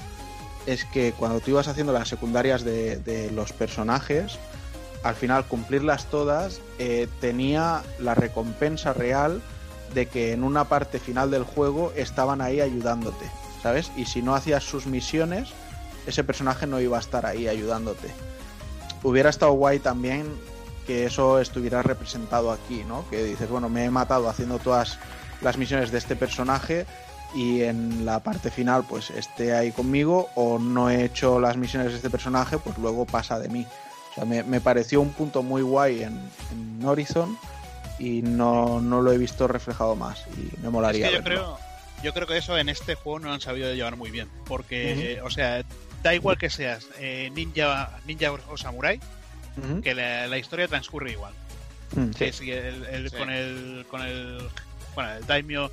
[0.67, 4.39] es que cuando tú ibas haciendo las secundarias de, de los personajes,
[5.03, 9.41] al final cumplirlas todas eh, tenía la recompensa real
[9.95, 13.25] de que en una parte final del juego estaban ahí ayudándote,
[13.63, 13.91] ¿sabes?
[13.97, 15.51] Y si no hacías sus misiones,
[16.09, 18.09] ese personaje no iba a estar ahí ayudándote.
[19.03, 20.27] Hubiera estado guay también
[20.87, 23.09] que eso estuviera representado aquí, ¿no?
[23.11, 24.99] Que dices, bueno, me he matado haciendo todas
[25.43, 26.87] las misiones de este personaje
[27.35, 31.91] y en la parte final pues esté ahí conmigo o no he hecho las misiones
[31.91, 33.67] de este personaje, pues luego pasa de mí.
[34.11, 36.19] O sea, me, me pareció un punto muy guay en,
[36.53, 37.39] en Horizon
[37.99, 41.25] y no, no lo he visto reflejado más y me Es molaría que yo verlo.
[41.43, 41.59] creo,
[42.03, 44.29] yo creo que eso en este juego no lo han sabido llevar muy bien.
[44.47, 45.63] Porque, eh, o sea,
[46.03, 49.01] da igual que seas eh, ninja, ninja o samurai,
[49.83, 51.33] que la, la historia transcurre igual.
[51.97, 52.11] Mm.
[52.11, 53.17] Que si el, el- Sí.
[53.17, 54.39] con el con el
[54.95, 55.71] bueno, el daimyo,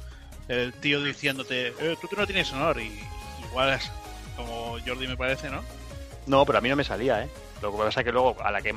[0.47, 2.99] el tío diciéndote, eh, tú, tú no tienes honor y
[3.49, 3.91] igual es
[4.35, 5.63] como Jordi me parece, ¿no?
[6.25, 7.29] No, pero a mí no me salía, ¿eh?
[7.61, 8.73] Lo que pasa es que luego a la que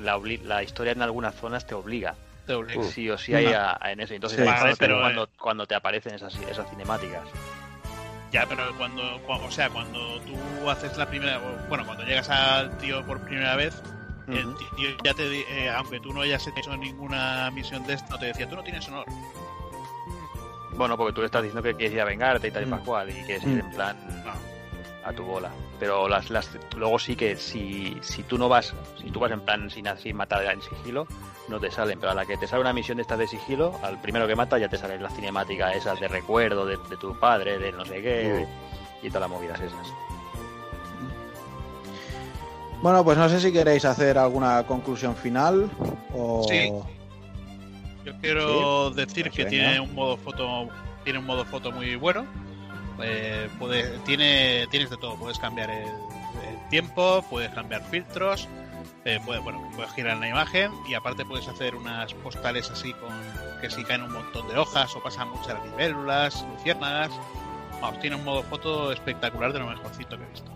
[0.00, 2.14] la, la historia en algunas zonas te obliga.
[2.46, 2.82] Te obliga.
[2.84, 4.14] Sí o sí hay a- a- en eso.
[4.14, 7.22] Entonces Vale, pero, cuando, cuando te aparecen esas, esas cinemáticas.
[8.32, 12.76] Ya, pero cuando, cua- o sea, cuando tú haces la primera, bueno, cuando llegas al
[12.78, 13.80] tío por primera vez,
[14.26, 18.18] el tío ya te, di- eh, aunque tú no hayas hecho ninguna misión de esto,
[18.18, 19.06] te decía, tú no tienes honor.
[20.72, 22.70] Bueno, porque tú le estás diciendo que quieres ir a vengarte y tal y Mm.
[22.70, 23.52] pascual y quieres Mm.
[23.52, 23.96] ir en plan
[25.08, 25.50] a tu bola.
[25.80, 29.40] Pero las, las luego sí que si, si tú no vas, si tú vas en
[29.40, 31.06] plan sin así matar en sigilo,
[31.48, 31.98] no te salen.
[31.98, 34.36] Pero a la que te sale una misión de estas de sigilo, al primero que
[34.36, 37.84] mata ya te sale la cinemática esas de recuerdo de, de tu padre, de no
[37.84, 38.46] sé qué,
[39.02, 39.92] y todas las movidas esas.
[42.80, 45.68] Bueno, pues no sé si queréis hacer alguna conclusión final
[46.14, 46.46] o...
[46.48, 46.72] Sí.
[48.04, 50.68] Yo quiero decir pues que tiene un modo foto,
[51.04, 52.24] tiene un modo foto muy bueno.
[53.02, 58.48] Eh, puede- tiene, tienes de todo, puedes cambiar el, el tiempo, puedes cambiar filtros,
[59.04, 63.10] eh, puedes, bueno, puedes girar la imagen y aparte puedes hacer unas postales así con,
[63.60, 67.10] que si caen un montón de hojas o pasan muchas libélulas, luciérnagas.
[67.80, 70.50] Vamos, tiene un modo foto espectacular de lo mejorcito que he visto.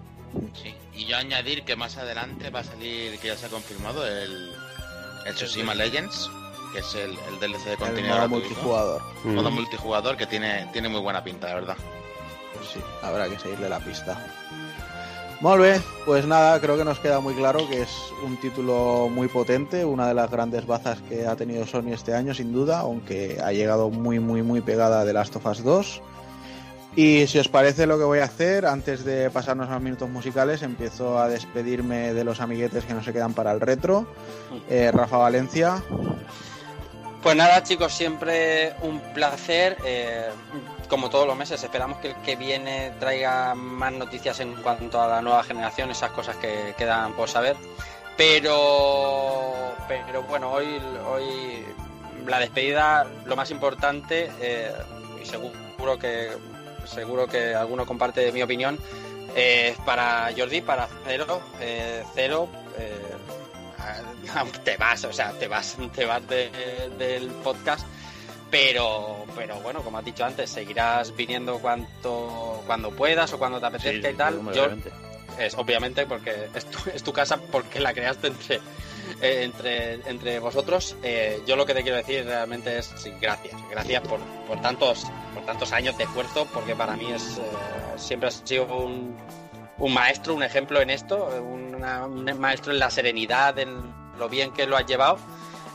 [0.60, 4.04] Sí, y yo añadir que más adelante va a salir, que ya se ha confirmado,
[4.06, 4.50] el,
[5.26, 6.28] el Tsushima Legends,
[6.72, 8.46] que es el, el DLC de El contenido modo gratuito.
[8.48, 9.02] multijugador.
[9.24, 9.34] Mm.
[9.34, 11.76] Modo multijugador que tiene, tiene muy buena pinta, la verdad.
[12.62, 14.16] Pues sí, habrá que seguirle la pista.
[15.40, 17.90] Molt bé, pues nada, creo que nos queda muy claro que es
[18.24, 22.32] un título muy potente, una de las grandes bazas que ha tenido Sony este año,
[22.32, 26.02] sin duda, aunque ha llegado muy, muy, muy pegada The Last of Us 2.
[26.94, 30.08] Y si os parece lo que voy a hacer, antes de pasarnos a los minutos
[30.08, 34.06] musicales, empiezo a despedirme de los amiguetes que no se quedan para el retro.
[34.70, 35.82] Eh, Rafa Valencia,
[37.22, 39.76] Pues nada, chicos, siempre un placer.
[39.84, 40.26] eh,
[40.92, 45.08] como todos los meses, esperamos que el que viene traiga más noticias en cuanto a
[45.08, 47.56] la nueva generación, esas cosas que quedan por saber.
[48.18, 51.64] Pero, pero bueno, hoy, hoy
[52.26, 54.70] la despedida, lo más importante, eh,
[55.22, 56.30] y seguro que
[56.84, 58.78] seguro que alguno comparte mi opinión,
[59.34, 62.48] es para Jordi, para Cero, eh, Cero.
[62.78, 63.14] eh,
[64.64, 67.86] te vas, o sea, te vas, te vas de- del podcast,
[68.52, 73.66] pero, pero bueno, como has dicho antes, seguirás viniendo cuanto, cuando puedas o cuando te
[73.66, 74.34] apetezca y tal.
[74.54, 74.68] Yo,
[75.38, 78.56] es obviamente porque es tu, es tu casa porque la creaste entre
[79.22, 80.94] eh, entre, entre vosotros.
[81.02, 85.06] Eh, yo lo que te quiero decir realmente es sí, gracias, gracias por, por tantos
[85.34, 87.42] por tantos años de esfuerzo, porque para mí es eh,
[87.96, 89.16] siempre has sido un,
[89.78, 93.74] un maestro, un ejemplo en esto, una- un maestro en la serenidad, en
[94.18, 95.16] lo bien que lo has llevado.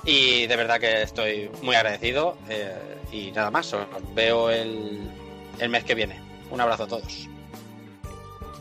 [0.08, 2.38] Y de verdad que estoy muy agradecido.
[2.50, 2.74] eh,
[3.12, 5.00] y nada más, os veo el,
[5.60, 6.20] el mes que viene.
[6.50, 7.28] Un abrazo a todos.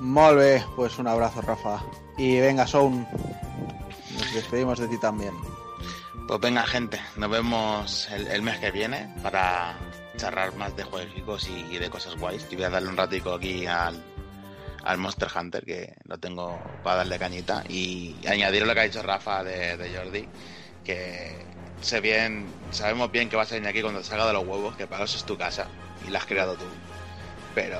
[0.00, 1.82] Molt bé, pues un abrazo Rafa.
[2.18, 3.06] Y venga, Soun,
[4.18, 5.32] nos despedimos de ti también.
[6.28, 9.76] Pues venga, gente, nos vemos el, el mes que viene para
[10.16, 12.46] charlar más de juegos y, y de cosas guays.
[12.50, 14.02] Y voy a darle un ratico aquí al,
[14.84, 17.62] al Monster Hunter, que lo tengo para darle cañita.
[17.68, 20.28] Y añadir lo que ha dicho Rafa de, de Jordi,
[20.86, 21.36] que
[21.82, 24.86] sé bien, sabemos bien que vas a venir aquí cuando salga de los huevos, que
[24.86, 25.66] para eso es tu casa
[26.06, 26.64] y la has creado tú.
[27.54, 27.78] Pero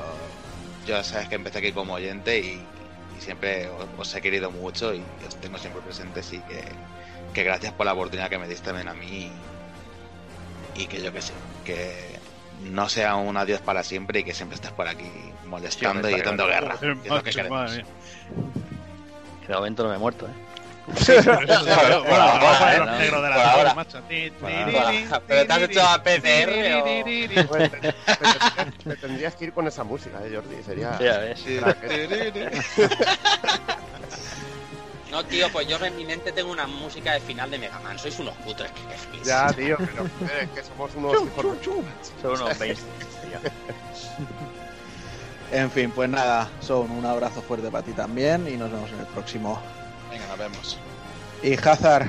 [0.86, 2.64] yo sabes que empecé aquí como oyente y,
[3.16, 6.62] y siempre os, os he querido mucho y os tengo siempre presente, sí que
[7.32, 9.30] que gracias por la oportunidad que me diste también a mí
[10.76, 11.32] y, y que yo que sé,
[11.64, 11.92] que
[12.62, 15.10] no sea un adiós para siempre y que siempre estés por aquí
[15.46, 16.78] molestando Sí, y dando guerra.
[16.80, 17.50] que es lo que Macho, queremos.
[17.50, 17.86] madre mía.
[19.48, 20.30] De momento no me he muerto, ¿eh?
[20.86, 23.62] Bueno, vamos a poner los no, negros de por la ahora.
[23.64, 24.00] torre, macho.
[25.26, 29.52] Pero te has hecho a PCR o- Pues, te, te- te- te tendrías que ir
[29.52, 30.62] con esa música, ¿eh, Jordi?
[30.62, 30.96] Sería.
[31.00, 31.34] ¿eh?
[35.10, 37.98] No, tío, pues yo en mi mente tengo una música de final de Mega Man.
[37.98, 39.24] Sois unos putos que.
[39.24, 40.04] Ya, tío, pero
[40.40, 41.12] es que somos unos
[42.20, 42.82] Son unos 20.
[43.22, 43.40] tío.
[45.52, 48.98] En fin, pues nada, Soun, un abrazo fuerte para ti también y nos vemos en
[48.98, 49.62] el próximo.
[50.18, 50.78] Venga, nos vemos.
[51.42, 52.06] Y Hazard,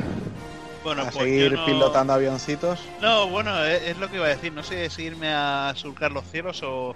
[0.83, 2.79] Bueno, a pues seguir no- pilotando avioncitos.
[3.01, 4.53] No, bueno, es, es lo que iba a decir.
[4.53, 6.95] No sé si irme a surcar los cielos o,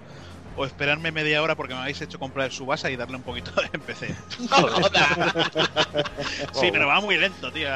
[0.55, 3.51] o esperarme media hora porque me habéis hecho comprar el Subasa y darle un poquito
[3.61, 4.15] de PC.
[6.53, 7.67] Sí, pero va muy lento, tío.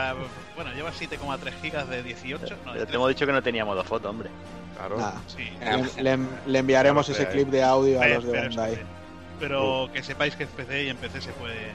[0.55, 2.55] Bueno, lleva 7,3 gigas de 18.
[2.65, 4.29] No, de Pero te hemos dicho que no tenía modo foto, hombre.
[4.77, 4.97] Claro.
[4.97, 5.49] Nada, 3.
[5.93, 6.01] Sí.
[6.01, 8.75] le, le- le enviaremos ese clip de audio a Pero- los de pero Bandai.
[8.75, 8.81] sí.
[9.39, 11.71] Pero que sepáis que es PC y en PC se poner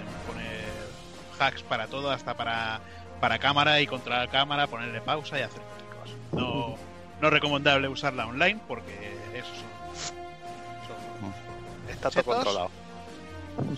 [1.41, 2.81] hacks para todo, hasta para,
[3.21, 6.15] para cámara y contra la cámara, ponerle pausa y hacer cualquier cosa.
[6.33, 6.77] No,
[7.21, 8.93] no recomendable usarla online porque
[9.35, 10.17] eso son,
[10.87, 12.71] son- Está todo controlado.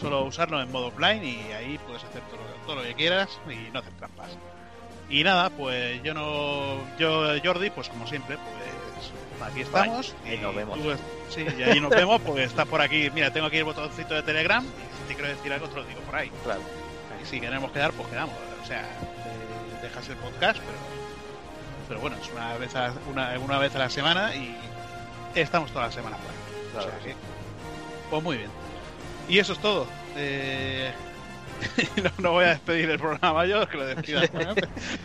[0.00, 3.28] solo usarlo en modo offline y ahí puedes hacer todo, lo- todo lo que quieras
[3.48, 4.28] y no hacer trampas.
[5.08, 6.76] Y nada, pues yo no.
[6.98, 10.14] Yo, Jordi, pues como siempre, pues aquí estamos.
[10.24, 10.78] Ahí y nos vemos.
[10.78, 10.90] tú
[11.28, 13.10] sí, y ahí nos vemos, porque está por aquí.
[13.10, 14.68] Mira, tengo aquí el botoncito de Telegram y
[15.02, 16.30] si te quiero decir algo, te lo digo por ahí.
[16.44, 16.60] Claro.
[17.24, 18.34] Si queremos quedar, pues quedamos.
[18.62, 20.78] O sea, eh, dejas el podcast, pero.
[21.88, 24.56] Pero bueno, es una vez a, una, una vez a la semana y
[25.34, 26.70] estamos toda la semana por ahí.
[26.72, 26.88] Claro.
[26.88, 27.14] O sea que,
[28.10, 28.50] pues muy bien.
[29.28, 29.86] Y eso es todo.
[30.16, 30.92] Eh,
[32.02, 34.22] no, no voy a despedir el programa yo, que lo despida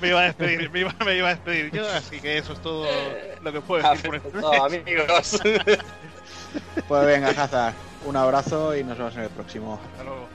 [0.02, 2.62] me iba a despedir, me iba, me iba a despedir yo, así que eso es
[2.62, 2.88] todo
[3.42, 5.42] lo que puedo decir por este amigos.
[6.88, 7.74] Pues venga, Hazard,
[8.06, 9.80] un abrazo y nos vemos en el próximo.
[9.92, 10.27] Hasta luego.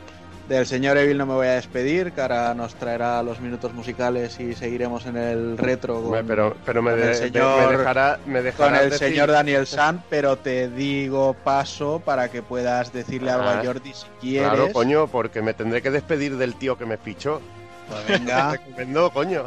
[0.53, 4.39] Del señor Evil no me voy a despedir, que ahora nos traerá los minutos musicales
[4.39, 8.19] y seguiremos en el retro con, pero, pero me, con de- el señor- me dejará,
[8.27, 13.31] me con el decir- señor Daniel San, pero te digo paso para que puedas decirle
[13.31, 14.51] algo a Ah, Jordi si quieres.
[14.51, 17.41] Claro, coño, porque me tendré que despedir del tío que me fichó.
[17.89, 18.59] Pues venga,
[19.15, 19.45] coño.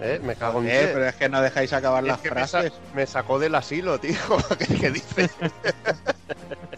[0.00, 0.18] ¿eh?
[0.24, 2.46] Me cago en Eh, pero es que no dejáis acabar Es las que me, sa-
[2.62, 2.72] frases.
[2.96, 4.16] me sacó del asilo, tío.
[4.58, 5.30] ¿Qué, qué dice?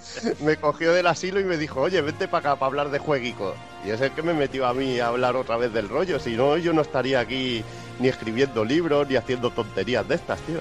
[0.41, 3.55] me cogió del asilo y me dijo, oye, vente para acá para hablar de jueguico.
[3.85, 6.19] Y es el que me metió a mí a hablar otra vez del rollo.
[6.19, 7.65] Si no, yo no estaría aquí
[7.99, 10.61] ni escribiendo libros ni haciendo tonterías de estas, tío.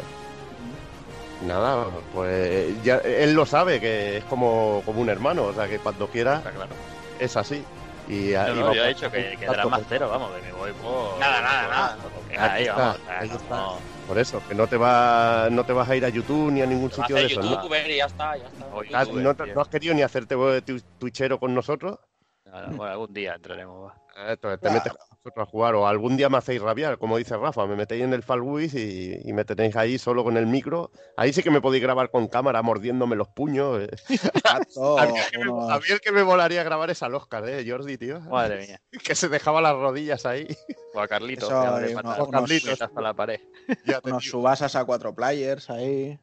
[1.46, 5.80] Nada, pues ya él lo sabe que es como, como un hermano, o sea que
[5.80, 6.72] cuando quiera Está claro.
[7.18, 7.64] es así.
[8.10, 10.52] Y, No, no, yo a he dicho que, que dará más cero, vamos, que me
[10.52, 11.20] voy por.
[11.20, 11.98] Nada, nada, nada.
[12.16, 13.00] Porque Ahí ahí, está, vamos.
[13.00, 13.56] o sea, ahí no- está.
[13.56, 16.64] no- Por eso, que no te, va, no te vas a ir a YouTube ni
[16.64, 17.44] a ningún Vas a sitio de eso.
[17.44, 17.52] ¿no?
[17.52, 18.66] youtuber y ya está, ya está.
[18.74, 19.54] Oye, Ah, youtuber, ¿No, te- tío.
[19.54, 22.00] no has querido ni hacerte tu- twitchero con nosotros?
[22.46, 23.92] nada, bueno, algún día entraremos.
[23.92, 23.96] va.
[24.32, 24.74] Entonces te Claro.
[24.74, 27.76] metes con nosotros a jugar o algún día me hacéis rabiar, como dice Rafa, me
[27.76, 30.92] metéis en el Fallwiz y, y me tenéis ahí solo con el micro.
[31.18, 33.82] Ahí sí que me podéis grabar con cámara mordiéndome los puños.
[33.82, 33.90] eh.
[34.46, 37.48] A, mí el que me, a mí el que me molaría grabar es al Oscar,
[37.48, 38.22] ¿eh, Jordi, tío?
[38.22, 38.82] Madre mía.
[39.04, 40.48] Que se dejaba las rodillas ahí.
[40.94, 43.40] O a Carlitos, Eso, eh, puñetazos hasta la pared.
[43.86, 44.32] Ya unos digo.
[44.32, 46.18] subasas a cuatro players ahí.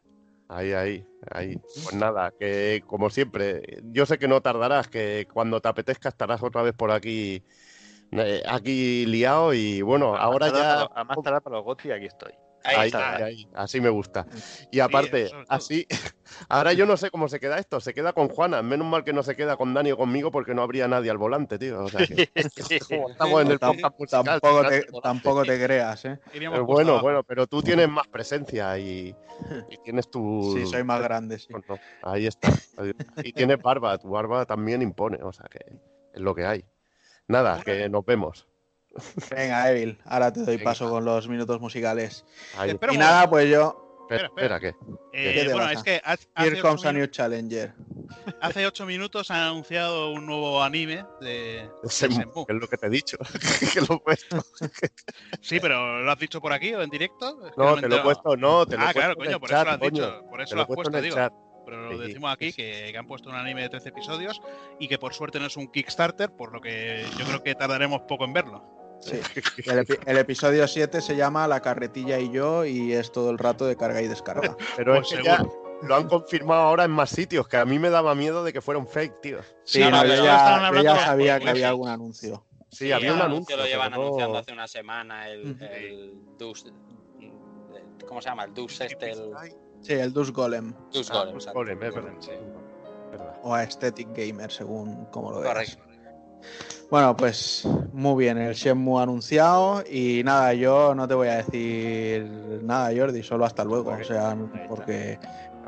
[0.49, 1.57] Ahí, ahí, ahí.
[1.83, 6.42] Pues nada, que como siempre, yo sé que no tardarás, que cuando te apetezca estarás
[6.42, 7.42] otra vez por aquí,
[8.12, 10.52] eh, aquí liado y bueno, A ahora ya...
[10.52, 12.33] para los- A más para los GOTY, aquí estoy.
[12.65, 13.17] Ahí, Ahí, está.
[13.17, 14.26] ahí, ahí, así me gusta.
[14.73, 15.86] Y aparte, así,
[16.49, 17.78] ahora yo no sé cómo se queda esto.
[17.78, 18.60] Se queda con Juana.
[18.60, 21.17] Menos mal que no se queda con Dani o conmigo porque no habría nadie al
[21.18, 21.85] volante, tío.
[21.85, 26.18] O sea que, estamos en el podcast musical, tampoco, te, tampoco te creas, ¿eh?
[26.33, 27.05] Pero justo bueno, abajo.
[27.05, 29.15] bueno, pero tú tienes más presencia y,
[29.70, 30.52] y tienes tu...
[30.57, 31.47] Sí, soy más grande, sí.
[32.02, 32.49] Ahí está.
[33.23, 35.60] Y tienes barba, tu barba también impone, o sea que
[36.15, 36.65] es lo que hay.
[37.29, 38.47] Nada, que nos vemos.
[39.31, 40.71] Venga, Evil, ahora te doy Venga.
[40.71, 42.25] paso con los minutos musicales.
[42.57, 42.79] Ahí.
[42.91, 43.83] Y nada, pues yo.
[44.09, 44.69] Espera, espera, ¿qué?
[45.13, 47.75] Eh, ¿Qué bueno, es que hace, Here comes a new challenger.
[48.41, 52.87] hace ocho minutos han anunciado un nuevo anime de, de que es lo que te
[52.87, 53.17] he dicho.
[53.75, 54.45] que lo he puesto.
[55.41, 57.47] Sí, pero ¿lo has dicho por aquí o en directo?
[57.49, 58.03] Es que No, te lo he entero.
[58.05, 59.91] puesto, no, te lo he Ah, puesto claro, coño, por chat, eso lo has coño.
[59.91, 60.25] dicho.
[60.31, 61.17] Por eso lo has puesto puesto, en el digo.
[61.17, 61.33] chat.
[61.67, 64.41] Pero lo decimos aquí que, que han puesto un anime de 13 episodios
[64.78, 68.03] y que por suerte no es un Kickstarter, por lo que yo creo que tardaremos
[68.03, 68.65] poco en verlo.
[69.01, 69.17] Sí.
[69.67, 73.36] El, epi- el episodio 7 se llama La carretilla y yo y es todo el
[73.36, 74.57] rato de carga y descarga.
[74.77, 75.81] Pero Pues es que ya seguro.
[75.83, 78.62] lo han confirmado ahora en más sitios, que a mí me daba miedo de que
[78.62, 79.39] fuera un fake, tío.
[79.65, 82.47] Sí, no, no, pero yo, ya, yo sabía que había algún anuncio.
[82.70, 83.57] Sí, había un anuncio.
[83.57, 86.65] lo llevan pero anunciando hace una semana el, el Dus.
[88.07, 88.45] ¿Cómo se llama?
[88.45, 89.31] El Dus este, el
[89.86, 91.24] Sí, el Dus Golem Dus Ah,
[91.55, 91.82] Golem.
[91.82, 92.12] es verdad.
[92.20, 92.31] Sí.
[93.42, 95.52] O Aesthetic Gamer, según como lo veas.
[95.55, 95.82] Correcto.
[96.90, 102.23] Bueno, pues muy bien, el Shenmue anunciado y nada, yo no te voy a decir
[102.62, 104.36] nada, Jordi, solo hasta luego, o sea,
[104.68, 105.18] porque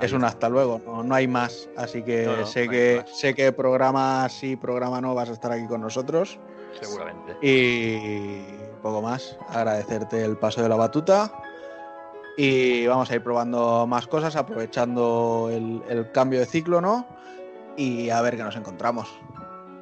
[0.00, 3.18] es un hasta luego, no, no hay más, así que No, no, sé que más.
[3.18, 6.38] sé que programa sí, programa no vas a estar aquí con nosotros
[6.80, 7.34] Seguramente.
[7.42, 8.44] y
[8.82, 11.32] poco más, agradecerte el paso de la batuta
[12.40, 17.04] y vamos a ir probando más cosas, aprovechando el, el cambio de ciclo, ¿no?
[17.76, 19.08] Y a ver qué nos encontramos.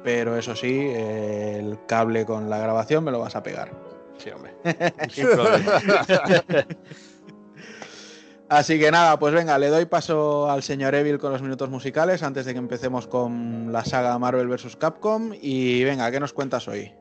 [0.03, 3.71] Pero eso sí, eh, el cable con la grabación me lo vas a pegar.
[4.17, 4.55] Sí, hombre.
[5.09, 5.27] Sin.
[8.49, 12.23] Así que nada, pues venga, le doy paso al señor Evil con los minutos musicales
[12.23, 14.77] antes de que empecemos con la saga Marvel vs.
[14.77, 15.31] Capcom.
[15.39, 16.91] Y venga, ¿qué nos cuentas hoy?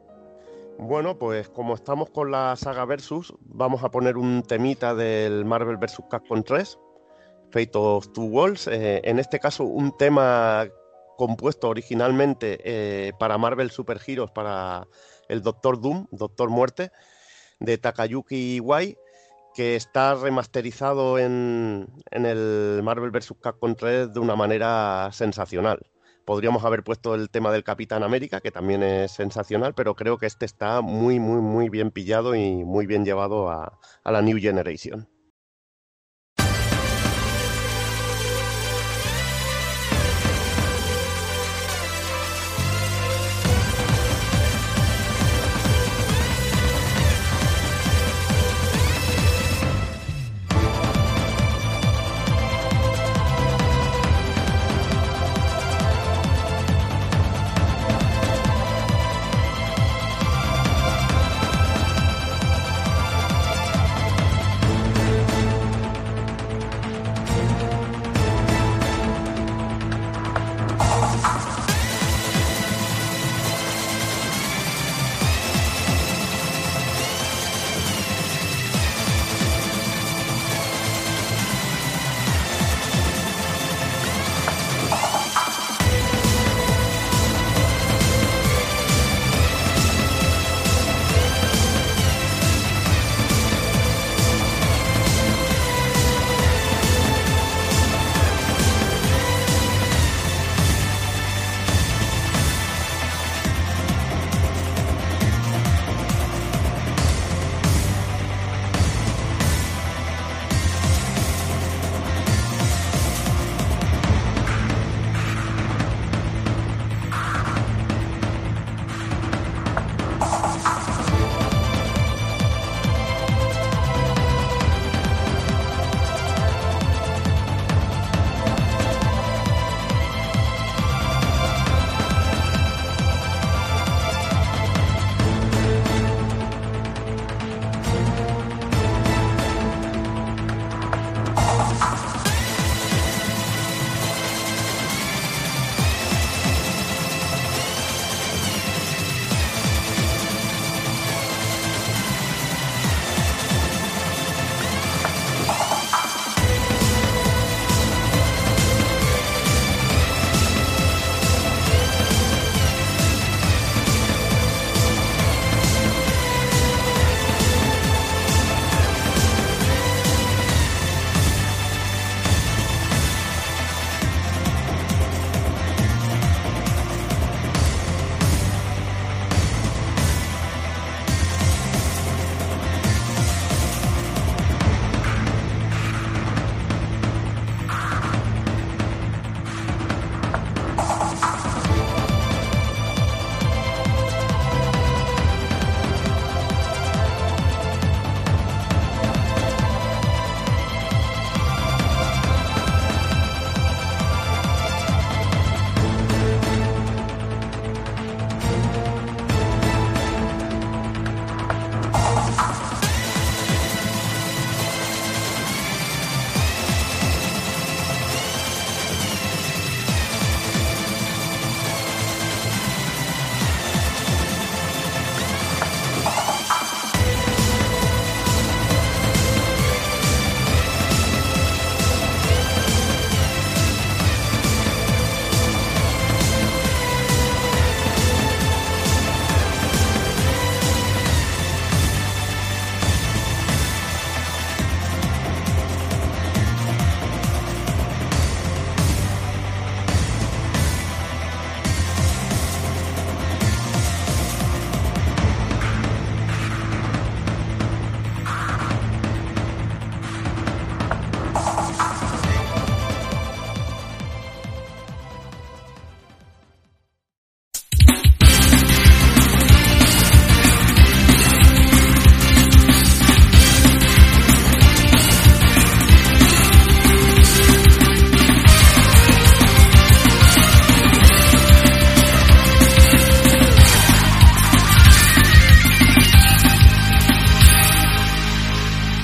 [0.79, 5.79] Bueno, pues como estamos con la saga Versus, vamos a poner un temita del Marvel
[5.79, 6.03] vs.
[6.11, 6.79] Capcom 3,
[7.51, 8.69] Fate of Two Worlds.
[8.69, 10.67] eh, en este caso, un tema
[11.17, 14.87] compuesto originalmente eh, para Marvel Super Heroes, para
[15.29, 16.91] el Doctor Doom, Doctor Muerte,
[17.59, 18.99] de Takayuki Iwai,
[19.55, 23.35] que está remasterizado en, en el Marvel vs.
[23.41, 25.81] Capcom 3 de una manera sensacional.
[26.27, 30.27] Podríamos haber puesto el tema del Capitán América, que también es sensacional, pero creo que
[30.27, 34.39] este está muy, muy, muy bien pillado y muy bien llevado a, a la New
[34.39, 35.09] Generation.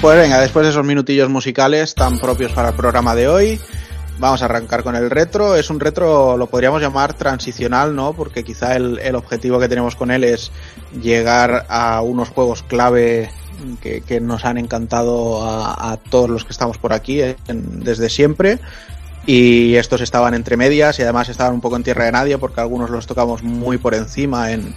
[0.02, 3.60] Pues venga, después de esos minutillos musicales tan propios para el programa de hoy,
[4.18, 5.54] vamos a arrancar con el retro.
[5.54, 8.12] Es un retro, lo podríamos llamar transicional, ¿no?
[8.12, 10.50] Porque quizá el, el objetivo que tenemos con él es
[11.00, 13.30] llegar a unos juegos clave
[13.80, 18.58] que, que nos han encantado a, todos los que estamos por aquí en, desde siempre.
[19.24, 22.60] Y estos estaban entre medias y además estaban un poco en tierra de nadie porque
[22.60, 24.74] algunos los tocamos muy por encima en,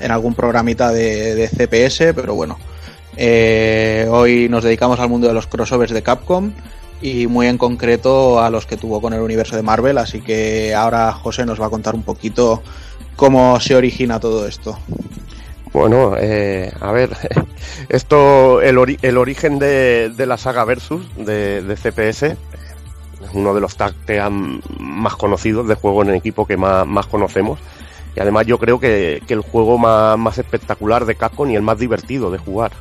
[0.00, 2.58] en algún programita de, de CPS, pero bueno.
[3.16, 6.52] Eh, hoy nos dedicamos al mundo de los crossovers de Capcom
[7.00, 10.74] y muy en concreto a los que tuvo con el universo de Marvel, así que
[10.74, 12.62] ahora José nos va a contar un poquito
[13.16, 14.78] cómo se origina todo esto.
[15.72, 17.10] Bueno, eh, a ver,
[17.88, 22.36] esto, el, ori el origen de, la saga Versus de, CPS, es
[23.34, 23.94] uno de los tag
[24.78, 27.58] más conocidos de juego en equipo que más, conocemos.
[28.14, 32.30] Y además yo creo que, el juego más, espectacular de Capcom y el más divertido
[32.30, 32.72] de jugar.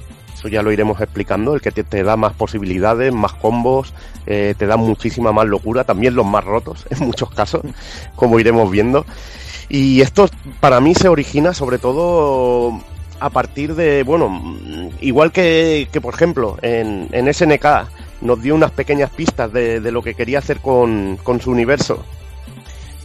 [0.47, 3.93] Ya lo iremos explicando, el que te, te da más posibilidades, más combos,
[4.25, 7.61] eh, te da muchísima más locura, también los más rotos en muchos casos,
[8.15, 9.05] como iremos viendo.
[9.69, 12.79] Y esto para mí se origina sobre todo
[13.19, 14.57] a partir de, bueno,
[15.01, 17.65] igual que, que por ejemplo en, en, SNK
[18.21, 22.03] nos dio unas pequeñas pistas de, de lo que quería hacer con, con, su universo,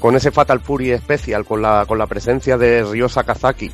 [0.00, 3.70] con ese Fatal Fury Special, con la, con la presencia de Ryo Sakazaki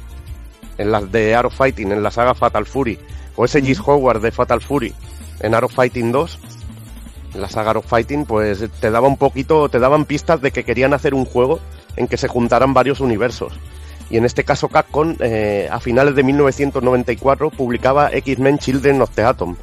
[0.79, 2.99] en las de Arrow Fighting, en la saga Fatal Fury,
[3.37, 4.95] o ese Gis Howard de Fatal Fury
[5.41, 6.39] en Arrow Fighting 2,
[7.35, 10.65] en la saga Arrow Fighting, pues te daba un poquito, te daban pistas de que
[10.65, 11.61] querían hacer un juego
[11.97, 13.53] en que se juntaran varios universos.
[14.09, 19.23] Y en este caso Capcom, eh, a finales de 1994, publicaba X-Men Children of the
[19.23, 19.57] Atom,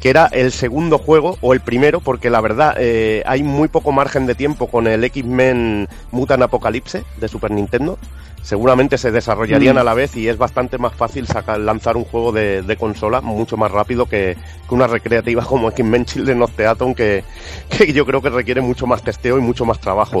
[0.00, 3.92] que era el segundo juego, o el primero, porque la verdad eh, hay muy poco
[3.92, 7.98] margen de tiempo con el X-Men Mutant Apocalypse de Super Nintendo.
[8.42, 9.78] Seguramente se desarrollarían mm.
[9.78, 13.20] a la vez y es bastante más fácil sacar, lanzar un juego de, de consola
[13.20, 14.36] mucho más rápido que,
[14.68, 17.24] que una recreativa como X-Men Children of the Atom, que,
[17.68, 20.20] que yo creo que requiere mucho más testeo y mucho más trabajo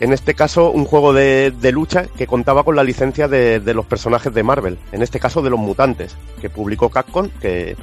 [0.00, 3.74] en este caso un juego de, de lucha que contaba con la licencia de, de,
[3.74, 7.76] los personajes de Marvel, en este caso de los mutantes, que publicó Capcom, que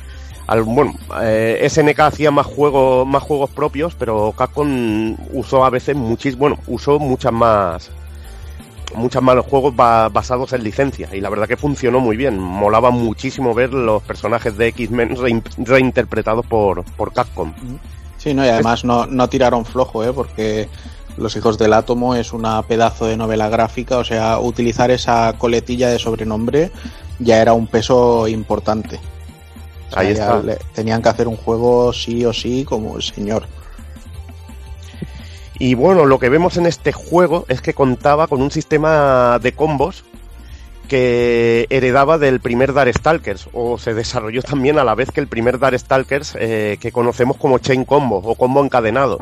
[0.47, 5.95] al, bueno, eh, SNK hacía más juegos, más juegos propios, pero Capcom usó a veces
[5.95, 7.91] muchis, bueno, usó muchas más
[8.95, 12.39] muchas más juegos ba basados en licencia y la verdad que funcionó muy bien.
[12.39, 17.53] Molaba muchísimo ver los personajes de X-Men re reinterpretados por, por Capcom.
[18.17, 20.13] Sí, no, y además no, no tiraron flojo, ¿eh?
[20.13, 20.69] porque
[21.17, 25.89] los hijos del átomo es una pedazo de novela gráfica, o sea, utilizar esa coletilla
[25.89, 26.71] de sobrenombre
[27.19, 28.99] ya era un peso importante.
[29.89, 30.41] O sea, Ahí está.
[30.41, 33.45] Le, tenían que hacer un juego sí o sí como el señor.
[35.59, 39.53] Y bueno, lo que vemos en este juego es que contaba con un sistema de
[39.53, 40.03] combos
[40.87, 45.59] que heredaba del primer Darkstalkers, o se desarrolló también a la vez que el primer
[45.59, 49.19] Darkstalkers eh, que conocemos como Chain Combo o combo encadenado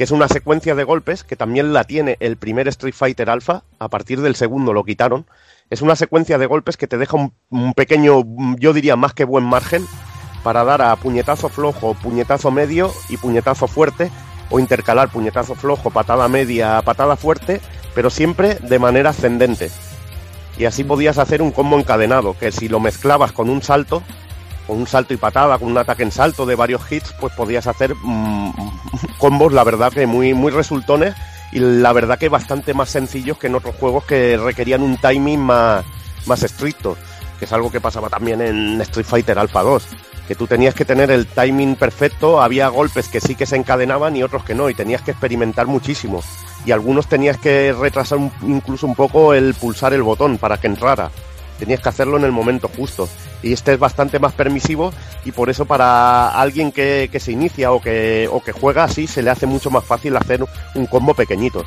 [0.00, 3.64] que es una secuencia de golpes que también la tiene el primer Street Fighter Alpha,
[3.78, 5.26] a partir del segundo lo quitaron.
[5.70, 8.24] Es una secuencia de golpes que te deja un, pequeño,
[8.58, 9.86] yo diría más que buen margen,
[10.42, 14.10] para dar a puñetazo flojo, puñetazo medio y puñetazo fuerte,
[14.50, 17.60] o intercalar puñetazo flojo, patada media, patada fuerte,
[17.94, 19.70] pero siempre de manera ascendente.
[20.58, 24.02] Y así podías hacer un combo encadenado, que si lo mezclabas con un salto,
[24.66, 27.68] con un salto y patada, con un ataque en salto de varios hits, pues podías
[27.68, 28.50] hacer mmm,
[29.18, 31.14] combos, la verdad que muy, muy resultones
[31.52, 35.40] y la verdad que bastante más sencillos que en otros juegos que requerían un timing
[35.40, 35.84] más,
[36.26, 36.96] más estricto,
[37.38, 39.86] que es algo que pasaba también en Street Fighter Alpha 2,
[40.28, 44.16] que tú tenías que tener el timing perfecto, había golpes que sí que se encadenaban
[44.16, 46.22] y otros que no, y tenías que experimentar muchísimo,
[46.64, 51.10] y algunos tenías que retrasar incluso un poco el pulsar el botón para que entrara
[51.60, 53.08] tenías que hacerlo en el momento justo.
[53.42, 54.92] Y este es bastante más permisivo
[55.24, 59.06] y por eso para alguien que, que se inicia o que, o que juega así
[59.06, 60.44] se le hace mucho más fácil hacer
[60.74, 61.64] un combo pequeñito.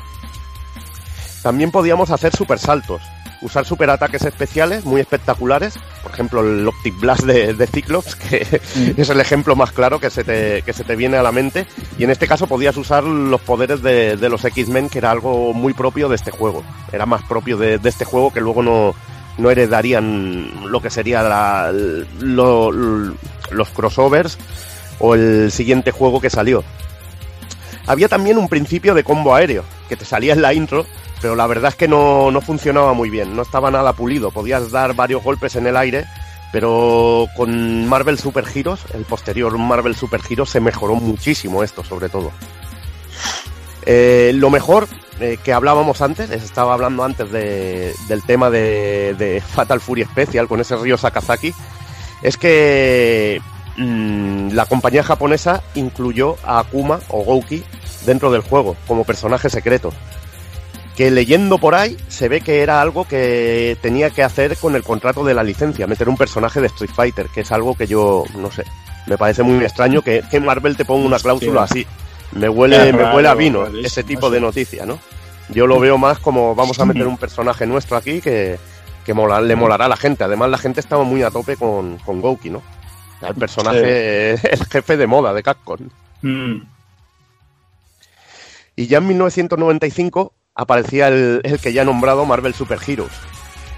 [1.42, 3.02] También podíamos hacer super saltos,
[3.42, 8.60] usar super ataques especiales muy espectaculares, por ejemplo el Optic Blast de, de Cyclops, que
[8.74, 9.00] mm.
[9.00, 11.66] es el ejemplo más claro que se, te, que se te viene a la mente,
[11.98, 15.52] y en este caso podías usar los poderes de, de los X-Men, que era algo
[15.52, 18.94] muy propio de este juego, era más propio de, de este juego que luego no,
[19.38, 21.72] no heredarían lo que sería la,
[22.20, 23.14] lo, lo,
[23.50, 24.38] los crossovers
[24.98, 26.64] o el siguiente juego que salió.
[27.86, 30.86] Había también un principio de combo aéreo, que te salía en la intro,
[31.20, 34.70] pero la verdad es que no, no funcionaba muy bien, no estaba nada pulido, podías
[34.70, 36.06] dar varios golpes en el aire,
[36.52, 42.08] pero con Marvel Super Heroes, el posterior Marvel Super Heroes, se mejoró muchísimo esto, sobre
[42.08, 42.30] todo.
[43.86, 44.88] Eh, lo mejor
[45.20, 50.48] eh, que hablábamos antes, estaba hablando antes de, del tema de, de, Fatal Fury Special
[50.48, 51.54] con ese río Sakazaki,
[52.22, 53.40] es que
[53.76, 57.62] mm, la compañía japonesa incluyó a Akuma o Gouki
[58.06, 59.92] dentro del juego como personaje secreto.
[60.96, 64.84] Que leyendo por ahí se ve que era algo que tenía que hacer con el
[64.84, 68.24] contrato de la licencia, meter un personaje de Street Fighter, que es algo que yo,
[68.36, 68.64] no sé,
[69.06, 71.86] me parece muy extraño que, que Marvel te ponga una cláusula así.
[72.34, 74.98] Me huele, me huele a vino ese tipo de noticia, ¿no?
[75.50, 78.58] Yo lo veo más como vamos a meter un personaje nuestro aquí que,
[79.04, 80.24] que mola- le molará a la gente.
[80.24, 82.62] Además, la gente estaba muy a tope con, con Gouki, ¿no?
[83.22, 85.78] El personaje, el jefe de moda de Capcom.
[86.22, 86.62] Mm.
[88.76, 93.12] Y ya en 1995 aparecía el, el que ya he nombrado Marvel Super Heroes.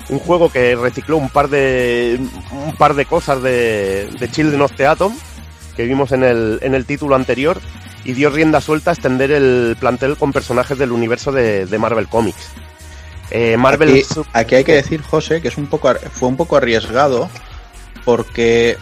[0.08, 2.18] Un juego que recicló un par de
[2.52, 5.12] un par de cosas de, de Children of the Atom
[5.76, 7.60] que vimos en el, en el título anterior
[8.04, 12.08] y dio rienda suelta a extender el plantel con personajes del universo de, de Marvel
[12.08, 12.50] Comics.
[13.30, 17.28] Eh, Marvel Aquí, hay que decir, José, que es un poco fue un poco arriesgado
[18.04, 18.78] porque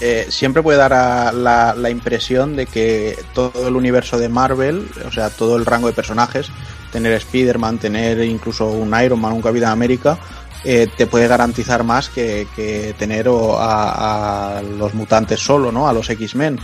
[0.00, 4.88] eh, siempre puede dar a la, la impresión de que todo el universo de Marvel,
[5.06, 6.50] o sea, todo el rango de personajes,
[6.90, 10.18] tener Spider-Man, tener incluso un Iron Man, un Capitán América,
[10.64, 12.46] eh, te puede garantizar más que,
[12.98, 15.88] tener a, a los mutantes solo, ¿no?
[15.88, 16.58] A los X-Men.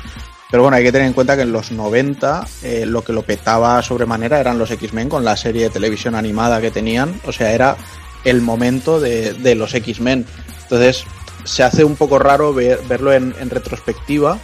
[0.51, 3.23] Pero bueno, hay que tener en cuenta que en los 90 eh, lo que lo
[3.23, 7.21] petaba sobremanera eran los X-Men con la serie de televisión animada que tenían.
[7.27, 7.77] O sea, era
[8.25, 10.25] el momento de, de los X-Men.
[10.63, 11.05] Entonces,
[11.45, 14.39] se hace un poco raro ver- verlo en, en retrospectiva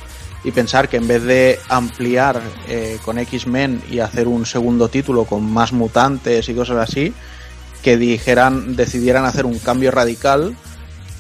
[0.44, 5.24] y pensar que en vez de ampliar eh, con X-Men y hacer un segundo título
[5.24, 7.12] con más mutantes y cosas así,
[7.82, 10.56] que dijeran, decidieran hacer un cambio radical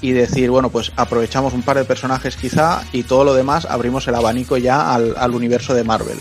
[0.00, 4.06] y decir, bueno, pues aprovechamos un par de personajes quizá y todo lo demás abrimos
[4.08, 6.18] el abanico ya al, al universo de Marvel,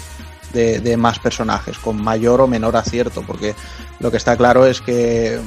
[0.53, 3.55] de, de más personajes, con mayor o menor acierto, porque
[3.99, 5.39] lo que está claro es que,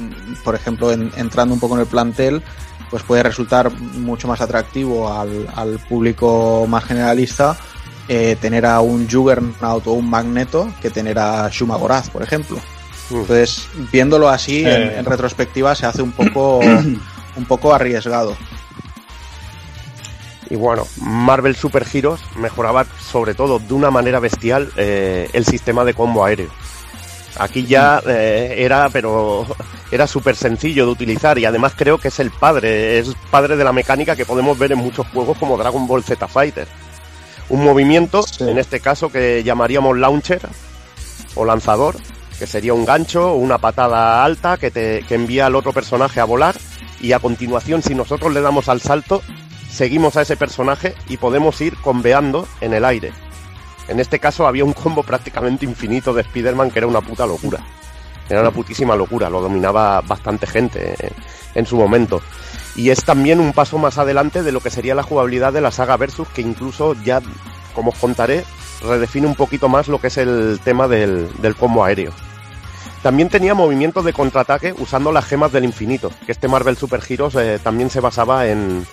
[0.43, 2.43] por ejemplo, en- entrando un poco en el plantel,
[2.91, 7.57] pues puede resultar mucho más atractivo al, al público más generalista
[8.09, 12.59] eh, tener a un Juggernaut o un Magneto que tener a Shuma Gorath, por ejemplo.
[13.11, 13.15] Mm.
[13.17, 16.59] Entonces, viéndolo así, en, en retrospectiva, se hace un poco,
[17.37, 18.37] un poco arriesgado.
[20.51, 25.85] Y bueno, Marvel Super Heroes mejoraba sobre todo de una manera bestial eh, el sistema
[25.85, 26.51] de combo aéreo.
[27.39, 29.47] Aquí ya eh, era, pero
[29.91, 33.65] era súper sencillo de utilizar y además creo que es el padre, es padre de
[33.65, 36.69] la mecánica que podemos ver en muchos juegos como Dragon Ball Z Fighter.
[37.49, 38.45] Un movimiento, Sí.
[38.49, 40.41] en este caso que llamaríamos launcher
[41.35, 41.97] o lanzador,
[42.39, 46.21] que sería un gancho o una patada alta que, te, que envía al otro personaje
[46.21, 46.57] a volar
[47.01, 49.23] y a continuación si nosotros le damos al salto
[49.75, 53.13] seguimos a ese personaje y podemos ir conveando en el aire.
[53.89, 57.59] En este caso había un combo prácticamente infinito de Spider-Man que era una puta locura.
[58.29, 61.13] Era una putísima locura, lo dominaba bastante gente eh,
[61.55, 62.23] en su momento.
[62.77, 65.71] Y es también un paso más adelante de lo que sería la jugabilidad de la
[65.71, 67.21] saga Versus, que incluso ya,
[67.75, 68.45] como os contaré,
[68.85, 72.13] redefine un poquito más lo que es el tema del, del combo aéreo.
[73.03, 77.35] También tenía movimientos de contraataque usando las gemas del infinito, que este Marvel Super Heroes
[77.35, 78.87] eh, también se basaba en,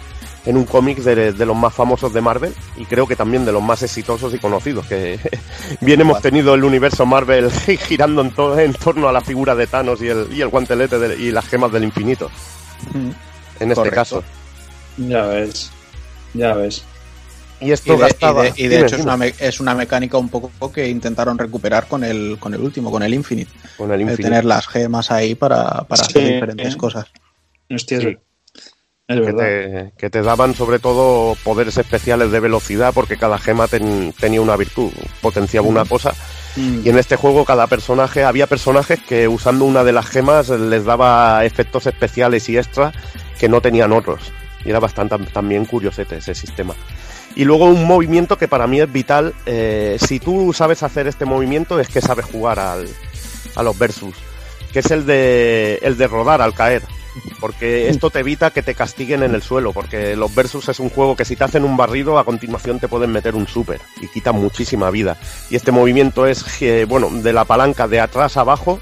[0.46, 3.54] en un cómic de, de los más famosos de Marvel y creo que también de
[3.54, 5.18] los más exitosos y conocidos, que
[5.82, 7.50] bien hemos tenido el universo Marvel
[7.88, 11.00] girando en, to- en torno a la figura de Thanos y el, y el guantelete
[11.00, 12.30] de- y las gemas del infinito,
[12.94, 13.14] en
[13.72, 13.96] este Correcto.
[13.96, 14.24] caso.
[14.98, 15.72] Ya ves.
[16.34, 16.84] Ya ves.
[17.62, 18.48] Y esto Y de, gastaba...
[18.48, 20.88] y de- y de Dime, hecho es una, me- es una mecánica un poco que
[20.90, 23.52] intentaron recuperar con el, con el último, con el Infinite.
[23.78, 24.24] con el El infinito.
[24.24, 26.78] tener las gemas ahí para, para Sí, hacer diferentes eh.
[26.78, 27.06] cosas.
[27.70, 28.18] Hostia, es Sí.
[29.08, 29.38] es que verdad.
[29.40, 34.42] te, que te daban sobre todo poderes especiales de velocidad porque cada gema ten- tenía
[34.42, 34.92] una virtud,
[35.22, 36.14] potenciaba una cosa
[36.56, 36.82] Mm.
[36.86, 40.84] y en este juego cada personaje, había personajes que usando una de las gemas les
[40.84, 42.94] daba efectos especiales y extras
[43.40, 44.20] que no tenían otros
[44.66, 46.76] y era bastante también curiosete ese sistema.
[47.36, 51.26] Y luego un movimiento que para mí es vital, eh, si tú sabes hacer este
[51.26, 52.88] movimiento es que sabes jugar al,
[53.56, 54.16] a los versus,
[54.74, 56.84] que es el de, el de rodar al caer
[57.40, 60.90] porque esto te evita que te castiguen en el suelo, porque los versus es un
[60.90, 64.08] juego que si te hacen un barrido, a continuación te pueden meter un super y
[64.08, 65.18] quita muchísima vida.
[65.50, 68.80] Y este movimiento es, eh, bueno, de la palanca de atrás a abajo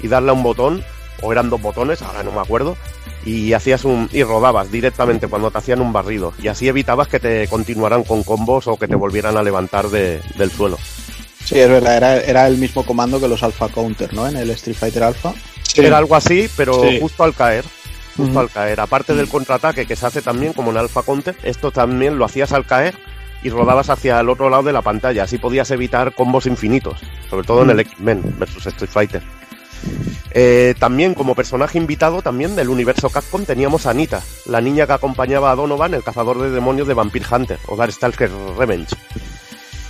[0.00, 0.84] y darle a un botón,
[1.22, 2.76] o eran dos botones, ahora no me acuerdo,
[3.24, 7.18] y hacías un, y rodabas directamente cuando te hacían un barrido, y así evitabas que
[7.20, 10.78] te continuaran con combos o que te volvieran a levantar de- del suelo.
[11.44, 14.26] Sí, es verdad, era, era el mismo comando que los Alpha Counter, ¿no?
[14.26, 15.32] En el Street Fighter Alpha.
[15.62, 15.80] Sí.
[15.84, 16.98] Era algo así, pero Sí.
[17.00, 17.64] justo al caer.
[18.16, 18.80] Justo al caer.
[18.80, 22.52] Aparte del contraataque que se hace también como en Alpha Counter, esto también lo hacías
[22.52, 22.96] al caer
[23.42, 25.22] y rodabas hacia el otro lado de la pantalla.
[25.24, 26.98] Así podías evitar combos infinitos,
[27.30, 29.22] sobre todo en el X-Men versus Street Fighter.
[30.38, 34.92] Eh, también como personaje invitado también del universo Capcom teníamos a Anita, la niña que
[34.92, 38.94] acompañaba a Donovan, el cazador de demonios de Vampire Hunter o Darkstalker Revenge.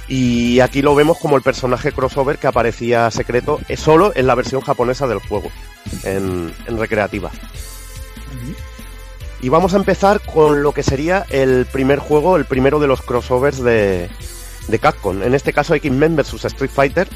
[0.08, 4.36] Y aquí lo vemos como el personaje crossover que aparecía secreto eh, solo en la
[4.36, 5.50] versión japonesa del juego,
[6.04, 7.32] en, recreativa.
[9.42, 13.02] Y vamos a empezar con lo que sería el primer juego, el primero de los
[13.02, 14.08] crossovers de,
[14.68, 15.22] de Capcom.
[15.24, 17.08] En este caso X-Men vs Street Fighter,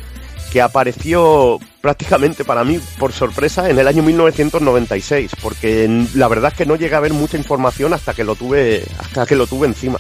[0.51, 6.59] que apareció prácticamente para mí por sorpresa en el año 1996, porque la verdad es
[6.59, 9.67] que no llegué a ver mucha información hasta que lo tuve, hasta que lo tuve
[9.67, 9.99] encima.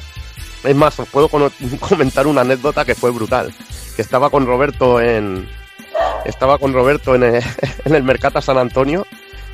[0.64, 1.28] Es más, os puedo
[1.80, 3.54] comentar una anécdota que fue brutal.
[3.96, 5.48] Que estaba con Roberto en,
[6.24, 7.42] estaba con Roberto en el,
[7.84, 9.06] en el Mercata San Antonio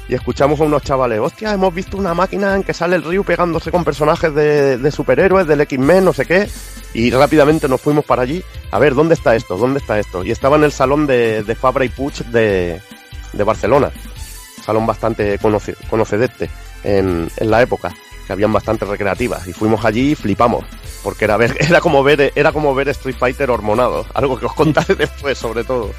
[0.09, 3.25] y escuchamos a unos chavales, hostia, hemos visto una máquina en que sale el Ryu
[3.25, 6.49] pegándose con personajes de, superhéroes, del X-Men, no sé qué,
[6.94, 9.57] y rápidamente nos fuimos para allí, a ver, ¿dónde está esto?
[9.57, 10.25] ¿Dónde está esto?
[10.25, 12.81] Y estaba en el salón de, Fabra y Puig de,
[13.44, 13.91] Barcelona,
[14.65, 16.51] salón bastante conoce- conocedete
[16.85, 17.93] en la época,
[18.26, 20.64] que habían bastantes recreativas, y fuimos allí y flipamos,
[21.02, 24.55] porque era, ver, era, como ver, era como ver Street Fighter hormonado, algo que os
[24.55, 25.90] contaré después sobre todo,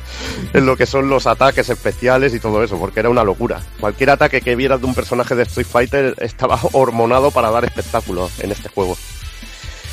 [0.54, 3.62] en lo que son los ataques especiales y todo eso, porque era una locura.
[3.80, 8.30] Cualquier ataque que vieras de un personaje de Street Fighter estaba hormonado para dar espectáculo
[8.40, 8.98] en este juego.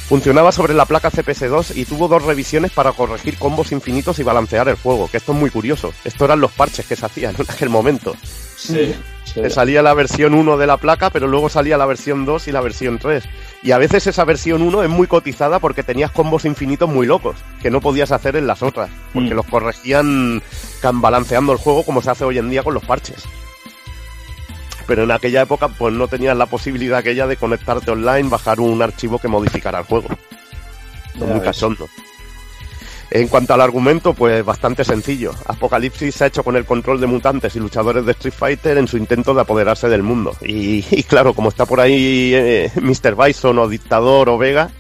[0.09, 4.69] Funcionaba sobre la placa CPS2 y tuvo dos revisiones para corregir combos infinitos y balancear
[4.69, 5.95] el juego, que esto es muy curioso.
[6.05, 8.15] Esto eran los parches que se hacían en aquel momento.
[8.57, 8.95] Sí.
[9.35, 12.53] Te salía la versión 1 de la placa, pero luego salía la versión 2 y
[12.53, 13.25] la versión 3.
[13.65, 17.37] Y a veces esa versión 1 es muy cotizada porque tenías combos infinitos muy locos,
[17.61, 19.37] que no podías hacer en las otras, porque Mm.
[19.37, 20.43] los corregían
[20.95, 23.25] balanceando el juego como se hace hoy en día con los parches.
[24.87, 28.81] Pero en aquella época pues no tenías la posibilidad aquella de conectarte online, bajar un
[28.83, 30.09] archivo que modificara el juego.
[31.15, 31.43] Ya muy ves.
[33.15, 35.31] En cuanto al argumento, pues bastante sencillo.
[35.47, 38.89] Apocalipsis se ha hecho con el control de mutantes y luchadores de Street Fighter en
[38.89, 40.35] su intento de apoderarse del mundo.
[40.43, 43.15] Y, y claro, como está por ahí eh, Mr.
[43.15, 44.73] Bison o Dictador o Vega,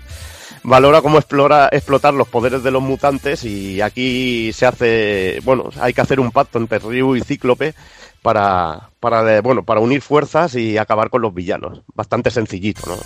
[0.64, 5.92] valora cómo explora, explotar los poderes de los mutantes y aquí se hace, bueno, hay
[5.92, 7.72] que hacer un pacto entre Ryu y Cíclope
[8.20, 11.82] para, para, eh, bueno, para unir fuerzas y acabar con los villanos.
[11.94, 12.96] Bastante sencillito, ¿no?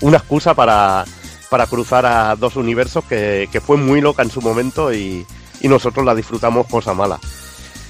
[0.00, 1.04] Una excusa para,
[1.54, 5.24] para cruzar a dos universos que, que fue muy loca en su momento y,
[5.60, 7.20] y nosotros la disfrutamos cosa mala.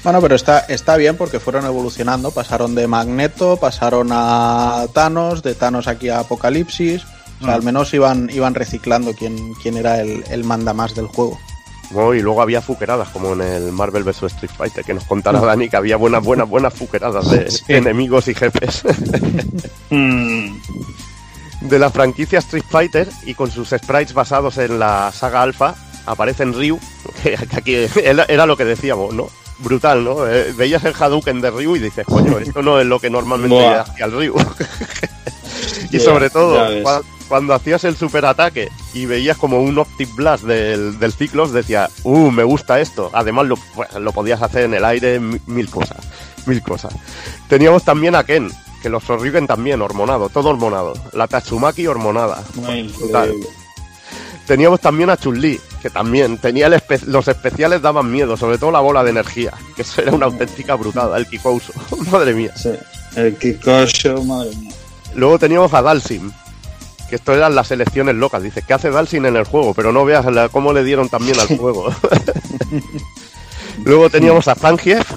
[0.03, 2.31] Bueno, pero está, está bien porque fueron evolucionando.
[2.31, 7.05] Pasaron de Magneto, pasaron a Thanos, de Thanos aquí a Apocalipsis.
[7.41, 11.07] O sea, al menos iban, iban reciclando quién, quién era el, el manda más del
[11.07, 11.39] juego.
[11.93, 12.13] ¿no?
[12.13, 15.71] Y luego había fuqueradas, como en el Marvel vs Street Fighter, que nos contara Dani
[15.71, 17.63] que había buenas, buenas, buenas fuqueradas de Sí.
[17.69, 18.83] enemigos y jefes.
[19.91, 20.57] Mm,
[21.65, 25.75] de la franquicia Street Fighter y con sus sprites basados en la saga Alpha,
[26.07, 26.79] aparecen Ryu,
[27.23, 29.29] que aquí era lo que decíamos, ¿no?
[29.59, 30.27] Brutal, ¿no?
[30.29, 33.57] Eh, veías el Hadouken de Ryu y dices, coño, esto no es lo que normalmente
[33.67, 34.35] hacía el Ryu.
[35.91, 36.59] y sobre todo,
[37.29, 42.31] cuando hacías el superataque y veías como un Optic Blast del, del Ciclos, decía, uh,
[42.31, 43.11] me gusta esto.
[43.15, 45.99] Además, lo, pues, lo podías hacer en el aire, mi- mil cosas,
[46.47, 46.93] mil cosas.
[47.49, 48.51] Teníamos también a Ken,
[48.85, 50.93] que los Sorryuken también, hormonado, todo hormonado.
[51.15, 52.45] La Tatsumaki hormonada.
[52.57, 52.93] muy.
[54.47, 58.71] Teníamos también a Chun-Li, que también tenía el espe- los especiales daban miedo, sobre todo
[58.71, 61.73] la bola de energía, que eso era una auténtica brutada, el Kikouso.
[62.13, 62.53] Madre mía.
[62.55, 62.73] Sí.
[63.17, 64.73] El Kikosho, madre mía.
[65.15, 66.31] Luego teníamos a Dalsim,
[67.09, 68.43] que esto eran las elecciones locas.
[68.43, 69.73] Dice, ¿qué hace Dalsim en el juego?
[69.73, 71.89] Pero no veas la- cómo le dieron también al juego.
[73.85, 75.11] Luego teníamos a Zangief,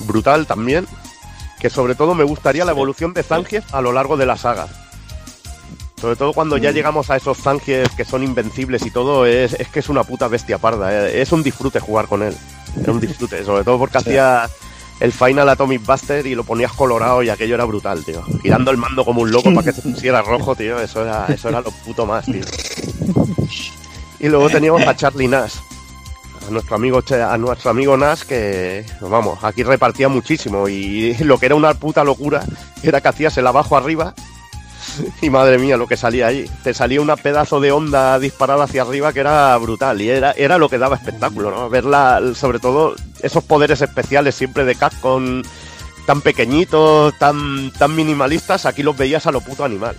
[0.00, 0.86] brutal también,
[1.60, 4.66] que sobre todo me gustaría la evolución de Zangief a lo largo de la saga.
[6.00, 9.68] Sobre todo cuando ya llegamos a esos Zangief que son invencibles y todo, es, es
[9.68, 10.90] que es una puta bestia parda.
[11.08, 11.20] eh.
[11.20, 12.34] Es un disfrute jugar con él.
[12.80, 14.48] Es un disfrute, sobre todo porque hacía
[15.00, 18.22] el Final Atomic Buster y lo ponías colorado y aquello era brutal, tío.
[18.42, 20.80] Girando el mando como un loco para que se pusiera rojo, tío.
[20.80, 22.44] Eso era, eso era lo puto más, tío.
[24.18, 25.56] Y luego teníamos a Charlie Nash.
[26.46, 31.46] A nuestro amigo a nuestro amigo Nash que vamos, aquí repartía muchísimo y lo que
[31.46, 32.44] era una puta locura
[32.82, 34.14] era que hacías el abajo arriba
[35.22, 36.50] y madre mía lo que salía ahí.
[36.62, 40.58] Te salía una pedazo de onda disparada hacia arriba que era brutal y era, era
[40.58, 41.68] lo que daba espectáculo, ¿no?
[41.68, 45.42] Verla, sobre todo esos poderes especiales siempre de Capcom
[46.06, 49.94] tan pequeñitos, tan, tan minimalistas, aquí los veías a lo puto animal.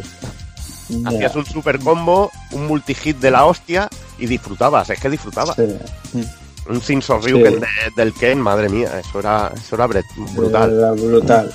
[1.05, 3.87] Hacías un super combo, un multi-hit de la hostia
[4.17, 5.55] y disfrutabas, es que disfrutabas.
[5.55, 6.23] Sí.
[6.69, 7.59] Un Sin Ryuken Sí.
[7.59, 11.51] de- del Ken, madre mía, eso era, eso era brutal, Era brutal.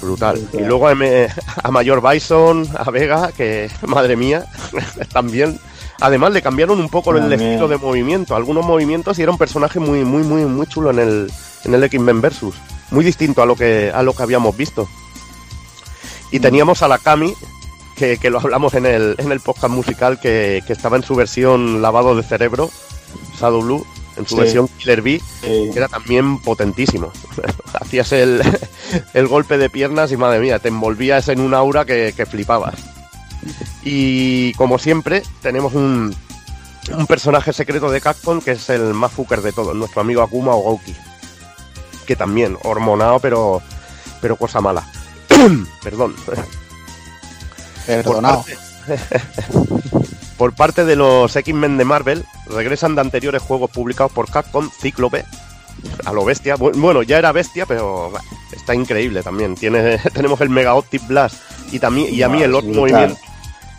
[0.00, 0.38] brutal.
[0.40, 0.48] brutal.
[0.52, 1.28] Y luego a, M-
[1.62, 4.44] a Mayor Bison, a Vega, que madre mía,
[5.12, 5.58] también.
[6.00, 7.40] Además le cambiaron un poco el También.
[7.42, 10.98] estilo de movimiento, algunos movimientos y era un personaje muy, muy, muy, muy chulo en
[11.00, 11.32] el,
[11.64, 12.54] en el X-Men Versus.
[12.92, 14.84] Muy distinto a lo que a lo que habíamos visto.
[14.84, 14.88] Mm.
[16.36, 17.34] Y teníamos a la Kami,
[17.98, 21.14] que, que lo hablamos en el, en el podcast musical, que, que estaba en su
[21.14, 22.70] versión lavado de cerebro,
[23.40, 23.86] Shadow Blue,
[24.16, 24.40] en su Sí.
[24.40, 27.12] versión Killer Bee, que era también potentísimo.
[27.80, 28.42] Hacías el,
[29.14, 32.74] el golpe de piernas y madre mía, te envolvías en un aura que, que flipabas.
[33.84, 36.14] Y como siempre, tenemos un,
[36.96, 40.54] un personaje secreto de Capcom que es el más fucker de todos, nuestro amigo Akuma
[40.54, 40.94] o Gouki.
[42.06, 43.62] Que también, hormonado, pero,
[44.20, 44.84] pero cosa mala.
[45.82, 46.14] Perdón.
[47.96, 48.44] Perdonado.
[48.44, 48.54] Por
[48.86, 49.20] parte,
[50.36, 55.24] por parte de los X-Men de Marvel, regresan de anteriores juegos publicados por Capcom, Cíclope,
[56.04, 56.56] a lo bestia.
[56.56, 58.12] Bu- Bueno, ya era bestia, pero
[58.52, 59.54] está increíble también.
[59.56, 61.36] Tiene, tenemos el Mega Optic Blast
[61.72, 62.90] y, también, y a mí el otro brutal.
[62.92, 63.20] movimiento.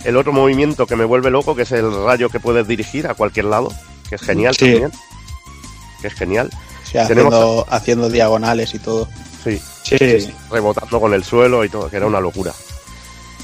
[0.06, 3.16] El otro movimiento que me vuelve loco, que es el rayo que puedes dirigir a
[3.16, 3.70] cualquier lado,
[4.08, 4.66] que es genial Sí.
[4.72, 4.92] también.
[6.02, 6.50] Que es genial.
[6.86, 9.08] Sí, Tenemos- haciendo, haciendo diagonales y todo.
[9.44, 10.34] Sí, sí, sí.
[10.52, 12.54] rebotando con el suelo y todo, que era una locura.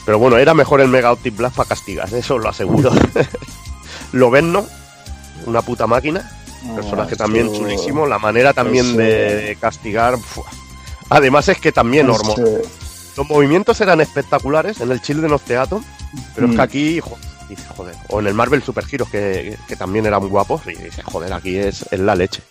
[0.05, 2.91] Pero bueno, era mejor el Mega Optic Blast para castigas, eso lo aseguro.
[4.11, 4.65] Lobenno,
[5.45, 6.29] una puta máquina,
[6.75, 10.15] personaje Ah, también esto- chulísimo, la manera también de castigar.
[11.09, 12.35] Además es que también hormo-
[13.17, 15.79] los movimientos eran espectaculares en el Children of Theater,
[16.33, 16.55] pero es Mm.
[16.55, 17.17] que aquí, jo-
[17.49, 21.03] dices, joder, o en el Marvel Super Heroes que, que también eran guapos, y dices,
[21.05, 22.41] joder, aquí es, es la leche.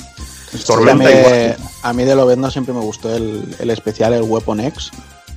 [0.50, 1.56] Sí, a, Tormenta mí, igual.
[1.82, 2.14] a mí de
[2.50, 4.90] siempre me gustó el, el especial, el Weapon X.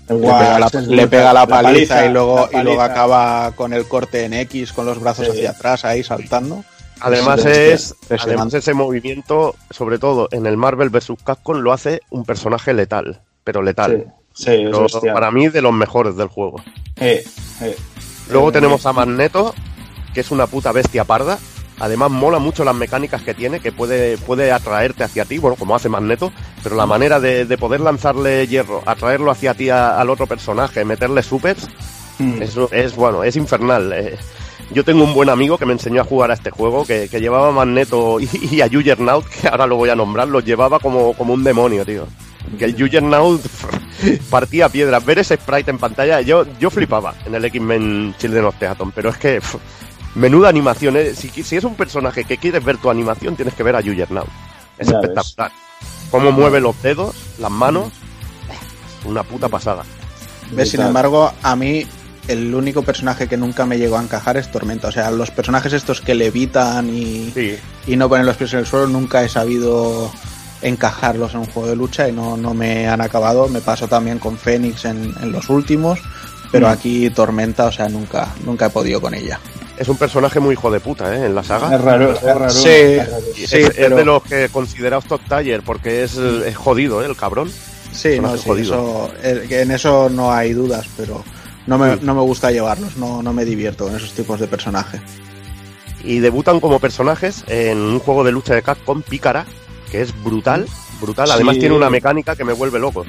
[0.09, 1.09] Le pega, la, es le brutal.
[1.09, 4.99] pega la paliza, y, luego, y luego acaba con el corte en X, con los
[4.99, 5.31] brazos Sí.
[5.31, 6.63] hacia atrás, ahí saltando.
[6.99, 11.13] Además Sí, es, además ese movimiento, sobre todo en el Marvel vs.
[11.23, 14.13] Capcom, lo hace un personaje letal, pero letal.
[14.33, 14.71] Sí, sí, es
[15.01, 16.61] Pero para mí de los mejores del juego.
[16.95, 17.23] Eh,
[17.61, 17.75] eh.
[18.31, 19.53] Luego Eh, tenemos a Magneto,
[20.13, 21.37] que es una puta bestia parda.
[21.79, 25.75] Además mola mucho las mecánicas que tiene, que puede, puede atraerte hacia ti, bueno, como
[25.75, 26.31] hace Magneto,
[26.63, 30.83] pero la manera de, de poder lanzarle hierro, atraerlo hacia ti a- al otro personaje,
[30.85, 31.67] meterle supers,
[32.19, 33.93] mm, eso es bueno, es infernal.
[33.93, 34.17] eh.
[34.71, 37.21] Yo tengo un buen amigo que me enseñó a jugar a este juego, que, que
[37.21, 40.79] llevaba a Magneto y, y a Juggernaut, que ahora lo voy a nombrar, los llevaba
[40.79, 42.05] como, como un demonio, tío.
[42.57, 43.41] Que el Juggernaut
[44.29, 45.05] partía piedras.
[45.05, 49.09] Ver ese sprite en pantalla, yo, yo flipaba en el X-Men Children of Theaton, pero
[49.09, 49.39] es que
[50.17, 50.97] menuda animación.
[50.97, 51.13] eh.
[51.15, 54.27] Si, si es un personaje que quieres ver tu animación, tienes que ver a Juggernaut.
[54.77, 55.09] Es Ya ves.
[55.09, 55.51] espectacular.
[56.11, 57.91] Cómo mueve los dedos, las manos,
[59.05, 59.83] una puta pasada.
[60.51, 60.69] ¿Ves?
[60.69, 61.85] Sin embargo, a mí
[62.27, 64.87] el único personaje que nunca me llegó a encajar es Tormenta.
[64.87, 67.55] O sea, los personajes estos que levitan y, Sí,
[67.87, 70.11] y no ponen los pies en el suelo, nunca he sabido
[70.61, 73.47] encajarlos en un juego de lucha y no, no me han acabado.
[73.49, 75.99] Me pasó también con Fénix en, en los últimos,
[76.51, 76.71] pero Mm.
[76.71, 79.39] aquí Tormenta, o sea, nunca, nunca he podido con ella.
[79.77, 81.25] Es un personaje muy hijo de puta, ¿eh?
[81.25, 81.75] En la saga.
[81.75, 82.49] Es raro, es raro.
[82.49, 82.67] Sí.
[82.69, 83.23] es raro.
[83.35, 87.01] Y Sí, es, es pero- de los que considerados top tier porque es, es jodido,
[87.03, 87.05] ¿eh?
[87.05, 87.51] El cabrón.
[87.91, 88.73] Sí, no, sí, jodido.
[88.73, 91.23] eso, eh, en eso no hay dudas, pero
[91.65, 95.01] no me, no me gusta llevarlos, no, no me divierto con esos tipos de personaje.
[96.03, 99.45] Y debutan como personajes en un juego de lucha de Capcom, Pícara,
[99.91, 100.67] que es brutal,
[101.01, 101.31] brutal.
[101.31, 101.61] Además Sí.
[101.61, 103.03] tiene una mecánica que me vuelve loco,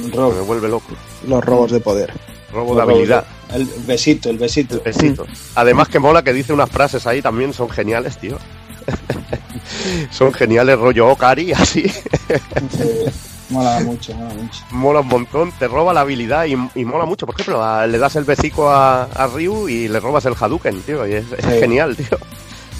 [0.00, 0.92] me vuelve loco.
[1.26, 2.12] Los robos de poder.
[2.52, 4.74] Robo de habilidad, El besito, el besito.
[4.76, 5.26] el besito.
[5.54, 8.38] Además que mola que dice unas frases ahí también, son geniales, tío.
[10.10, 11.88] son geniales, rollo Okari, así.
[11.88, 13.04] Sí,
[13.50, 14.60] mola mucho, mola mucho.
[14.70, 17.26] mola un montón, te roba la habilidad y, y mola mucho.
[17.26, 20.80] Por ejemplo, a- le das el besico a, a Ryu y le robas el Hadouken,
[20.82, 21.06] tío.
[21.06, 21.24] Y es,
[21.60, 22.18] genial, tío.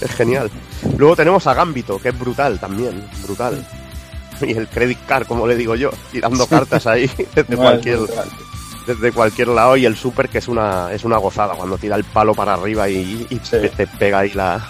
[0.01, 0.51] Es genial.
[0.97, 3.67] Luego tenemos a Gambito, que es brutal también, brutal.
[4.41, 7.99] Y el credit card, como le digo yo, tirando cartas ahí desde cualquier.
[8.89, 9.77] Desde cualquier lado.
[9.77, 12.89] Y el super, que es una, es una gozada, cuando tira el palo para arriba
[12.89, 13.51] y, y Sí.
[13.53, 14.69] te, te pega ahí la.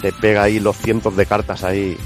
[0.00, 1.96] Te pega ahí los cientos de cartas ahí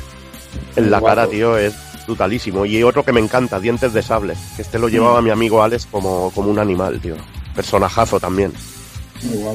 [0.76, 1.74] en la cara, tío, es
[2.06, 2.64] brutalísimo.
[2.64, 5.24] Y otro que me encanta, Dientes de Sable, que este lo llevaba Mm.
[5.24, 7.16] mi amigo Alex como, como un animal, tío.
[7.54, 8.52] Personajazo también.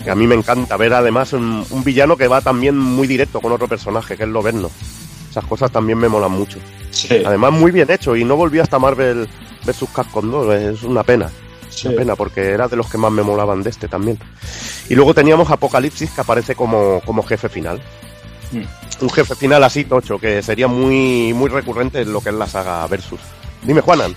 [0.04, 3.40] Que a mí me encanta ver además un, un villano que va también muy directo
[3.40, 4.70] con otro personaje, que es Loberno.
[5.32, 6.60] Esas cosas también me molan mucho.
[6.92, 9.28] Sí, Además, muy bien hecho y no volví hasta Marvel
[9.66, 9.86] vs.
[9.96, 11.30] Capcom 2, es una pena.
[11.76, 11.88] Sí.
[11.88, 14.18] Una pena, porque era de los que más me molaban de este también.
[14.90, 17.82] Y luego teníamos Apocalipsis, que aparece como, como jefe final.
[18.52, 19.04] Mm.
[19.04, 22.48] Un jefe final así tocho, que sería muy, muy recurrente en lo que es la
[22.48, 23.20] saga Versus.
[23.64, 24.16] Dime, Juanan.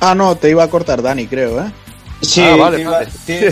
[0.00, 1.72] Ah, no, te iba a cortar Dani, creo, ¿eh?
[2.20, 3.08] Sí, Ah, vale, te, iba, vale.
[3.26, 3.50] te-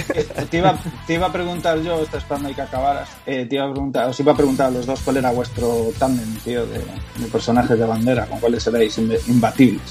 [0.51, 3.65] te iba, te iba a preguntar yo, está esperando ahí que acabaras, eh, te iba
[3.67, 6.79] a preguntar, os iba a preguntar a los dos cuál era vuestro tándem, tío, de,
[6.79, 9.83] de personajes de bandera, con cuáles seréis imbatibles.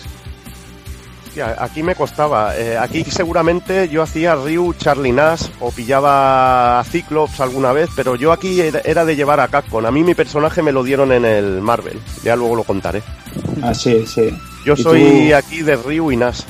[1.33, 2.55] Hostia, aquí me costaba.
[2.55, 8.15] Eh, aquí seguramente yo hacía Ryu, Charlie Nash o pillaba a Cyclops alguna vez, pero
[8.15, 9.83] yo aquí era de llevar a Capcom.
[9.83, 11.99] A mí mi personaje me lo dieron en el Marvel.
[12.23, 13.01] Ya luego lo contaré.
[13.63, 14.29] Ah, sí, sí.
[14.63, 15.35] Yo ¿Y soy tú?
[15.35, 16.41] aquí de Ryu y Nash.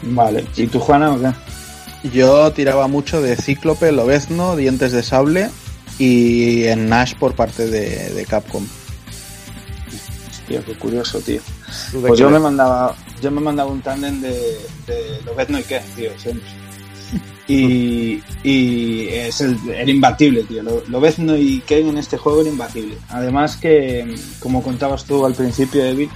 [0.00, 0.46] Vale.
[0.56, 2.08] ¿Y tú, Juana, o qué?
[2.08, 5.50] Yo tiraba mucho de Cíclope, Lobezno, Dientes de Sable
[5.98, 8.64] y en Nash por parte de, de Capcom.
[10.30, 11.42] Hostia, qué curioso, tío.
[11.90, 14.30] ¿Tú de Pues yo me mandaba, yo me mandaba un tándem de,
[14.86, 16.48] de Lobezno y qué, tío, siempre.
[17.46, 20.62] Y, y es el, era imbatible, tío.
[20.62, 22.98] Lo, Lobezno y Ken en este juego era imbatible.
[23.10, 26.08] Además que, como contabas tú al principio, David,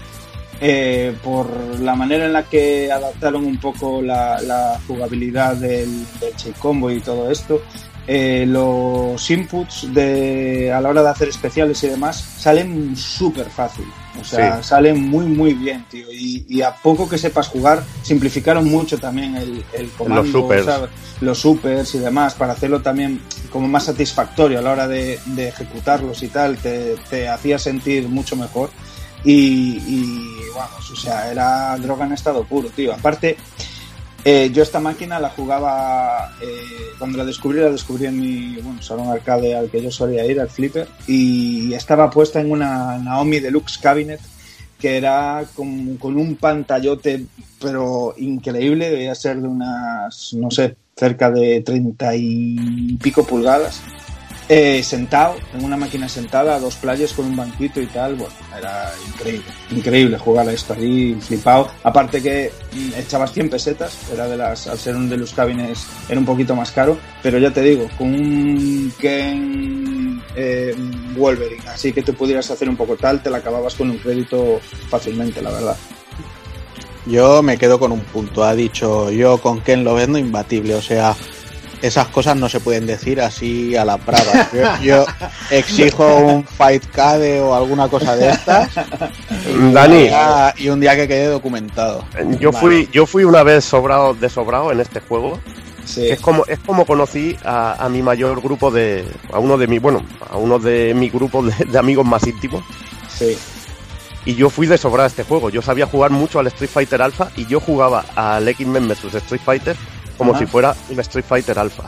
[0.60, 1.48] eh, por
[1.80, 7.30] la manera en la que adaptaron un poco la, jugabilidad del, del Combo y todo
[7.30, 7.62] esto,
[8.06, 13.84] eh, los inputs de, a la hora de hacer especiales y demás salen súper fácil.
[14.20, 14.68] O sea, Sí.
[14.68, 16.10] salen muy, muy bien, tío.
[16.10, 20.64] Y, y a poco que sepas jugar, simplificaron mucho también el, el comando, Los supers.
[20.64, 20.90] ¿sabes?
[21.20, 23.20] los supers y demás, para hacerlo también
[23.50, 28.08] como más satisfactorio a la hora de, de ejecutarlos y tal, te, te hacía sentir
[28.08, 28.70] mucho mejor.
[29.24, 32.92] Y, y, vamos, o sea, era droga en estado puro, tío.
[32.94, 33.36] Aparte,
[34.28, 38.82] eh, yo esta máquina la jugaba, eh, cuando la descubrí, la descubrí en mi bueno,
[38.82, 43.38] salón arcade al que yo solía ir, al Flipper, y estaba puesta en una Naomi
[43.38, 44.20] Deluxe Cabinet
[44.80, 47.24] que era con, con un pantallote,
[47.60, 53.80] pero increíble, debía ser de unas, no sé, cerca de treinta y pico pulgadas.
[54.48, 58.32] Eh, sentado, en una máquina sentada, a dos playas con un banquito y tal, bueno,
[58.56, 61.68] era increíble, increíble jugar a esto ahí, flipado.
[61.82, 65.88] Aparte que mm, echabas 100 pesetas, era de las, al ser un de los cabines,
[66.08, 70.76] era un poquito más caro, pero ya te digo, con un Ken eh,
[71.16, 74.60] Wolverine, así que te pudieras hacer un poco tal, te la acababas con un crédito
[74.88, 75.76] fácilmente, la verdad.
[77.06, 78.42] Yo me quedo con un punto.
[78.42, 80.74] Ha dicho yo con Ken Lobezno imbatible.
[80.74, 81.14] O sea,
[81.82, 84.48] esas cosas no se pueden decir así a la brava.
[84.52, 85.06] Yo, yo
[85.50, 88.68] exijo un Fight Cade o alguna cosa de estas.
[89.48, 89.96] Y Dani.
[89.96, 92.04] un día- y un día que quede documentado.
[92.40, 95.38] Yo fui, yo fui una vez sobrado, de sobrado en este juego.
[95.84, 99.68] Sí, Es como, es como conocí a, a mi mayor grupo de, a uno de
[99.68, 102.64] mi, bueno, a uno de mi grupo de, de amigos más íntimos.
[103.16, 103.36] sí.
[104.24, 105.50] Y yo fui de sobrado a este juego.
[105.50, 109.40] Yo sabía jugar mucho al Street Fighter Alpha y yo jugaba al X-Men vs Street
[109.44, 109.76] Fighter
[110.18, 110.40] como Ajá.
[110.40, 111.84] si fuera un Street Fighter Alpha.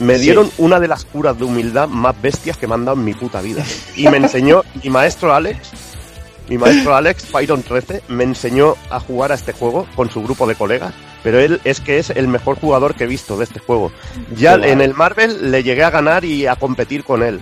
[0.00, 0.22] Me Sí.
[0.22, 3.14] dieron una de las curas de humildad más bestias que me han dado en mi
[3.14, 3.64] puta vida.
[3.96, 5.58] Y me enseñó mi maestro Alex,
[6.48, 10.46] mi maestro Alex, Pyron 13, me enseñó a jugar a este juego con su grupo
[10.46, 10.92] de colegas.
[11.22, 13.92] Pero él es que es el mejor jugador que he visto de este juego.
[14.36, 17.40] Ya en el Marvel le llegué a ganar y a competir con él.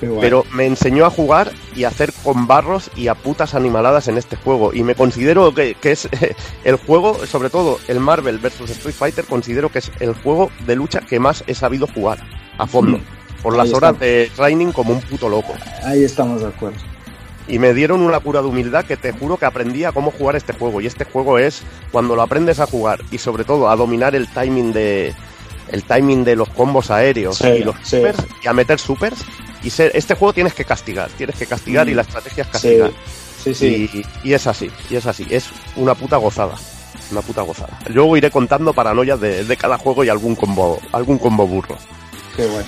[0.00, 4.16] Pero me enseñó a jugar y a hacer con barros y a putas animaladas en
[4.16, 4.72] este juego.
[4.72, 6.08] Y me considero que, que es
[6.64, 10.76] el juego, sobre todo el Marvel vs Street Fighter, considero que es el juego de
[10.76, 12.18] lucha que más he sabido jugar
[12.58, 13.00] a fondo.
[13.42, 15.52] Por las horas de training como un puto loco.
[15.84, 16.78] Ahí estamos de acuerdo.
[17.46, 20.34] Y me dieron una cura de humildad que te juro que aprendí a cómo jugar
[20.36, 20.80] este juego.
[20.80, 21.62] Y este juego es
[21.92, 25.14] cuando lo aprendes a jugar y sobre todo a dominar el timing de
[25.70, 27.96] el timing de los combos aéreos Sí, y los sí.
[27.96, 29.24] supers y a meter supers.
[29.62, 31.90] Y ser, este juego tienes que castigar, tienes que castigar Mm.
[31.90, 32.92] y la estrategia es castigar.
[33.42, 33.90] sí, sí.
[34.22, 35.46] Y, y es así, y es así, es
[35.76, 36.54] una puta gozada.
[37.10, 37.78] Una puta gozada.
[37.88, 41.76] Luego iré contando paranoias de, de cada juego y algún combo, algún combo burro.
[42.36, 42.64] Qué guay.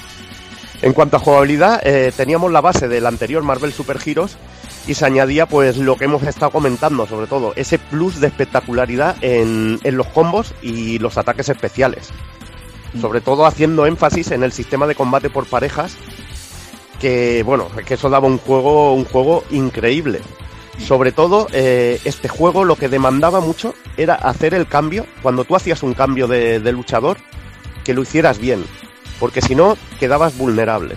[0.83, 4.39] En cuanto a jugabilidad, eh, teníamos la base del anterior Marvel Super Heroes
[4.87, 9.17] y se añadía pues lo que hemos estado comentando, sobre todo ese plus de espectacularidad
[9.21, 12.09] en, en los combos y los ataques especiales.
[12.99, 15.97] Sobre todo haciendo énfasis en el sistema de combate por parejas,
[17.01, 20.21] que bueno, que eso daba un juego, un juego increíble.
[20.79, 25.55] Sobre todo, eh, este juego lo que demandaba mucho era hacer el cambio, cuando tú
[25.55, 27.19] hacías un cambio de, de luchador,
[27.85, 28.65] que lo hicieras bien,
[29.19, 30.97] porque si no, quedabas vulnerable.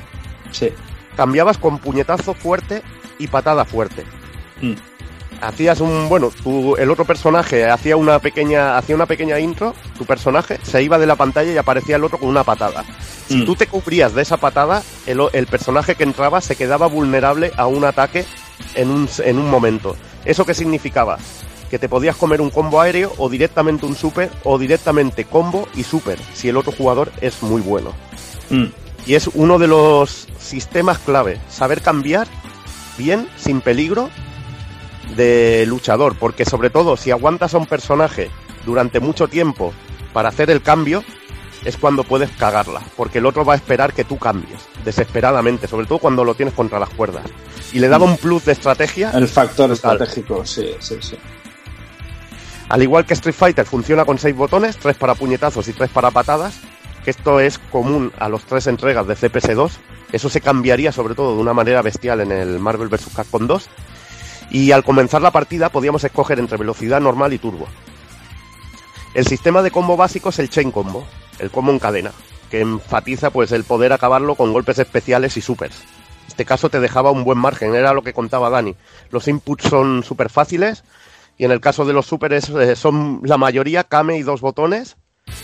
[0.51, 0.69] Sí.
[1.17, 2.82] Cambiabas con puñetazo fuerte
[3.19, 4.06] y patada fuerte.
[4.61, 4.73] Mm.
[5.47, 10.05] Hacías un, bueno, tu, el otro personaje hacía una pequeña, hacía una pequeña intro, tu
[10.05, 12.83] personaje se iba de la pantalla y aparecía el otro con una patada.
[13.27, 13.45] Si Mm.
[13.45, 17.67] tú te cubrías de esa patada, el, el personaje que entraba se quedaba vulnerable a
[17.67, 18.25] un ataque
[18.75, 19.95] en un, en un momento.
[20.25, 21.17] ¿Eso qué significaba?
[21.69, 25.83] Que te podías comer un combo aéreo o directamente un super o directamente combo y
[25.83, 27.93] super si el otro jugador es muy bueno.
[28.49, 28.65] Mm.
[29.05, 32.27] Y es uno de los sistemas clave, saber cambiar
[32.97, 34.09] bien, sin peligro,
[35.16, 38.30] de luchador, porque sobre todo si aguantas a un personaje
[38.66, 39.74] durante mucho tiempo
[40.14, 41.03] para hacer el cambio,
[41.66, 45.85] es cuando puedes cagarla, porque el otro va a esperar que tú cambies, desesperadamente, sobre
[45.85, 47.24] todo cuando lo tienes contra las cuerdas.
[47.72, 49.93] Y le daba un plus de estrategia El factor Total.
[49.93, 51.17] estratégico, sí, sí, sí.
[52.69, 56.11] Al igual que Street Fighter funciona con seis botones, tres para puñetazos y tres para
[56.11, 56.59] patadas,
[57.03, 59.72] que esto es común a los tres entregas de CPS2.
[60.11, 63.09] Eso se cambiaría sobre todo de una manera bestial en el Marvel vs.
[63.16, 63.69] Capcom 2.
[64.53, 67.67] Y al comenzar la partida podíamos escoger entre velocidad normal y turbo.
[69.15, 71.06] El sistema de combo básico es el chain combo,
[71.40, 72.11] el combo en cadena,
[72.51, 75.83] que enfatiza pues el poder acabarlo con golpes especiales y supers.
[76.27, 78.75] Este caso te dejaba un buen margen, era lo que contaba Dani.
[79.09, 80.83] Los inputs son súper fáciles
[81.35, 84.98] y en el caso de los supers eh, son la mayoría Kame y dos botones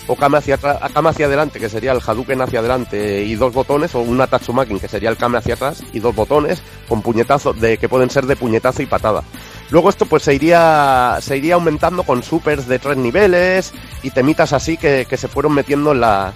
[0.10, 3.94] o Kame hacia, atrás, hacia adelante, que sería el Hadouken hacia adelante y dos botones,
[3.94, 7.78] o una Tatsumakin, que sería el Kame hacia atrás y dos botones, con puñetazos de,
[7.78, 9.24] que pueden ser de puñetazo y patada.
[9.70, 13.72] Luego esto pues se iría, se iría aumentando con supers de tres niveles
[14.02, 16.34] y temitas así que, que se fueron metiendo en, la,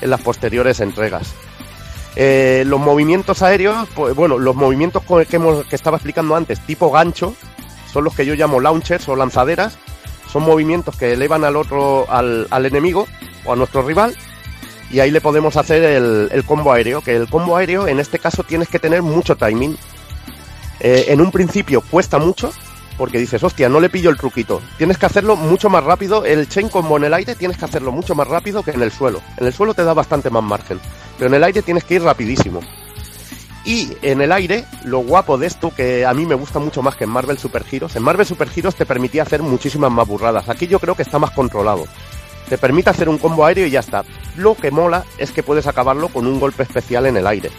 [0.00, 1.34] en las posteriores entregas.
[2.14, 6.88] Eh, los movimientos aéreos, pues, bueno, los movimientos que, hemos, que estaba explicando antes, tipo
[6.92, 7.34] gancho,
[7.92, 9.76] son los que yo llamo launchers o lanzaderas,
[10.30, 13.06] son movimientos que elevan al otro, al, al enemigo
[13.44, 14.16] o a nuestro rival
[14.90, 18.18] y ahí le podemos hacer el, el, combo aéreo, que el combo aéreo en este
[18.18, 19.76] caso tienes que tener mucho timing.
[20.80, 22.52] Eh, en un principio cuesta mucho,
[22.96, 24.62] porque dices, hostia, no le pillo el truquito.
[24.78, 27.92] Tienes que hacerlo mucho más rápido, el chain combo en el aire tienes que hacerlo
[27.92, 29.20] mucho más rápido que en el suelo.
[29.36, 30.80] En el suelo te da bastante más margen,
[31.18, 32.60] pero en el aire tienes que ir rapidísimo.
[33.64, 36.96] Y en el aire, lo guapo de esto, que a mí me gusta mucho más
[36.96, 40.48] que en Marvel Super Heroes, en Marvel Super Heroes te permitía hacer muchísimas más burradas.
[40.48, 41.84] Aquí yo creo que está más controlado.
[42.48, 44.04] Te permite hacer un combo aéreo y ya está.
[44.36, 47.50] Lo que mola es que puedes acabarlo con un golpe especial en el aire.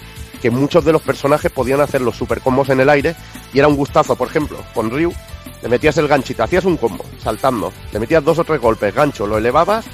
[0.41, 3.15] Que muchos de los personajes podían hacer los super combos en el aire
[3.53, 5.13] y era un gustazo, por ejemplo, con Ryu,
[5.61, 9.27] le metías el ganchito, hacías un combo, saltando, le metías dos o tres golpes, gancho,
[9.27, 9.85] lo elevabas,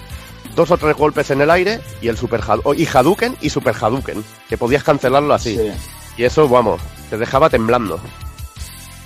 [0.55, 2.41] dos o tres golpes en el aire y el super
[2.75, 5.57] y Hadouken y super Hadouken, que podías cancelarlo así.
[5.57, 5.71] Sí.
[6.17, 7.99] Y eso, vamos, te dejaba temblando.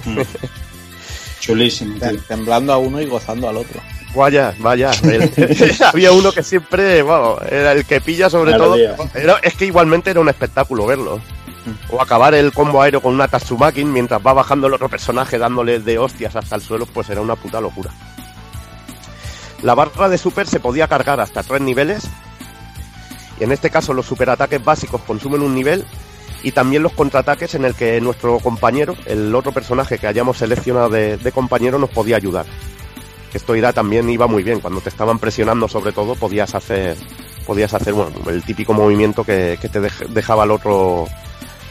[0.05, 0.19] Mm.
[1.39, 1.95] Chulísimo.
[1.99, 2.21] Tío.
[2.27, 3.81] Temblando a uno y gozando al otro.
[4.15, 4.91] Vaya, vaya.
[5.93, 8.75] Había uno que siempre, vamos, era el que pilla sobre todo.
[8.75, 11.19] Era, es que igualmente era un espectáculo verlo.
[11.89, 15.79] O acabar el combo aéreo con una Tatsumakin mientras va bajando el otro personaje dándole
[15.79, 17.91] de hostias hasta el suelo, pues era una puta locura.
[19.61, 22.07] La barra de super se podía cargar hasta tres niveles.
[23.39, 25.85] Y en este caso los superataques básicos consumen un nivel
[26.43, 30.89] y también los contraataques en el que nuestro compañero, el otro personaje que hayamos seleccionado
[30.89, 32.45] de, de compañero, nos podía ayudar.
[33.33, 34.59] Esto irá también iba muy bien.
[34.59, 36.97] Cuando te estaban presionando, sobre todo, podías hacer,
[37.45, 41.07] podías hacer bueno, el típico movimiento que, que te dejaba al otro,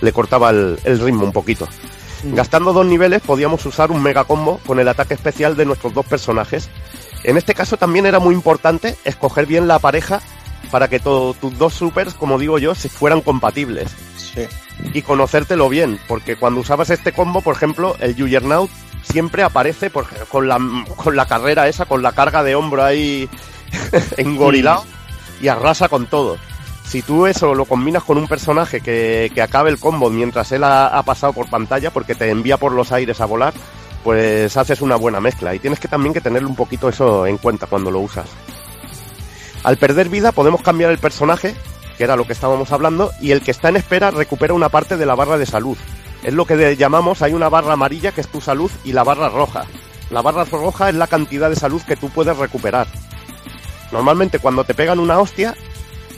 [0.00, 1.66] le cortaba el, el ritmo un poquito.
[2.22, 2.34] Mm.
[2.34, 6.06] Gastando dos niveles podíamos usar un mega combo con el ataque especial de nuestros dos
[6.06, 6.68] personajes.
[7.24, 10.20] En este caso también era muy importante escoger bien la pareja
[10.70, 13.90] para que tus dos supers, como digo yo, se fueran compatibles.
[14.16, 14.46] Sí.
[14.94, 18.70] Y conocértelo bien, porque cuando usabas este combo, por ejemplo, el Juggernaut
[19.02, 20.58] siempre aparece por, con, la,
[20.96, 23.28] con la carrera esa, con la carga de hombro ahí
[24.16, 25.44] engorilado mm.
[25.44, 26.38] y arrasa con todo.
[26.84, 30.64] Si tú eso lo combinas con un personaje que, que acabe el combo mientras él
[30.64, 33.52] ha, ha, pasado por pantalla, porque te envía por los aires a volar,
[34.04, 35.54] pues haces una buena mezcla.
[35.54, 38.26] Y tienes que también que tener un poquito eso en cuenta cuando lo usas.
[39.64, 41.54] Al perder vida podemos cambiar el personaje,
[41.96, 44.96] que era lo que estábamos hablando, y el que está en espera recupera una parte
[44.96, 45.76] de la barra de salud.
[46.22, 49.28] Es lo que llamamos, hay una barra amarilla que es tu salud y la barra
[49.28, 49.64] roja.
[50.10, 52.86] La barra roja es la cantidad de salud que tú puedes recuperar.
[53.92, 55.54] Normalmente cuando te pegan una hostia,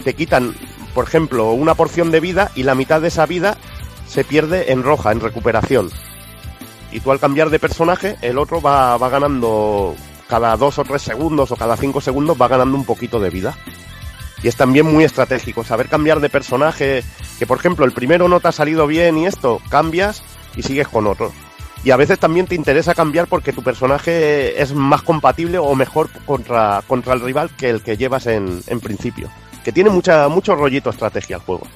[0.05, 0.55] te quitan,
[0.94, 3.57] por ejemplo, una porción de vida y la mitad de esa vida
[4.09, 5.91] se pierde en roja, en recuperación.
[6.93, 9.94] Y tú al cambiar de personaje, el otro va, va ganando
[10.28, 13.57] cada dos o tres segundos o cada cinco segundos va ganando un poquito de vida.
[14.43, 17.05] Y es también muy estratégico saber cambiar de personaje,
[17.39, 20.23] que por ejemplo el primero no te ha salido bien y esto, cambias
[20.57, 21.33] y sigues con otro.
[21.83, 26.10] Y a veces también te interesa cambiar porque tu personaje es más compatible o mejor
[26.27, 29.31] contra, contra el rival que el que llevas en, en principio.
[29.65, 31.67] Que tiene mucha, mucho rollito estrategia el juego.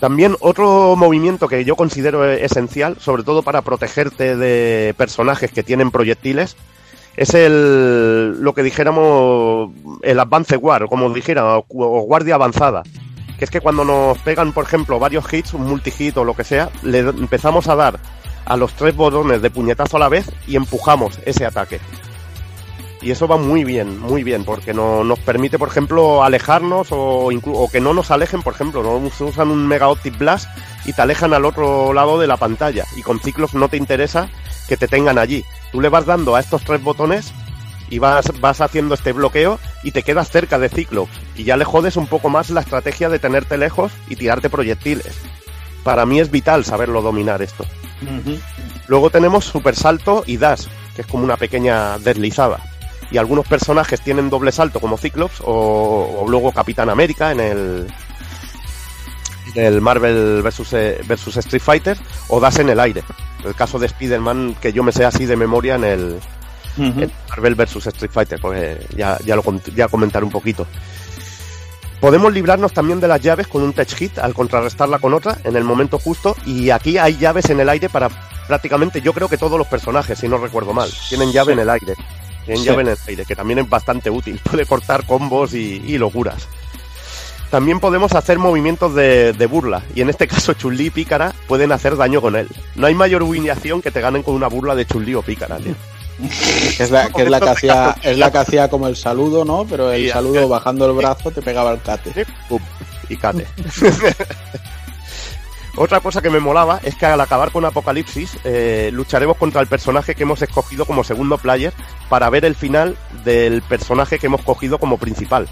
[0.00, 5.90] También otro movimiento que yo considero esencial, sobre todo para protegerte de personajes que tienen
[5.90, 6.56] proyectiles,
[7.16, 9.70] es el lo que dijéramos
[10.02, 12.82] el advance war, como dijera, o, guardia avanzada.
[13.38, 16.44] Que es que cuando nos pegan, por ejemplo, varios hits, un multi-hit o lo que
[16.44, 17.98] sea, le empezamos a dar
[18.44, 21.80] a los tres botones de puñetazo a la vez y empujamos ese ataque.
[23.04, 27.28] Y eso va muy bien, muy bien, porque no, nos permite, por ejemplo, alejarnos o,
[27.28, 30.48] o que no nos alejen, por ejemplo, no usan un Mega Optic Blast
[30.86, 32.86] y te alejan al otro lado de la pantalla.
[32.96, 34.30] Y con ciclos no te interesa
[34.68, 35.44] que te tengan allí.
[35.70, 37.34] Tú le vas dando a estos tres botones
[37.90, 41.12] y vas, vas haciendo este bloqueo y te quedas cerca de Ciclops.
[41.36, 45.14] Y ya le jodes un poco más la estrategia de tenerte lejos y tirarte proyectiles.
[45.82, 47.66] Para mí es vital saberlo dominar esto.
[48.00, 48.40] Uh -huh.
[48.86, 52.60] Luego tenemos Super Salto y Dash, que es como una pequeña deslizada.
[53.10, 57.86] Y algunos personajes tienen doble salto como Ciclops o, o luego Capitán América en el,
[59.54, 63.02] el Marvel versus, eh, versus Street Fighter, o das en el aire.
[63.44, 66.20] El caso de Spider-Man, que yo me sé así de memoria en el,
[66.78, 70.66] en Marvel versus Street Fighter, pues ya, ya lo ya comentaré un poquito.
[72.00, 75.56] Podemos librarnos también de las llaves con un tech hit al contrarrestarla con otra en
[75.56, 76.36] el momento justo.
[76.44, 78.10] Y aquí hay llaves en el aire para
[78.46, 81.70] prácticamente, yo creo que todos los personajes, si no recuerdo mal, tienen llave en el
[81.70, 81.94] aire.
[82.44, 82.68] Tienen Sí.
[82.68, 84.40] llave en el aire, que también es bastante útil.
[84.50, 86.46] Puede cortar combos y, y locuras.
[87.50, 89.82] También podemos hacer movimientos de, de burla.
[89.94, 92.48] Y en este caso, Chun-Li y Pícara pueden hacer daño con él.
[92.74, 95.74] No hay mayor humillación que te ganen con una burla de Chun-Li o Pícara, tío.
[96.78, 99.66] Es la que, es la que hacía es la que hacía como el saludo, ¿no?
[99.68, 102.24] Pero el saludo bajando el brazo te pegaba el cate.
[103.08, 103.46] Y cate.
[105.76, 109.66] Otra cosa que me molaba es que al acabar con Apocalipsis eh, lucharemos contra el
[109.66, 111.72] personaje que hemos escogido como segundo player
[112.08, 115.48] para ver el final del personaje que hemos cogido como principal.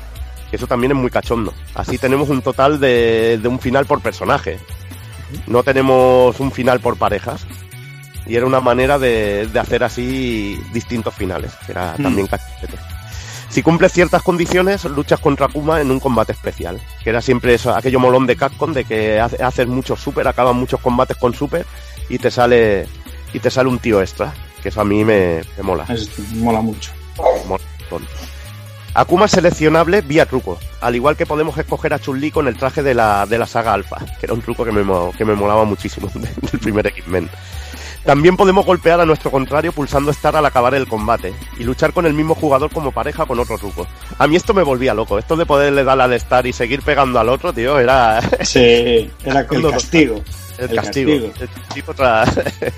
[0.52, 1.52] Eso también es muy cachondo.
[1.74, 4.58] Así tenemos un total de, de un final por personaje.
[5.46, 7.46] No tenemos un final por parejas.
[8.26, 11.52] Y era una manera de, de hacer así distintos finales.
[11.68, 12.78] Era también cachete.
[13.52, 16.80] Si cumples ciertas condiciones, luchas contra Kuma en un combate especial.
[17.04, 20.54] Que era siempre eso, aquello molón de Capcom de que hace- haces muchos super, acabas
[20.54, 21.66] muchos combates con super
[22.08, 22.86] y te sale
[23.34, 24.32] y te sale un tío extra.
[24.62, 25.84] Que eso a mí me, me mola.
[25.90, 26.92] Es- mola mucho.
[27.46, 27.62] mola.
[28.94, 32.82] Akuma es seleccionable vía truco, al igual que podemos escoger a Chun-Li con el traje
[32.82, 34.82] de la, de la saga Alpha, que era un truco que me,
[35.16, 37.28] que me molaba muchísimo del primer X-Men.
[38.04, 42.04] También podemos golpear a nuestro contrario pulsando Star al acabar el combate y luchar con
[42.04, 43.86] el mismo jugador como pareja con otro truco.
[44.18, 47.20] A mí esto me volvía loco, esto de poderle dar al Star y seguir pegando
[47.20, 50.20] al otro, tío, era Sí, era el castigo.
[50.58, 51.32] el, El castigo.
[51.32, 51.92] castigo.
[51.92, 52.72] El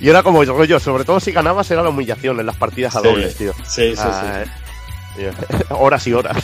[0.00, 3.00] y era como rollo, sobre todo si ganabas era la humillación en las partidas a
[3.00, 3.08] Sí.
[3.08, 3.52] dobles, tío.
[3.66, 4.44] Sí, sí, Ah,
[5.16, 5.22] sí.
[5.22, 5.32] eh,
[5.70, 6.36] horas y horas.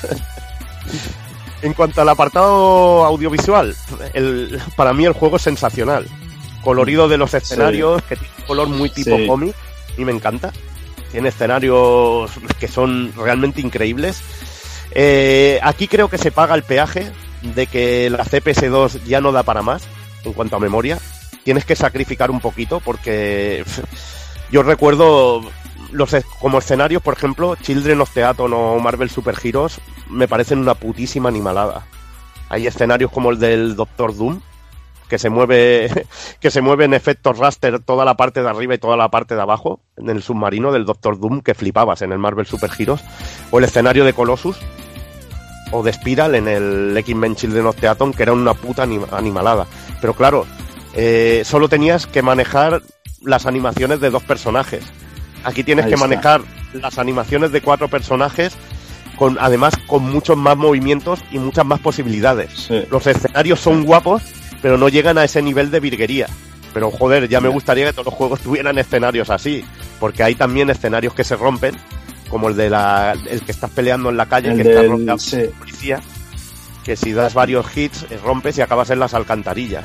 [1.63, 3.75] En cuanto al apartado audiovisual,
[4.13, 6.07] el, para mí el juego es sensacional.
[6.65, 9.27] Colorido de los escenarios, que tiene un color muy tipo Sí.
[9.27, 9.55] cómic,
[9.97, 10.53] y me encanta.
[11.13, 14.21] Tiene escenarios que son realmente increíbles.
[14.93, 17.11] Eh, aquí creo que se paga el peaje
[17.43, 19.83] de que la CPS2 ya no da para más
[20.25, 20.99] en cuanto a memoria.
[21.45, 23.65] Tienes que sacrificar un poquito porque
[24.51, 25.43] yo recuerdo
[25.93, 26.11] los
[26.41, 30.75] como escenarios, por ejemplo, Children of the Atom o Marvel Super Heroes me parecen una
[30.75, 31.87] putísima animalada.
[32.49, 34.41] Hay escenarios como el del Doctor Doom
[35.15, 35.89] que se mueve
[36.41, 39.37] que se mueve en efecto raster toda la parte de arriba y toda la parte
[39.37, 43.01] de abajo en el submarino del Doctor Doom que flipabas en el Marvel Super Heroes
[43.53, 44.57] o el escenario de Colossus
[45.71, 49.07] o de Spiral en el X-Men Children of the Atom que era una puta anim-
[49.13, 49.67] animalada.
[50.01, 50.47] Pero claro,
[50.95, 52.83] eh, solo tenías que manejar
[53.23, 54.83] las animaciones de dos personajes.
[55.45, 56.09] Aquí tienes Ahí que está.
[56.09, 56.41] manejar
[56.73, 58.57] las animaciones de cuatro personajes
[59.17, 62.51] con además con muchos más movimientos y muchas más posibilidades.
[62.67, 62.83] Sí.
[62.91, 64.23] Los escenarios son guapos,
[64.65, 66.27] pero no llegan a ese nivel de virguería.
[66.73, 69.63] Pero joder, ya me gustaría que todos los juegos tuvieran escenarios así,
[70.01, 71.75] porque hay también escenarios que se rompen,
[72.31, 75.43] como el de la el que estás peleando en la calle, El que está sí.
[75.59, 76.01] policía,
[76.83, 79.85] que si das varios hits eh, rompes y acabas en las alcantarillas.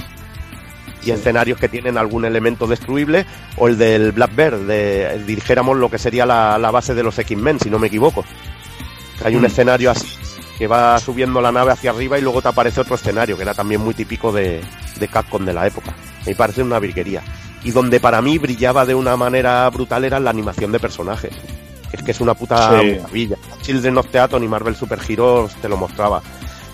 [1.03, 3.25] Y escenarios que tienen algún elemento destruible,
[3.57, 7.19] o el del Black Bear, de dijéramos lo que sería la, la base de los
[7.19, 8.23] X-Men, si no me equivoco.
[9.25, 9.45] Hay un Mm.
[9.47, 10.07] escenario así
[10.59, 13.53] que va subiendo la nave hacia arriba y luego te aparece otro escenario, que era
[13.55, 14.61] también muy típico de,
[14.99, 15.95] de Capcom de la época.
[16.27, 17.23] Me parece una virguería.
[17.63, 21.31] Y donde para mí brillaba de una manera brutal era la animación de personajes.
[21.91, 22.97] Es que es una puta Sí.
[22.99, 23.37] maravilla.
[23.61, 26.21] Children of the Atom y Marvel Super Heroes te lo mostraba.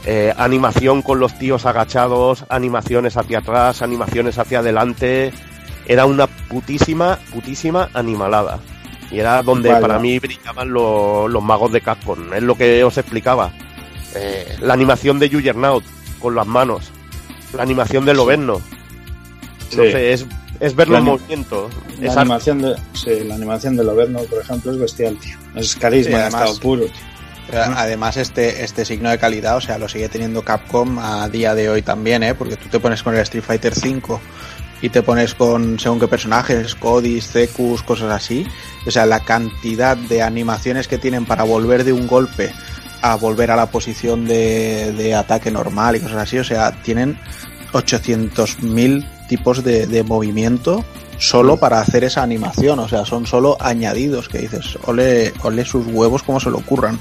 [0.05, 5.31] Eh, animación con los tíos agachados, animaciones hacia atrás, animaciones hacia adelante.
[5.87, 8.59] Era una putísima, putísima animalada.
[9.11, 9.81] Y era donde Vaya.
[9.81, 12.33] para mí brillaban lo- los magos de Capcom.
[12.33, 13.51] Es lo que os explicaba.
[14.15, 15.83] Eh, la animación de Juggernaut
[16.19, 16.91] con las manos.
[17.53, 18.61] La animación de Loberno.
[19.75, 20.25] No sé, es,
[20.59, 21.69] es verlo en movimiento.
[21.99, 25.35] La Es animación de, sí, la animación de Lobezno, por ejemplo, es bestial, tío.
[25.55, 26.85] Es carisma Sí, además- estado puro.
[26.85, 26.91] tío.
[27.47, 31.53] Pero Además, este, este signo de calidad, o sea, lo sigue teniendo Capcom a día
[31.53, 32.33] de hoy también, ¿eh?
[32.33, 34.19] Porque tú te pones con el Street Fighter V
[34.81, 38.47] y te pones con según qué personajes, Codis, Zekus, cosas así.
[38.87, 42.51] O sea, la cantidad de animaciones que tienen para volver de un golpe
[43.01, 46.37] a volver a la posición de, de ataque normal y cosas así.
[46.37, 47.17] O sea, tienen
[47.73, 50.83] 800.000 tipos de, de movimiento
[51.17, 52.79] solo para hacer esa animación.
[52.79, 56.99] O sea, son solo añadidos que dices, ole, ole sus huevos como se lo ocurran.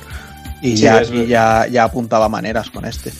[0.63, 3.13] Y, Sí, ya, es y ya, ya apuntaba maneras con este.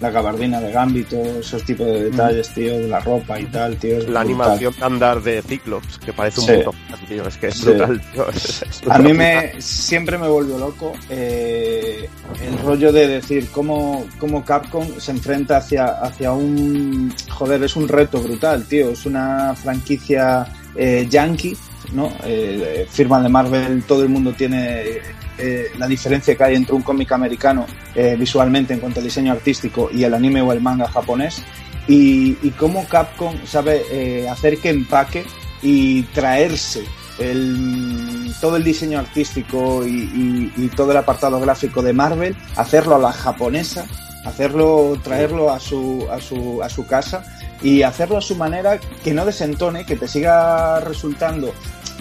[0.00, 3.98] La gabardina de Gambito, esos tipos de detalles, tío, de la ropa y tal, tío.
[3.98, 4.26] es La brutal.
[4.26, 6.52] animación andar de Cyclops, que parece un Sí.
[6.64, 6.74] puto
[7.06, 7.64] tío, es que es Sí.
[7.66, 12.08] brutal, tío, es- es A mí me siempre me volvió loco eh,
[12.42, 17.86] el rollo de decir cómo, cómo Capcom se enfrenta hacia, hacia un joder, es un
[17.88, 20.46] reto brutal, tío, es una franquicia
[20.76, 21.56] eh, yankee,
[21.92, 22.12] ¿no?
[22.24, 25.00] Eh, firma de Marvel, todo el mundo tiene
[25.42, 29.32] eh, la diferencia que hay entre un cómic americano eh, visualmente en cuanto al diseño
[29.32, 31.42] artístico y el anime o el manga japonés
[31.88, 35.24] y, cómo Capcom sabe eh, hacer que empaque
[35.62, 36.84] y traerse
[37.18, 43.12] el, todo el diseño artístico y todo el apartado gráfico de Marvel, hacerlo a la
[43.12, 43.86] japonesa,
[44.24, 47.24] hacerlo, traerlo a su, a su, a su casa
[47.62, 51.52] y hacerlo a su manera que no desentone, que te siga resultando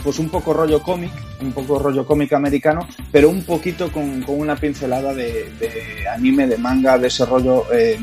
[0.04, 4.40] pues un poco rollo cómic, un poco rollo cómic americano, pero un poquito con, con
[4.40, 8.00] una pincelada de, de anime, de manga, de ese rollo eh,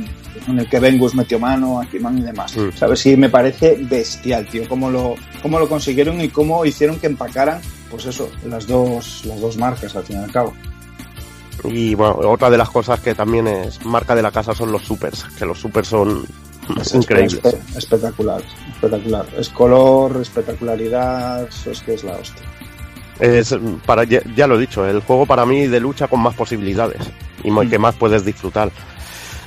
[0.46, 2.56] en el que Vengus metió mano, Akiman y demás.
[2.56, 2.76] Mm.
[2.76, 3.06] ¿Sabes?
[3.06, 7.60] Y me parece bestial, tío, cómo lo, cómo lo consiguieron y cómo hicieron que empacaran,
[7.90, 10.52] pues eso, las dos, las dos marcas al fin y al cabo.
[11.64, 14.82] Y bueno, otra de las cosas que también es marca de la casa son los
[14.82, 16.24] supers, que los supers son
[16.80, 17.42] Es increíbles.
[17.42, 18.42] espe- espectacular,
[18.74, 19.26] espectacular.
[19.38, 22.42] Es color, espectacularidad, eso es que es la hostia.
[23.18, 23.54] Es
[23.86, 27.00] para ya, ya lo he dicho, el juego para mí de lucha con más posibilidades
[27.42, 27.70] y Mm.
[27.70, 28.70] que más puedes disfrutar.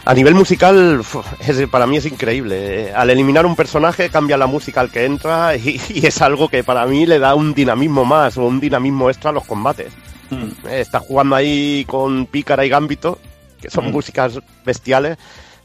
[0.05, 1.01] A nivel musical,
[1.45, 2.87] es- para mí es increíble.
[2.89, 6.49] Eh, Al eliminar un personaje cambia la música al que entra y, y es algo
[6.49, 9.91] que para mí le da un dinamismo más o un dinamismo extra a los combates.
[10.31, 13.19] Eh, Estás jugando ahí con Pícara y Gambito,
[13.61, 13.91] que son Mm.
[13.91, 15.17] músicas bestiales.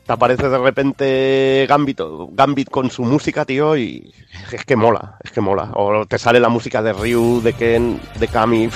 [0.06, 4.12] Te aparece de repente Gambito, Gambit con su música, tío, y
[4.52, 5.70] es que mola, es que mola.
[5.74, 8.68] O te sale la música de Ryu, de Ken, de Kami,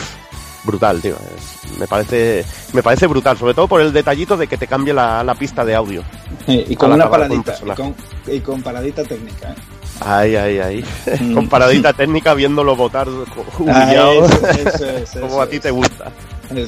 [0.64, 1.16] brutal, tío.
[1.36, 4.94] Es- me parece, me parece brutal, sobre todo por el detallito de que te cambie
[4.94, 6.02] la, la pista de audio.
[6.46, 7.94] Y con una con paradita, y con,
[8.26, 9.50] y con paradita técnica.
[9.50, 9.54] ¿eh?
[10.00, 10.84] Ahí, ahí, ahí.
[11.20, 11.34] Mm.
[11.34, 16.10] Con paradita técnica viéndolo votar Ah, humillado, eso, eso es, como a ti te gusta.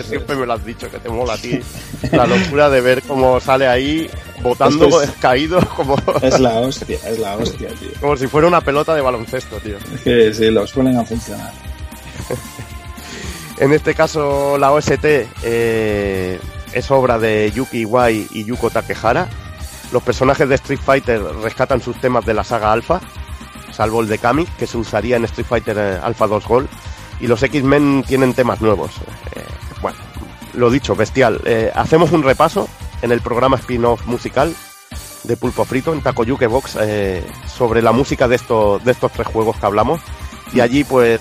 [0.06, 1.58] Siempre me lo has dicho, que te mola a ti.
[2.12, 4.10] La locura de ver cómo sale ahí
[4.42, 7.88] botando Esto es- caído como, Es la hostia, es la hostia, tío.
[7.98, 9.76] como si fuera una pelota de baloncesto, tío.
[9.94, 11.50] Es que sí, los ponen a funcionar.
[13.58, 15.04] En este caso, la OST
[15.42, 16.38] eh,
[16.72, 19.28] es obra de Yuki Iwai y Yuko Takehara.
[19.92, 23.00] Los personajes de Street Fighter rescatan sus temas de la saga Alpha,
[23.72, 26.68] salvo el de Kami, que se usaría en Street Fighter eh, Alpha 2 Gold.
[27.20, 28.92] Y los X-Men tienen temas nuevos.
[29.34, 29.44] Eh,
[29.82, 29.98] bueno,
[30.54, 31.40] lo dicho, bestial.
[31.44, 32.68] Eh, hacemos un repaso
[33.02, 34.54] en el programa spin-off musical
[35.24, 39.26] de Pulpo Frito en Takoyuke Box eh, sobre la música de estos, de estos tres
[39.26, 40.00] juegos que hablamos.
[40.52, 41.20] Y allí, pues,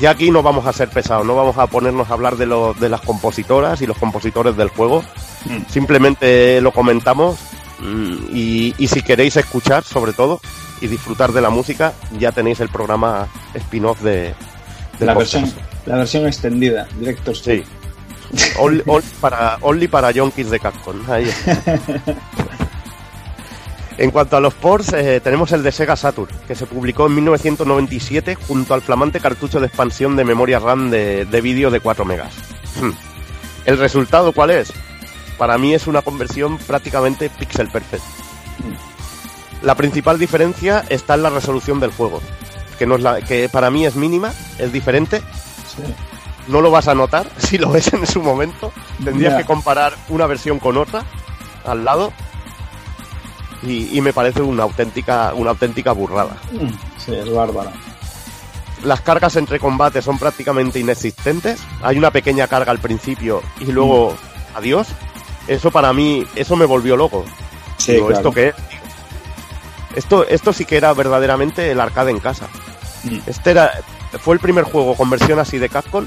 [0.00, 2.74] ya aquí no vamos a ser pesados, no vamos a ponernos a hablar de, lo,
[2.74, 5.04] de las compositoras y los compositores del juego.
[5.44, 5.70] Mm.
[5.70, 7.38] Simplemente lo comentamos
[7.82, 10.40] y, y si queréis escuchar, sobre todo,
[10.80, 14.34] y disfrutar de la música, ya tenéis el programa spin-off de,
[14.98, 15.34] de La podcast.
[15.34, 17.64] versión, la versión extendida, Director Sí.
[18.58, 20.98] Only, only para, only para yonkis de Capcom.
[21.10, 21.80] Ahí está.
[23.96, 27.16] En cuanto a los ports, eh, tenemos el de Sega Saturn, que se publicó en
[27.16, 32.04] 1997 junto al flamante cartucho de expansión de memoria RAM de, de vídeo de 4
[32.04, 32.32] megas.
[33.64, 34.72] ¿El resultado cuál es?
[35.38, 38.02] Para mí es una conversión prácticamente pixel perfect.
[39.62, 42.20] La principal diferencia está en la resolución del juego,
[42.78, 45.20] que, no es la, que para mí es mínima, es diferente,
[45.74, 45.82] Sí.
[46.48, 48.72] no lo vas a notar si lo ves en su momento.
[49.04, 51.02] Tendrías que comparar una versión con otra
[51.64, 52.12] al lado.
[53.62, 56.36] Y, y me parece una auténtica, una auténtica burrada.
[56.52, 56.68] Mm,
[57.04, 57.72] Sí, es bárbara.
[58.84, 61.60] Las cargas entre combates son prácticamente inexistentes.
[61.82, 64.14] Hay una pequeña carga al principio y luego
[64.54, 64.86] adiós.
[65.48, 67.24] Eso para mí, eso me volvió loco.
[67.78, 68.20] Sí, Digo, claro.
[68.20, 68.54] ¿esto qué es?
[69.96, 72.48] Esto, esto sí que era verdaderamente el arcade en casa.
[73.04, 73.18] Mm.
[73.26, 73.72] Este era,
[74.20, 76.06] fue el primer juego con versión así de Capcom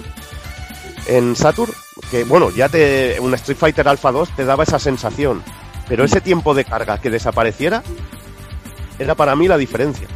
[1.07, 1.71] en Saturn,
[2.09, 5.41] que bueno, ya te, un Street Fighter Alpha 2 te daba esa sensación,
[5.87, 7.83] pero ese tiempo de carga que desapareciera
[8.99, 10.07] era para mí la diferencia.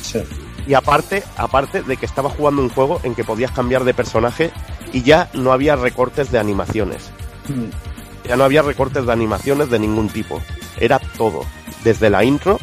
[0.00, 0.22] Sí.
[0.66, 4.52] Y aparte, aparte de que estaba jugando un juego en que podías cambiar de personaje
[4.92, 7.10] y ya no había recortes de animaciones.
[7.48, 7.89] Mm,
[8.30, 10.40] Ya no había recortes de animaciones de ningún tipo.
[10.78, 11.44] Era todo.
[11.82, 12.60] Desde la intro,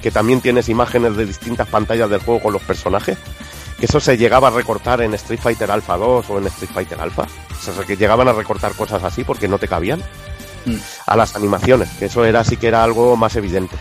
[0.00, 3.18] que también tienes imágenes de distintas pantallas del juego con los personajes,
[3.80, 7.00] que eso se llegaba a recortar en Street Fighter Alpha 2 o en Street Fighter
[7.00, 7.26] Alpha.
[7.50, 9.98] O sea, que llegaban a recortar cosas así porque no te cabían.
[10.66, 10.76] Mm.
[11.06, 13.74] A las animaciones, que eso era sí que era algo más evidente.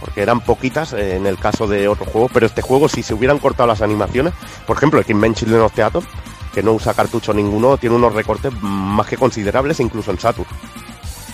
[0.00, 3.14] Porque eran poquitas eh, en el caso de otros juegos, pero este juego si se
[3.14, 4.34] hubieran cortado las animaciones,
[4.66, 6.02] por ejemplo, el Kingman Children of Theater,
[6.52, 10.48] que no usa cartucho ninguno, tiene unos recortes más que considerables incluso en Saturn.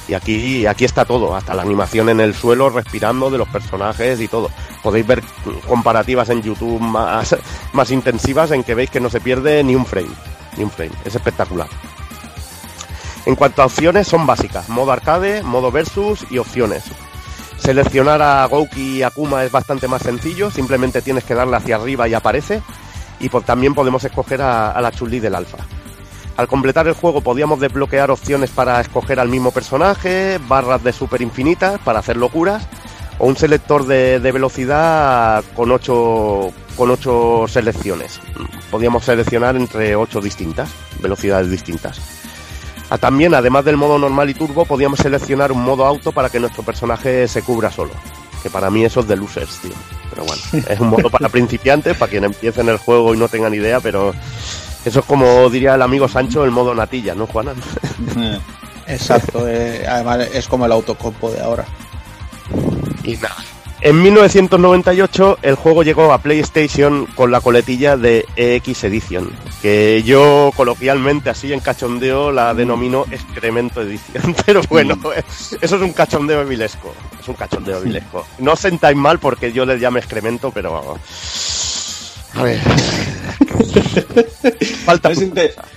[0.08, 4.18] Y aquí, aquí está todo, hasta la animación en el suelo, respirando de los personajes
[4.20, 4.50] y todo.
[4.82, 5.22] Podéis ver
[5.66, 7.36] comparativas en YouTube más,
[7.74, 10.08] más intensivas en que veis que no se pierde ni un frame.
[10.56, 10.92] Ni un frame.
[11.04, 11.68] Es espectacular.
[13.26, 14.70] En cuanto a opciones, son básicas.
[14.70, 16.84] Modo arcade, modo versus y opciones.
[17.58, 22.08] Seleccionar a Gouki y Akuma es bastante más sencillo, simplemente tienes que darle hacia arriba
[22.08, 22.62] y aparece.
[23.20, 25.58] Y pues también podemos escoger a, la Chun-Li del alfa.
[26.36, 31.20] Al completar el juego podíamos desbloquear opciones para escoger al mismo personaje, barras de super
[31.20, 32.68] infinitas para hacer locuras,
[33.18, 38.20] o un selector de, velocidad con ocho, con ocho selecciones.
[38.70, 42.00] Podíamos seleccionar entre ocho distintas, velocidades distintas.
[42.90, 46.40] Ah, También, además del modo normal y turbo, podíamos seleccionar un modo auto para que
[46.40, 47.90] nuestro personaje se cubra solo.
[48.42, 49.72] Que para mí eso es de losers, tío.
[50.18, 53.28] Pero bueno, es un modo para principiantes, para quien empiece en el juego y no
[53.28, 54.12] tengan idea, pero
[54.84, 57.52] eso es como diría el amigo Sancho, el modo natilla, ¿no, Juana?
[58.16, 58.38] Eh,
[58.88, 61.64] Exacto, eh, además es como el autocompo de ahora.
[63.04, 63.36] Y nada.
[63.80, 69.30] En 1998 el juego llegó a PlayStation con la coletilla de EX Edition,
[69.62, 74.98] que yo coloquialmente así en cachondeo la denomino excremento edición, pero bueno,
[75.60, 78.26] eso es un cachondeo vilesco, es un cachondeo vilesco.
[78.38, 80.98] No os sentáis mal porque yo les llamo excremento, pero...
[82.34, 82.60] A ver...
[84.84, 85.10] Falta...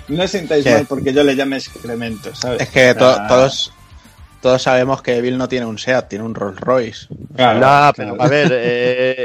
[0.07, 0.27] No,
[0.63, 0.71] ¿Qué?
[0.73, 2.61] mal porque yo le llame excremento, ¿sabes?
[2.61, 3.71] Es que to- todos
[4.41, 7.07] todos sabemos que Bill no tiene un SEAT, tiene un Rolls Royce.
[7.35, 7.93] claro, Nah, claro.
[7.95, 9.15] pero a ver, eh,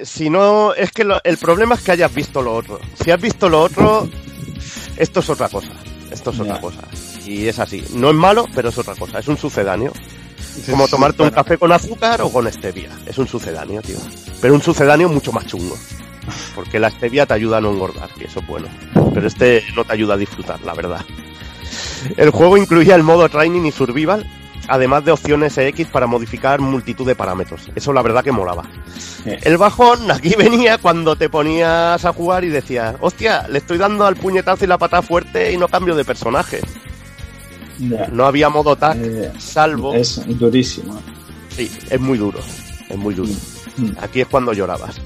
[0.04, 2.78] si no, es que lo- el problema es que hayas visto lo otro.
[3.02, 4.08] Si has visto lo otro,
[4.96, 5.70] esto es otra cosa.
[6.10, 6.80] Esto es otra cosa.
[7.26, 7.84] Y es así.
[7.94, 9.18] No es malo, pero es otra cosa.
[9.18, 9.92] Es un sucedáneo.
[10.64, 12.90] Sí, Como sí, tomarte un café con azúcar o con stevia.
[13.06, 13.98] Es un sucedáneo, tío.
[14.40, 15.76] Pero un sucedáneo mucho más chungo.
[16.54, 18.68] Porque la stevia te ayuda a no engordar, y eso es bueno.
[19.14, 21.04] Pero este no te ayuda a disfrutar, la verdad.
[22.16, 24.26] El juego incluía el modo Training y Survival,
[24.68, 27.70] además de opciones EX para modificar multitud de parámetros.
[27.74, 28.64] Eso la verdad que molaba.
[29.24, 29.30] Sí.
[29.42, 34.06] El bajón aquí venía cuando te ponías a jugar y decías, hostia, le estoy dando
[34.06, 36.60] al puñetazo y la patada fuerte y no cambio de personaje.
[38.12, 39.94] No había modo tag, Eh, salvo...
[39.94, 41.00] es durísimo.
[41.54, 42.40] Sí, es muy duro.
[42.88, 43.30] Es muy duro.
[43.76, 45.00] Mm, Aquí es cuando llorabas.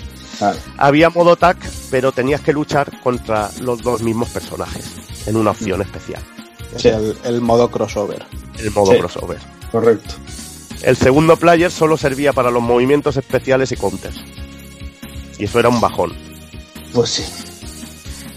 [0.78, 1.57] Había modo tag,
[1.91, 4.91] pero tenías que luchar contra los dos mismos personajes
[5.26, 6.23] en una opción especial.
[6.75, 6.89] Es Sí.
[6.89, 8.25] el, el modo crossover.
[8.59, 8.99] El modo Sí.
[8.99, 9.39] crossover.
[9.70, 10.15] Correcto.
[10.83, 14.17] El segundo player solo servía para los movimientos especiales y counters.
[15.39, 16.12] Y eso era un bajón.
[16.92, 17.25] Pues sí.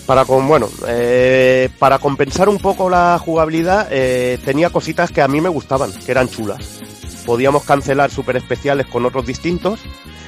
[0.05, 5.27] Para con, bueno, eh, para compensar un poco la jugabilidad, eh, tenía cositas que a
[5.27, 6.79] mí me gustaban, que eran chulas.
[7.25, 9.79] Podíamos cancelar super especiales con otros distintos.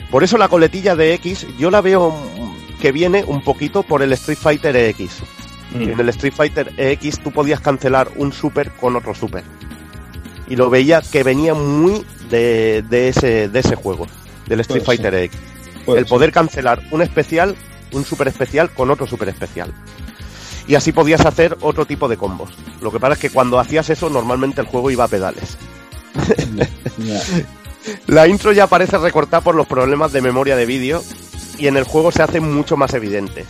[0.09, 2.15] Por eso la coletilla de X, yo la veo
[2.81, 5.17] que viene un poquito por el Street Fighter EX.
[5.73, 5.81] Mm.
[5.81, 9.43] En el Street Fighter EX tú podías cancelar un super con otro super.
[10.47, 14.07] Y lo veía que venía muy de, de ese, de ese juego,
[14.47, 15.31] del Street Puede Fighter.
[15.85, 17.55] Pues el poder cancelar un especial,
[17.91, 19.73] un super especial con otro super especial.
[20.67, 22.51] Y así podías hacer otro tipo de combos.
[22.81, 25.57] Lo que pasa es que cuando hacías eso, normalmente el juego iba a pedales.
[28.07, 31.01] La intro ya parece recortada por los problemas de memoria de vídeo
[31.57, 33.45] y en el juego se hace mucho más evidente.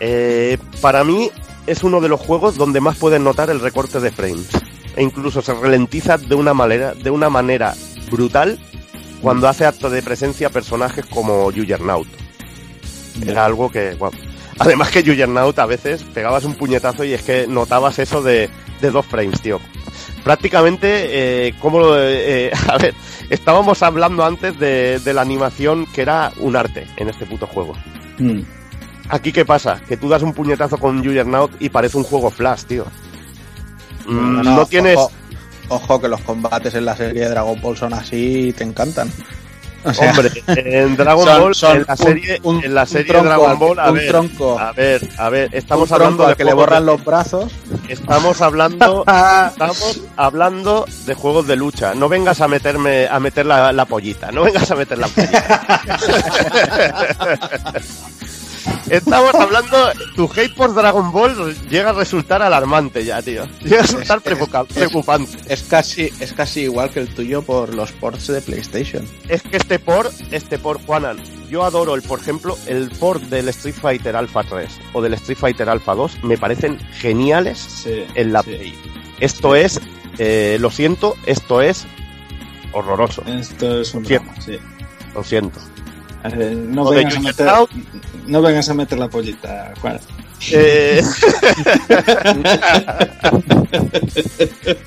[0.00, 1.30] Eh, para mí
[1.66, 4.48] es uno de los juegos donde más puedes notar el recorte de frames
[4.96, 7.74] e incluso se ralentiza de una manera, de una manera
[8.10, 8.58] brutal
[9.20, 12.08] cuando hace acto de presencia personajes como Juggernaut.
[13.26, 13.96] Era algo que.
[14.60, 18.48] Además que Juggernaut a veces pegabas un puñetazo y es que notabas eso de,
[18.80, 19.60] de dos frames, tío.
[20.24, 22.94] Prácticamente, eh, como, eh, a ver,
[23.30, 27.74] estábamos hablando antes de, de la animación que era un arte en este puto juego.
[28.18, 28.40] Mm.
[29.10, 29.80] Aquí, ¿qué pasa?
[29.88, 32.84] Que tú das un puñetazo con Juggernaut y parece un juego Flash, tío.
[34.06, 34.96] Mm, no, tienes...
[34.98, 35.12] Ojo,
[35.68, 39.10] ojo que los combates en la serie de Dragon Ball son así y te encantan.
[39.84, 43.06] O sea, Hombre, en Dragon son- Ball, son en la serie, un- en la serie
[43.12, 44.58] tronco de Dragon al- Ball, a un ver, tronco.
[44.58, 47.52] a ver, a ver, estamos hablando de que le borran de- los brazos.
[47.88, 49.04] Estamos hablando,
[49.48, 51.94] estamos hablando de juegos de lucha.
[51.94, 54.32] No vengas a meterme, a meter la, la pollita.
[54.32, 55.82] No vengas a meter la pollita.
[58.90, 59.76] Estamos hablando,
[60.16, 63.46] tu hate por Dragon Ball llega a resultar alarmante ya, tío.
[63.60, 65.38] Llega a resultar Es- es- preocupa- es- preocupante.
[65.46, 69.04] Es casi, es casi igual que el tuyo por los ports de PlayStation.
[69.28, 71.18] Es que este por, este por, Juanan,
[71.50, 75.38] yo adoro el, por ejemplo, el port del Street Fighter Alpha 3 o del Street
[75.38, 78.50] Fighter Alpha 2, me parecen geniales Sí, en la sí.
[78.50, 78.74] Play.
[79.20, 79.80] Esto es,
[80.18, 81.86] eh, lo siento, esto es
[82.72, 83.22] horroroso.
[83.26, 84.14] Esto es un Sí.
[84.14, 84.58] drama, sí.
[85.14, 85.58] Lo siento.
[86.24, 87.46] Eh, no, vengas a meter,
[88.26, 89.98] no vengas a meter la pollita, Juan.
[90.52, 91.02] Eh,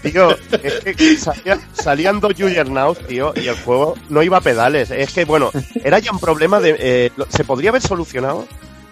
[0.01, 0.32] Tío,
[0.64, 4.92] es que salía- salían dos Juggernauts, tío, y el juego no iba a pedales.
[4.92, 5.51] Es que, bueno,
[5.84, 6.76] era ya un problema de...
[6.80, 8.48] eh, se podría haber solucionado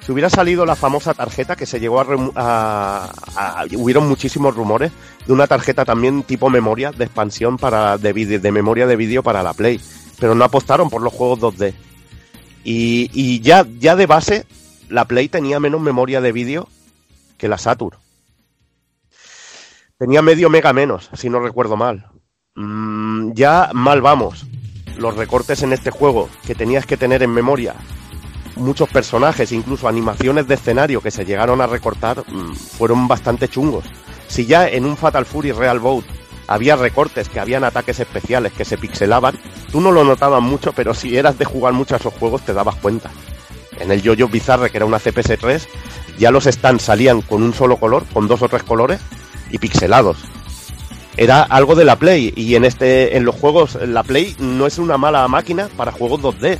[0.05, 3.11] si hubiera salido la famosa tarjeta que se llegó a, a-
[3.61, 4.91] a- hubieron muchísimos rumores
[5.25, 9.23] de una tarjeta también tipo memoria de expansión para de, vídeo- de memoria de vídeo
[9.23, 9.79] para la Play,
[10.19, 11.73] pero no apostaron por los juegos 2D.
[12.63, 14.45] Y, y ya, ya de base,
[14.89, 16.67] la Play tenía menos memoria de vídeo
[17.37, 17.97] que la Saturn.
[19.97, 22.05] Tenía medio mega menos, si no recuerdo mal.
[22.55, 24.45] Mm, ya mal vamos.
[24.97, 27.75] Los recortes en este juego que tenías que tener en memoria,
[28.55, 33.85] muchos personajes, incluso animaciones de escenario que se llegaron a recortar, mm, fueron bastante chungos.
[34.27, 36.05] Si ya en un Fatal Fury Real Boat
[36.49, 39.37] había recortes, que habían ataques especiales que se pixelaban,
[39.71, 42.53] tú no lo notabas mucho, pero si eras de jugar mucho a esos juegos te
[42.53, 43.11] dabas cuenta.
[43.79, 45.67] En el Jojo Bizarre, que era una CPS3,
[46.17, 48.99] ya los stands salían con un solo color, con dos o tres colores
[49.51, 50.17] y pixelados.
[51.17, 54.79] Era algo de la Play y en este en los juegos la Play no es
[54.79, 56.57] una mala máquina para juegos 2D,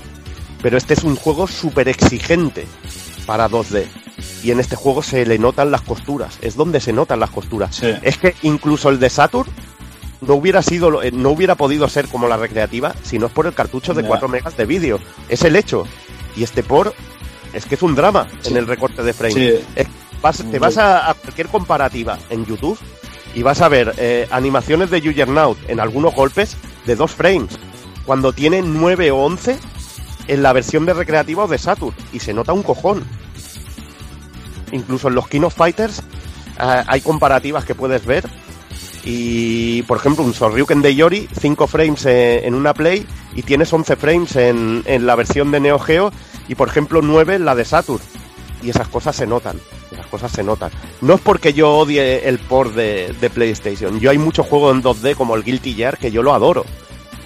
[0.62, 2.68] pero este es un juego súper exigente
[3.26, 3.88] para 2D.
[4.44, 7.76] Y en este juego se le notan las costuras, es donde se notan las costuras.
[7.76, 7.92] Sí.
[8.04, 9.50] Es que incluso el de Saturn
[10.22, 13.48] no hubiera sido eh, no hubiera podido ser como la recreativa si no es por
[13.48, 14.08] el cartucho de Ya.
[14.08, 15.00] 4 megas de vídeo.
[15.30, 15.86] Es el hecho.
[16.36, 16.94] Y este por
[17.54, 18.50] es que es un drama Sí.
[18.52, 19.34] en el recorte de frame.
[19.34, 19.54] Sí.
[19.76, 19.88] Es-
[20.22, 22.78] vas- te vas a, a cualquier comparativa en YouTube
[23.36, 27.58] y vas a ver eh, animaciones de Juggernaut en algunos golpes de dos frames,
[28.06, 29.58] cuando tiene 9 o 11
[30.28, 33.04] en la versión de recreativa o de Saturn, y se nota un cojón.
[34.72, 36.02] Incluso en los King of Fighters
[36.58, 38.28] ah, hay comparativas que puedes ver.
[39.12, 43.74] Y, por ejemplo, un Sorryuken de Yori, 5 frames eh, en una Play y tienes
[43.74, 46.12] 11 frames en, en la versión de Neo Geo
[46.48, 48.04] y, por ejemplo, 9 en la de Saturn.
[48.62, 49.60] Y esas cosas se notan,
[49.92, 50.70] esas cosas se notan.
[51.02, 54.00] No es porque yo odie el port de, de PlayStation.
[54.00, 56.64] Yo hay muchos juegos en 2D como el Guilty Gear que yo lo adoro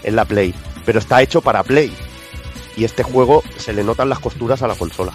[0.03, 0.55] en la Play,
[0.85, 1.93] pero está hecho para Play.
[2.77, 5.11] Y este juego se le notan las costuras a la consola.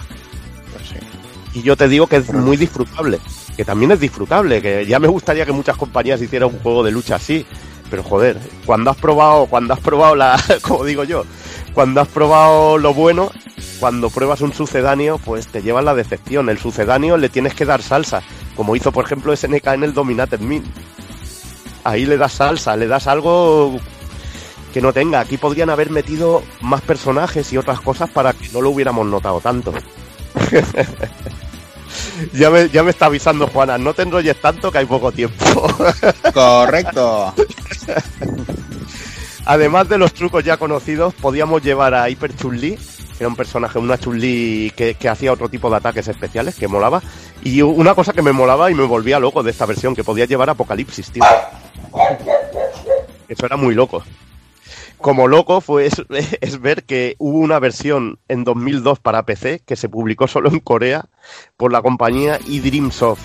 [1.55, 3.19] Y yo te digo que es muy disfrutable,
[3.59, 6.91] que también es disfrutable, que ya me gustaría que muchas compañías hicieran un juego de
[6.91, 7.45] lucha así.
[7.89, 11.25] Pero joder, cuando has probado, cuando has probado la, como digo yo,
[11.73, 13.29] cuando has probado lo bueno,
[13.81, 16.47] cuando pruebas un sucedáneo, pues te llevas la decepción.
[16.47, 18.23] El sucedáneo le tienes que dar salsa,
[18.55, 20.63] como hizo por ejemplo SNK en el Dominated Min.
[21.83, 23.77] Ahí le das salsa, le das algo
[24.73, 25.19] que no tenga.
[25.19, 29.41] Aquí podrían haber metido más personajes y otras cosas para que no lo hubiéramos notado
[29.41, 29.73] tanto.
[32.33, 35.45] ya, me, ya me está avisando Juana, no te enrolles tanto que hay poco tiempo.
[36.33, 37.33] Correcto.
[39.45, 43.79] Además de los trucos ya conocidos, podíamos llevar a Hyper Chun-Li, que era un personaje,
[43.79, 47.01] una Chun-Li que, que hacía otro tipo de ataques especiales, que molaba.
[47.43, 50.25] Y una cosa que me molaba y me volvía loco de esta versión, que podía
[50.25, 51.23] llevar Apocalipsis, tío.
[53.27, 54.03] Eso era muy loco.
[55.01, 56.01] Como loco fue es,
[56.41, 60.59] es ver que hubo una versión en 2002 para PC que se publicó solo en
[60.59, 61.05] Corea
[61.57, 63.21] por la compañía eDreamsoft,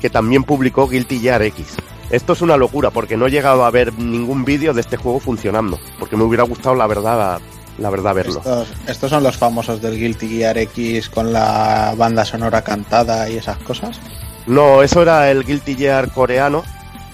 [0.00, 1.76] que también publicó Guilty Gear X.
[2.10, 5.20] Esto es una locura porque no he llegado a ver ningún vídeo de este juego
[5.20, 7.38] funcionando, porque me hubiera gustado la verdad,
[7.76, 8.38] la verdad verlo.
[8.38, 13.36] Estos, estos son los famosos del Guilty Gear X con la banda sonora cantada y
[13.36, 14.00] esas cosas.
[14.46, 16.64] No, eso era el Guilty Gear coreano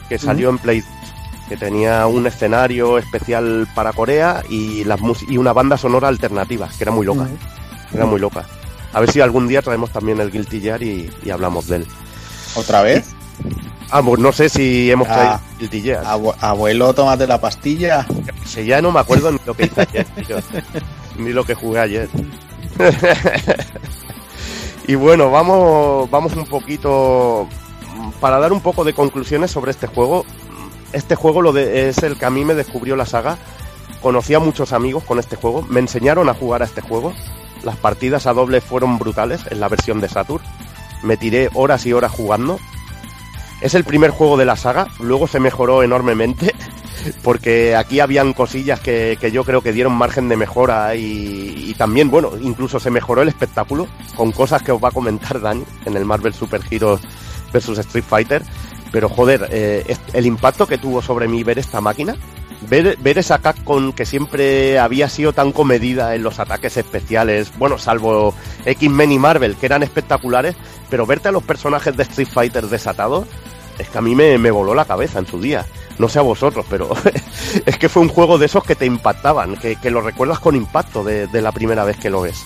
[0.09, 0.89] que salió en Play 2,
[1.49, 6.69] que tenía un escenario especial para Corea y, las mus- y una banda sonora alternativa,
[6.77, 7.27] que era muy loca,
[7.93, 8.45] era muy loca.
[8.93, 11.87] A ver si algún día traemos también el Guilty Gear y, y hablamos de él.
[12.55, 13.07] ¿Otra vez?
[13.91, 15.15] Ah, pues no sé si hemos Ah.
[15.15, 16.05] traído el Guilty Gear.
[16.07, 18.07] Abu- abuelo, tómate la pastilla.
[18.47, 20.37] Si ya no me acuerdo ni lo que hice ayer, tío.
[21.19, 22.09] ni lo que jugué ayer.
[24.87, 27.49] y bueno, vamos, vamos un poquito
[28.21, 30.25] para dar un poco de conclusiones sobre este juego.
[30.95, 33.37] Este juego es el que a mí me descubrió la saga.
[34.01, 35.63] Conocí a muchos amigos con este juego.
[35.63, 37.13] Me enseñaron a jugar a este juego.
[37.65, 40.45] Las partidas a doble fueron brutales en la versión de Saturn.
[41.03, 42.61] Me tiré horas y horas jugando.
[43.61, 44.87] Es el primer juego de la saga.
[45.01, 46.55] Luego se mejoró enormemente
[47.25, 51.75] porque aquí habían cosillas que, que yo creo que dieron margen de mejora y, y
[51.75, 55.65] también, bueno, incluso se mejoró el espectáculo con cosas que os va a comentar Dani
[55.87, 57.01] en el Marvel Super Heroes
[57.53, 58.45] vs Street Fighter.
[58.95, 62.15] Pero joder, eh, el impacto que tuvo sobre mí ver esta máquina,
[62.71, 67.77] ver, ver esa Capcom que siempre había sido tan comedida en los ataques especiales, bueno,
[67.77, 70.55] salvo X-Men y Marvel, que eran espectaculares,
[70.91, 73.27] pero verte a los personajes de Street Fighter desatados,
[73.81, 75.67] es que a mí me, me voló la cabeza en su día.
[75.99, 76.93] No sé a vosotros, pero
[77.67, 80.55] es que fue un juego de esos que te impactaban, que, que lo recuerdas con
[80.55, 82.45] impacto de, de la primera vez que lo ves.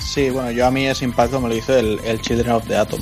[0.00, 2.76] Sí, bueno, yo a mí ese impacto me lo hizo el, el Children of the
[2.76, 3.00] Atom.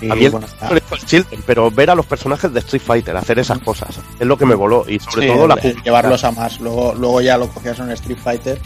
[0.00, 0.70] Y, a mí bueno, ah,
[1.04, 4.44] Children, pero ver a los personajes de Street Fighter hacer esas cosas es lo que
[4.44, 6.60] me voló y sobre sí, todo la el- llevarlos a más.
[6.60, 8.60] Luego, luego ya lo cogías en Street Fighter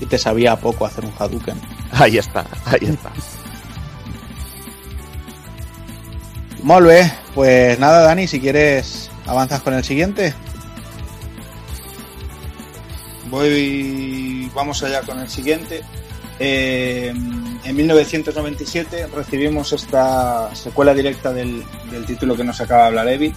[0.00, 1.60] y te sabía poco hacer un Hadouken.
[1.92, 3.10] Ahí está, ahí está.
[6.62, 10.34] Molt bé, pues nada, Dani, si quieres avanzas con el siguiente.
[13.30, 15.82] Voy, vamos allá con el siguiente.
[16.38, 17.12] Eh,
[17.64, 21.64] en 1997 recibimos esta secuela directa del,
[22.06, 23.32] título que nos acaba de hablar Evi.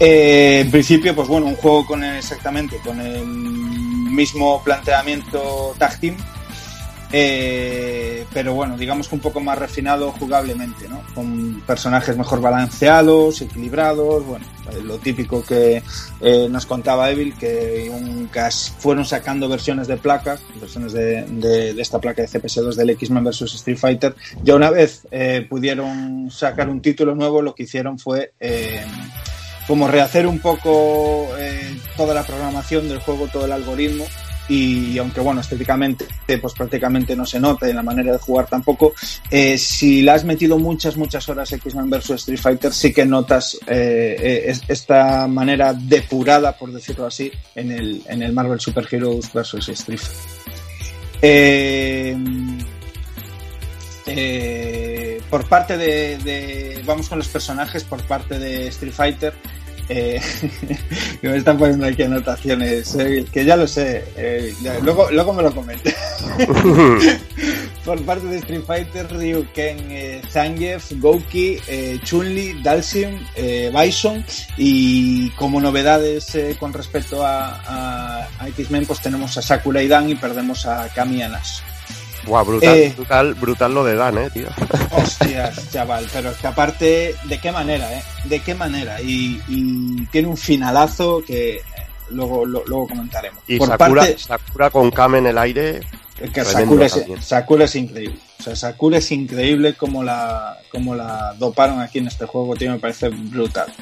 [0.00, 6.16] Eh, en principio, pues bueno, un juego con exactamente con el mismo planteamiento team,
[7.10, 11.02] eh, pero bueno, digamos que un poco más refinado jugablemente, ¿no?
[11.14, 15.82] Con personajes mejor balanceados, equilibrados, bueno, eh, lo típico que
[16.20, 18.28] eh, nos contaba Evil, que un
[18.78, 23.78] fueron sacando versiones de placas, versiones de, esta placa de CPS2 del X-Men vs Street
[23.78, 24.14] Fighter.
[24.42, 25.06] Ya una vez
[25.48, 28.32] pudieron sacar un título nuevo, lo que hicieron fue
[29.66, 31.28] como rehacer un poco
[31.96, 34.04] toda la programación del juego, todo el algoritmo.
[34.48, 36.06] Y aunque bueno, estéticamente
[36.40, 38.94] pues prácticamente no se nota en la manera de jugar tampoco,
[39.30, 43.58] eh, si le has metido muchas, muchas horas X-Men vs Street Fighter, sí que notas
[43.66, 48.86] eh, eh, es- esta manera depurada, por decirlo así, en el, en el Marvel Super
[48.90, 50.00] Heroes vs Street.
[54.06, 59.34] Eh, por parte de- Vamos con los personajes, por parte de Street Fighter.
[59.88, 60.20] Eh,
[61.22, 65.42] me están poniendo aquí anotaciones, eh, que ya lo sé, eh, ya- luego, luego me
[65.42, 65.94] lo comenté.
[67.84, 74.22] Por parte de Street Fighter, Ryu, Ken, eh, Zangief, Gouki, eh, Chun-Li, Dalsim, eh, Bison
[74.58, 79.88] y como novedades eh, con respecto a, a- a X-Men pues tenemos a Sakura y
[79.88, 81.22] Dan y perdemos a Kami y
[82.26, 82.92] Guau, brutal, Eh.
[82.96, 84.48] brutal, brutal lo de Dan, eh, tío.
[84.90, 88.02] Hostias, chaval, pero es que aparte, ¿de qué manera, eh?
[88.24, 89.00] ¿De qué manera?
[89.00, 91.62] Y, y tiene un finalazo que eh,
[92.10, 93.42] luego, lo- luego comentaremos.
[93.46, 95.80] Y Por Sakura, parte, Sakura con Kame en el aire,
[96.32, 97.04] que Sakura es.
[97.20, 98.18] Sakura es increíble.
[98.40, 102.70] O sea, Sakura es increíble como la, como la doparon aquí en este juego, tío,
[102.72, 103.72] me parece brutal.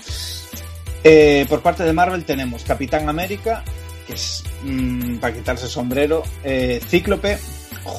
[1.05, 3.63] Eh, por parte de Marvel tenemos Capitán América,
[4.07, 7.39] que es mm, para quitarse el sombrero, eh, Cíclope,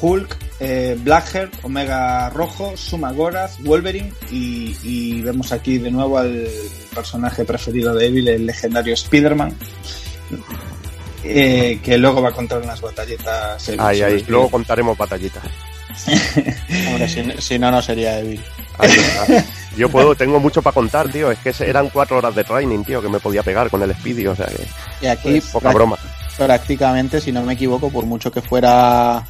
[0.00, 6.46] Hulk, eh, Blackheart, Omega Rojo, Suma Gorath, Wolverine y, y vemos aquí de nuevo al
[6.94, 9.54] personaje preferido de Evil, el legendario Spider-Man.
[11.24, 12.96] eh, que luego va a contar unas sobre
[13.82, 13.96] ahí.
[14.00, 14.24] Spider-Man.
[14.28, 15.42] Luego contaremos batallitas.
[16.88, 18.40] Hombre, si, si no, no sería Evil.
[18.78, 19.44] Ahí está.
[19.76, 21.30] Yo puedo, tengo mucho para contar, tío.
[21.30, 24.26] Es que eran cuatro horas de training, tío, que me podía pegar con el Speedy,
[24.26, 24.66] o sea que
[25.02, 25.96] Y aquí, poca broma.
[26.36, 29.24] prácticamente, si no me equivoco, por mucho que fuera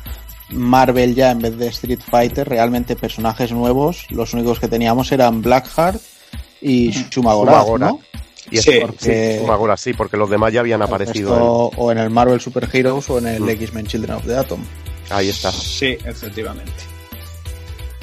[0.51, 5.43] Marvel ya en vez de Street Fighter, realmente personajes nuevos, los únicos que teníamos eran
[5.43, 6.01] Blackheart
[6.61, 7.91] y Shumagorath, Shumagorath.
[7.93, 8.01] ¿no?
[8.51, 11.33] Y Sí, porque- sí, ahora sí, porque los demás ya habían aparecido.
[11.35, 13.49] Esto o en el Marvel Super Heroes o en el Mm.
[13.51, 14.61] X-Men Children of the Atom.
[15.11, 15.53] Ahí está.
[15.53, 16.73] Sí, efectivamente.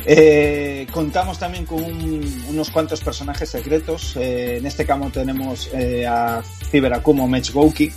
[0.07, 4.15] Eh, contamos también con un- unos cuantos personajes secretos.
[4.17, 7.91] Eh, en este caso tenemos eh, a Cyberakumo Mech Gouki,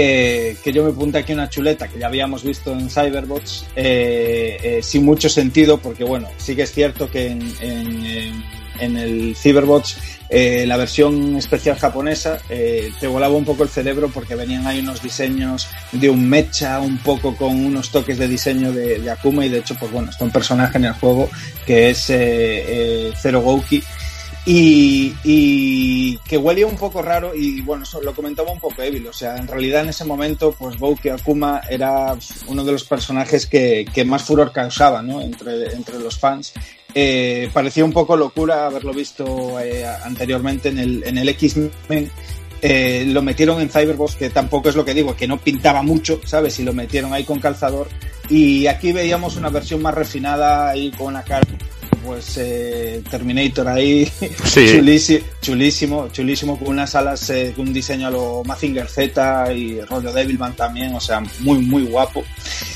[0.00, 4.80] que, yo me apunté aquí una chuleta que ya habíamos visto en Cyberbots, eh, eh,
[4.82, 8.44] sin mucho sentido, porque bueno, sí que es cierto que en, en-
[8.78, 9.96] en el Cyberbots
[10.28, 14.80] eh, la versión especial japonesa eh, te volaba un poco el cerebro porque venían ahí
[14.80, 19.48] unos diseños de un mecha, un poco con unos toques de diseño de, Akuma y
[19.48, 21.30] de hecho, pues bueno, está un personaje en el juego
[21.64, 23.82] que es eh, eh, Zero Gouki
[24.46, 29.12] y, y que huele un poco raro y bueno, lo comentaba un poco Evil, o
[29.12, 32.16] sea, en realidad en ese momento pues Gouki Akuma era
[32.46, 35.20] uno de los personajes que, más furor causaba ¿no?
[35.20, 36.52] entre, entre los fans.
[36.94, 42.10] Eh, parecía un poco locura haberlo visto eh, anteriormente en el, en el X-Men.
[42.62, 46.20] Eh, lo metieron en Cyberbox, que tampoco es lo que digo, que no pintaba mucho,
[46.24, 46.58] ¿sabes?
[46.58, 47.88] Y lo metieron ahí con calzador.
[48.28, 51.46] Y aquí veíamos una versión más refinada ahí con la cara,
[52.06, 54.06] pues eh, Terminator ahí,
[54.44, 54.66] Sí.
[54.70, 59.80] chulísimo, chulísimo, chulísimo, con unas alas, eh, con un diseño a lo Mazinger Z y
[59.82, 62.22] rollo Devilman también, o sea, muy, muy guapo.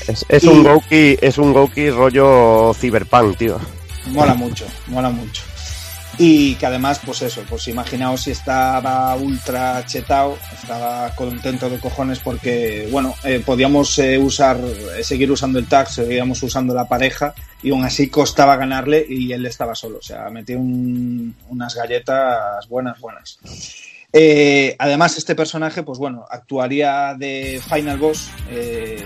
[0.07, 3.59] Es, es Y- un Gouki, es un Gouki rollo Cyberpunk, tío.
[4.07, 5.43] Mola mucho, mola mucho.
[6.23, 12.19] Y que además, pues eso, pues imaginaos si estaba ultra chetado, estaba contento de cojones
[12.19, 17.33] porque, bueno, eh, podíamos eh, usar, eh, seguir usando el tag, seguíamos usando la pareja
[17.63, 22.67] y aún así costaba ganarle y él estaba solo, o sea, metió un- unas galletas
[22.69, 23.39] buenas, buenas.
[24.13, 29.01] Eh, además, este personaje, pues bueno, actuaría de Final Boss, eh,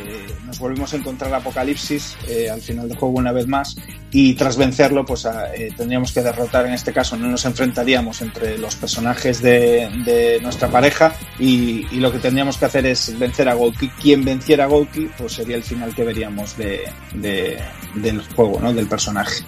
[0.45, 3.75] nos volvemos a encontrar Apocalipsis eh, al final del juego una vez más
[4.11, 8.21] y tras vencerlo pues a- eh, tendríamos que derrotar en este caso no nos enfrentaríamos
[8.21, 13.53] entre los personajes de, nuestra pareja y, lo que tendríamos que hacer es vencer a
[13.55, 16.83] Gouki quien venciera a Gouki pues sería el final que veríamos de-
[17.15, 18.71] del juego ¿no?
[18.73, 19.43] del personaje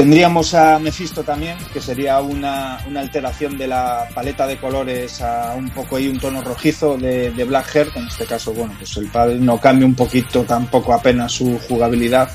[0.00, 5.52] Tendríamos a Mephisto también, que sería una, una alteración de la paleta de colores a
[5.54, 7.76] un poco ahí un tono rojizo de, de Black.
[7.94, 12.30] En este caso, bueno, pues el pad no cambia un poquito tampoco apenas su jugabilidad.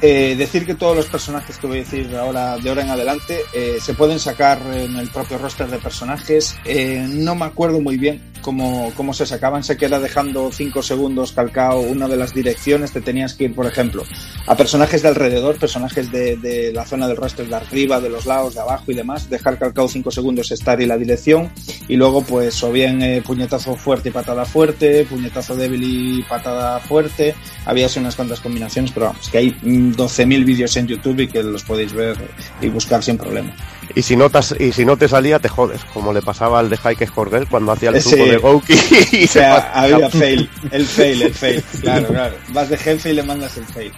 [0.00, 3.40] Eh, decir que todos los personajes que voy a decir ahora de ahora en adelante
[3.52, 6.56] eh, se pueden sacar en el propio roster de personajes.
[6.64, 9.64] Eh, no me acuerdo muy bien cómo, cómo se sacaban.
[9.64, 12.92] Sé que era dejando 5 segundos calcado una de las direcciones.
[12.92, 14.04] Te tenías que ir, por ejemplo,
[14.46, 18.26] a personajes de alrededor, personajes de, de la zona del roster de arriba, de los
[18.26, 19.30] lados, de abajo y demás.
[19.30, 21.50] Dejar calcado 5 segundos estar y la dirección.
[21.88, 26.78] Y luego, pues, o bien eh, puñetazo fuerte y patada fuerte, puñetazo débil y patada
[26.80, 27.34] fuerte.
[27.64, 31.42] Había unas cuantas combinaciones, pero vamos, que hay mm, 12.000 vídeos en YouTube y que
[31.42, 32.16] los podéis ver
[32.60, 33.54] y buscar sin problema.
[33.96, 36.68] Y si, no te, y si no te salía, te jodes, como le pasaba al
[36.68, 38.10] de Heike Skorgel cuando hacía el Sí.
[38.10, 38.76] truco de Gouki y
[39.24, 41.62] O se sea, había fail, el fail, el fail.
[41.80, 42.36] Claro, claro.
[42.48, 43.92] Vas de jefe y le mandas el fail.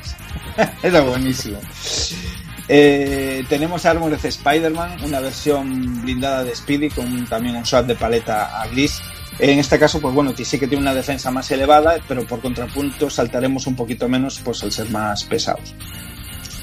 [0.83, 1.58] Era buenísimo.
[2.68, 8.60] Eh, tenemos Armored Spider-Man, una versión blindada de Speedy con también un swap de paleta
[8.60, 9.00] a gris.
[9.39, 13.08] En este caso, pues bueno, sí que tiene una defensa más elevada, pero por contrapunto
[13.10, 15.75] saltaremos un poquito menos pues al ser más pesados.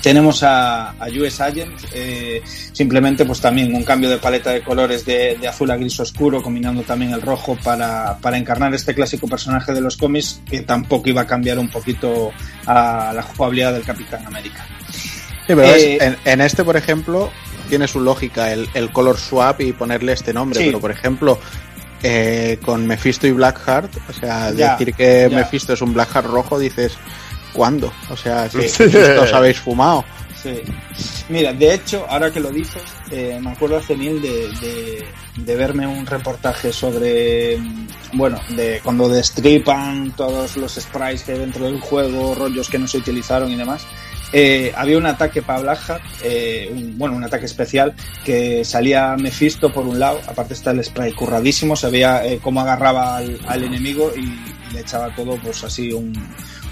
[0.03, 2.41] Tenemos a, a US Agent, eh,
[2.73, 6.43] simplemente pues también un cambio de paleta de colores de, de azul a gris oscuro,
[6.43, 11.09] combinando también el rojo para, para encarnar este clásico personaje de los cómics que tampoco
[11.09, 12.31] iba a cambiar un poquito
[12.65, 14.65] a la jugabilidad del Capitán América.
[14.91, 17.31] Sí, pero Eh, en, en este, por ejemplo,
[17.69, 20.65] tiene su lógica el, el color swap y ponerle este nombre, Sí.
[20.65, 21.39] pero por ejemplo,
[22.03, 25.37] eh, con Mephisto y Blackheart, o sea, Ya, decir que ya.
[25.37, 26.97] Mephisto es un Blackheart rojo, dices,
[27.53, 27.91] ¿cuándo?
[28.09, 28.83] O sea, si Sí.
[29.19, 30.03] os habéis fumado.
[30.41, 30.61] Sí.
[31.29, 35.05] Mira, de hecho, ahora que lo dices, eh, me acuerdo hace mil de, de,
[35.37, 41.39] de verme un reportaje sobre, mm, bueno, de cuando destripan todos los sprites que hay
[41.39, 43.85] dentro del juego, rollos que no se utilizaron y demás.
[44.33, 47.93] Eh, había un ataque para Blackheart, eh, un- bueno, un ataque especial
[48.25, 52.59] que salía Mephisto por un lado, aparte está el spray curradísimo, se veía eh, cómo
[52.59, 56.11] agarraba al, al enemigo y, y le echaba todo, pues así un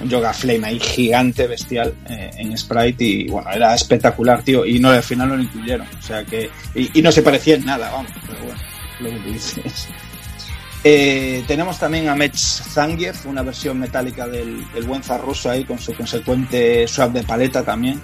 [0.08, 4.90] Yoga Flame ahí gigante, bestial, eh, en Sprite y bueno, era espectacular, tío, y no
[4.90, 8.12] al final no lo incluyeron, o sea que, y, no se parecía en nada, vamos,
[8.28, 8.60] pero bueno,
[9.00, 9.88] lo que dices.
[10.84, 15.78] Eh, tenemos también a Mech Zangief, una versión metálica del, del buen ruso ahí con
[15.78, 18.02] su consecuente swap de paleta también,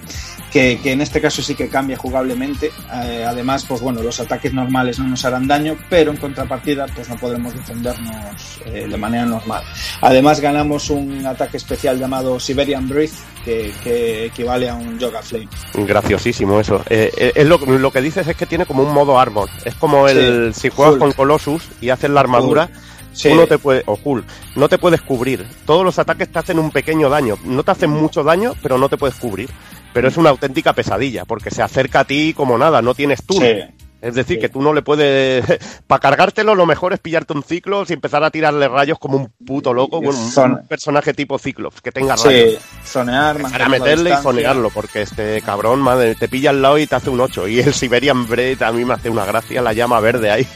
[0.57, 2.71] que, que en este caso sí que cambia jugablemente.
[3.03, 7.07] Eh, además, pues bueno, los ataques normales no nos harán daño, pero en contrapartida pues
[7.09, 9.63] no podremos defendernos eh, de manera normal.
[10.01, 13.11] Además ganamos un ataque especial llamado Siberian Breath,
[13.45, 15.47] que, que equivale a un Yoga Flame.
[15.75, 16.83] Graciosísimo eso.
[16.89, 19.49] Eh, es lo, lo que dices es que tiene como un modo armor.
[19.63, 21.01] Es como el si juegas Hulk.
[21.01, 22.67] con Colossus y haces la armadura,
[23.13, 25.43] Sí, tú no te puedes, o Hulk, no te puedes cubrir.
[25.65, 27.35] Todos los ataques te hacen un pequeño daño.
[27.45, 29.49] No te hacen mucho daño, pero no te puedes cubrir.
[29.97, 33.47] Pero es una auténtica pesadilla, porque se acerca a ti como nada, no tienes turno.
[33.47, 33.63] sí.
[33.99, 34.41] Es decir, Sí.
[34.41, 35.43] que tú no le puedes.
[35.87, 39.31] Para cargártelo, lo mejor es pillarte un Ciclops y empezar a tirarle rayos como un
[39.43, 39.99] puto loco.
[39.99, 42.61] Bueno, un, personaje tipo Ciclops que tenga rayos.
[42.61, 46.85] Sí, zonear, Para meterle y zonearlo, porque este cabrón, madre, te pilla al lado y
[46.85, 47.47] te hace un 8.
[47.47, 50.47] Y el Siberian Bread a mí me hace una gracia, la llama verde ahí.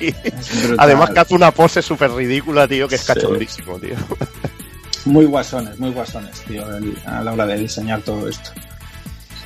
[0.77, 3.07] Además que hace una pose súper ridícula, tío, que es Sí.
[3.07, 3.95] cachondísimo, tío.
[5.05, 6.63] Muy guasones, muy guasones, tío,
[7.07, 8.51] a la hora de diseñar todo esto.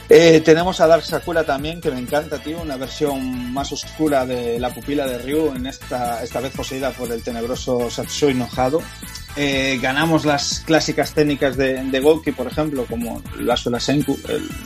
[0.08, 4.60] Eh, tenemos a Dark Sakura también, que me encanta, tío, una versión más oscura de
[4.60, 8.84] la pupila de Ryu, en esta, esta vez poseída por el tenebroso Satsui enojado.
[9.36, 13.22] Eh, ganamos las clásicas técnicas de, de Gouki, por ejemplo, como
[13.80, 14.18] Senku,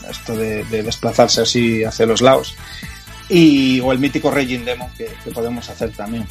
[0.08, 2.54] esto de, de desplazarse así hacia los lados,
[3.28, 6.26] y, o el mítico Raging Demo que, que podemos hacer también.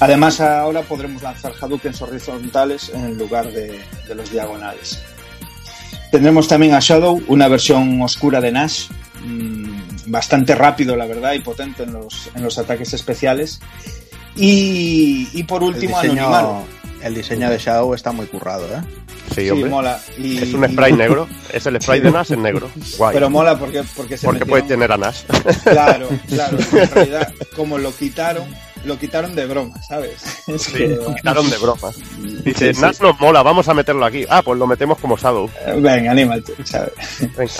[0.00, 4.98] Además, ahora podremos lanzar Hadoukens horizontales en lugar de, de los diagonales.
[6.16, 8.86] Tendremos también a Shadow, una versión oscura de Nash,
[9.22, 9.66] mm,
[10.06, 13.60] bastante rápido, la verdad, y potente en los, en los ataques especiales.
[14.34, 16.64] Y, y por último, Anonimaru.
[17.14, 18.80] Diseño, el diseño de Shadow está muy currado, ¿eh?
[19.34, 19.70] Sí, Sí, hombre.
[19.70, 20.00] mola.
[20.18, 21.28] Y- Es un spray negro.
[21.52, 22.70] Es el spray de Nash en negro.
[22.98, 23.14] Guay.
[23.14, 25.22] Pero mola porque, porque se porque metieron- puede tener a Nash.
[25.64, 26.58] Claro, claro.
[26.72, 28.44] En realidad, como lo quitaron,
[28.84, 30.22] lo quitaron de broma, ¿sabes?
[30.46, 31.90] Es Sí, que, lo quitaron de broma.
[32.44, 32.80] Dice, Sí, sí.
[32.80, 34.24] Nash nos mola, vamos a meterlo aquí.
[34.28, 35.50] Ah, pues lo metemos como Shadow.
[35.78, 36.92] Venga, anímate, ¿sabes?
[37.36, 37.52] Venga.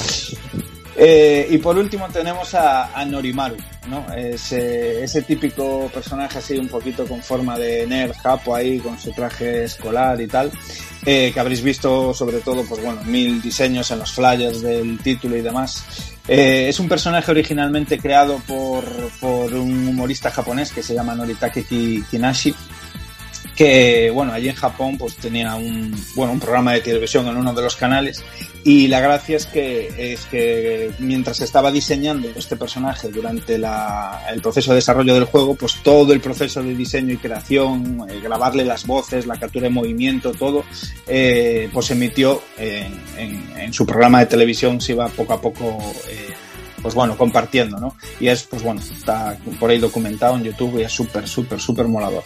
[0.99, 3.57] Eh, y por último tenemos a, a Norimaru,
[3.89, 4.07] ¿no?
[4.17, 9.13] Ese, ese típico personaje así un poquito con forma de nerd japo ahí, con su
[9.13, 10.51] traje escolar y tal,
[11.05, 15.37] eh, que habréis visto sobre todo, pues bueno, mil diseños en los flyers del título
[15.37, 15.85] y demás.
[16.29, 18.85] Eh, es un personaje originalmente creado por,
[19.21, 22.55] por un humorista japonés que se llama Noritake Ki- Kinashi,
[23.57, 27.55] que bueno, allí en Japón pues tenía un, bueno, un programa de televisión en uno
[27.55, 28.23] de los canales
[28.65, 34.43] y la gracia es que, es que mientras estaba diseñando este personaje durante la- el
[34.43, 38.65] proceso de desarrollo del juego, pues todo el proceso de diseño y creación, eh, grabarle
[38.65, 40.65] las voces, la captura de movimiento, todo,
[41.07, 45.41] eh, pues se emitió en, en- en su programa de televisión, se iba poco a
[45.41, 45.79] poco,
[46.11, 46.29] eh,
[46.83, 47.97] pues bueno, compartiendo, ¿no?
[48.21, 51.87] Y es, pues bueno, está por ahí documentado en YouTube y es súper, súper, súper
[51.89, 52.23] molador.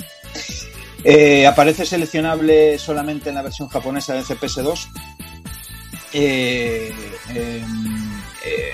[1.04, 4.88] Eh, aparece seleccionable solamente en la versión japonesa de CPS2.
[6.12, 6.92] Eh,
[7.34, 7.62] eh,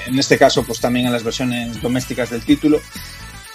[0.07, 2.81] en este caso, pues también en las versiones domésticas del título.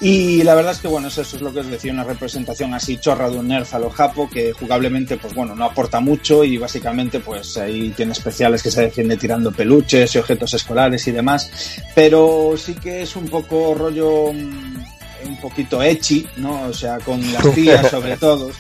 [0.01, 2.98] Y la verdad es que, bueno, eso es lo que os decía, una representación así
[2.98, 6.58] chorra de un nerf a lo japo, que jugablemente, pues bueno, no aporta mucho y
[6.58, 11.51] básicamente, pues ahí tiene especiales que se defiende tirando peluches y objetos escolares y demás,
[11.93, 14.83] pero sí que es un poco rollo, mm,
[15.25, 16.64] un poquito echi, ¿no?
[16.64, 18.51] O sea, con las tías sobre todo.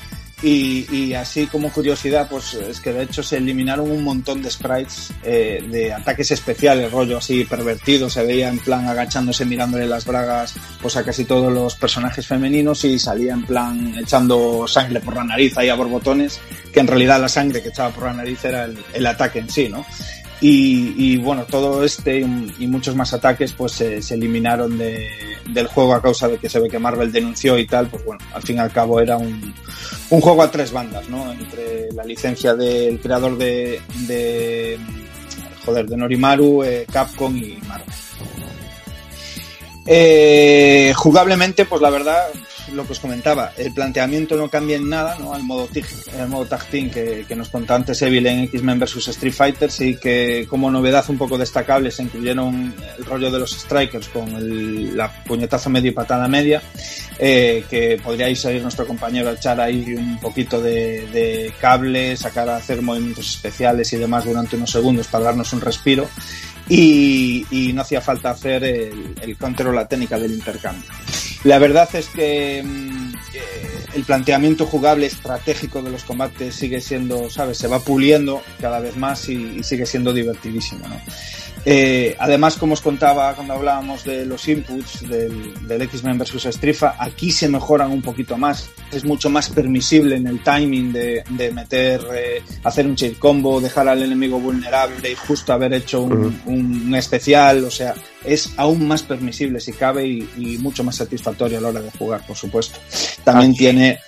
[0.43, 4.49] Y, y así como curiosidad, pues es que de hecho se eliminaron un montón de
[4.49, 10.03] sprites eh, de ataques especiales, rollo así pervertido, se veía en plan agachándose mirándole las
[10.03, 15.15] bragas pues a casi todos los personajes femeninos y salía en plan echando sangre por
[15.15, 16.39] la nariz ahí a borbotones,
[16.73, 19.49] que en realidad la sangre que echaba por la nariz era el, el ataque en
[19.49, 19.85] sí, ¿no?
[20.41, 25.07] Y, y, bueno, todo este y, muchos más ataques pues se, se eliminaron de,
[25.53, 28.23] del juego a causa de que se ve que Marvel denunció y tal, pues bueno,
[28.33, 29.53] al fin y al cabo era un,
[30.09, 31.31] un juego a tres bandas, ¿no?
[31.31, 34.79] Entre la licencia del creador de, de
[35.63, 37.87] joder, de Norimaru, eh, Capcom y Marvel.
[39.85, 42.27] Eh, jugablemente, pues la verdad,
[42.73, 45.33] lo que os comentaba, el planteamiento no cambia en nada, ¿no?
[45.33, 45.85] Al modo, tig,
[46.17, 49.95] el modo tag team que, nos contó antes Evil en X-Men vs Street Fighter, sí
[49.95, 54.95] que como novedad un poco destacable se incluyeron el rollo de los strikers con el,
[54.95, 56.61] la puñetazo medio y patada media,
[57.19, 62.57] eh, que podríais salir nuestro compañero a echar ahí un poquito de, cable, sacar a
[62.57, 66.09] hacer movimientos especiales y demás durante unos segundos para darnos un respiro.
[66.69, 70.89] Y, y, no hacía falta hacer el, el counter o la técnica del intercambio.
[71.43, 77.29] La verdad es que mmm, eh, el planteamiento jugable estratégico de los combates sigue siendo,
[77.29, 77.57] ¿sabes?
[77.57, 81.01] Se va puliendo cada vez más y, y sigue siendo divertidísimo, ¿no?
[81.63, 86.95] Eh, además, como os contaba cuando hablábamos de los inputs del, del X-Men vs Strifa,
[86.97, 88.69] aquí se mejoran un poquito más.
[88.91, 93.61] Es mucho más permisible en el timing de, de meter, eh, hacer un cheat combo,
[93.61, 96.45] dejar al enemigo vulnerable y justo haber hecho un, uh -huh.
[96.45, 97.63] un, un especial.
[97.63, 97.93] O sea,
[98.25, 101.91] es aún más permisible si cabe y, y, mucho más satisfactorio a la hora de
[101.91, 102.79] jugar, por supuesto.
[103.23, 103.99] También aquí, tiene.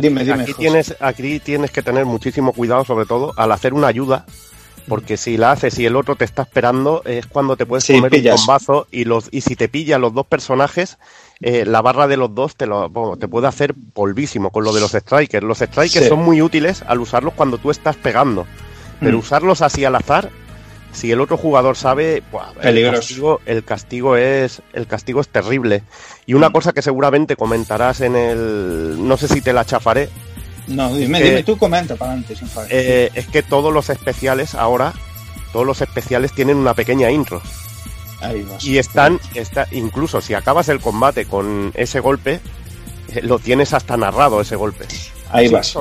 [0.00, 0.42] Dime, dime.
[0.42, 0.62] Aquí José.
[0.62, 4.24] tienes, aquí tienes que tener muchísimo cuidado, sobre todo al hacer una ayuda
[4.88, 7.94] porque si la haces y el otro te está esperando es cuando te puedes sí,
[7.94, 8.40] comer pillas.
[8.40, 10.98] un bombazo y los y si te pillan los dos personajes
[11.40, 14.72] eh, la barra de los dos te lo bueno, te puede hacer polvísimo con lo
[14.72, 16.08] de los strikers los strikers sí.
[16.08, 18.46] son muy útiles al usarlos cuando tú estás pegando
[19.00, 19.20] pero mm.
[19.20, 20.30] usarlos así al azar
[20.92, 25.82] si el otro jugador sabe buah, el, castigo, el castigo es el castigo es terrible
[26.26, 26.52] y una mm.
[26.52, 30.08] cosa que seguramente comentarás en el no sé si te la chafaré
[30.70, 32.40] no, dime, dime tú comenta para antes.
[32.68, 34.92] Eh, es que todos los especiales ahora,
[35.52, 37.42] todos los especiales tienen una pequeña intro.
[38.20, 38.64] Ahí vas.
[38.64, 42.40] Y están, está, incluso si acabas el combate con ese golpe,
[43.08, 44.86] eh, lo tienes hasta narrado ese golpe.
[45.32, 45.76] Ahí sí, vas.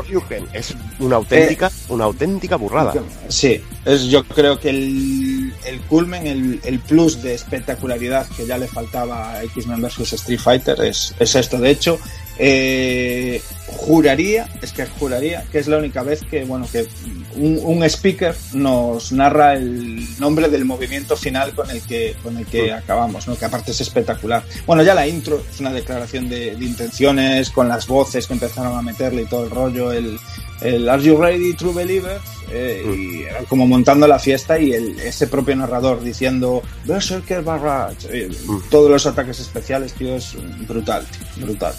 [0.54, 2.94] Es una auténtica, eh, una auténtica burrada.
[3.30, 8.58] Sí, es yo creo que el, el culmen, el, el, plus de espectacularidad que ya
[8.58, 11.58] le faltaba a X-Men vs Street Fighter es, es esto.
[11.58, 12.00] De hecho,
[12.42, 16.88] eh, juraría, es que juraría que es la única vez que, bueno, que
[17.36, 22.46] un, un, speaker nos narra el nombre del movimiento final con el que, con el
[22.46, 23.38] que acabamos, ¿no?
[23.38, 24.44] Que aparte es espectacular.
[24.66, 28.78] Bueno, ya la intro es una declaración de, de intenciones con las voces que empezaron
[28.78, 30.18] a meterle y todo el rollo, el,
[30.62, 32.20] el Are You Ready, True Believer?
[32.52, 38.08] Eh, y era como montando la fiesta y el, ese propio narrador diciendo Berserker Barrage,
[38.12, 38.30] eh,
[38.72, 40.36] todos los ataques especiales, tío, es
[40.68, 41.74] brutal, tío, brutal.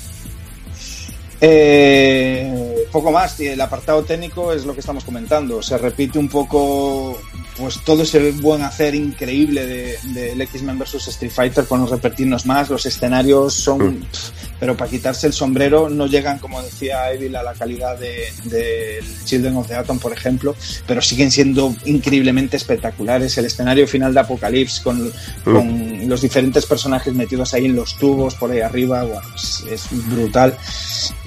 [1.41, 5.62] Eh, poco más, y el apartado técnico es lo que estamos comentando.
[5.62, 7.19] Se repite un poco
[7.57, 11.86] pues todo ese buen hacer increíble del de, de X-Men vs Street Fighter por no
[11.86, 12.70] repetirnos más.
[12.70, 17.43] Los escenarios son, pff, pero para quitarse el sombrero, no llegan, como decía Evil, a
[17.43, 23.36] la calidad de, Children of the Atom, por ejemplo, pero siguen siendo increíblemente espectaculares.
[23.39, 25.12] El escenario final de Apocalypse con,
[25.44, 29.89] con los diferentes personajes metidos ahí en los tubos, por ahí arriba, bueno, es, es
[30.09, 30.57] brutal.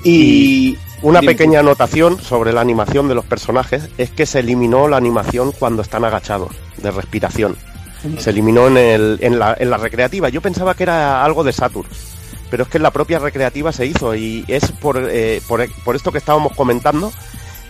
[0.04, 4.96] Y, una pequeña anotación sobre la animación de los personajes es que se eliminó la
[4.96, 7.58] animación cuando están agachados, de respiración.
[8.18, 10.30] Se eliminó en, el, en, la, en la recreativa.
[10.30, 11.88] Yo pensaba que era algo de Saturn,
[12.50, 15.96] pero es que en la propia recreativa se hizo y es por, eh, por, por
[15.96, 17.12] esto que estábamos comentando.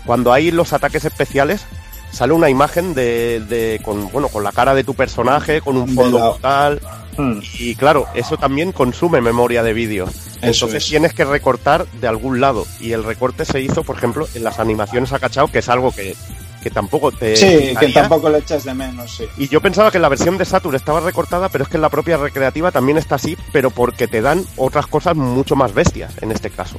[0.05, 1.65] Cuando hay los ataques especiales,
[2.13, 5.89] sale una imagen de, de, con bueno con la cara de tu personaje con un
[5.89, 6.79] fondo total
[7.17, 7.39] hmm.
[7.59, 10.07] y claro eso también consume memoria de vídeo
[10.41, 10.89] entonces es.
[10.89, 14.59] tienes que recortar de algún lado y el recorte se hizo por ejemplo en las
[14.59, 16.15] animaciones acachado que es algo que
[16.61, 19.25] que tampoco te sí que tampoco le echas de menos sí.
[19.37, 21.81] y yo pensaba que en la versión de Saturn estaba recortada pero es que en
[21.81, 26.13] la propia recreativa también está así pero porque te dan otras cosas mucho más bestias
[26.21, 26.77] en este caso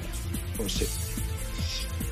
[0.57, 0.87] pues sí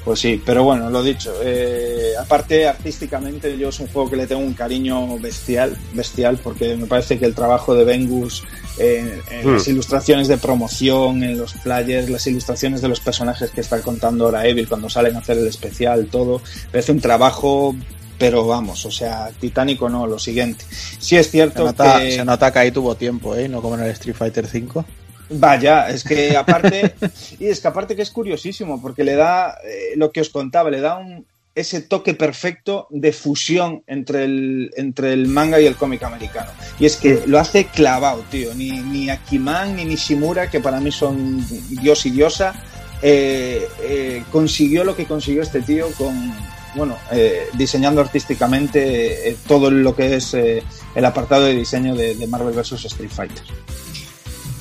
[0.05, 1.33] pues sí, pero bueno, lo dicho.
[1.43, 6.77] Eh, aparte, artísticamente, yo es un juego que le tengo un cariño bestial, bestial, porque
[6.77, 8.45] me parece que el trabajo de Vengus
[8.79, 9.55] en, en mm.
[9.55, 14.25] las ilustraciones de promoción, en los flyers, las ilustraciones de los personajes que está contando
[14.25, 17.75] ahora Evil cuando salen a hacer el especial, todo, parece un trabajo
[18.23, 20.65] pero vamos, o sea, titánico no, lo siguiente.
[20.71, 22.13] Sí es cierto se nota, que...
[22.13, 23.49] Se nota que ahí tuvo tiempo, ¿eh?
[23.49, 24.85] No como en el Street Fighter 5.
[25.33, 26.94] Vaya, es que aparte,
[27.39, 30.70] y es que aparte que es curiosísimo, porque le da, eh, lo que os contaba,
[30.70, 35.77] le da un, ese toque perfecto de fusión entre el, entre el manga y el
[35.77, 36.51] cómic americano.
[36.78, 38.55] Y es que lo hace clavado, tío.
[38.55, 42.55] Ni, ni Akiman ni Nishimura, que para mí son dios y diosa,
[43.02, 46.33] eh, eh, consiguió lo que consiguió este tío con,
[46.75, 52.85] bueno, eh, diseñando artísticamente todo lo que es el apartado de diseño de Marvel vs.
[52.85, 53.43] Street Fighter.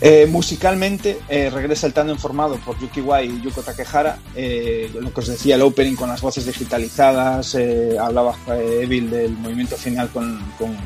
[0.03, 5.13] Eh, musicalmente eh, regresa el tándem formado por Yuki Wai y Yuko Takehara, eh, lo
[5.13, 7.55] que os decía el opening con las voces digitalizadas,
[7.99, 10.41] hablaba Evil del movimiento final con,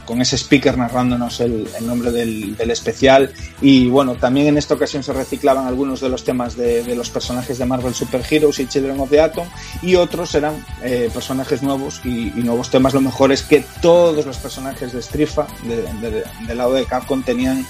[0.06, 3.32] con, ese speaker narrándonos el, nombre del, especial.
[3.61, 7.58] Y bueno, también en esta ocasión se reciclaban algunos de los temas de, los personajes
[7.58, 9.48] de Marvel Super Heroes y Children of the Atom
[9.82, 10.66] y otros eran
[11.14, 15.84] personajes nuevos y, nuevos temas, lo mejor es que todos los personajes de Strifa de,
[16.02, 17.66] de, del lado de Capcom tenían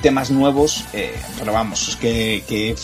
[0.00, 2.74] temas nuevos eh, pero vamos, es que, que,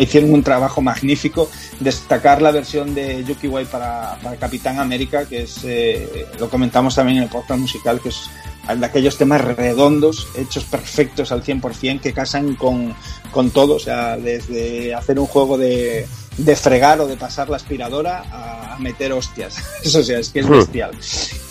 [0.00, 1.50] hicieron un trabajo magnífico.
[1.80, 6.94] Destacar la versión de Yuki Wai para, para Capitán América, que es, eh, lo comentamos
[6.94, 8.28] también en el podcast musical, que es
[8.76, 12.94] de aquellos temas redondos, hechos perfectos al 100%, que casan con,
[13.30, 16.06] con todo, o sea, desde hacer un juego de,
[16.38, 19.56] de fregar o de pasar la aspiradora a, a meter hostias.
[19.82, 20.92] Eso o sea, es que es bestial.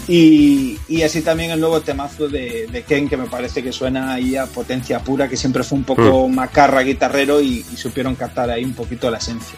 [0.07, 4.14] Y, y, así también el nuevo temazo de, de, Ken, que me parece que suena
[4.14, 6.35] ahí a potencia pura, que siempre fue un poco mm.
[6.35, 9.57] macarra guitarrero y, y, supieron captar ahí un poquito la esencia.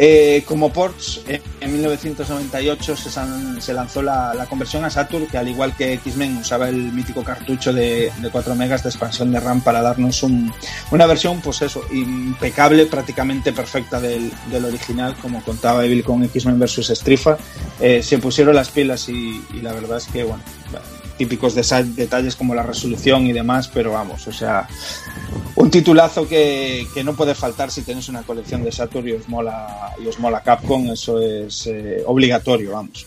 [0.00, 3.10] Eh, como ports, eh, en 1998 se,
[3.60, 7.72] se lanzó la, conversión a Saturn, que al igual que X-Men usaba el mítico cartucho
[7.72, 10.52] de, de, 4 megas de expansión de RAM para darnos un,
[10.92, 16.60] una versión, pues eso, impecable, prácticamente perfecta del, del original, como contaba Evil con X-Men
[16.60, 16.92] vs.
[16.94, 17.36] Strifa.
[17.80, 20.42] Eh, se pusieron las pilas y, y, la verdad es que, bueno,
[21.18, 24.66] típicos detalles como la resolución y demás, pero vamos, o sea,
[25.56, 29.28] un titulazo que, que no puede faltar si tenéis una colección de Saturn y os
[29.28, 33.06] mola, y os mola Capcom, eso es eh, obligatorio, vamos.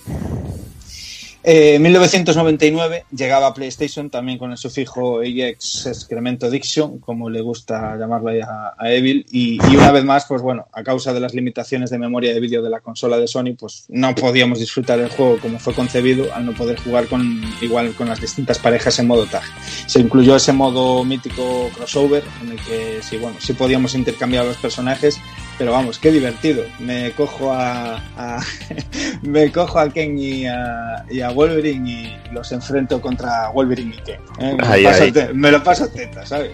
[1.44, 7.98] Eh, 1999 llegaba a PlayStation también con el sufijo EX Excremento Diction, como le gusta
[7.98, 11.98] llamarlo a, Evil, y, una vez más, pues bueno, a causa de las limitaciones de
[11.98, 15.58] memoria de vídeo de la consola de Sony, pues no podíamos disfrutar el juego como
[15.58, 19.44] fue concebido al no poder jugar con igual con las distintas parejas en modo tag.
[19.88, 24.58] Se incluyó ese modo mítico crossover en el que sí, bueno, sí podíamos intercambiar los
[24.58, 25.20] personajes,
[25.58, 26.64] pero vamos, qué divertido.
[26.80, 28.40] Me cojo a, a
[29.22, 34.02] me cojo a Ken y a, y a, Wolverine y los enfrento contra Wolverine y
[34.02, 34.22] Ken.
[34.40, 34.56] ¿eh?
[34.56, 35.14] Me, lo.
[35.14, 36.52] Te, me, lo paso teta, ¿sabes?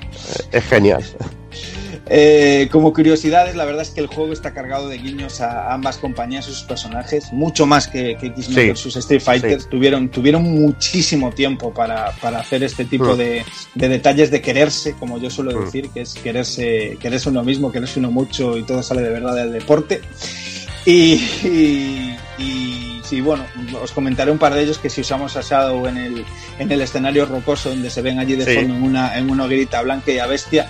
[0.51, 1.03] Es genial.
[2.09, 5.97] Eh, como curiosidades, la verdad es que el juego está cargado de guiños a ambas
[5.97, 9.61] compañías y sus personajes, mucho más que, que X-Men sí, Street Fighter.
[9.61, 9.67] Sí.
[9.69, 13.17] Tuvieron, tuvieron muchísimo tiempo para, para hacer este tipo mm.
[13.17, 13.45] de,
[13.75, 15.65] de, detalles de quererse, como yo suelo mm.
[15.65, 19.35] decir, que es quererse, quererse uno mismo, quererse uno mucho y todo sale de verdad
[19.35, 20.01] del deporte.
[20.85, 23.45] Y, y, y sí, bueno,
[23.81, 26.25] os comentaré un par de ellos que si usamos a Shadow en el,
[26.59, 28.55] en el escenario rocoso donde se ven allí de sí.
[28.55, 30.69] fondo en una, en una hoguerita blanca y a bestia,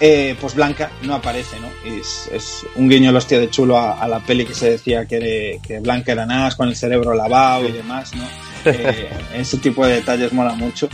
[0.00, 1.68] eh, pues Blanca no aparece, ¿no?
[1.84, 5.18] Es, es un guiño hostia de chulo a, a la peli que se decía que,
[5.20, 8.24] de- que Blanca era Nas con el cerebro lavado y demás, ¿no?
[8.66, 10.86] Eh, ese tipo de detalles mola mucho.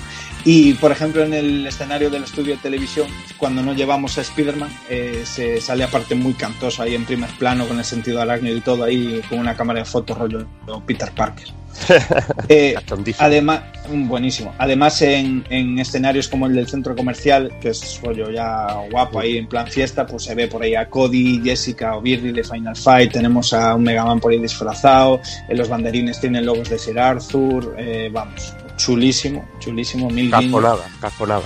[0.45, 4.71] Y, por ejemplo, en el escenario del estudio de televisión, cuando no llevamos a Spider-Man,
[4.89, 8.61] eh, se sale aparte muy cantoso ahí en primer plano, con el sentido arácnido y
[8.61, 10.47] todo, ahí con una cámara de fotos rollo
[10.87, 11.49] Peter Parker.
[12.49, 12.75] Eh.
[13.19, 14.55] Además, mm, buenísimo.
[14.59, 19.37] Además, en, en escenarios como el del centro comercial, que es rollo ya guapo ahí
[19.37, 22.77] en plan fiesta, pues se ve por ahí a Cody, Jessica o Birdy de Final
[22.77, 23.13] Fight.
[23.13, 25.21] Tenemos a un Mega Man por ahí disfrazado.
[25.49, 27.75] En los banderines tienen logos de Sir Arthur.
[27.79, 30.09] eh, vamos, chulísimo, chulísimo.
[30.11, 30.43] Mil guiños.
[30.43, 31.43] Casconada, casconada.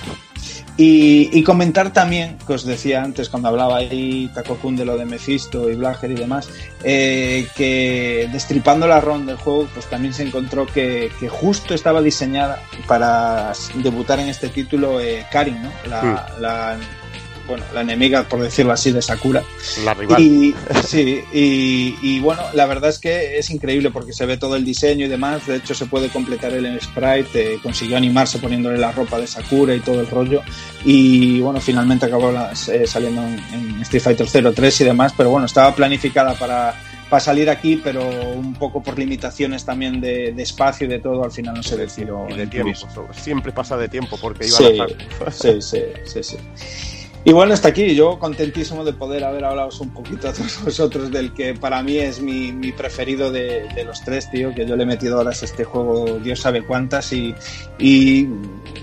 [0.83, 5.05] Y, y comentar también, que os decía antes cuando hablaba ahí Takokun de lo de
[5.05, 6.49] Mephisto y Blager y demás,
[6.83, 12.01] eh, que destripando la ROM del juego, pues también se encontró que, que justo estaba
[12.01, 15.71] diseñada para debutar en este título eh, Karin, ¿no?
[15.87, 16.01] La,
[16.39, 16.77] la-
[17.51, 19.43] bueno, la enemiga, por decirlo así, de Sakura.
[19.85, 20.21] La rival.
[20.21, 20.55] Y,
[20.87, 24.65] sí, y, y bueno, la verdad es que es increíble porque se ve todo el
[24.65, 25.45] diseño y demás.
[25.47, 27.53] De hecho, se puede completar el sprite.
[27.55, 30.41] eh, consiguió animarse poniéndole la ropa de Sakura y todo el rollo.
[30.83, 35.13] Y bueno, finalmente acabó eh, saliendo en, en Street Fighter 03 y demás.
[35.15, 36.73] Pero bueno, estaba planificada para,
[37.09, 41.23] para salir aquí, pero un poco por limitaciones también de, de espacio y de todo,
[41.23, 42.25] al final no se decidió.
[42.29, 42.71] Y de tiempo.
[43.13, 45.33] Siempre pasa de tiempo porque iban Sí, a estar.
[45.33, 46.37] sí, sí, sí, sí.
[47.23, 47.93] Y bueno, hasta aquí.
[47.93, 51.97] Yo contentísimo de poder haber hablado un poquito a todos vosotros del que para mí
[51.97, 54.53] es mi, mi preferido de, de los tres, tío.
[54.55, 57.13] Que yo le he metido horas a este juego, Dios sabe cuántas.
[57.13, 57.35] Y,
[57.77, 58.27] y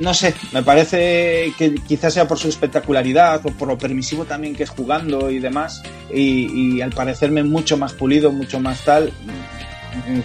[0.01, 4.55] no sé, me parece que quizás sea por su espectacularidad o por lo permisivo también
[4.55, 5.83] que es jugando y demás.
[6.13, 9.13] Y, y al parecerme mucho más pulido, mucho más tal.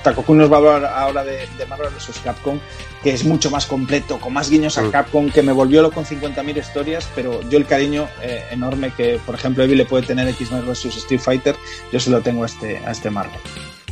[0.03, 2.19] Takokun nos va a hablar ahora de, de Marvel vs.
[2.23, 2.59] Capcom,
[3.01, 4.91] que es mucho más completo, con más guiños a Mm.
[4.91, 9.19] Capcom, que me volvió loco con 50.000 historias, pero yo el cariño eh, enorme que,
[9.25, 10.85] por ejemplo, Evi le puede tener X-Men vs.
[10.85, 11.55] Street Fighter,
[11.91, 13.39] yo se lo tengo a este, a este Marvel.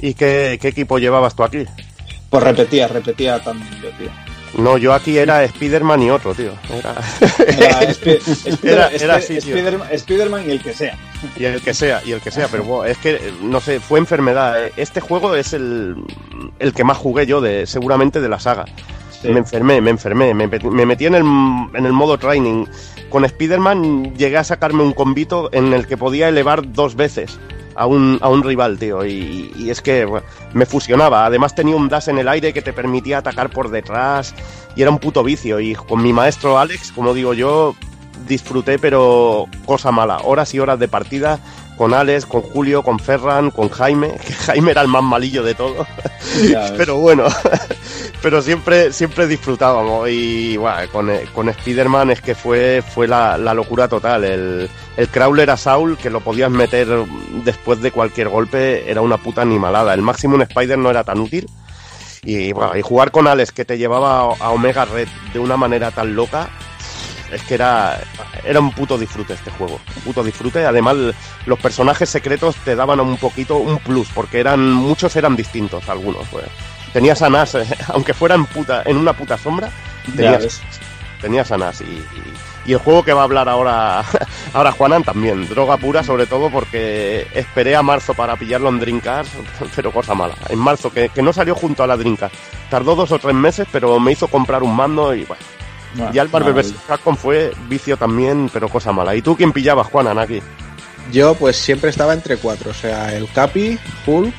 [0.02, 1.66] ¿Y qué, qué equipo llevabas tú aquí?
[2.30, 4.10] Pues repetía, repetía también yo, tío.
[4.58, 6.52] No, yo aquí era Spider-Man y otro, tío.
[6.70, 6.96] Era...
[9.00, 9.56] Era así, tío.
[9.56, 10.98] Spider- Spider-Man y el que sea.
[11.38, 14.00] Y el que sea, y el que sea, pero bueno, es que, no sé, fue
[14.00, 14.66] enfermedad.
[14.68, 14.74] eh.
[14.78, 15.96] Este juego es el,
[16.60, 18.66] el que más jugué yo, de seguramente de la saga.
[19.22, 19.30] Sí.
[19.30, 22.66] Me enfermé, me enfermé, me metí en el, en el modo training.
[23.10, 27.40] Con Spider-Man llegué a sacarme un combito en el que podía elevar dos veces
[27.76, 29.06] a un, a un rival, tío.
[29.06, 30.08] Y, y es que
[30.54, 31.26] me fusionaba.
[31.26, 34.34] Además tenía un dash en el aire que te permitía atacar por detrás.
[34.76, 35.60] Y era un puto vicio.
[35.60, 37.76] Y con mi maestro Alex, como digo yo,
[38.28, 40.20] disfruté, pero cosa mala.
[40.24, 41.40] Horas y horas de partida
[41.82, 45.56] con Alex, con Julio, con Ferran, con Jaime, que Jaime era el más malillo de
[45.56, 45.88] todo.
[46.78, 47.26] Pero bueno,
[48.22, 50.08] pero siempre, siempre disfrutábamos.
[50.08, 54.24] Y bueno, con, con Spider-Man es que fue, fue la, la locura total.
[54.24, 56.88] El, el crawler a Saul, que lo podías meter
[57.44, 59.96] después de cualquier golpe, era una puta animalada.
[59.96, 61.50] El Maximum Spider no era tan útil.
[62.24, 65.90] Y, bueno, y jugar con Alex, que te llevaba a Omega Red de una manera
[65.90, 66.48] tan loca,
[67.32, 68.00] es que era,
[68.44, 69.80] era un puto disfrute este juego.
[69.98, 70.66] Un puto disfrute.
[70.66, 70.96] Además,
[71.46, 76.28] los personajes secretos te daban un poquito un plus, porque eran muchos eran distintos, algunos.
[76.30, 76.46] Pues.
[76.94, 79.70] Tenías a Nas, aunque fueran puta, en una puta sombra,
[80.16, 80.62] tenías,
[81.22, 81.82] tenías a Nas.
[81.82, 84.04] Y, y- y el juego que va a hablar ahora,
[84.54, 89.34] ahora Juanan también, droga pura, sobre todo porque esperé a marzo para pillarlo en Dreamcast,
[89.76, 90.36] pero cosa mala.
[90.48, 92.36] En marzo, que, que no salió junto a la Dreamcast.
[92.70, 95.42] Tardó dos o tres meses, pero me hizo comprar un mando y bueno.
[95.96, 96.74] Bueno, Ya el Marvel vs.
[96.88, 99.16] Capcom fue vicio también, pero cosa mala.
[99.16, 100.42] ¿Y tú quién pillabas, Juanan, aquí?
[101.12, 104.34] Yo pues siempre estaba entre cuatro, o sea, el Capi, Hulk,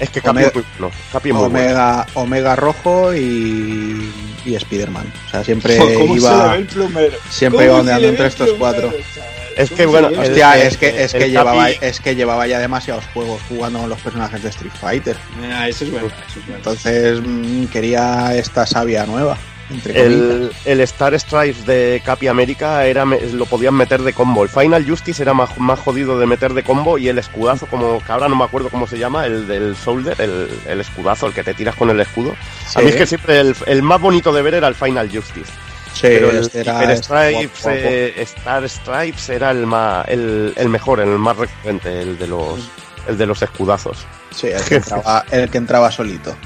[0.00, 0.94] Es que Capi Omega- es muy bueno.
[1.12, 1.58] Capi es muy bueno.
[1.64, 4.12] Omega, Omega Rojo y,
[4.44, 5.12] y Spider-Man.
[5.26, 7.16] O sea, siempre ¿Cómo se iba el plumero?
[7.30, 8.88] siempre ¿Cómo iba se ve entre estos plumero, cuatro.
[9.14, 9.30] chaval?
[9.56, 12.00] Es ¿Cómo que, se bueno, el- Hostia, el- es que es que llevaba Capi- es
[12.00, 15.16] que llevaba ya demasiados juegos jugando con los personajes de Street Fighter.
[15.52, 16.56] Ah, eso es bueno, eso es bueno.
[16.58, 19.38] Entonces mm, quería esta savia nueva.
[19.86, 24.42] El, el Star Stripes de Capi América era, lo podían meter de combo.
[24.44, 28.02] El Final Justice era más, más jodido de meter de combo y el escudazo, como
[28.04, 31.34] que ahora no me acuerdo cómo se llama, el del Shoulder, el, el escudazo, el
[31.34, 32.34] que te tiras con el escudo.
[32.74, 35.50] A mí es que siempre el, el más bonito de ver era el Final Justice.
[35.92, 40.68] Sí, pero el era- Hyper este Stripes, eh, Star Stripes era el, más, el, el
[40.68, 42.60] mejor, el más recurrente, el de los,
[43.08, 44.06] el de los escudazos.
[44.30, 46.36] Sí, el que entraba, el que entraba solito.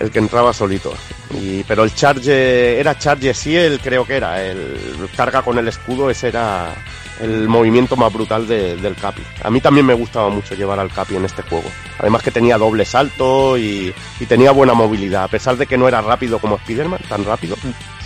[0.00, 0.92] El que entraba solito.
[1.40, 4.42] Y, pero el charge era charge sí, el creo que era.
[4.42, 4.76] El
[5.16, 6.74] carga con el escudo, ese era
[7.20, 9.22] el movimiento más brutal de- del Capi.
[9.44, 11.68] A mí también me gustaba mucho llevar al Capi en este juego.
[11.98, 15.24] Además que tenía doble salto y, y tenía buena movilidad.
[15.24, 17.56] A pesar de que no era rápido como Spider-Man, tan rápido.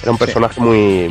[0.03, 0.25] Era un Sí.
[0.25, 1.09] personaje muy,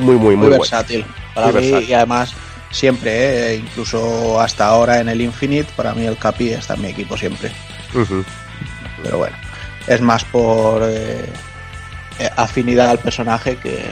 [0.00, 0.58] muy, muy, muy, Muy, bueno.
[0.58, 1.06] versátil.
[1.34, 1.88] Para Muy mí, versátil.
[1.88, 2.34] y además
[2.72, 3.56] siempre, ¿eh?
[3.56, 7.50] incluso hasta ahora en el Infinite, para mí el Capi está en mi equipo siempre.
[9.02, 9.36] Pero bueno,
[9.86, 11.24] es más por eh,
[12.18, 13.84] eh, afinidad al personaje que,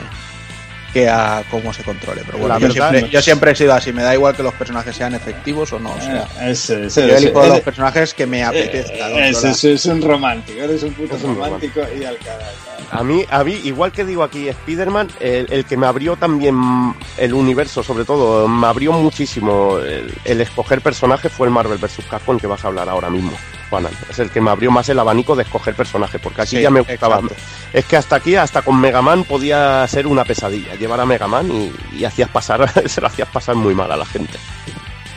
[0.92, 2.22] que a cómo se controle.
[2.24, 4.54] Pero bueno, La yo siempre, yo siempre he sido así, me da igual que los
[4.54, 5.92] personajes sean efectivos o no.
[5.92, 9.08] O sea, Eh, ese, ese, yo ese, elijo los personajes que me apetezca.
[9.10, 12.50] eh, ese es un romántico, eres un puto Es un romántico y al carajo.
[12.90, 16.94] A mí, a mí, igual que digo aquí, Spider-Man, el, el que me abrió también
[17.18, 21.98] el universo, sobre todo, me abrió muchísimo el, el escoger personajes fue el Marvel vs.
[22.08, 23.32] Capcom que vas a hablar ahora mismo,
[23.70, 23.92] Juanan.
[24.08, 26.70] Es el que me abrió más el abanico de escoger personajes, porque aquí Sí, ya
[26.70, 27.16] me gustaba.
[27.16, 27.36] exacto.
[27.72, 31.26] Es que hasta aquí, hasta con Mega Man podía ser una pesadilla, llevar a Mega
[31.26, 34.38] Man y, y hacías pasar, se lo hacías pasar muy mal a la gente.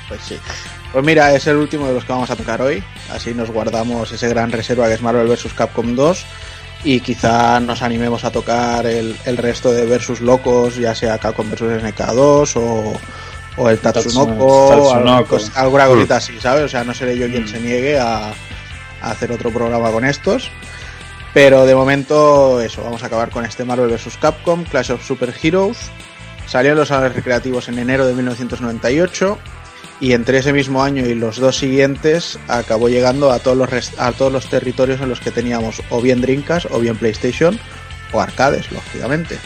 [0.07, 0.37] Pues sí.
[0.91, 2.83] Pues mira, es el último de los que vamos a tocar hoy.
[3.13, 5.53] Así nos guardamos ese gran reserva que es Marvel vs.
[5.53, 6.25] Capcom 2.
[6.83, 11.49] Y quizá nos animemos a tocar el, el resto de versus locos, ya sea Capcom
[11.49, 11.61] vs.
[11.83, 12.99] SNK2 o,
[13.57, 15.59] o el Tatsunoko, Tatsu- o alguna, Tatsunoko.
[15.59, 16.63] alguna cosita así, ¿sabes?
[16.65, 17.47] O sea, no seré yo quien Mm.
[17.47, 20.49] se niegue a, a hacer otro programa con estos.
[21.33, 24.17] Pero de momento, eso, vamos a acabar con este Marvel vs.
[24.19, 25.77] Capcom, Clash of Super Heroes.
[26.45, 29.37] Salió en los salones recreativos en enero de 1998
[30.01, 34.11] y entre ese mismo año y los dos siguientes acabó llegando a todos los a
[34.11, 37.57] todos los territorios en los que teníamos o bien Dreamcast o bien PlayStation
[38.11, 39.37] o arcades, lógicamente.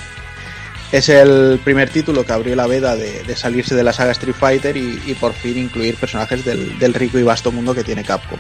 [0.92, 4.78] Es el primer título que abrió la veda de, salirse de la saga Street Fighter
[4.78, 8.40] y, y por fin incluir personajes del, del rico y vasto mundo que tiene Capcom.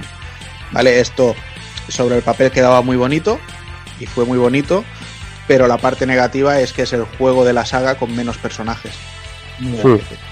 [0.71, 1.35] Vale, esto
[1.89, 3.39] sobre el papel quedaba muy bonito
[3.99, 4.83] y fue muy bonito,
[5.47, 8.93] pero la parte negativa es que es el juego de la saga con menos personajes.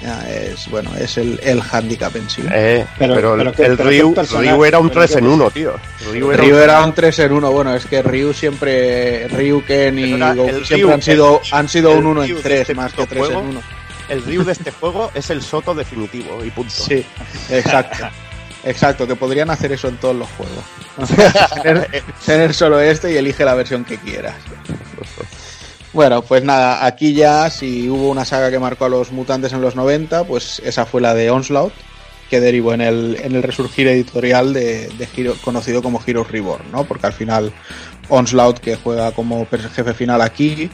[0.01, 2.41] Ya es bueno, es el, el handicap en sí.
[2.51, 5.17] Eh, Pero- pero, pero el, qué- el pero Ryu, Ryu era un pero 3 qué-
[5.19, 5.73] en 1, tío.
[6.11, 9.63] Ryu era Ryu un- era un 3 en 1, bueno, es que Ryu siempre, Ryu,
[9.65, 12.41] Ken y Goku siempre Ryu, han sido, el- han sido un 1 Ryu en de
[12.43, 13.49] 3 este más que puto 3 en juego.
[13.49, 13.61] 1.
[14.09, 16.73] El Ryu de este juego es el Soto definitivo y punto.
[16.73, 17.05] Sí,
[17.49, 18.05] exacto.
[18.65, 20.63] Exacto, que podrían hacer eso en todos los juegos.
[21.63, 21.89] tener,
[22.25, 24.35] tener solo este y elige la versión que quieras.
[25.93, 29.61] Bueno, pues nada, aquí ya si hubo una saga que marcó a los mutantes en
[29.61, 31.73] los 90, pues esa fue la de Onslaught,
[32.31, 36.83] que derivó en el, en el resurgir editorial de, de conocido como Heroes Reborn, ¿no?
[36.85, 37.53] Porque al final
[38.09, 40.71] Onslaught, que juega como jefe final aquí,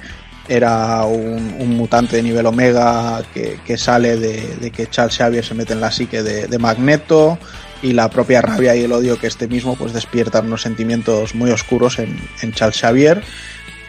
[0.48, 5.53] era un, mutante de nivel Omega que, que sale de, de que Charles Xavier se
[5.53, 7.38] mete en la psique de, de Magneto
[7.81, 11.51] y la propia rabia y el odio que este mismo pues despiertan unos sentimientos muy
[11.51, 13.23] oscuros en, en Charles Xavier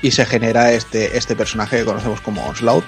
[0.03, 2.85] y se genera este, este personaje que conocemos como Onslaught.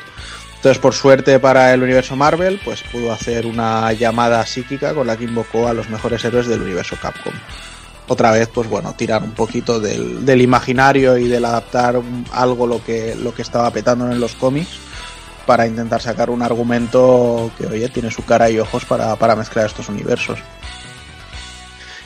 [0.57, 5.17] Entonces, por suerte para el universo Marvel, pues pudo hacer una llamada psíquica con la
[5.17, 7.33] que invocó a los mejores héroes del universo Capcom.
[8.07, 12.01] Otra vez, pues bueno, tirar un poquito del, del imaginario y del adaptar
[12.33, 14.79] algo lo que, lo que estaba petando en los cómics
[15.47, 19.67] para intentar sacar un argumento que, oye, tiene su cara y ojos para, para mezclar
[19.67, 20.39] estos universos.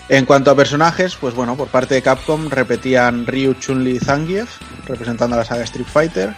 [0.08, 4.48] En cuanto a personajes, pues bueno, por parte de Capcom repetían Ryu, Chun-Li y Zangief,
[4.86, 6.32] representando a la saga Street Fighter.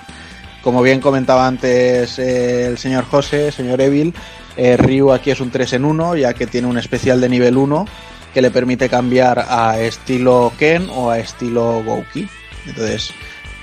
[0.62, 4.14] Como bien comentaba antes eh, el señor José, señor Evil,
[4.56, 7.58] eh, Ryu aquí es un 3 en 1, ya que tiene un especial de nivel
[7.58, 7.86] 1
[8.32, 12.26] que le permite cambiar a estilo Ken o a estilo Gouki.
[12.66, 13.12] Entonces,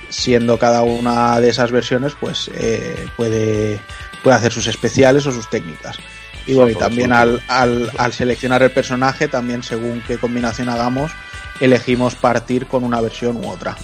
[0.08, 3.80] siendo cada una de esas versiones, pues eh, puede,
[4.22, 5.98] puede hacer sus especiales o sus técnicas.
[6.46, 11.10] Y bueno, y también al, al, al seleccionar el personaje, también según qué combinación hagamos,
[11.60, 13.76] elegimos partir con una versión u otra.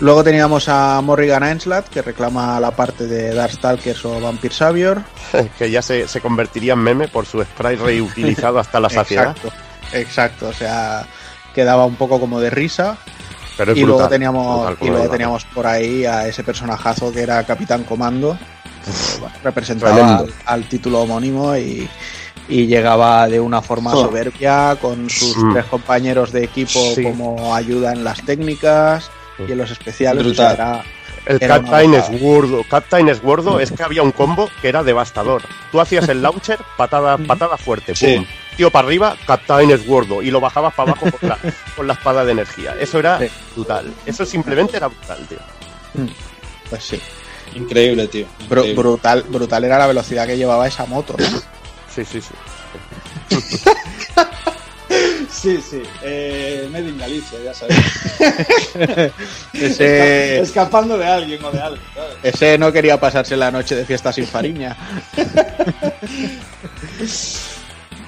[0.00, 5.02] Luego teníamos a Morrigan Ainslat, que reclama la parte de Darkstalkers o Vampire Savior.
[5.58, 9.36] que ya se, se convertiría en meme por su sprite reutilizado hasta la saciedad.
[9.36, 9.52] Exacto,
[9.92, 11.06] exacto, o sea,
[11.54, 12.98] quedaba un poco como de risa.
[13.56, 17.22] Pero y brutal, luego teníamos brutal y luego teníamos por ahí a ese personajazo que
[17.22, 18.36] era Capitán Comando
[19.20, 21.88] bueno, representaba al, al título homónimo y,
[22.48, 25.52] y llegaba de una forma soberbia con sus Mm.
[25.52, 27.02] tres compañeros de equipo Sí.
[27.02, 29.10] como ayuda en las técnicas
[29.46, 30.56] y en los especiales o Brutal.
[30.56, 30.84] sea, era-
[31.26, 32.62] El Era Captain es gordo.
[32.68, 35.40] Captain es gordo es que había un combo que era devastador.
[35.72, 38.16] Tú hacías el launcher, patada, patada fuerte, Sí.
[38.16, 38.26] pum.
[38.58, 40.20] Tío para arriba, Captain es gordo.
[40.20, 41.38] Y lo bajabas para abajo con la,
[41.74, 42.76] con la espada de energía.
[42.78, 43.26] Eso era Sí.
[43.56, 43.90] brutal.
[44.04, 45.38] Eso simplemente era brutal, tío.
[46.68, 47.00] pues sí
[47.54, 48.26] Increíble, tío.
[48.48, 51.26] Brutal brutal era la velocidad que llevaba esa moto ¿no?
[51.94, 52.34] Sí, sí, sí.
[55.30, 55.82] Sí, sí.
[56.02, 57.76] Eh, Made in Galicia, ya sabes.
[59.52, 61.82] ese Escapando de alguien o de algo.
[61.94, 62.16] ¿sabes?
[62.22, 64.74] ese no quería pasarse la noche de fiesta sin fariña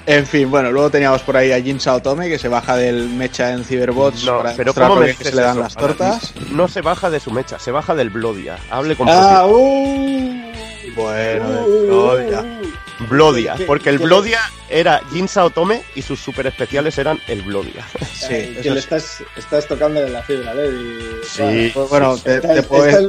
[0.07, 3.51] En fin, bueno, luego teníamos por ahí a Jin Saotome que se baja del mecha
[3.51, 5.59] en Cyberbots No, para pero ¿cómo me que se le dan eso?
[5.63, 6.33] las tortas.
[6.51, 8.57] No se baja de su mecha, se baja del Blodia.
[8.69, 10.33] Hable con Ah, uh.
[10.95, 12.45] Bueno, Uh, Blodia.
[13.09, 17.41] Blodia, ¿Qué- porque el qué- Blodia era Jin Saotome y sus super especiales eran el
[17.43, 17.85] Blodia.
[18.13, 20.69] Sí, que le estás, estás tocándole la fibra, ¿eh?
[20.71, 21.71] Y- Sí.
[21.73, 23.03] Pues bueno, te, Estás, te puedo, estás,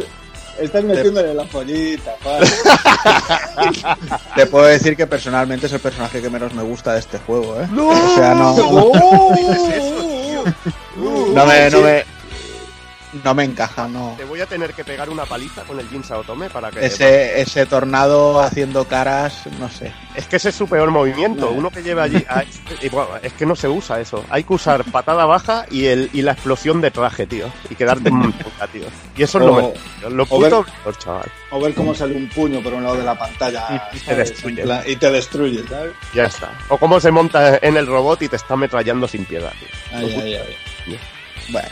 [0.60, 2.14] estás metiéndole la pollita,
[4.36, 7.60] te puedo decir que personalmente es el personaje que menos me gusta de este juego,
[7.60, 7.68] ¿eh?
[7.76, 8.92] O sea, no, no.
[11.46, 12.04] Me, no me,
[13.24, 14.14] no me encaja, no.
[14.18, 16.84] Te voy a tener que pegar una paliza con el Jin Saotome para que...
[16.84, 19.92] Ese, ese tornado haciendo caras, no sé.
[20.14, 21.46] Es que ese es su peor movimiento.
[21.46, 21.52] No.
[21.52, 22.24] Uno que lleva allí.
[22.28, 22.44] a-
[22.82, 24.24] y bueno, es que no se usa eso.
[24.30, 27.50] Hay que usar patada baja y el y la explosión de traje, tío.
[27.70, 28.84] Y quedarte en puta, tío.
[29.16, 29.74] Y eso es lo mejor.
[30.12, 31.32] Lo o ver- puto mejor, chaval.
[31.50, 34.62] O ver cómo sale un puño por un lado de la pantalla Y te destruye.
[34.62, 35.92] Plan, y te destruye, ¿sabes?
[36.14, 36.50] Ya está.
[36.68, 39.68] O cómo se monta en el robot y te está ametrallando sin piedad, tío.
[39.98, 40.98] Ay, ay, ay.
[41.50, 41.68] Bueno.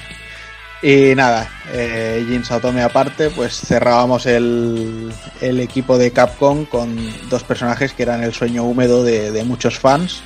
[0.87, 6.97] Y nada, eh, Jin Saotome aparte, pues cerrábamos el, el equipo de Capcom con
[7.29, 10.23] dos personajes que eran el sueño húmedo de, de muchos fans.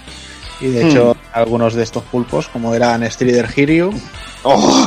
[0.60, 3.90] Y de hecho, algunos de estos pulpos, como eran Strider Hiryu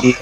[0.04, 0.14] y,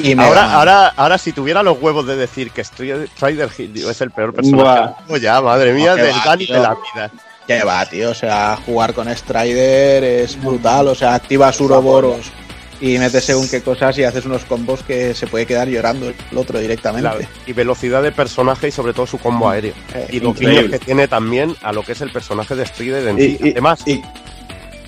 [0.00, 4.10] y, Ahora, ahora, ahora, si tuviera los huevos de decir que Strider tío, es el
[4.10, 6.56] peor personaje, ya, madre mía, No, del va, Dani tío.
[6.56, 7.10] de la vida.
[7.46, 12.32] Que va, tío, o sea, jugar con Strider es brutal, o sea, activas Uroboros
[12.80, 16.14] y metes según qué cosas y haces unos combos que se puede quedar llorando el
[16.38, 17.02] otro directamente.
[17.08, 17.16] La-
[17.46, 19.74] y velocidad de personaje y sobre todo su combo aéreo.
[19.94, 20.62] Eh, Y los increíble.
[20.62, 23.38] guiños que tiene también a lo que es el personaje de Strider en Y- sí.
[23.42, 24.02] y- Además, y-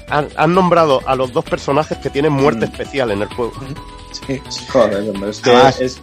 [0.09, 2.71] han, han nombrado a los dos personajes que tienen muerte Mm.
[2.73, 3.53] especial en el juego.
[4.27, 4.41] sí.
[4.69, 6.01] Joder, hombre, es que Además- es.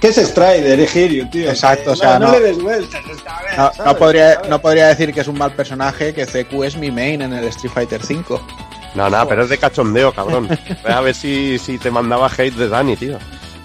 [0.00, 1.48] ¿Qué es Strider, Egirio, tío?
[1.48, 3.00] Exacto, o sea, no, no- le des vueltas.
[3.08, 4.50] es No, podría, ¿sabes?
[4.50, 7.44] no podría decir que es un mal personaje, que CQ es mi main en el
[7.44, 8.40] Street Fighter V.
[8.94, 10.48] No, nada, pero es de cachondeo, cabrón.
[10.48, 13.18] Ve a ver si, si te mandaba hate de Dani, tío.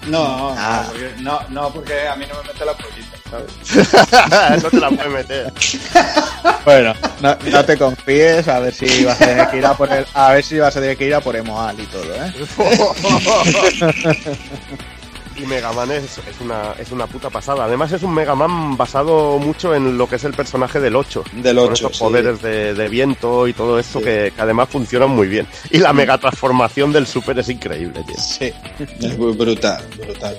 [0.06, 0.84] No, Ah.
[0.86, 4.62] no, porque, no, no, porque a mí no me mete la pollita, ¿sabes?
[4.62, 5.52] no te la puedes meter.
[6.64, 9.90] Bueno, no, no te confíes, a ver si vas a tener que ir a por
[9.90, 12.32] el, a ver si vas a tener que ir a por Emoal y todo, ¿eh?
[15.38, 17.64] Y Mega Man es, es una, es una puta pasada.
[17.64, 21.24] Además es un Mega Man basado mucho en lo que es el personaje del 8.
[21.34, 22.04] Del con 8, esos sí.
[22.04, 24.04] poderes de, de viento y todo esto Sí.
[24.04, 25.46] que, que además funcionan muy bien.
[25.70, 28.16] Y la mega transformación del Super es increíble, tío.
[28.18, 28.52] Sí.
[29.00, 30.36] Es brutal, brutal.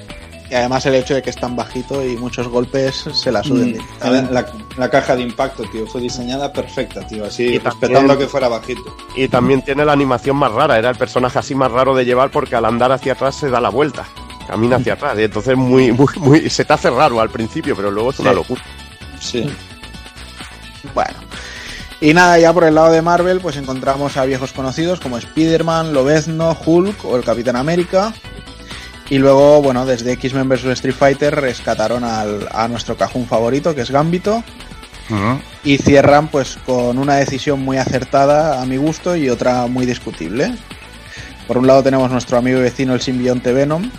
[0.52, 3.78] Y además el hecho de que es tan bajito y muchos golpes se la suden.
[3.78, 4.46] Mm, a ver, la,
[4.78, 8.48] la caja de impacto, tío, fue diseñada perfecta, tío, así Y respetando también- que fuera
[8.48, 8.82] bajito.
[9.16, 10.80] Y también tiene la animación más rara.
[10.80, 13.62] Era el personaje así más raro de llevar porque al andar hacia atrás se da
[13.62, 14.08] la vuelta.
[14.50, 15.18] Camina hacia atrás.
[15.20, 18.32] Y entonces muy, muy, muy, se te hace raro al principio, pero luego es una
[18.32, 18.36] Sí.
[18.36, 18.62] locura.
[19.20, 19.50] Sí.
[20.94, 21.14] Bueno.
[22.02, 25.94] Y nada, ya por el lado de Marvel, pues encontramos a viejos conocidos como Spider-Man,
[25.94, 28.14] Lobezno, Hulk o el Capitán América.
[29.10, 33.82] Y luego, bueno, desde X-Men vs Street Fighter rescataron al- a nuestro cajón favorito, que
[33.82, 34.44] es Gambito.
[35.64, 40.54] Y cierran pues con una decisión muy acertada a mi gusto y otra muy discutible.
[41.48, 43.90] Por un lado tenemos nuestro amigo y vecino el simbionte Venom.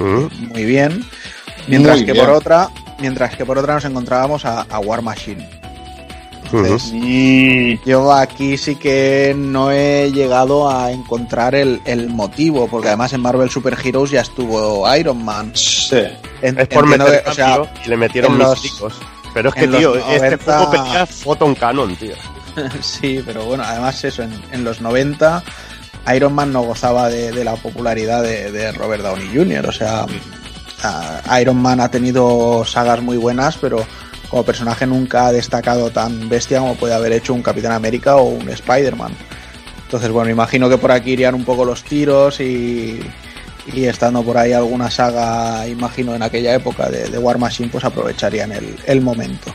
[0.00, 1.04] Muy bien.
[1.68, 2.24] Mientras Muy que bien.
[2.26, 5.48] por otra, mientras que por otra nos encontrábamos a, a War Machine.
[6.52, 6.92] Entonces,
[7.86, 13.22] yo aquí sí que no he llegado a encontrar el, el motivo, porque además en
[13.22, 15.52] Marvel Super Heroes ya estuvo Iron Man.
[15.54, 16.02] Sí.
[16.42, 18.94] En- Es por meter que, o sea, cambio y le metieron los- místicos.
[19.32, 22.14] Pero es que, tío, este 90 juego pedía Photon Canon, tío.
[22.82, 25.42] sí, pero bueno, además eso, en, en los 90
[26.14, 30.06] Iron Man no gozaba de, de la popularidad de, de Robert Downey Jr., o sea,
[30.82, 33.84] a- Iron Man ha tenido sagas muy buenas, pero
[34.28, 38.24] como personaje nunca ha destacado tan bestia como puede haber hecho un Capitán América o
[38.24, 39.12] un Spider-Man.
[39.84, 42.98] Entonces, bueno, imagino que por aquí irían un poco los tiros y,
[43.72, 47.84] y estando por ahí alguna saga, imagino en aquella época de, de War Machine, pues
[47.84, 49.54] aprovecharían el, el momento.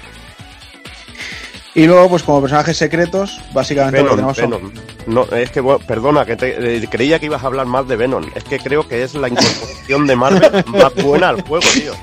[1.74, 4.72] Y luego, pues como personajes secretos, básicamente lo que tenemos son- Venom.
[5.08, 7.96] No, es que, bueno, perdona, que te- eh, creía que ibas a hablar más de
[7.96, 8.26] Venom.
[8.36, 11.94] Es que creo que es la incorporación de Marvel más buena al juego, tío.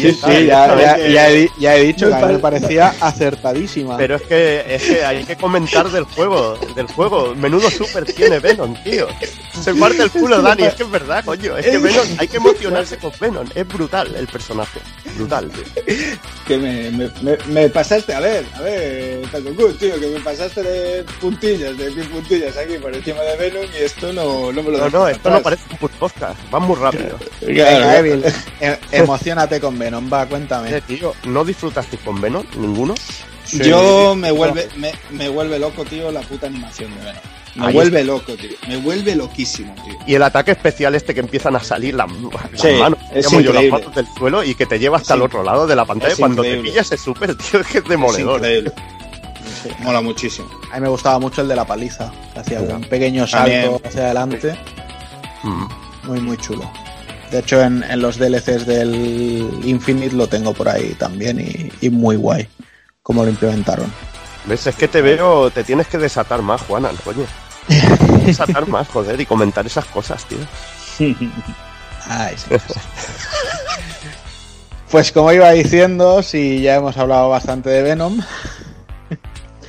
[0.00, 2.26] Sí, está, sí, ahí ya, ya- ya he, di- ya he dicho Me que a
[2.26, 3.96] mí me parecía acertadísima.
[3.96, 7.34] Pero es que, es que hay que comentar del juego, del juego.
[7.34, 9.06] Menudo super tiene Venom, tío.
[9.60, 11.56] Se parte el culo, Dani, es que es verdad, coño.
[11.56, 13.46] Es que Venom, hay que emocionarse con Venom.
[13.54, 14.80] Es brutal el personaje.
[15.16, 15.94] Brutal, tío.
[16.46, 19.22] Que me, me, me, me pasaste, a ver, a ver,
[19.78, 23.82] tío, que me pasaste de puntillas, de mil puntillas aquí por encima de Venom y
[23.84, 26.36] esto no, no me lo No, dejas no, esto no parece un podcast.
[26.54, 27.18] Va muy rápido.
[27.40, 28.24] Venga, Evil,
[28.60, 30.74] e- emocionate con Venom, va, cuéntame.
[30.76, 32.44] Eh, tío, ¿no disfrutasteis con Venom?
[32.56, 32.94] ¿Ninguno?
[33.52, 37.22] Yo me vuelve, me, me vuelve loco, tío, la puta animación de Venom.
[37.54, 38.50] Me Ahí vuelve loco, tío.
[38.68, 39.94] Me vuelve loquísimo, tío.
[40.06, 43.42] Y el ataque especial este que empiezan a salir las, las Sí, manos, es digamos
[43.44, 45.18] yo, las manos del suelo y que te lleva hasta Sí.
[45.18, 46.12] el otro lado de la pantalla.
[46.12, 46.62] Es Cuando increíble.
[46.68, 48.36] te pillas ese super, tío, es que es Es demoledor.
[48.38, 48.72] increíble.
[49.62, 50.48] Sí, mola muchísimo.
[50.70, 53.62] A mí me gustaba mucho el de la paliza, que hacía un pequeño También.
[53.62, 54.58] salto hacia adelante,
[55.42, 55.64] Mm.
[56.04, 56.70] muy muy chulo.
[57.30, 61.90] De hecho, en, en los DLCs del Infinite lo tengo por ahí también y, y
[61.90, 62.48] muy guay
[63.02, 63.92] cómo lo implementaron.
[64.46, 64.66] ¿Ves?
[64.66, 67.24] Es que te veo, te tienes que desatar más, Juana, coño.
[68.24, 70.38] Desatar más, joder, y comentar esas cosas, tío.
[72.06, 72.54] Ay, sí.
[74.90, 78.20] Pues como iba diciendo, si ya hemos hablado bastante de Venom,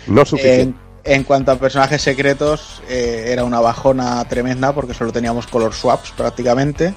[0.08, 0.80] No suficiente.
[1.04, 5.74] en, en cuanto a personajes secretos, eh, era una bajona tremenda porque solo teníamos color
[5.74, 6.94] swaps prácticamente.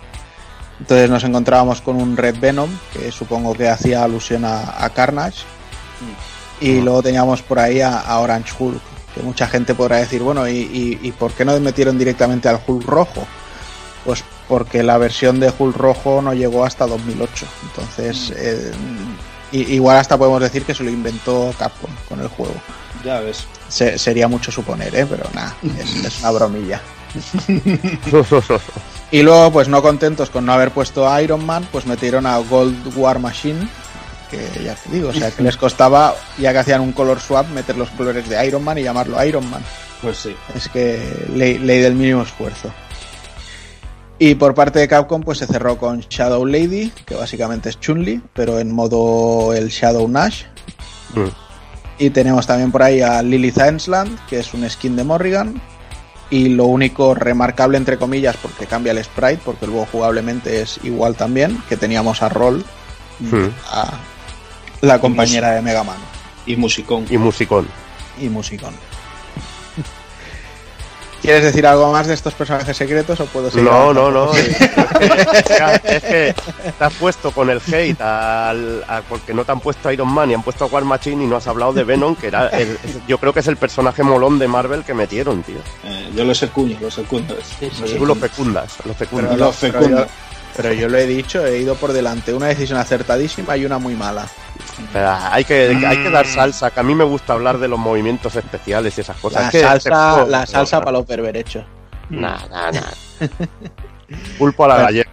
[0.81, 5.43] Entonces nos encontrábamos con un Red Venom, que supongo que hacía alusión a, a Carnage.
[6.61, 8.81] Y luego teníamos por ahí a, a Orange Hulk,
[9.15, 12.61] que mucha gente podrá decir, bueno, ¿y, y, y por qué no metieron directamente al
[12.67, 13.27] Hulk rojo?
[14.05, 17.47] Pues porque la versión de Hulk rojo no llegó hasta 2008.
[17.65, 18.73] Entonces, eh,
[19.53, 22.55] i- igual hasta podemos decir que se lo inventó Capcom con el juego.
[23.05, 23.45] ya ves.
[23.69, 25.07] Se- sería mucho suponer, ¿eh?
[25.09, 26.81] pero nada, es, es una bromilla.
[29.13, 32.39] Y luego, pues no contentos con no haber puesto a Iron Man, pues metieron a
[32.39, 33.69] Gold War Machine,
[34.31, 37.47] que ya te digo, o sea, que les costaba, ya que hacían un color swap,
[37.51, 39.63] meter los colores de Iron Man y llamarlo Iron Man.
[40.01, 40.35] Pues sí.
[40.55, 42.73] Es que ley, ley del mínimo esfuerzo.
[44.19, 48.23] Y por parte de Capcom, pues se cerró con Shadow Lady, que básicamente es Chun-Li,
[48.33, 50.45] pero en modo el Shadow Nash.
[51.15, 51.29] Mm.
[51.99, 55.61] Y tenemos también por ahí a Lily Ensland, que es un skin de Morrigan.
[56.33, 61.15] Y lo único remarcable, entre comillas, porque cambia el sprite, porque luego jugablemente es igual
[61.15, 62.65] también, que teníamos a Roll,
[63.21, 63.51] Mm.
[63.71, 63.93] a
[64.81, 65.99] la compañera de Mega Man
[66.47, 67.07] Y musicón.
[67.09, 67.69] y musicón.
[68.21, 68.75] y Musicón.
[71.23, 73.71] ¿Quieres decir algo más de estos personajes secretos o puedo seguir?
[73.71, 74.33] No, no, no.
[75.03, 76.35] Es que,
[76.79, 80.13] te has puesto con el hate al, a- porque no te han puesto a Iron
[80.13, 82.49] Man y han puesto a War Machine y no has hablado de Venom, que era
[82.49, 82.77] el-
[83.09, 85.59] yo creo que es el personaje molón de Marvel que metieron, tío.
[85.85, 87.35] Eh, yo lo secuño, lo secundo.
[87.35, 88.15] Lo Tú lo secundo.
[88.17, 89.39] fecundas, lo Pero, fecundas.
[89.39, 90.07] lo lo- fecundo.
[90.57, 92.33] Pero yo, lo he dicho, he ido por delante.
[92.35, 94.27] Una decisión acertadísima y una muy mala.
[94.93, 97.79] Pero hay que, hay que dar salsa, que a mí me gusta hablar de los
[97.79, 99.43] movimientos especiales y esas cosas.
[99.43, 101.65] La Es que salsa, este la salsa para los perverechos.
[102.11, 102.81] Nah, nah, nah.
[104.39, 105.11] Pulpo a la gallega.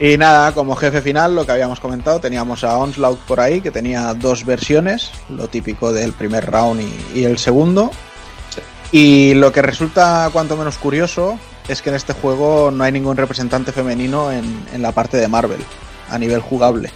[0.00, 3.70] Y nada, como jefe final, lo que habíamos comentado, teníamos a Onslaught por ahí, que
[3.70, 7.92] tenía dos versiones, lo típico del primer round y, y el segundo.
[8.90, 13.16] Y lo que resulta cuanto menos curioso es que en este juego no hay ningún
[13.16, 15.64] representante femenino en, en la parte de Marvel,
[16.10, 16.90] a nivel jugable.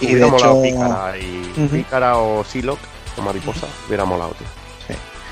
[0.00, 1.68] Y de Hubiera molado hecho, Pícara, y.
[1.72, 2.78] Pícara o Silok
[3.16, 3.66] o Mariposa.
[3.86, 4.46] Hubiera molado, tío.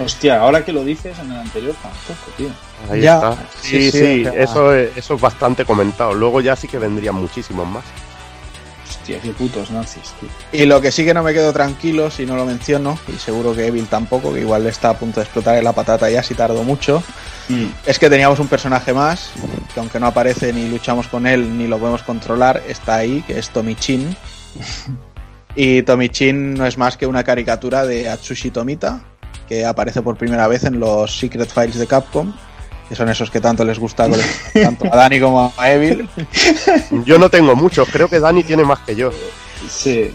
[0.05, 2.49] Hostia, ahora que lo dices en el anterior tampoco, tío.
[2.91, 3.37] Ahí Ya, está.
[3.63, 6.15] sí, Sí, eso, es, eso es bastante comentado.
[6.15, 7.85] Luego ya sí que vendrían muchísimos más.
[8.89, 10.29] Hostia, qué putos nazis, tío.
[10.51, 13.55] Y lo que sí que no me quedo tranquilo si no lo menciono, y seguro
[13.55, 16.35] que Evil tampoco, que igual está a punto de explotar en la patata ya si
[16.35, 17.01] tardo mucho,
[17.49, 17.67] Mm.
[17.87, 19.31] es que teníamos un personaje más,
[19.73, 23.39] que aunque no aparece ni luchamos con él ni lo podemos controlar, está ahí, que
[23.39, 24.17] es Tommy Chin.
[25.57, 29.05] Y Tommy Chin no es más que una caricatura de Atsushi Tomita,
[29.49, 32.33] que aparece por primera vez en los Secret Files de Capcom,
[32.89, 34.09] que son esos que tanto les gusta
[34.53, 36.09] tanto a Dani como a Evil.
[37.05, 39.13] Yo no tengo muchos, creo que Dani tiene más que yo.
[39.69, 40.13] Sí.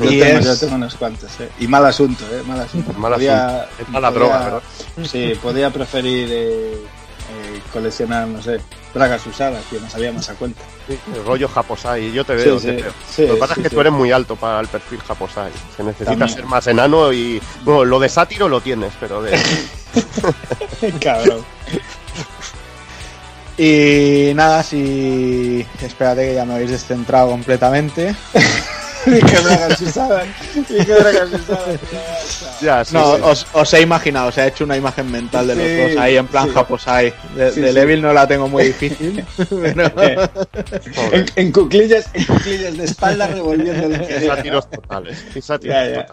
[0.00, 1.48] Yo Y tengo, es- yo tengo unos cuantos, eh.
[1.60, 2.42] Y mal asunto, eh.
[2.46, 2.92] Mal asunto.
[2.94, 3.82] Mal Podía- asunto.
[3.82, 4.62] Es mala podía- droga, ¿verdad?
[5.10, 8.60] Sí, podía preferir eh, eh, coleccionar, no sé,
[8.94, 10.60] bragas usadas, que me salía más a cuenta.
[10.88, 12.58] Sí, el rollo Japosai, yo te veo.
[12.58, 12.92] Sí, te sí, veo.
[13.08, 15.52] sí, Lo que pasa es que tú eres muy alto para el perfil Japosai.
[15.76, 16.28] Se necesita También.
[16.28, 17.40] ser más enano y.
[17.62, 19.38] Bueno, lo de sátiro lo tienes, pero de.
[21.00, 21.44] Cabrón.
[23.58, 25.66] Y nada, si...
[25.82, 28.14] Espérate que ya me habéis descentrado completamente.
[29.06, 30.26] Dije bragas usadas.
[30.68, 31.80] Dije bragas usadas.
[32.60, 33.22] ya, sí, No, sí.
[33.24, 36.16] Os, os he imaginado, os he hecho una imagen mental de los Sí, dos ahí
[36.16, 36.54] en plan sí.
[36.54, 37.14] Japosai.
[37.34, 37.74] De, Sí, de sí.
[37.74, 39.90] Levil no la tengo muy difícil, pero...
[40.00, 40.28] Eh,
[41.12, 45.24] en, en cuclillas, en cuclillas de espalda revolviendo el Sátiros totales.
[45.46, 46.06] Totales.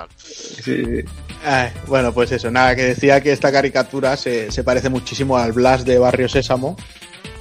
[0.63, 1.05] Sí, sí.
[1.45, 5.51] Ay, bueno, pues eso, nada, que decía que esta caricatura se, se parece muchísimo al
[5.51, 6.77] Blast de Barrio Sésamo.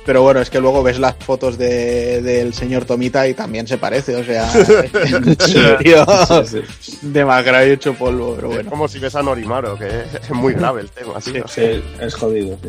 [0.07, 3.77] Pero bueno, es que luego ves las fotos de- del señor Tomita y también se
[3.77, 4.49] parece, o sea,
[5.83, 6.07] tío,
[6.47, 6.99] Sí, sí.
[7.03, 8.71] demacrado y hecho polvo, pero Es bueno.
[8.71, 11.21] como si ves a Norimaro, que es muy grave el tema.
[11.21, 12.57] Sí, es jodido.
[12.63, 12.69] sí.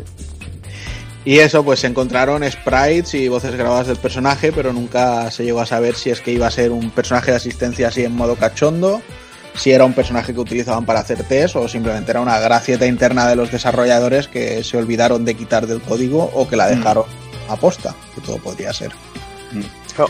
[1.24, 5.60] Y eso, pues se encontraron sprites y voces grabadas del personaje, pero nunca se llegó
[5.60, 8.34] a saber si es que iba a ser un personaje de asistencia así en modo
[8.36, 9.02] cachondo,
[9.54, 13.26] si era un personaje que utilizaban para hacer test o simplemente era una gracieta interna
[13.28, 17.27] de los desarrolladores que se olvidaron de quitar del código o que la dejaron a
[17.56, 18.92] posta, que todo podría ser.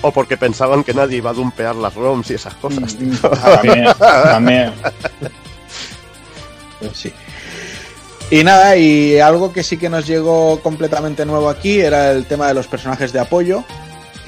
[0.02, 2.94] O porque pensaban que nadie iba a dumpear las ROMs y esas cosas.
[2.94, 3.10] tío.
[3.30, 4.72] También, también.
[6.80, 7.12] Pues sí.
[8.30, 12.46] Y nada, y algo que sí que nos llegó completamente nuevo aquí era el tema
[12.46, 13.64] de los personajes de apoyo,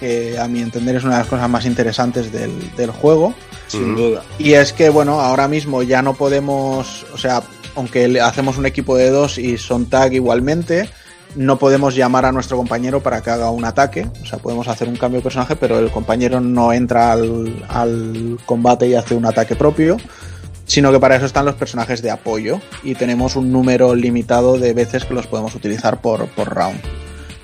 [0.00, 3.34] que a mi entender es una de las cosas más interesantes del, del juego.
[3.68, 4.24] Sin duda.
[4.36, 7.42] Y es que, bueno, ahora mismo ya no podemos, o sea,
[7.76, 10.90] aunque le hacemos un equipo de dos y son tag igualmente,
[11.36, 14.07] no podemos llamar a nuestro compañero para que haga un ataque.
[14.23, 18.39] O sea, podemos hacer un cambio de personaje, pero el compañero no entra al, al
[18.47, 19.97] combate y hace un ataque propio,
[20.67, 24.73] sino que para eso están los personajes de apoyo y tenemos un número limitado de
[24.73, 26.81] veces que los podemos utilizar por, por round.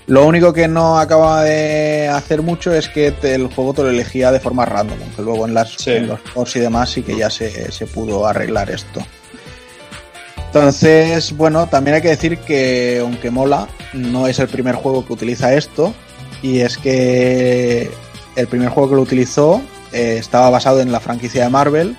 [0.09, 3.91] Lo único que no acaba de hacer mucho es que te- el juego te lo
[3.91, 5.91] elegía de forma random, aunque luego en, las, Sí.
[5.91, 9.05] en los pods y demás sí que ya se, se pudo arreglar esto.
[10.57, 15.13] Entonces, bueno, también hay que decir que aunque mola, no es el primer juego que
[15.13, 15.93] utiliza esto.
[16.41, 17.91] Y es que
[18.37, 19.61] el primer juego que lo utilizó
[19.93, 21.95] eh, estaba basado en la franquicia de Marvel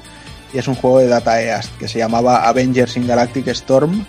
[0.54, 4.06] y es un juego de Data East que se llamaba Avengers in Galactic Storm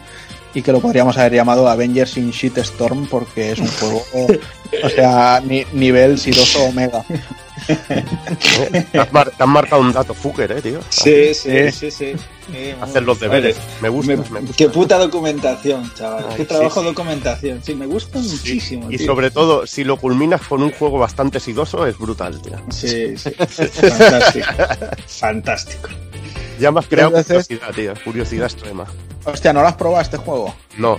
[0.54, 4.02] y que lo podríamos haber llamado Avengers in Shit Storm porque es un juego,
[4.84, 7.04] o sea, ni- nivel sidoso omega.
[8.92, 10.80] Te has, mar- te has marcado un dato fucker, eh, tío.
[10.88, 11.90] Sí, sí, Sí.
[11.90, 12.12] sí, sí.
[12.80, 13.56] Hacer los deberes.
[13.82, 14.56] Me gusta, Me- me gusta.
[14.56, 16.24] Qué puta documentación, chaval.
[16.30, 16.86] Ay, Qué sí, trabajo sí.
[16.86, 17.62] documentación.
[17.62, 18.90] Sí, me gusta muchísimo.
[18.90, 19.06] Y tío.
[19.06, 22.58] sobre todo, si lo culminas con un juego bastante sidoso, es brutal, tío.
[22.70, 23.30] Sí, sí.
[23.38, 24.46] Fantástico.
[25.06, 25.88] Fantástico.
[26.58, 28.04] Ya me has creado Entonces- curiosidad, tío.
[28.04, 28.86] Curiosidad extrema.
[29.24, 30.54] Hostia, ¿no lo has probado este juego?
[30.78, 30.98] No,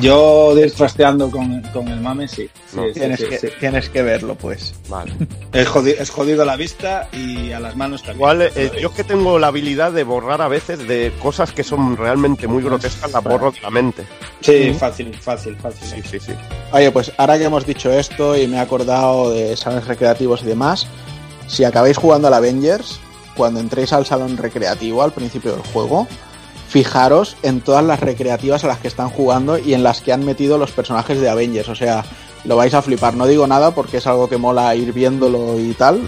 [0.00, 2.48] Yo trasteando con, con el mame, sí.
[2.68, 2.82] Sí, No.
[2.86, 3.46] sí, Tienes, sí, que, sí.
[3.60, 4.74] tienes que verlo, pues.
[4.88, 5.12] vale.
[5.52, 8.16] Es, jodido, es jodido a la vista y a las manos también.
[8.18, 11.64] Igual, eh, yo es que tengo la habilidad de borrar a veces de cosas que
[11.64, 14.04] son realmente muy grotescas, las borro de la mente.
[14.40, 15.88] Sí, fácil, fácil, fácil.
[15.88, 16.32] Sí, sí, sí.
[16.72, 20.46] Oye, pues ahora que hemos dicho esto y me he acordado de salones recreativos y
[20.46, 20.86] demás,
[21.46, 23.00] si acabáis jugando al Avengers,
[23.36, 26.06] cuando entréis al salón recreativo al principio del juego,
[26.68, 30.24] fijaros en todas las recreativas a las que están jugando y en las que han
[30.24, 31.68] metido los personajes de Avengers.
[31.68, 32.04] O sea,
[32.44, 33.14] lo vais a flipar.
[33.14, 36.00] No digo nada porque es algo que mola ir viéndolo y tal.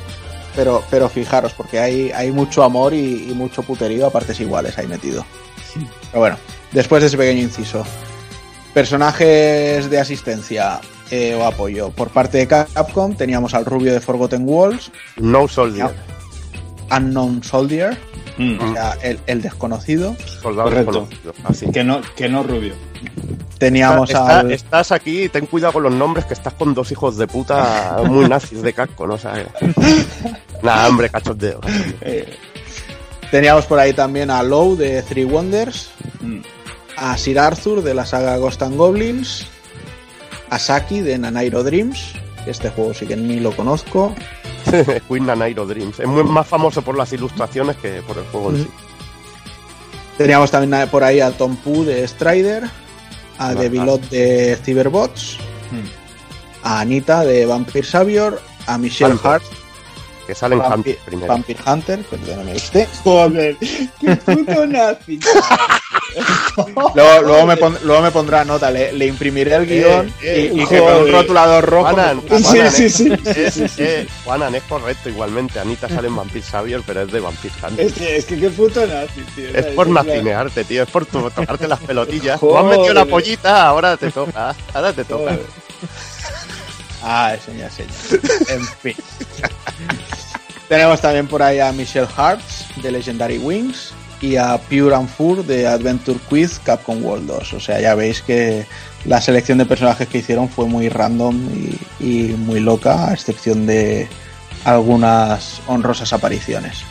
[0.54, 4.76] Pero, pero fijaros, porque hay, hay mucho amor y, y mucho puterío a partes iguales
[4.78, 5.24] ahí metido.
[6.10, 6.36] Pero bueno,
[6.72, 7.84] después de ese pequeño inciso.
[8.74, 10.80] Personajes de asistencia
[11.10, 11.90] eh, o apoyo.
[11.90, 15.90] Por parte de Capcom teníamos al rubio de Forgotten Walls, No Soldier.
[16.90, 17.96] Unknown Soldier,
[18.38, 18.58] Mm.
[18.60, 20.16] o sea, el, el desconocido.
[20.40, 21.06] Soldado Correcto.
[21.10, 21.34] desconocido.
[21.44, 21.70] Así.
[21.70, 22.74] Que no, que no rubio.
[23.58, 24.50] Teníamos Está- al...
[24.52, 28.26] Estás aquí, ten cuidado con los nombres, que estás con dos hijos de puta muy
[28.28, 29.14] nazis de casco, ¿no?
[29.14, 29.34] O sea,
[30.62, 31.60] Nah, hombre, cachondeo.
[31.60, 31.94] cachondeo.
[32.00, 32.34] Eh,
[33.30, 36.38] Teníamos por ahí también a Low de Three Wonders, mm.
[36.96, 39.46] a Sir Arthur de la saga Ghost and Goblins,
[40.48, 42.12] a Saki de Nanairo Dreams,
[42.44, 44.14] que este juego sí que ni lo conozco,
[45.08, 46.00] Queen Nanairo Dreams.
[46.00, 48.70] Es muy más famoso por las ilustraciones que por el juego en sí.
[50.18, 52.64] Teníamos también por ahí a Tom Poo de Strider,
[53.38, 55.38] a Vale, Devilot de Cyberbots,
[56.62, 59.16] a Anita de Vampire Savior, a Michelle.
[59.22, 59.42] Hart,
[60.30, 61.26] Que salen Vampi- Hunter primero.
[61.32, 62.86] Vampire Hunter, perdóname usted.
[63.02, 63.56] Joder,
[64.00, 65.18] qué puto nazi.
[66.94, 70.60] Luego, luego me, pon- luego me pondrá nota, le, le imprimiré el guion eh, y,
[70.62, 71.82] y que con un rotulador rojo.
[71.90, 72.90] Juanan, me ponga- Sí, Juanan, sí, eh.
[72.90, 73.12] sí.
[73.26, 75.58] Es, eh, Juanan, es correcto igualmente.
[75.58, 77.86] Anita sale en Vampire Savior, pero es de Vampire Hunter.
[77.86, 79.48] Es que, es que qué puto nazi, tío.
[79.52, 80.82] Es por En nacinearte, tío.
[80.84, 82.38] Es por tu- tocarte las pelotillas.
[82.40, 84.54] Tú has metido la pollita, ahora te toca.
[84.74, 85.36] Ahora te toca.
[87.02, 87.92] Ah, señor, señor.
[88.48, 88.94] En fin.
[90.70, 95.44] Tenemos también por ahí a Michelle Hartz de Legendary Wings y a Pure and Fur
[95.44, 97.54] de Adventure Quiz Capcom World 2.
[97.54, 98.66] O sea, ya veis que
[99.04, 101.40] la selección de personajes que hicieron fue muy random
[101.98, 104.06] y, y muy loca, a excepción de
[104.64, 106.84] algunas honrosas apariciones.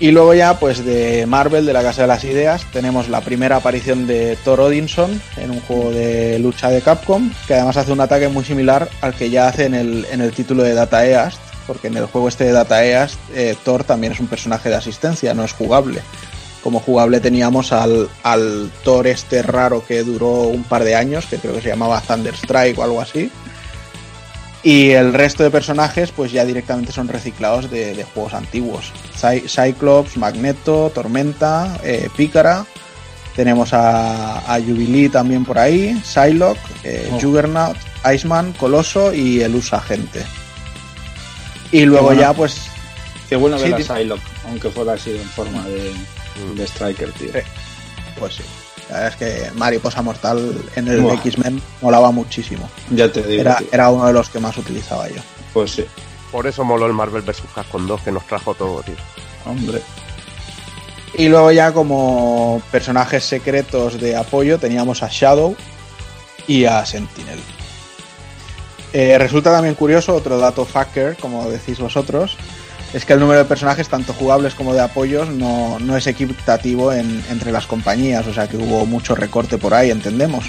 [0.00, 3.54] Y luego ya, pues de Marvel, de la Casa de las Ideas, tenemos la primera
[3.54, 8.00] aparición de Thor Odinson en un juego de lucha de Capcom, que además hace un
[8.00, 11.38] ataque muy similar al que ya hace en el, en el título de Data East,
[11.70, 14.74] porque en el juego este de Data East, eh, Thor también es un personaje de
[14.74, 16.02] asistencia, no es jugable.
[16.64, 21.36] Como jugable teníamos al, al Thor este raro que duró un par de años, que
[21.36, 23.30] creo que se llamaba Thunderstrike o algo así.
[24.64, 28.90] Y el resto de personajes, pues ya directamente son reciclados de, de juegos antiguos.
[29.16, 32.66] Cy- Cyclops, Magneto, Tormenta, eh, Pícara.
[33.36, 37.20] Tenemos a, a Jubilee también por ahí, Psylocke, eh, Oh.
[37.20, 37.76] Juggernaut,
[38.12, 40.24] Iceman, Coloso y el USA Agente.
[41.72, 42.20] Y luego bueno.
[42.20, 42.62] ya, pues,
[43.28, 45.92] Qué bueno Sí, ver a Psylocke, aunque fuera así en forma de,
[46.56, 47.32] de Striker, tío.
[47.32, 47.38] Sí.
[48.18, 48.42] Pues sí.
[48.88, 51.08] La verdad es que Mariposa Mortal en el.
[51.10, 52.68] X-Men molaba muchísimo.
[52.90, 53.68] Ya te digo, Era, tío.
[53.70, 55.20] era uno de los que más utilizaba yo.
[55.52, 55.84] Pues sí,
[56.32, 57.42] Por eso moló el Marvel vs.
[57.54, 58.96] Capcom 2 que nos trajo todo, tío.
[59.46, 59.80] hombre.
[61.14, 65.54] Y luego ya como personajes secretos de apoyo teníamos a Shadow
[66.48, 67.38] y a Sentinel.
[68.92, 72.36] Eh, resulta también curioso, otro dato fucker, como decís vosotros,
[72.92, 76.92] es que el número de personajes, tanto jugables como de apoyos, no, no es equitativo
[76.92, 80.44] en- entre las compañías, o sea que hubo mucho recorte por ahí, entendemos.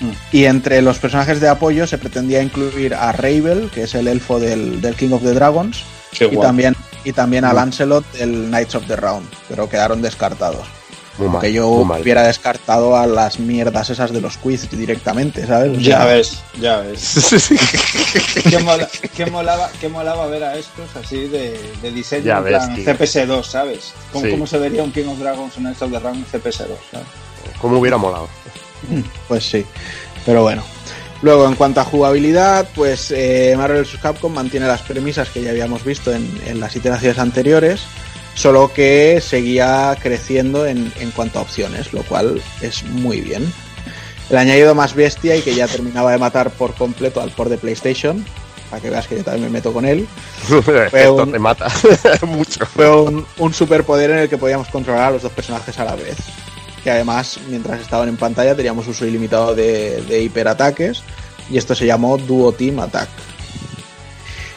[0.00, 0.10] Mm.
[0.30, 4.38] Y entre los personajes de apoyo se pretendía incluir a Ravel, que es el elfo
[4.38, 6.42] del, del King of the Dragons, Qué y guapo.
[6.42, 7.56] también, y también a Mm.
[7.56, 10.68] Lancelot del Knights of the Round, pero quedaron descartados.
[11.18, 11.40] Mal.
[11.40, 15.76] que yo hubiera descartado a las mierdas esas de los quiz directamente, ¿sabes?
[15.76, 17.50] O Ya ves, ya ves.
[18.50, 22.44] qué, mola- qué molaba, qué molaba ver a estos así de, de diseño Ya en
[22.44, 22.84] ves, plan tío.
[22.86, 23.92] CPS2, ¿sabes?
[24.12, 24.30] ¿Cómo, Sí.
[24.30, 27.06] cómo se vería un King of Dragons en Knights of the Round en CPS2, ¿sabes?
[27.60, 28.28] ¿Cómo hubiera molado?
[29.28, 29.64] Pues sí,
[30.26, 30.62] pero bueno.
[31.20, 33.98] Luego, en cuanto a jugabilidad, pues eh, Marvel vs.
[34.02, 37.82] Capcom mantiene las premisas que ya habíamos visto en, en las iteraciones anteriores,
[38.34, 43.52] solo que seguía creciendo en, en cuanto a opciones, lo cual es muy bien.
[44.30, 47.58] El añadido más bestia y que ya terminaba de matar por completo al port de
[47.58, 48.24] PlayStation,
[48.70, 50.06] para que veas que yo también me meto con él,
[51.10, 51.66] un- te mata
[52.26, 52.64] mucho.
[52.66, 55.94] fue un, un superpoder en el que podíamos controlar a los dos personajes a la
[55.96, 56.16] vez.
[56.82, 61.02] Que además, mientras estaban en pantalla, teníamos uso ilimitado de, de hiperataques.
[61.50, 63.08] Y esto se llamó Duo Team Attack.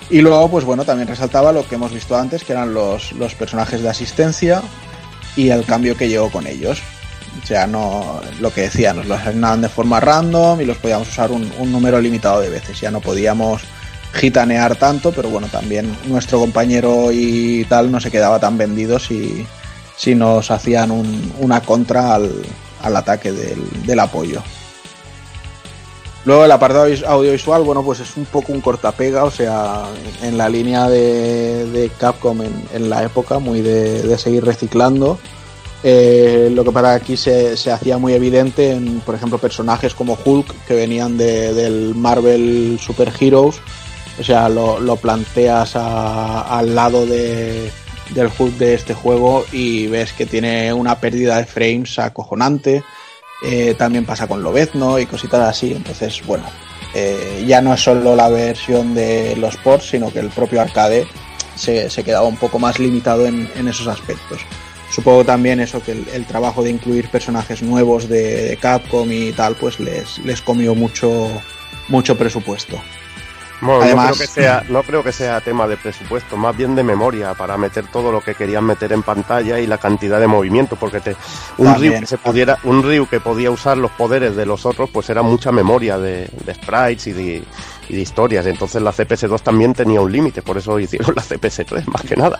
[0.09, 3.33] Y luego, pues bueno, también resaltaba lo que hemos visto antes, que eran los, los
[3.33, 4.61] personajes de asistencia
[5.35, 6.79] y el cambio que llegó con ellos.
[7.43, 11.09] O sea, no lo que decía, nos los asignaban de forma random y los podíamos
[11.09, 12.79] usar un, un número limitado de veces.
[12.79, 13.63] Ya no podíamos
[14.13, 19.45] gitanear tanto, pero bueno, también nuestro compañero y tal no se quedaba tan vendido si,
[19.97, 22.31] si nos hacían un- una contra al,
[22.81, 24.41] al ataque del, del apoyo.
[26.25, 29.83] Luego el apartado vis- audiovisual, bueno, pues es un poco un cortapega, o sea,
[30.23, 32.41] en la línea de, Capcom
[32.73, 35.19] en, la época, muy de, seguir reciclando.
[35.83, 40.65] Eh, lo que para aquí se, hacía muy evidente en, por ejemplo, personajes como Hulk
[40.67, 43.57] que venían de- del Marvel Super Heroes.
[44.19, 47.69] O sea, lo, planteas al lado de,
[48.15, 52.83] del Hulk de este juego y ves que tiene una pérdida de frames acojonante.
[53.41, 55.73] Eh, también pasa con Lobezno y cositas así.
[55.73, 56.45] Entonces, bueno,
[56.93, 61.07] eh, ya no es solo la versión de los ports, sino que el propio arcade
[61.55, 64.41] se, se quedaba un poco más limitado en, en esos aspectos.
[64.91, 69.55] Supongo también eso que el, trabajo de incluir personajes nuevos de, de Capcom y tal,
[69.55, 71.29] pues les, les comió mucho,
[71.89, 72.79] mucho presupuesto.
[73.61, 76.75] Bueno, Además- no, creo que sea, no creo que sea tema de presupuesto, más bien
[76.75, 80.27] de memoria para meter todo lo que querían meter en pantalla y la cantidad de
[80.27, 81.15] movimiento, porque te,
[81.57, 81.93] un También.
[81.93, 85.09] Ryu que se pudiera, un Ryu que podía usar los poderes de los otros, pues
[85.09, 87.43] era mucha memoria de, de sprites y de,
[87.89, 88.45] y de historias.
[88.45, 92.37] Entonces la CPS2 también tenía un límite, por eso hicieron la CPS3 más que nada.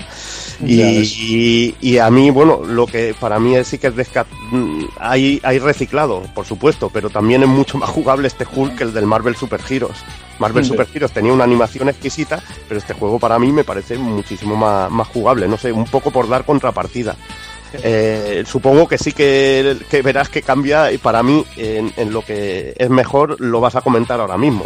[0.64, 0.82] Y,
[1.20, 4.84] y, y a mí, bueno, lo que para mí es, sí que es desca- mm,
[5.00, 8.94] hay, hay reciclado, por supuesto, pero también es mucho más jugable este Hulk que el
[8.94, 9.98] del Marvel Super Heroes.
[10.40, 10.72] Marvel Sí.
[10.72, 14.92] Super Heroes tenía una animación exquisita, pero este juego para mí me parece muchísimo más,
[14.92, 17.16] más jugable, no sé, un poco por dar contrapartida.
[17.84, 22.22] Eh, supongo que sí que, que verás que cambia y para mí en, en lo
[22.24, 24.66] que es mejor lo vas a comentar ahora mismo.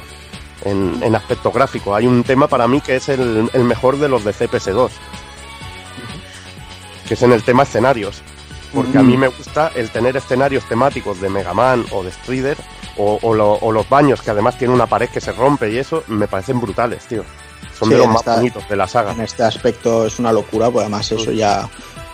[0.65, 1.95] En, en aspecto gráfico.
[1.95, 4.90] Hay un tema para mí que es el, el mejor de los de CPS2
[7.08, 8.22] que es en el tema escenarios.
[8.74, 12.56] Porque a mí me gusta el tener escenarios temáticos de Mega Man o de Strider
[12.97, 15.77] o, o lo- o los baños que además tiene una pared que se rompe y
[15.79, 17.24] eso me parecen brutales, tío.
[17.77, 19.13] Son Sí, de los más bonitos de la saga.
[19.13, 21.67] En este aspecto es una locura, pues además eso ya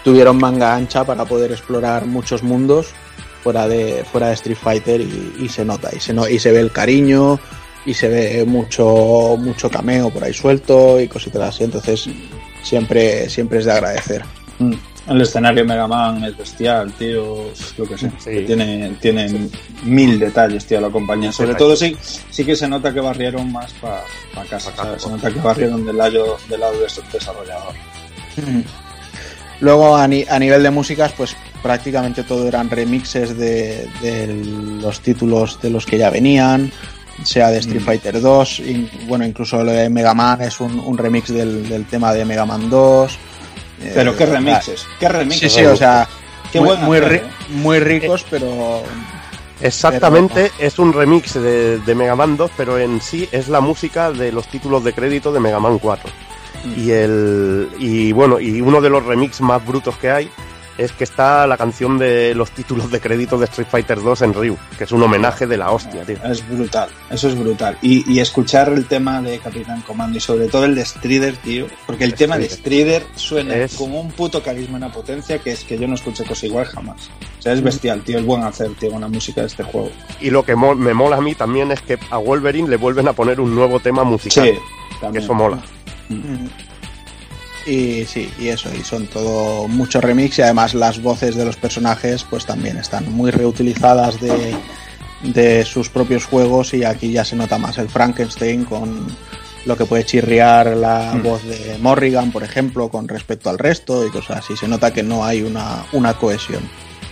[0.06, 2.88] tuvieron manga ancha para poder explorar muchos mundos
[3.44, 6.52] fuera de fuera de Street Fighter y, y se nota y se no, y se
[6.54, 7.38] ve el cariño
[7.86, 12.10] y se ve mucho mucho cameo por ahí suelto y cositas así, entonces
[12.64, 14.24] siempre siempre es de agradecer.
[14.60, 14.74] Mm.
[15.08, 17.52] El escenario Mega Man es bestial, tío.
[17.78, 18.12] Lo que sé.
[18.18, 18.44] Sí.
[18.48, 19.50] Tiene, tiene
[19.84, 21.32] mil detalles, tío, la compañía.
[21.32, 21.96] Sobre todo sí,
[22.32, 24.02] sí que se nota que barrieron más para
[24.50, 24.72] casa.
[24.72, 25.00] Pa' casa.
[25.00, 27.80] Se nota que barrieron del lado, del lado de estos desarrolladores.
[29.60, 34.28] Luego a, ni- a nivel de músicas, pues prácticamente todo eran remixes de, de
[34.82, 36.72] los títulos de los que ya venían,
[37.24, 37.86] sea de Street Mm.
[37.86, 41.86] Fighter 2, y, bueno, incluso lo de Mega Man es un, un remix del, del
[41.86, 43.20] tema de Mega Man 2.
[43.82, 45.52] eh, Pero qué ah, remixes, qué remixes.
[45.54, 46.08] Sí, sí, o sea,
[46.52, 47.24] qué muy, muy, ri- ¿eh?
[47.50, 48.84] muy ricos, pero
[49.62, 54.12] Exactamente, es un remix de, de Mega Man 2, pero en sí es la música
[54.12, 56.10] de los títulos de crédito de Mega Man 4.
[56.76, 60.30] Y el y bueno, y uno de los remix más brutos que hay
[60.78, 64.34] es que está la canción de los títulos de crédito de Street Fighter 2 en
[64.34, 66.18] Ryu, que es un homenaje de la hostia, tío.
[66.24, 67.78] Es brutal, eso es brutal.
[67.82, 71.68] Y, y escuchar el tema de Capitán Comando y sobre todo el de Strider, tío,
[71.86, 75.64] porque el tema de Strider suena Es- como un puto carisma, una potencia que es
[75.64, 77.10] que yo no escuché cosa igual jamás.
[77.40, 79.92] O sea, es bestial, tío, es buen hacer, tío, con la música de este juego.
[80.20, 83.08] Y lo que mo- me mola a mí también es que a Wolverine le vuelven
[83.08, 84.46] a poner un nuevo tema musical.
[84.46, 85.24] Sí, que también.
[85.24, 85.60] eso mola.
[87.66, 91.56] Y sí, y eso, y son todo mucho remix y además las voces de los
[91.58, 94.56] personajes pues también están muy reutilizadas de,
[95.24, 99.08] de sus propios juegos y aquí ya se nota más el Frankenstein con
[99.66, 101.24] lo que puede chirriar la Mm.
[101.24, 104.56] voz de Morrigan, por ejemplo, con respecto al resto y cosas así.
[104.56, 106.62] Se nota que no hay una, una cohesión.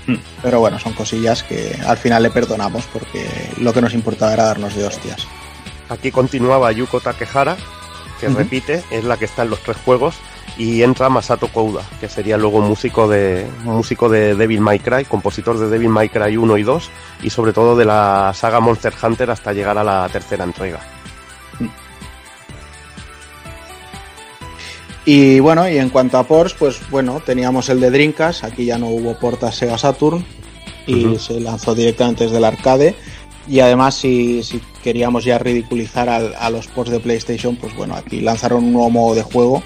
[0.05, 0.15] Mm.
[0.43, 3.25] Pero bueno, son cosillas que al final le perdonamos porque
[3.57, 5.25] lo que nos importaba era darnos de hostias.
[5.89, 7.57] Aquí continuaba Yuko Takehara,
[8.19, 10.15] que repite, es la que está en los tres juegos,
[10.57, 15.57] y entra Masato Kouda, que sería luego músico de músico de Devil May Cry, compositor
[15.57, 16.89] de Devil May Cry 1 y 2,
[17.23, 20.79] y sobre todo de la saga Monster Hunter hasta llegar a la tercera entrega.
[25.05, 28.77] Y bueno, y en cuanto a ports, pues bueno, teníamos el de Dreamcast, aquí ya
[28.77, 30.25] no hubo port a Sega Saturn
[30.87, 32.95] y se lanzó directamente desde el arcade.
[33.45, 37.95] Y además, si, si queríamos ya ridiculizar al- a los ports de PlayStation, pues bueno,
[37.95, 39.61] aquí lanzaron un nuevo modo de juego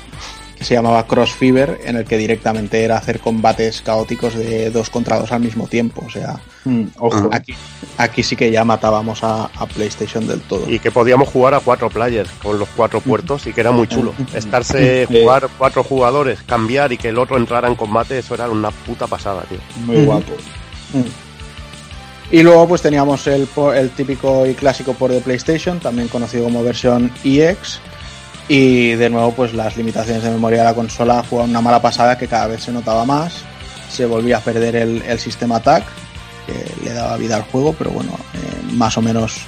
[0.57, 4.89] que se llamaba Cross Fever, en el que directamente era hacer combates caóticos de dos
[4.89, 6.03] contra dos al mismo tiempo.
[6.05, 7.29] O sea, Mm, ojo.
[7.31, 7.53] aquí,
[7.97, 10.69] aquí sí que ya matábamos a, a PlayStation del todo.
[10.69, 13.87] Y que podíamos jugar a cuatro players con los cuatro puertos y que era muy
[13.87, 14.13] chulo.
[14.33, 18.71] Estarse, jugar cuatro jugadores, cambiar y que el otro entrara en combate, eso era una
[18.71, 19.59] puta pasada, tío.
[19.85, 20.33] Muy guapo.
[22.29, 26.63] Y luego pues teníamos el, el típico y clásico por de PlayStation, también conocido como
[26.63, 27.79] versión EX.
[28.47, 32.17] Y de nuevo pues las limitaciones de memoria de la consola jugaban una mala pasada
[32.17, 33.43] que cada vez se notaba más.
[33.89, 35.83] Se volvía a perder el, el sistema TAC,
[36.45, 39.41] que le daba vida al juego, pero bueno, eh, más o menos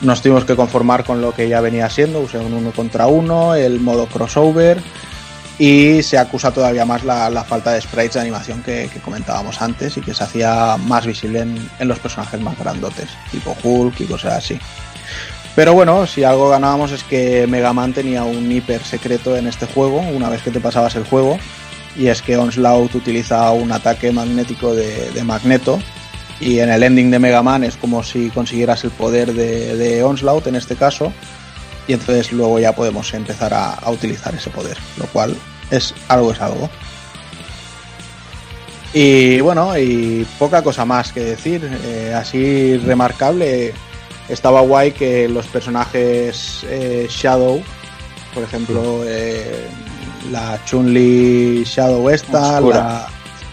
[0.00, 3.54] nos tuvimos que conformar con lo que ya venía siendo, usé un uno contra uno,
[3.54, 4.82] el modo crossover
[5.58, 9.96] y se acusa todavía más la, la falta de sprites de animación que, comentábamos antes
[9.96, 14.04] y que se hacía más visible en, en los personajes más grandotes, tipo Hulk y
[14.04, 14.58] cosas así.
[15.56, 19.66] Pero bueno, si algo ganábamos es que Mega Man tenía un hiper secreto en este
[19.66, 21.38] juego, una vez que te pasabas el juego,
[21.96, 25.78] y es que Onslaught utiliza un ataque magnético de, de Magneto,
[26.40, 30.02] y en el ending de Mega Man es como si consiguieras el poder de, de
[30.02, 31.10] Onslaught en este caso,
[31.88, 35.34] y entonces luego ya podemos empezar a, a utilizar ese poder, lo cual
[35.70, 36.68] es algo es algo.
[38.92, 43.72] Y bueno, y poca cosa más que decir, eh, así remarcable,
[44.28, 47.62] estaba guay que los personajes eh, Shadow,
[48.34, 49.66] por ejemplo, eh,
[50.30, 52.76] la Chun-Li Shadow esta, Oscura.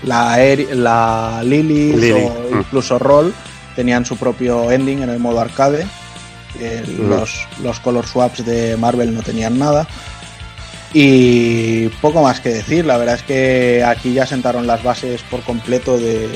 [0.03, 2.59] la, la, Eri- la Lily, Lily, o mm.
[2.59, 3.33] incluso Roll,
[3.75, 5.85] tenían su propio ending en el modo arcade.
[6.59, 7.09] Eh, Mm.
[7.09, 9.88] los, los color swaps de Marvel no tenían nada.
[10.93, 15.41] Y poco más que decir, la verdad es que aquí ya sentaron las bases por
[15.41, 16.29] completo de,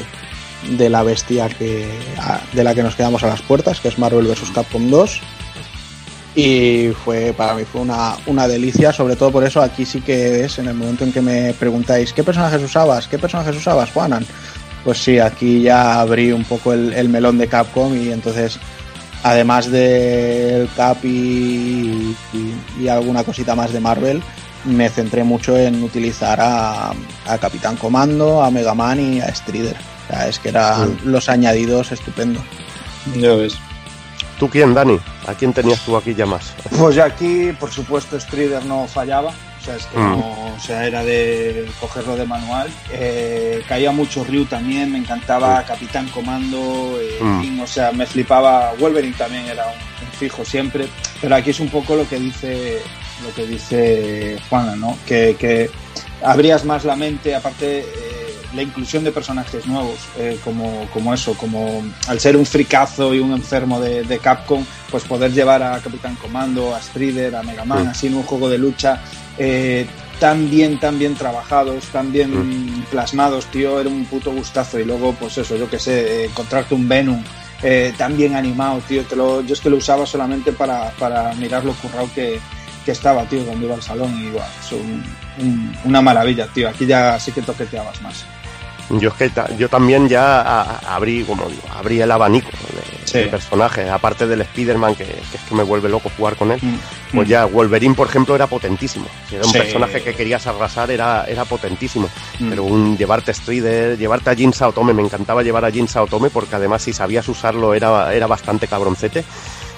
[0.71, 1.87] de la bestia que,
[2.53, 4.51] de la que nos quedamos a las puertas, que es Marvel vs.
[4.53, 5.21] Capcom 2.
[6.35, 10.45] Y fue para mí fue una, una delicia, sobre todo por eso aquí sí que
[10.45, 13.07] es en el momento en que me preguntáis ¿qué personajes usabas?
[13.07, 14.23] ¿Qué personajes usabas, Juanan?
[14.83, 18.59] Pues sí, aquí ya abrí un poco el, el melón de Capcom y entonces
[19.23, 24.21] además del Cap y, y- y alguna cosita más de Marvel,
[24.63, 26.91] me centré mucho en utilizar a,
[27.25, 29.75] a Capitán Comando, a Mega Man y a Strider.
[30.07, 32.43] O sea, es que eran los añadidos estupendos.
[33.15, 33.55] Ya ves.
[34.39, 34.99] ¿Tú quién, Dani?
[35.25, 36.53] ¿A quién tenías tú aquí ya más?
[36.77, 39.29] Pues ya aquí, por supuesto, Strider no fallaba.
[39.59, 40.11] O sea, es que Mm.
[40.11, 42.69] no, o sea, era de cogerlo de manual.
[42.91, 47.41] Eh, caía mucho Ryu también, me encantaba Capitán Comando, eh, Mm.
[47.41, 48.73] King, o sea, me flipaba.
[48.79, 49.73] Wolverine también era un,
[50.07, 50.87] un fijo siempre.
[51.19, 52.81] Pero aquí es un poco lo que dice
[53.27, 54.95] lo que dice Juana, ¿no?
[55.07, 55.71] Que, que
[56.23, 57.85] abrías más la mente, aparte eh,
[58.55, 63.19] la inclusión de personajes nuevos, eh, como, como eso, como al ser un fricazo y
[63.19, 67.65] un enfermo de, de Capcom, pues poder llevar a Capitán Comando, a Strider, a Mega
[67.65, 67.89] Man, Mm.
[67.89, 69.01] así en un juego de lucha
[69.37, 69.85] eh,
[70.19, 74.79] tan bien, tan bien trabajados, tan bien plasmados, tío, era un puto gustazo.
[74.79, 77.21] Y luego, pues eso, yo que sé, eh, encontrarte un Venom
[77.61, 81.33] eh, tan bien animado, tío, te lo, yo es que lo usaba solamente para, para
[81.35, 82.39] mirar lo currado que,
[82.85, 85.03] que estaba, tío, cuando iba al salón y igual, es un-
[85.39, 86.67] un- una maravilla, tío.
[86.69, 88.25] Aquí ya sí que toqueteabas más.
[88.89, 92.47] Yo es que ta- yo también ya a- a- abrí, como digo, abrí el abanico
[93.03, 93.19] Sí.
[93.19, 96.59] de personajes, aparte del Spider-Man, que, que es que me vuelve loco jugar con él.
[96.61, 96.75] Mm,
[97.15, 97.31] Pues mm.
[97.31, 99.05] ya, Wolverine, por ejemplo, era potentísimo.
[99.29, 99.57] Si era un Sí.
[99.59, 102.09] personaje que querías arrasar, era, era potentísimo.
[102.39, 102.49] Mm.
[102.49, 106.55] Pero un llevarte Strider, llevarte a Jin Saotome, me encantaba llevar a Jin Saotome porque
[106.55, 109.23] además si sabías usarlo era, era bastante cabroncete.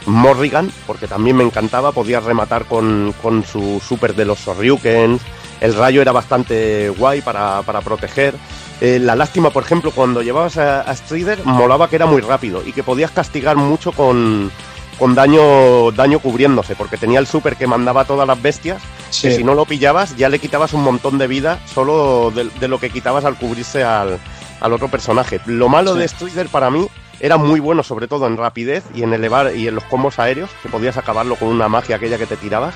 [0.06, 5.22] Morrigan, porque también me encantaba, podías rematar con, con su super de los Sorryukens.
[5.61, 8.33] El rayo era bastante guay para, para proteger.
[8.81, 12.63] Eh, la lástima, por ejemplo, cuando llevabas a, a Strider, molaba que era muy rápido
[12.65, 14.49] y que podías castigar mucho con,
[14.97, 19.28] con daño, daño cubriéndose, porque tenía el super que mandaba a todas las bestias, Sí.
[19.28, 22.67] que si no lo pillabas ya le quitabas un montón de vida solo de, de
[22.67, 24.19] lo que quitabas al cubrirse al,
[24.62, 25.42] al otro personaje.
[25.47, 25.99] Lo malo Sí.
[25.99, 26.88] de Strider para mí
[27.19, 30.49] era muy bueno, sobre todo en rapidez y en elevar y en los combos aéreos,
[30.63, 32.76] que podías acabarlo con una magia aquella que te tirabas.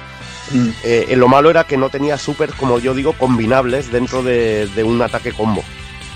[0.52, 0.68] Mm.
[0.84, 4.68] Eh, eh, lo malo era que no tenía super, como yo digo, combinables dentro de,
[4.76, 5.64] de un ataque combo.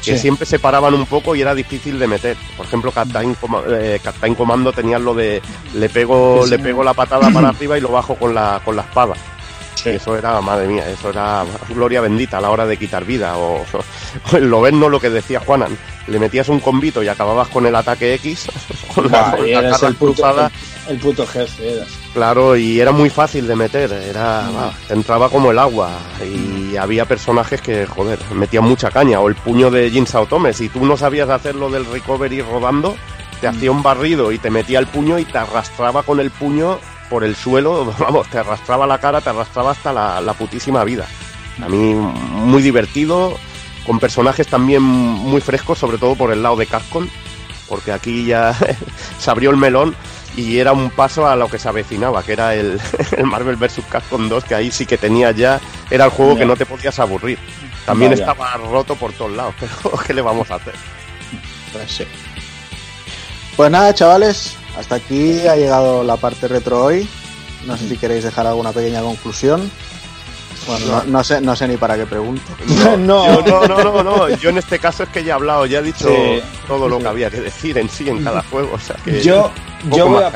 [0.08, 0.22] Que Sí.
[0.24, 2.38] siempre se paraban un poco y era difícil de meter.
[2.56, 5.42] Por ejemplo, Captain, Coma- eh, Captain Commando tenía lo de
[5.76, 6.52] le pego, Sí.
[6.52, 9.14] le pego la patada para arriba y lo bajo con la, con la espada.
[9.76, 9.90] Sí.
[9.90, 13.38] Eso era, madre mía, eso era gloria bendita a la hora de quitar vida.
[13.38, 13.64] O,
[14.32, 17.76] o el Loberno, lo que decía Juanan, le metías un combito y acababas con el
[17.76, 18.48] ataque X,
[18.96, 19.74] con la, con el.
[20.90, 21.74] El, puto jefe.
[21.76, 21.88] eras.
[22.14, 24.42] Claro, y era muy fácil de meter, era
[24.90, 24.94] Mm.
[24.94, 25.90] entraba como el agua
[26.24, 30.70] y había personajes que, joder, metían mucha caña, o el puño de Jin Saotome, si
[30.70, 32.96] tú no sabías hacerlo del recovery rodando,
[33.42, 33.56] te Mm.
[33.56, 37.24] hacía un barrido y te metía el puño y te arrastraba con el puño por
[37.24, 41.06] el suelo, vamos, te arrastraba la cara, te arrastraba hasta la, la putísima vida.
[41.64, 43.38] A mí muy divertido,
[43.86, 47.08] con personajes también muy frescos, sobre todo por el lado de Capcom,
[47.70, 48.54] porque aquí ya
[49.20, 49.96] se abrió el melón
[50.38, 52.80] y era un paso a lo que se avecinaba, que era el,
[53.18, 53.82] el Marvel vs.
[53.90, 56.98] Capcom 2, que ahí sí que tenía ya, era el juego que no te podías
[57.00, 57.40] aburrir.
[57.86, 58.22] También Vaya.
[58.22, 60.76] estaba roto por todos lados, pero ¿qué le vamos a hacer?
[61.74, 62.06] Pues sí.
[63.58, 67.10] Pues nada, chavales, hasta aquí ha llegado la parte retro hoy.
[67.66, 69.72] No sé si queréis dejar alguna pequeña conclusión.
[70.68, 72.44] Bueno, no, no sé, no sé ni para qué pregunto.
[72.98, 75.66] no, Yo, no, no, no, no, yo en este caso es que ya he hablado,
[75.66, 76.42] ya he dicho Sí.
[76.68, 79.52] todo lo que había que decir en sí, en cada juego, o sea que yo,
[79.92, 80.32] yo, voy a,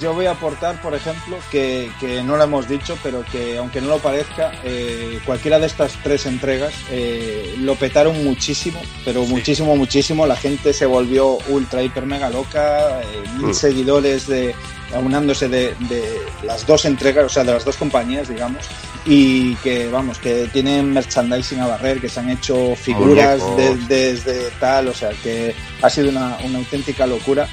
[0.00, 3.80] yo voy a aportar, por ejemplo, que, que no lo hemos dicho, pero que aunque
[3.80, 9.74] no lo parezca, eh, cualquiera de estas tres entregas eh, lo petaron muchísimo, pero muchísimo,
[9.76, 10.26] muchísimo.
[10.26, 13.04] La gente se volvió ultra, hiper, mega loca, eh,
[13.38, 13.54] mil Mm.
[13.54, 14.54] seguidores de
[14.94, 18.66] aunándose de, de las dos entregas, o sea, de las dos compañías, digamos,
[19.04, 24.50] y que, vamos, que tienen merchandising a barrer, que se han hecho figuras de- desde
[24.60, 27.48] tal, o sea, que ha sido una, una auténtica locura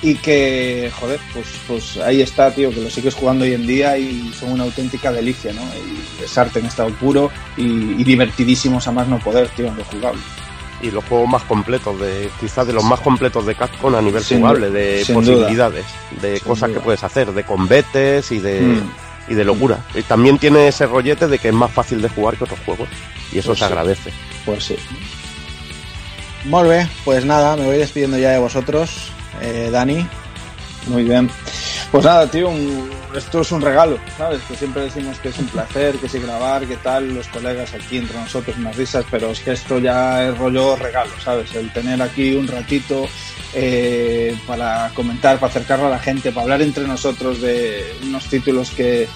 [0.00, 3.96] y que, joder, pues, pues ahí está, tío, que lo sigues jugando hoy en día
[3.98, 5.62] y son una auténtica delicia, ¿no?
[5.62, 9.76] Y es arte en estado puro y, y divertidísimos a más no poder, tío, en
[9.76, 10.20] lo jugable.
[10.82, 14.22] Y los juegos más completos, de quizás de los más completos de Capcom a nivel
[14.22, 15.86] Sin jugable, de posibilidades,
[16.20, 16.78] de cosas duda.
[16.78, 18.90] que puedes hacer, de combates y de, Mm.
[19.28, 19.78] Y de locura.
[19.94, 22.88] Y también tiene ese rollete de que es más fácil de jugar que otros juegos.
[23.32, 23.70] Y eso Pues se sí.
[23.72, 24.12] agradece.
[24.44, 24.76] Pues sí.
[26.44, 29.10] Muy bien, pues nada, me voy despidiendo ya de vosotros.
[29.40, 30.06] Eh, Dani,
[30.86, 31.30] Muy bien.
[31.90, 34.42] Pues nada, tío, un- esto es un regalo, ¿sabes?
[34.42, 37.96] Que siempre decimos que es un placer, que sí grabar, que tal, los colegas aquí
[37.96, 41.54] entre nosotros, unas risas, pero es que esto ya es rollo regalo, ¿sabes?
[41.54, 43.06] El tener aquí un ratito
[43.54, 48.70] eh, para comentar, para acercarlo a la gente, para hablar entre nosotros de unos títulos
[48.70, 49.08] que,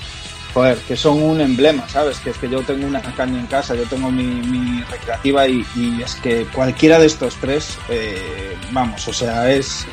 [0.54, 2.18] joder, que son un emblema, ¿sabes?
[2.18, 5.64] Que es que yo tengo una caña en casa, yo tengo mi, recreativa y,
[6.04, 9.86] es que cualquiera de estos tres, eh, vamos, o sea, es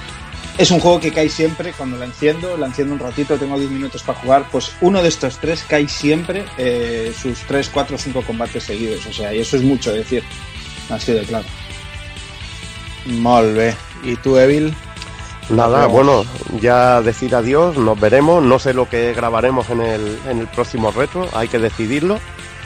[0.58, 3.72] es un juego que cae siempre cuando la enciendo, la enciendo un ratito, tengo 10
[3.72, 8.22] minutos para jugar, pues uno de estos tres cae siempre eh, sus 3, 4, 5
[8.22, 9.06] combates seguidos.
[9.06, 10.24] O sea, y eso es mucho decir.
[10.90, 11.46] Así de claro.
[13.06, 13.76] muy bien.
[14.06, 14.74] ¿Y tú, Evil?
[15.50, 16.26] Nada, bueno,
[16.60, 20.92] ya decir adiós, nos veremos, no sé lo que grabaremos en el, en el próximo
[20.92, 22.20] retro, hay que decidirlo.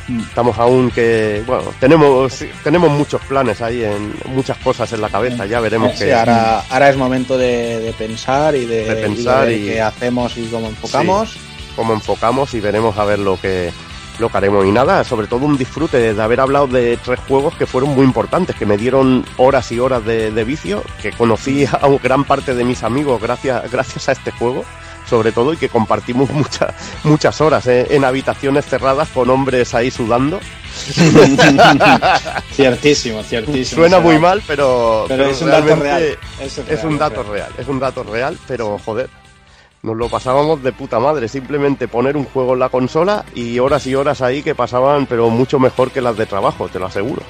[0.08, 0.22] Mm.
[0.22, 5.46] Estamos aún que, bueno, tenemos tenemos muchos planes ahí, en muchas cosas en la cabeza,
[5.46, 6.06] ya veremos Sí, que...
[6.06, 9.82] Sí, ahora, ahora es momento de, de pensar y de, De pensar y de qué
[9.82, 11.38] hacemos y cómo enfocamos.
[11.76, 13.72] cómo enfocamos y veremos a ver lo que
[14.20, 17.56] lo que haremos y nada, sobre todo un disfrute de haber hablado de tres juegos
[17.56, 21.66] que fueron muy importantes, que me dieron horas y horas de, de vicio, que conocí
[21.66, 24.66] a gran parte de mis amigos gracias gracias a este juego,
[25.10, 29.92] sobre todo y que compartimos muchas muchas horas eh, en habitaciones cerradas con hombres ahí
[29.92, 30.40] sudando.
[32.54, 33.82] ciertísimo, ciertísimo.
[33.82, 36.18] Suena O sea, muy mal, pero, Pero es un dato real.
[36.40, 37.34] Es, un dato real.
[37.34, 39.10] real, es un dato real, pero joder,
[39.82, 41.28] nos lo pasábamos de puta madre.
[41.28, 45.30] Simplemente poner un juego en la consola y horas y horas ahí que pasaban, pero
[45.30, 47.22] mucho mejor que las de trabajo, te lo aseguro.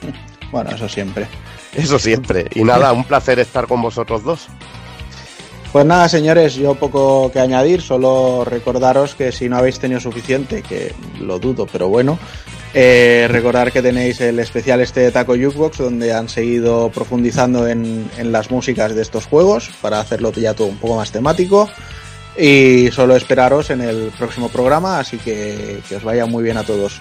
[0.52, 1.26] Bueno, eso siempre.
[1.74, 2.46] Eso siempre.
[2.54, 4.46] Y nada, un placer estar con vosotros dos.
[5.72, 10.62] Pues nada, señores, yo poco que añadir, solo recordaros que si no habéis tenido suficiente,
[10.62, 12.16] que lo dudo, pero bueno,
[12.74, 18.10] eh, recordar que tenéis el especial este de Taco Jukebox, donde han seguido profundizando en,
[18.18, 21.68] en las músicas de estos juegos, para hacerlo ya todo un poco más temático.
[22.36, 26.64] Y solo esperaros en el próximo programa, así que que os vaya muy bien a
[26.64, 27.00] todos.